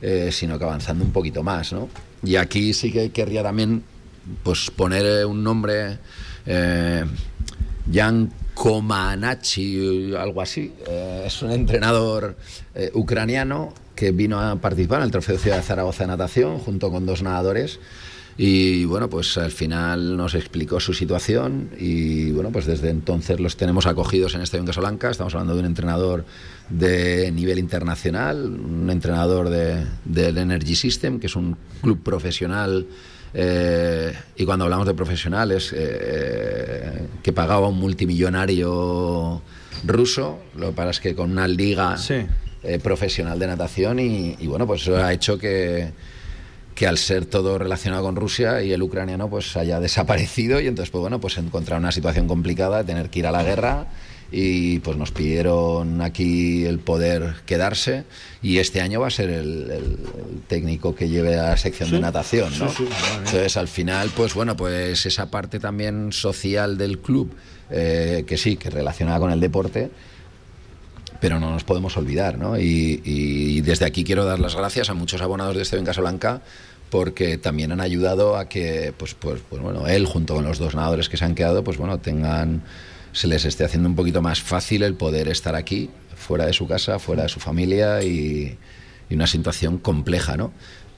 eh, 0.03 0.31
sino 0.33 0.59
que 0.59 0.65
avanzando 0.65 1.05
un 1.05 1.13
poquito 1.13 1.43
más, 1.43 1.73
¿no? 1.73 1.89
Y 2.23 2.37
aquí 2.37 2.73
sí 2.75 2.93
que 2.93 3.11
querría 3.11 3.43
también 3.43 3.83
pues 4.43 4.71
poner 4.71 5.05
eh, 5.05 5.25
un 5.25 5.43
nombre, 5.43 5.99
eh, 6.47 7.05
Jan 7.93 8.33
Komanachi, 8.55 10.15
algo 10.15 10.41
así. 10.41 10.73
Es 11.25 11.43
un 11.43 11.51
entrenador 11.51 12.37
ucraniano 12.95 13.75
que 13.95 14.13
vino 14.13 14.41
a 14.41 14.57
participar 14.57 15.01
en 15.01 15.07
el 15.07 15.11
Trofeo 15.11 15.39
Ciudad 15.39 15.57
de 15.57 15.63
Zaragoza 15.63 16.05
de 16.05 16.09
natación 16.09 16.59
junto 16.59 16.91
con 16.91 17.05
dos 17.05 17.23
nadadores. 17.23 17.81
Y 18.37 18.85
bueno, 18.85 19.09
pues 19.09 19.39
al 19.39 19.53
final 19.53 20.17
nos 20.17 20.35
explicó 20.35 20.81
su 20.81 20.93
situación 20.93 21.71
y 21.79 22.33
bueno, 22.33 22.51
pues 22.51 22.67
desde 22.67 22.91
entonces 22.91 23.39
los 23.39 23.57
tenemos 23.57 23.87
acogidos 23.87 24.35
en 24.35 24.41
Estadio 24.41 24.65
Casablanca. 24.65 25.11
Estamos 25.11 25.35
hablando 25.35 25.55
de 25.55 25.61
un 25.61 25.67
entrenador 25.67 26.25
de 26.69 27.31
nivel 27.31 27.59
internacional, 27.61 28.45
un 28.45 28.91
entrenador 28.91 29.51
de, 29.51 29.87
del 30.05 30.39
Energy 30.39 30.75
System, 30.75 31.21
que 31.21 31.29
es 31.29 31.37
un 31.37 31.57
club 31.81 32.03
profesional. 32.03 32.87
eh, 33.35 34.13
y 34.37 34.45
cuando 34.45 34.65
hablamos 34.65 34.87
de 34.87 34.95
profesionales, 34.95 35.73
eh, 35.77 37.07
que 37.23 37.33
pagaba 37.33 37.69
un 37.69 37.79
multimillonario 37.79 39.43
ruso, 39.87 40.41
lo 40.57 40.69
que 40.69 40.73
pasa 40.73 40.91
es 40.91 41.01
que 41.01 41.15
con 41.15 41.31
una 41.31 41.47
liga 41.47 41.97
eh, 42.65 42.79
profesional 42.83 43.39
de 43.39 43.47
natación 43.47 44.01
y, 44.01 44.37
y 44.41 44.47
bueno, 44.49 44.67
pues 44.67 44.83
eso 44.83 44.97
ha 44.97 45.13
hecho 45.13 45.39
que, 45.39 45.93
que 46.75 46.87
al 46.87 46.99
ser 46.99 47.27
todo 47.27 47.59
relacionado 47.59 48.03
con 48.03 48.17
Rusia 48.17 48.63
y 48.63 48.73
el 48.73 48.83
ucraniano 48.83 49.29
pues 49.29 49.57
haya 49.57 49.81
desaparecido 49.81 50.61
y 50.61 50.67
entonces 50.67 50.91
pues 50.91 51.01
bueno 51.01 51.21
pues 51.21 51.39
encontrar 51.39 51.79
una 51.79 51.93
situación 51.93 52.27
complicada 52.27 52.79
de 52.79 52.85
tener 52.85 53.11
que 53.11 53.21
ir 53.21 53.27
a 53.27 53.33
la 53.33 53.43
guerra 53.43 53.87
y 54.33 54.81
pues 54.81 54.97
nos 54.97 55.13
pidieron 55.13 56.03
aquí 56.03 56.65
el 56.65 56.81
poder 56.81 57.37
quedarse 57.47 58.05
y 58.43 58.59
este 58.59 58.81
año 58.81 59.01
va 59.01 59.07
a 59.07 59.11
ser 59.11 59.31
el, 59.31 59.99
técnico 60.49 60.95
que 60.95 61.09
lleve 61.09 61.39
a 61.39 61.51
la 61.51 61.57
sección 61.57 61.89
Sí, 61.89 61.95
de 61.95 62.01
natación 62.01 62.59
¿no? 62.59 62.69
sí, 62.69 62.89
entonces 63.19 63.57
al 63.57 63.69
final 63.69 64.11
pues 64.17 64.35
bueno 64.35 64.57
pues 64.57 65.07
esa 65.07 65.31
parte 65.31 65.61
también 65.61 66.13
social 66.13 66.77
del 66.77 66.99
club 66.99 67.33
eh, 67.71 68.25
que 68.27 68.37
sí 68.37 68.57
que 68.57 68.71
relacionada 68.71 69.21
con 69.21 69.31
el 69.31 69.41
deporte 69.41 69.91
pero 71.21 71.41
no 71.41 71.51
nos 71.51 71.65
podemos 71.65 71.97
olvidar, 71.97 72.39
¿no? 72.39 72.59
Y, 72.59 73.61
desde 73.63 73.87
aquí 73.87 74.05
quiero 74.05 74.25
dar 74.25 74.41
las 74.41 74.55
gracias 74.55 74.91
a 74.91 74.95
muchos 74.95 75.23
abonados 75.23 75.57
de 75.57 75.63
este 75.63 75.77
en 75.77 75.85
Casablanca 75.85 76.43
porque 76.91 77.39
también 77.39 77.73
han 77.73 77.81
ayudado 77.81 78.37
a 78.37 78.49
que, 78.49 78.95
pues, 78.97 79.15
pues, 79.15 79.41
pues 79.49 79.61
bueno, 79.61 79.89
él 79.89 80.07
junto 80.07 80.35
con 80.35 80.45
los 80.45 80.59
dos 80.59 80.75
nadadores 80.75 81.09
que 81.09 81.17
se 81.17 81.25
han 81.25 81.35
quedado, 81.35 81.65
pues 81.65 81.77
bueno, 81.77 81.99
tengan, 81.99 82.63
se 83.13 83.27
les 83.27 83.45
esté 83.45 83.65
haciendo 83.65 83.89
un 83.89 83.97
poquito 83.97 84.23
más 84.23 84.41
fácil 84.41 84.83
el 84.83 84.95
poder 84.95 85.29
estar 85.29 85.57
aquí, 85.57 85.91
fuera 86.15 86.47
de 86.47 86.53
su 86.53 86.69
casa, 86.69 86.99
fuera 86.99 87.25
de 87.25 87.29
su 87.29 87.41
familia 87.41 88.03
y, 88.05 88.57
y 89.09 89.15
una 89.15 89.27
situación 89.27 89.79
compleja, 89.79 90.37
¿no? 90.37 90.53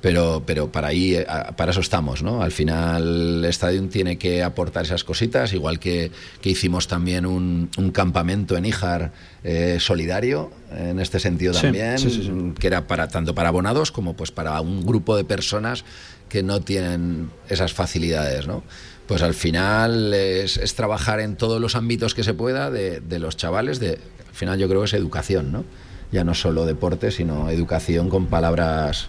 Pero, 0.07 0.45
pero 0.47 0.71
para 0.71 0.87
ahí, 0.87 1.17
eh, 1.17 1.27
para 1.57 1.73
eso 1.73 1.81
estamos, 1.81 2.23
¿no? 2.23 2.41
Al 2.41 2.53
final, 2.53 3.43
el 3.43 3.45
Stadium 3.47 3.89
tiene 3.89 4.19
que 4.19 4.45
aportar 4.45 4.85
esas 4.85 5.03
cositas, 5.03 5.53
igual 5.53 5.81
que, 5.81 6.13
que 6.41 6.49
hicimos 6.49 6.87
también 6.87 7.27
un, 7.27 7.71
un 7.77 7.91
campamento 7.91 8.57
en 8.57 8.67
Ijar 8.67 9.11
eh, 9.43 9.79
solidario, 9.81 10.53
en 10.71 11.01
este 11.01 11.19
sentido 11.19 11.55
también, 11.55 11.99
sí, 11.99 12.11
sí, 12.11 12.23
sí. 12.23 12.53
que 12.57 12.69
era 12.69 12.87
para 12.87 13.09
tanto 13.09 13.35
para 13.35 13.49
abonados 13.49 13.91
como 13.91 14.15
pues 14.15 14.31
para 14.31 14.61
un 14.61 14.87
grupo 14.87 15.17
de 15.17 15.25
personas 15.25 15.85
que 16.29 16.45
no 16.45 16.61
tienen 16.61 17.33
esas 17.49 17.73
facilidades, 17.73 18.47
¿no? 18.47 18.63
Pues 19.09 19.23
al 19.23 19.35
final 19.35 20.15
es, 20.15 20.57
es 20.57 20.77
trabajar 20.77 21.19
en 21.19 21.35
todos 21.35 21.61
los 21.61 21.75
ámbitos 21.75 22.15
que 22.15 22.23
se 22.23 22.33
pueda 22.33 22.71
de, 22.71 23.01
de 23.01 23.19
los 23.19 23.37
chavales, 23.37 23.81
de, 23.81 23.99
al 24.29 24.35
final 24.35 24.57
yo 24.61 24.69
creo 24.69 24.83
que 24.83 24.87
es 24.87 24.95
educación, 24.95 25.51
¿no? 25.51 25.65
Ya 26.13 26.23
no 26.23 26.35
solo 26.35 26.65
deporte, 26.65 27.11
sino 27.11 27.51
educación 27.51 28.09
con 28.09 28.27
palabras, 28.27 29.09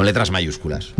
con 0.00 0.06
letras 0.06 0.30
mayúsculas. 0.30 0.94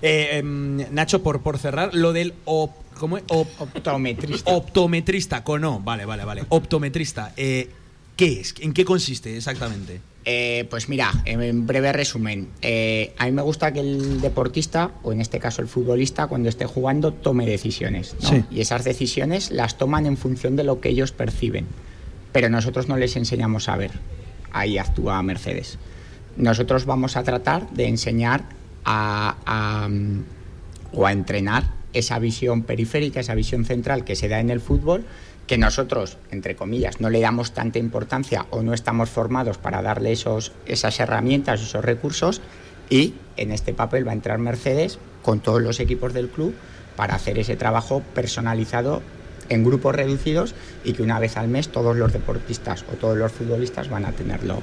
Eh, 0.00 0.38
em, 0.38 0.76
Nacho, 0.92 1.24
por, 1.24 1.42
por 1.42 1.58
cerrar, 1.58 1.92
lo 1.92 2.12
del 2.12 2.34
op- 2.44 2.70
¿cómo 2.96 3.18
es? 3.18 3.24
Op- 3.26 3.48
optometrista. 3.60 4.48
Optometrista, 4.52 5.42
con 5.42 5.64
O, 5.64 5.80
vale, 5.80 6.04
vale, 6.04 6.24
vale. 6.24 6.44
Optometrista, 6.48 7.32
eh, 7.36 7.68
¿qué 8.14 8.38
es? 8.40 8.54
¿En 8.60 8.72
qué 8.74 8.84
consiste 8.84 9.36
exactamente? 9.36 10.00
Eh, 10.24 10.68
pues 10.70 10.88
mira, 10.88 11.10
en 11.24 11.66
breve 11.66 11.92
resumen, 11.92 12.46
eh, 12.62 13.12
a 13.18 13.24
mí 13.26 13.32
me 13.32 13.42
gusta 13.42 13.72
que 13.72 13.80
el 13.80 14.20
deportista, 14.20 14.92
o 15.02 15.10
en 15.12 15.20
este 15.20 15.40
caso 15.40 15.60
el 15.60 15.66
futbolista, 15.66 16.28
cuando 16.28 16.48
esté 16.48 16.64
jugando, 16.64 17.12
tome 17.12 17.44
decisiones. 17.44 18.14
¿no? 18.22 18.28
Sí. 18.28 18.44
Y 18.52 18.60
esas 18.60 18.84
decisiones 18.84 19.50
las 19.50 19.78
toman 19.78 20.06
en 20.06 20.16
función 20.16 20.54
de 20.54 20.62
lo 20.62 20.80
que 20.80 20.90
ellos 20.90 21.10
perciben. 21.10 21.66
Pero 22.30 22.48
nosotros 22.50 22.86
no 22.86 22.96
les 22.98 23.16
enseñamos 23.16 23.68
a 23.68 23.76
ver. 23.76 23.90
Ahí 24.52 24.78
actúa 24.78 25.20
Mercedes. 25.24 25.76
Nosotros 26.38 26.86
vamos 26.86 27.16
a 27.16 27.24
tratar 27.24 27.68
de 27.70 27.88
enseñar 27.88 28.44
o 28.86 31.06
a 31.06 31.12
entrenar 31.12 31.64
esa 31.92 32.18
visión 32.20 32.62
periférica, 32.62 33.20
esa 33.20 33.34
visión 33.34 33.64
central 33.64 34.04
que 34.04 34.14
se 34.14 34.28
da 34.28 34.38
en 34.38 34.50
el 34.50 34.60
fútbol, 34.60 35.04
que 35.48 35.58
nosotros, 35.58 36.16
entre 36.30 36.54
comillas, 36.54 37.00
no 37.00 37.10
le 37.10 37.20
damos 37.20 37.52
tanta 37.52 37.80
importancia 37.80 38.46
o 38.50 38.62
no 38.62 38.72
estamos 38.72 39.10
formados 39.10 39.58
para 39.58 39.82
darle 39.82 40.12
esos, 40.12 40.52
esas 40.66 41.00
herramientas, 41.00 41.60
esos 41.60 41.84
recursos, 41.84 42.40
y 42.88 43.14
en 43.36 43.50
este 43.50 43.74
papel 43.74 44.06
va 44.06 44.12
a 44.12 44.14
entrar 44.14 44.38
Mercedes 44.38 45.00
con 45.22 45.40
todos 45.40 45.60
los 45.60 45.80
equipos 45.80 46.14
del 46.14 46.28
club 46.28 46.54
para 46.94 47.16
hacer 47.16 47.40
ese 47.40 47.56
trabajo 47.56 48.02
personalizado 48.14 49.02
en 49.48 49.64
grupos 49.64 49.94
reducidos 49.94 50.54
y 50.84 50.92
que 50.92 51.02
una 51.02 51.18
vez 51.18 51.36
al 51.36 51.48
mes 51.48 51.68
todos 51.68 51.96
los 51.96 52.12
deportistas 52.12 52.84
o 52.92 52.96
todos 52.96 53.16
los 53.16 53.32
futbolistas 53.32 53.88
van 53.88 54.04
a 54.04 54.12
tenerlo 54.12 54.60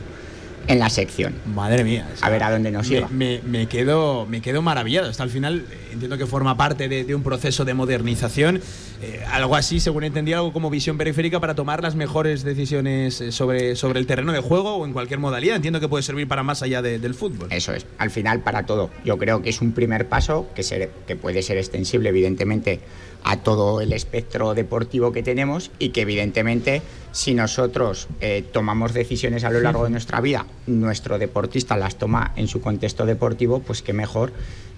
en 0.67 0.79
la 0.79 0.89
sección. 0.89 1.35
Madre 1.53 1.83
mía. 1.83 2.07
A 2.21 2.29
ver 2.29 2.43
a 2.43 2.51
dónde 2.51 2.71
nos 2.71 2.87
me, 2.89 2.95
lleva. 2.95 3.07
me- 3.09 3.41
me 3.45 3.67
quedo, 3.67 4.25
me 4.25 4.41
quedo 4.41 4.61
maravillado. 4.61 5.09
Hasta 5.09 5.23
al 5.23 5.29
final 5.29 5.65
eh, 5.71 5.89
entiendo 5.93 6.17
que 6.17 6.25
forma 6.25 6.57
parte 6.57 6.87
de, 6.87 7.03
de 7.03 7.15
un 7.15 7.23
proceso 7.23 7.65
de 7.65 7.73
modernización. 7.73 8.61
eh, 9.01 9.23
algo 9.31 9.55
así, 9.55 9.79
según 9.79 10.03
entendí, 10.05 10.33
algo 10.33 10.53
como 10.53 10.69
visión 10.69 10.97
periférica 10.97 11.39
para 11.39 11.53
tomar 11.55 11.81
las 11.83 11.95
mejores 11.95 12.43
decisiones 12.43 13.19
eh, 13.21 13.31
sobre, 13.31 13.75
sobre 13.75 13.99
el 13.99 14.07
terreno 14.07 14.31
de 14.31 14.39
juego 14.39 14.75
o 14.75 14.85
en 14.85 14.93
cualquier 14.93 15.19
modalidad. 15.19 15.55
Entiendo 15.57 15.79
que 15.79 15.87
puede 15.87 16.03
servir 16.03 16.27
para 16.27 16.43
más 16.43 16.63
allá 16.63 16.81
de- 16.81 16.99
del 16.99 17.13
fútbol. 17.13 17.47
Eso 17.51 17.73
es, 17.73 17.85
al 17.97 18.09
final 18.11 18.41
para 18.41 18.65
todo. 18.65 18.89
Yo 19.03 19.17
creo 19.17 19.41
que 19.41 19.49
es 19.49 19.61
un 19.61 19.71
primer 19.73 20.07
paso 20.07 20.47
que, 20.55 20.63
ser- 20.63 20.89
que 21.07 21.15
puede 21.15 21.41
ser 21.41 21.57
extensible, 21.57 22.09
evidentemente, 22.09 22.79
a 23.25 23.37
todo 23.37 23.81
el 23.81 23.91
espectro 23.91 24.53
deportivo 24.53 25.11
que 25.11 25.23
tenemos 25.23 25.71
y 25.79 25.89
que, 25.89 26.01
evidentemente, 26.01 26.83
si 27.11 27.33
nosotros 27.33 28.07
eh, 28.21 28.45
tomamos 28.53 28.93
decisiones 28.93 29.43
a 29.43 29.49
lo 29.49 29.59
largo 29.61 29.83
de 29.83 29.89
nuestra 29.89 30.21
vida, 30.21 30.45
nuestro 30.67 31.17
deportista 31.17 31.75
las 31.75 31.97
toma 31.97 32.33
en 32.35 32.47
su 32.47 32.61
contexto 32.61 33.05
deportivo, 33.05 33.59
pues 33.61 33.81
qué 33.81 33.93
mejor 33.93 34.31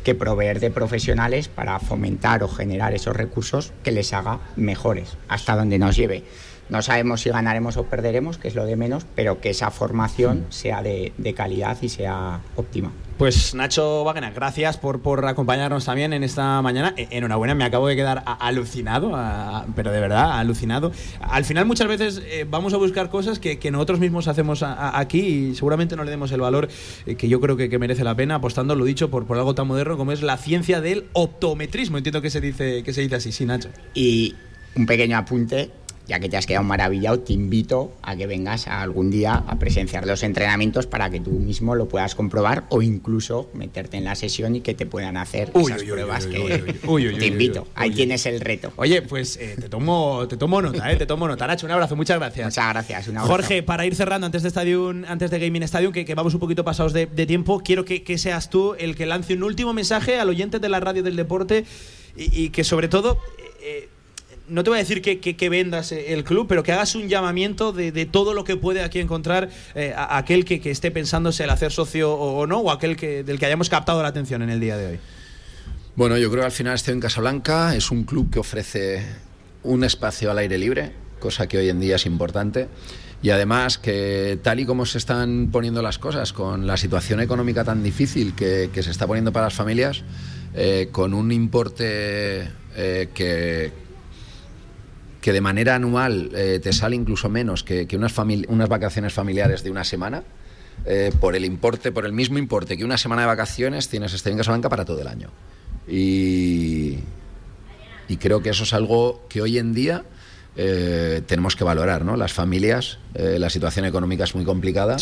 que 0.03 0.15
proveer 0.15 0.61
de 0.61 0.71
profesionales 0.71 1.49
para 1.49 1.77
fomentar 1.79 2.41
o 2.41 2.47
generar 2.47 2.93
esos 2.93 3.17
recursos 3.17 3.73
que 3.83 3.91
les 3.91 4.13
haga 4.13 4.39
mejores, 4.55 5.17
hasta 5.27 5.57
donde 5.57 5.77
nos 5.77 5.97
lleve. 5.97 6.23
No 6.69 6.81
sabemos 6.81 7.21
si 7.21 7.29
ganaremos 7.29 7.75
o 7.75 7.83
perderemos, 7.83 8.37
que 8.37 8.47
es 8.47 8.55
lo 8.55 8.65
de 8.65 8.77
menos, 8.77 9.05
pero 9.15 9.41
que 9.41 9.49
esa 9.49 9.71
formación 9.71 10.45
sea 10.49 10.81
de, 10.81 11.11
de 11.17 11.33
calidad 11.33 11.77
y 11.81 11.89
sea 11.89 12.39
óptima. 12.55 12.93
Pues 13.17 13.55
Nacho 13.55 14.03
Wagner, 14.03 14.31
gracias 14.31 14.77
por, 14.77 15.01
por 15.01 15.25
acompañarnos 15.25 15.85
también 15.85 16.13
en 16.13 16.23
esta 16.23 16.61
mañana. 16.61 16.93
E- 16.97 17.07
Enhorabuena, 17.09 17.55
me 17.55 17.63
acabo 17.63 17.87
de 17.87 17.95
quedar 17.95 18.23
alucinado, 18.25 19.11
pero 19.75 19.91
de 19.91 19.99
verdad, 19.99 20.37
alucinado. 20.37 20.91
Al 21.19 21.43
final 21.43 21.65
muchas 21.65 21.87
veces 21.87 22.21
eh, 22.27 22.45
vamos 22.47 22.75
a 22.75 22.77
buscar 22.77 23.09
cosas 23.09 23.39
que, 23.39 23.57
nosotros 23.71 23.99
mismos 23.99 24.27
hacemos 24.27 24.63
aquí 24.63 25.19
y 25.19 25.55
seguramente 25.55 25.95
no 25.95 26.03
le 26.03 26.11
demos 26.11 26.31
el 26.31 26.41
valor 26.41 26.69
eh, 27.07 27.15
que 27.15 27.27
yo 27.27 27.41
creo 27.41 27.57
que, 27.57 27.69
que 27.69 27.79
merece 27.79 28.03
la 28.03 28.15
pena 28.15 28.35
apostando, 28.35 28.75
lo 28.75 28.85
dicho, 28.85 29.09
por, 29.09 29.25
por 29.25 29.37
algo 29.37 29.55
tan 29.55 29.67
moderno 29.67 29.97
como 29.97 30.11
es 30.11 30.21
la 30.21 30.37
ciencia 30.37 30.79
del 30.79 31.07
optometrismo. 31.13 31.97
Entiendo 31.97 32.21
que 32.21 32.29
se 32.29 32.39
dice, 32.39 32.83
que 32.83 32.93
se 32.93 33.01
dice 33.01 33.15
así, 33.15 33.31
sí, 33.31 33.45
Nacho. 33.45 33.69
Y 33.95 34.35
un 34.75 34.85
pequeño 34.85 35.17
apunte, 35.17 35.71
ya 36.07 36.19
que 36.19 36.29
te 36.29 36.37
has 36.37 36.45
quedado 36.45 36.63
maravillado, 36.63 37.19
te 37.19 37.33
invito 37.33 37.93
a 38.01 38.15
que 38.15 38.27
vengas 38.27 38.67
algún 38.67 39.11
día 39.11 39.43
a 39.47 39.59
presenciar 39.59 40.07
los 40.07 40.23
entrenamientos 40.23 40.87
para 40.87 41.09
que 41.09 41.19
tú 41.19 41.31
mismo 41.31 41.75
lo 41.75 41.87
puedas 41.87 42.15
comprobar 42.15 42.65
o 42.69 42.81
incluso 42.81 43.49
meterte 43.53 43.97
en 43.97 44.05
la 44.05 44.15
sesión 44.15 44.55
y 44.55 44.61
que 44.61 44.73
te 44.73 44.85
puedan 44.85 45.17
hacer 45.17 45.51
esas 45.53 45.83
pruebas 45.83 46.25
que 46.25 46.75
te 47.19 47.25
invito. 47.25 47.67
Ahí 47.75 47.91
tienes 47.91 48.25
el 48.25 48.39
reto. 48.39 48.71
Oye, 48.77 49.01
pues 49.01 49.37
eh, 49.37 49.55
te 49.59 49.69
tomo 49.69 50.25
te 50.27 50.37
tomo 50.37 50.61
nota, 50.61 50.91
eh, 50.91 50.95
te 50.95 51.05
tomo 51.05 51.27
nota. 51.27 51.45
Nacho, 51.47 51.65
un 51.65 51.71
abrazo, 51.71 51.95
muchas 51.95 52.17
gracias. 52.17 52.47
Muchas 52.47 52.69
gracias. 52.69 53.07
Un 53.07 53.17
abrazo. 53.17 53.33
Jorge, 53.33 53.63
para 53.63 53.85
ir 53.85 53.95
cerrando 53.95 54.25
antes 54.25 54.43
de 54.43 54.49
Stadium, 54.49 55.03
antes 55.07 55.29
de 55.29 55.39
Gaming 55.39 55.63
Stadium, 55.63 55.91
que, 55.91 56.05
que 56.05 56.15
vamos 56.15 56.33
un 56.33 56.39
poquito 56.39 56.63
pasados 56.63 56.93
de, 56.93 57.05
de 57.05 57.25
tiempo, 57.25 57.61
quiero 57.63 57.85
que, 57.85 58.03
que 58.03 58.17
seas 58.17 58.49
tú 58.49 58.75
el 58.79 58.95
que 58.95 59.05
lance 59.05 59.33
un 59.33 59.43
último 59.43 59.73
mensaje 59.73 60.19
al 60.19 60.29
oyente 60.29 60.59
de 60.59 60.69
la 60.69 60.79
radio 60.79 61.03
del 61.03 61.15
deporte 61.15 61.65
y, 62.15 62.45
y 62.45 62.49
que 62.49 62.63
sobre 62.63 62.87
todo 62.87 63.17
eh, 63.61 63.89
no 64.49 64.63
te 64.63 64.69
voy 64.69 64.77
a 64.77 64.81
decir 64.81 65.01
que, 65.01 65.49
vendas 65.49 65.91
eh, 65.91 66.13
el 66.13 66.23
club, 66.23 66.47
pero 66.47 66.63
que 66.63 66.71
hagas 66.71 66.95
un 66.95 67.07
llamamiento 67.07 67.71
de, 67.73 68.05
todo 68.05 68.33
lo 68.33 68.43
que 68.43 68.55
puede 68.55 68.81
aquí 68.81 68.99
encontrar 68.99 69.49
eh, 69.75 69.93
aquel 69.97 70.45
que, 70.45 70.59
que 70.59 70.71
esté 70.71 70.91
pensándose 70.91 71.43
el 71.43 71.49
hacer 71.49 71.71
socio 71.71 72.13
o, 72.13 72.47
no, 72.47 72.59
o 72.59 72.71
aquel 72.71 72.95
que, 72.95 73.23
del 73.23 73.39
que 73.39 73.45
hayamos 73.45 73.69
captado 73.69 74.01
la 74.01 74.09
atención 74.09 74.41
en 74.41 74.49
el 74.49 74.59
día 74.59 74.77
de 74.77 74.87
hoy. 74.87 74.99
Bueno, 75.95 76.17
yo 76.17 76.29
creo 76.29 76.41
que 76.41 76.45
al 76.45 76.51
final 76.51 76.75
estoy 76.75 76.93
en 76.93 76.99
Casablanca, 76.99 77.75
es 77.75 77.91
un 77.91 78.03
club 78.03 78.29
que 78.31 78.39
ofrece 78.39 79.03
un 79.63 79.83
espacio 79.83 80.31
al 80.31 80.37
aire 80.37 80.57
libre, 80.57 80.91
cosa 81.19 81.47
que 81.47 81.57
hoy 81.57 81.69
en 81.69 81.79
día 81.79 81.95
es 81.95 82.05
importante. 82.05 82.67
Y 83.23 83.31
además 83.31 83.79
que 83.79 84.37
tal 84.43 84.59
y 84.59 84.65
como 84.65 84.85
se 84.85 84.99
están 84.99 85.49
poniendo 85.51 85.81
las 85.81 85.97
cosas, 85.97 86.33
con 86.33 86.67
la 86.67 86.77
situación 86.77 87.19
económica 87.19 87.63
tan 87.63 87.81
difícil 87.81 88.35
que, 88.35 88.69
se 88.71 88.91
está 88.91 89.07
poniendo 89.07 89.33
para 89.33 89.47
las 89.47 89.55
familias, 89.55 90.03
eh, 90.53 90.89
con 90.91 91.15
un 91.15 91.31
importe 91.31 92.47
que, 92.75 93.71
que 95.27 95.33
de 95.33 95.41
manera 95.41 95.75
anual 95.75 96.31
eh, 96.33 96.61
te 96.63 96.71
sale 96.71 96.95
incluso 96.95 97.27
menos 97.27 97.61
que, 97.61 97.85
unas, 97.97 98.15
vacaciones 98.69 99.11
familiares 99.11 99.61
de 99.61 99.69
una 99.69 99.83
semana, 99.83 100.23
eh, 100.85 101.11
por 101.19 101.35
el 101.35 101.43
importe, 101.43 101.91
por 101.91 102.05
el 102.05 102.13
mismo 102.13 102.37
importe 102.37 102.77
que 102.77 102.85
una 102.85 102.97
semana 102.97 103.23
de 103.23 103.27
vacaciones, 103.27 103.89
tienes 103.89 104.13
Estadio 104.13 104.35
en 104.35 104.37
Casablanca 104.37 104.69
para 104.69 104.85
todo 104.85 105.01
el 105.01 105.07
año. 105.09 105.27
Y, 105.85 106.99
y 108.07 108.15
creo 108.15 108.41
que 108.41 108.51
eso 108.51 108.63
es 108.63 108.71
algo 108.71 109.25
que 109.27 109.41
hoy 109.41 109.57
en 109.57 109.73
día 109.73 110.05
eh, 110.59 111.21
tenemos 111.27 111.55
que 111.55 111.63
valorar, 111.63 112.03
¿no? 112.03 112.17
Las 112.17 112.33
familias, 112.33 112.97
eh, 113.13 113.37
la 113.37 113.49
situación 113.51 113.85
económica 113.85 114.23
es 114.23 114.33
muy 114.33 114.43
complicada 114.43 114.97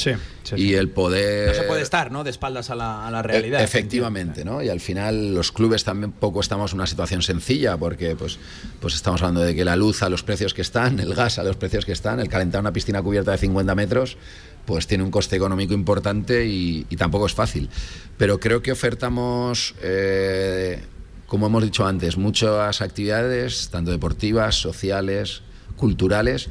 y 0.58 0.74
el 0.74 0.90
poder... 0.90 1.48
No 1.48 1.54
se 1.54 1.64
puede 1.64 1.82
estar, 1.82 2.12
¿no? 2.12 2.26
De 2.26 2.30
espaldas 2.30 2.70
a 2.70 2.76
la, 2.76 3.08
a 3.08 3.12
la 3.12 3.22
realidad. 3.22 3.62
E- 3.62 3.64
Efectivamente, 3.64 4.44
¿no? 4.44 4.62
Y 4.62 4.68
al 4.70 4.82
final 4.82 5.34
los 5.34 5.54
clubes 5.54 5.86
tampoco 5.86 6.42
estamos 6.42 6.74
en 6.74 6.80
una 6.80 6.88
situación 6.88 7.22
sencilla 7.22 7.78
porque 7.78 8.16
pues, 8.18 8.38
pues 8.82 8.96
estamos 8.96 9.22
hablando 9.22 9.42
de 9.42 9.56
que 9.56 9.64
la 9.64 9.78
luz 9.78 10.04
a 10.04 10.10
los 10.10 10.24
precios 10.24 10.54
que 10.54 10.62
están, 10.62 11.00
el 11.00 11.16
gas 11.16 11.40
a 11.40 11.44
los 11.44 11.56
precios 11.56 11.86
que 11.86 11.94
están, 11.94 12.20
el 12.20 12.28
calentar 12.28 12.60
una 12.60 12.74
piscina 12.74 13.02
cubierta 13.02 13.32
de 13.32 13.38
50 13.38 13.74
metros, 13.76 14.18
pues 14.66 14.88
tiene 14.88 15.04
un 15.06 15.12
coste 15.12 15.38
económico 15.38 15.74
importante 15.74 16.46
y, 16.48 16.86
y 16.90 16.96
tampoco 16.98 17.28
es 17.28 17.34
fácil. 17.34 17.70
Pero 18.18 18.40
creo 18.42 18.62
que 18.62 18.72
ofertamos, 18.74 19.74
eh, 19.82 20.82
como 21.28 21.48
hemos 21.48 21.64
dicho 21.64 21.86
antes, 21.86 22.18
muchas 22.18 22.82
actividades, 22.82 23.70
tanto 23.70 23.92
deportivas, 23.92 24.56
sociales, 24.56 25.42
culturales, 25.76 26.50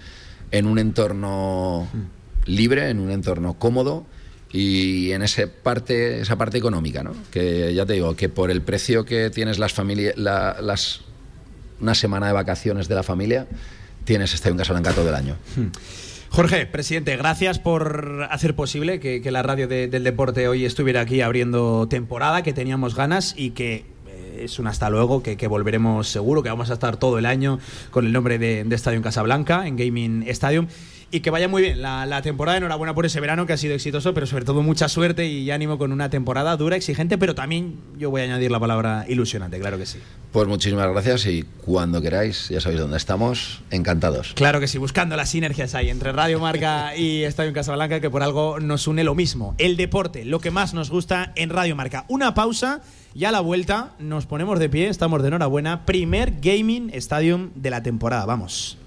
en 0.51 0.67
un 0.67 0.79
entorno 0.79 1.89
libre, 2.47 2.91
en 2.91 3.01
un 3.01 3.11
entorno 3.11 3.55
cómodo 3.55 4.07
y 4.53 5.11
en 5.13 5.23
ese 5.23 5.49
parte, 5.49 6.21
esa 6.21 6.37
parte 6.37 6.59
económica, 6.59 7.03
¿no? 7.03 7.13
Que 7.31 7.75
ya 7.75 7.87
te 7.87 7.95
digo, 7.95 8.15
que 8.15 8.29
por 8.29 8.51
el 8.51 8.63
precio 8.63 9.05
que 9.05 9.31
tienes 9.31 9.59
las 9.59 9.73
familias, 9.73 10.17
las, 10.17 11.01
una 11.81 11.95
semana 11.95 12.29
de 12.29 12.33
vacaciones 12.35 12.87
de 12.87 12.95
la 12.95 13.03
familia, 13.03 13.47
tienes 14.05 14.33
Estadio 14.35 14.53
en 14.53 14.59
Casablanca 14.59 14.93
todo 14.93 15.09
el 15.09 15.15
año. 15.15 15.37
Jorge, 16.29 16.67
presidente, 16.67 17.17
gracias 17.17 17.59
por 17.59 18.27
hacer 18.31 18.55
posible 18.55 19.01
que, 19.01 19.29
la 19.31 19.43
radio 19.43 19.67
de- 19.69 19.89
del 19.89 20.05
deporte 20.05 20.47
hoy 20.49 20.65
estuviera 20.65 21.01
aquí 21.01 21.21
abriendo 21.21 21.87
temporada, 21.89 22.43
que 22.43 22.53
teníamos 22.53 22.95
ganas 22.95 23.35
y 23.37 23.51
que 23.51 23.87
es 24.39 24.59
un 24.59 24.67
hasta 24.67 24.91
luego, 24.91 25.23
que, 25.23 25.47
volveremos 25.47 26.09
seguro, 26.09 26.43
que 26.43 26.49
vamos 26.49 26.71
a 26.71 26.75
estar 26.75 26.97
todo 26.97 27.19
el 27.19 27.27
año 27.27 27.59
con 27.91 28.07
el 28.07 28.13
nombre 28.13 28.39
de, 28.39 28.65
de 28.65 28.75
Estadio 28.75 29.01
Casablanca, 29.03 29.67
en 29.67 29.77
Gaming 29.77 30.25
Stadium. 30.29 30.67
Y 31.15 31.21
que 31.21 31.31
vaya 31.31 31.47
muy 31.47 31.63
bien 31.63 31.81
la, 31.81 32.07
la 32.07 32.23
temporada. 32.23 32.59
Enhorabuena 32.59 32.93
por 32.93 33.07
ese 33.07 33.21
verano 33.21 33.47
que 33.47 33.53
ha 33.53 33.57
sido 33.57 33.77
exitoso, 33.77 34.15
pero 34.15 34.27
sobre 34.27 34.45
todo 34.45 34.65
mucha 34.65 34.89
suerte 34.89 35.27
y 35.27 35.49
ánimo 35.53 35.79
con 35.79 35.93
una 35.93 36.11
temporada 36.11 36.57
dura, 36.57 36.75
exigente, 36.75 37.19
pero 37.19 37.37
también 37.37 37.79
yo 37.97 38.11
voy 38.11 38.23
a 38.23 38.25
añadir 38.25 38.51
la 38.51 38.59
palabra 38.59 39.05
ilusionante, 39.09 39.61
claro 39.61 39.79
que 39.79 39.87
sí. 39.87 40.01
Pues 40.33 40.49
muchísimas 40.49 40.91
gracias 40.91 41.27
y 41.27 41.45
cuando 41.65 42.03
queráis, 42.03 42.49
ya 42.49 42.61
sabéis 42.61 42.81
dónde 42.81 42.97
estamos, 42.97 43.63
encantados. 43.71 44.33
Claro 44.35 44.59
que 44.59 44.67
sí, 44.67 44.79
buscando 44.79 45.15
las 45.15 45.29
sinergias 45.29 45.77
ahí 45.77 45.89
entre 45.89 46.11
Radio 46.11 46.41
Marca 46.41 46.97
y 46.97 47.23
Estadio 47.23 47.51
en 47.51 47.55
Casablanca, 47.55 48.01
que 48.01 48.11
por 48.11 48.25
algo 48.25 48.59
nos 48.59 48.89
une 48.89 49.05
lo 49.05 49.15
mismo. 49.15 49.55
El 49.59 49.77
deporte, 49.77 50.25
lo 50.25 50.41
que 50.41 50.51
más 50.51 50.75
nos 50.75 50.91
gusta 50.91 51.33
en 51.37 51.51
Radio 51.51 51.77
Marca. 51.77 52.07
Una 52.09 52.35
pausa 52.35 52.83
y 53.15 53.25
a 53.25 53.31
la 53.31 53.39
vuelta 53.39 53.93
nos 54.01 54.27
ponemos 54.27 54.59
de 54.59 54.69
pie, 54.69 54.89
estamos 54.89 55.23
de 55.23 55.29
enhorabuena. 55.29 55.87
Primer 55.87 56.41
Gaming 56.41 56.91
Stadium 56.93 57.51
de 57.55 57.71
la 57.71 57.85
temporada, 57.85 58.27
vamos. 58.27 58.79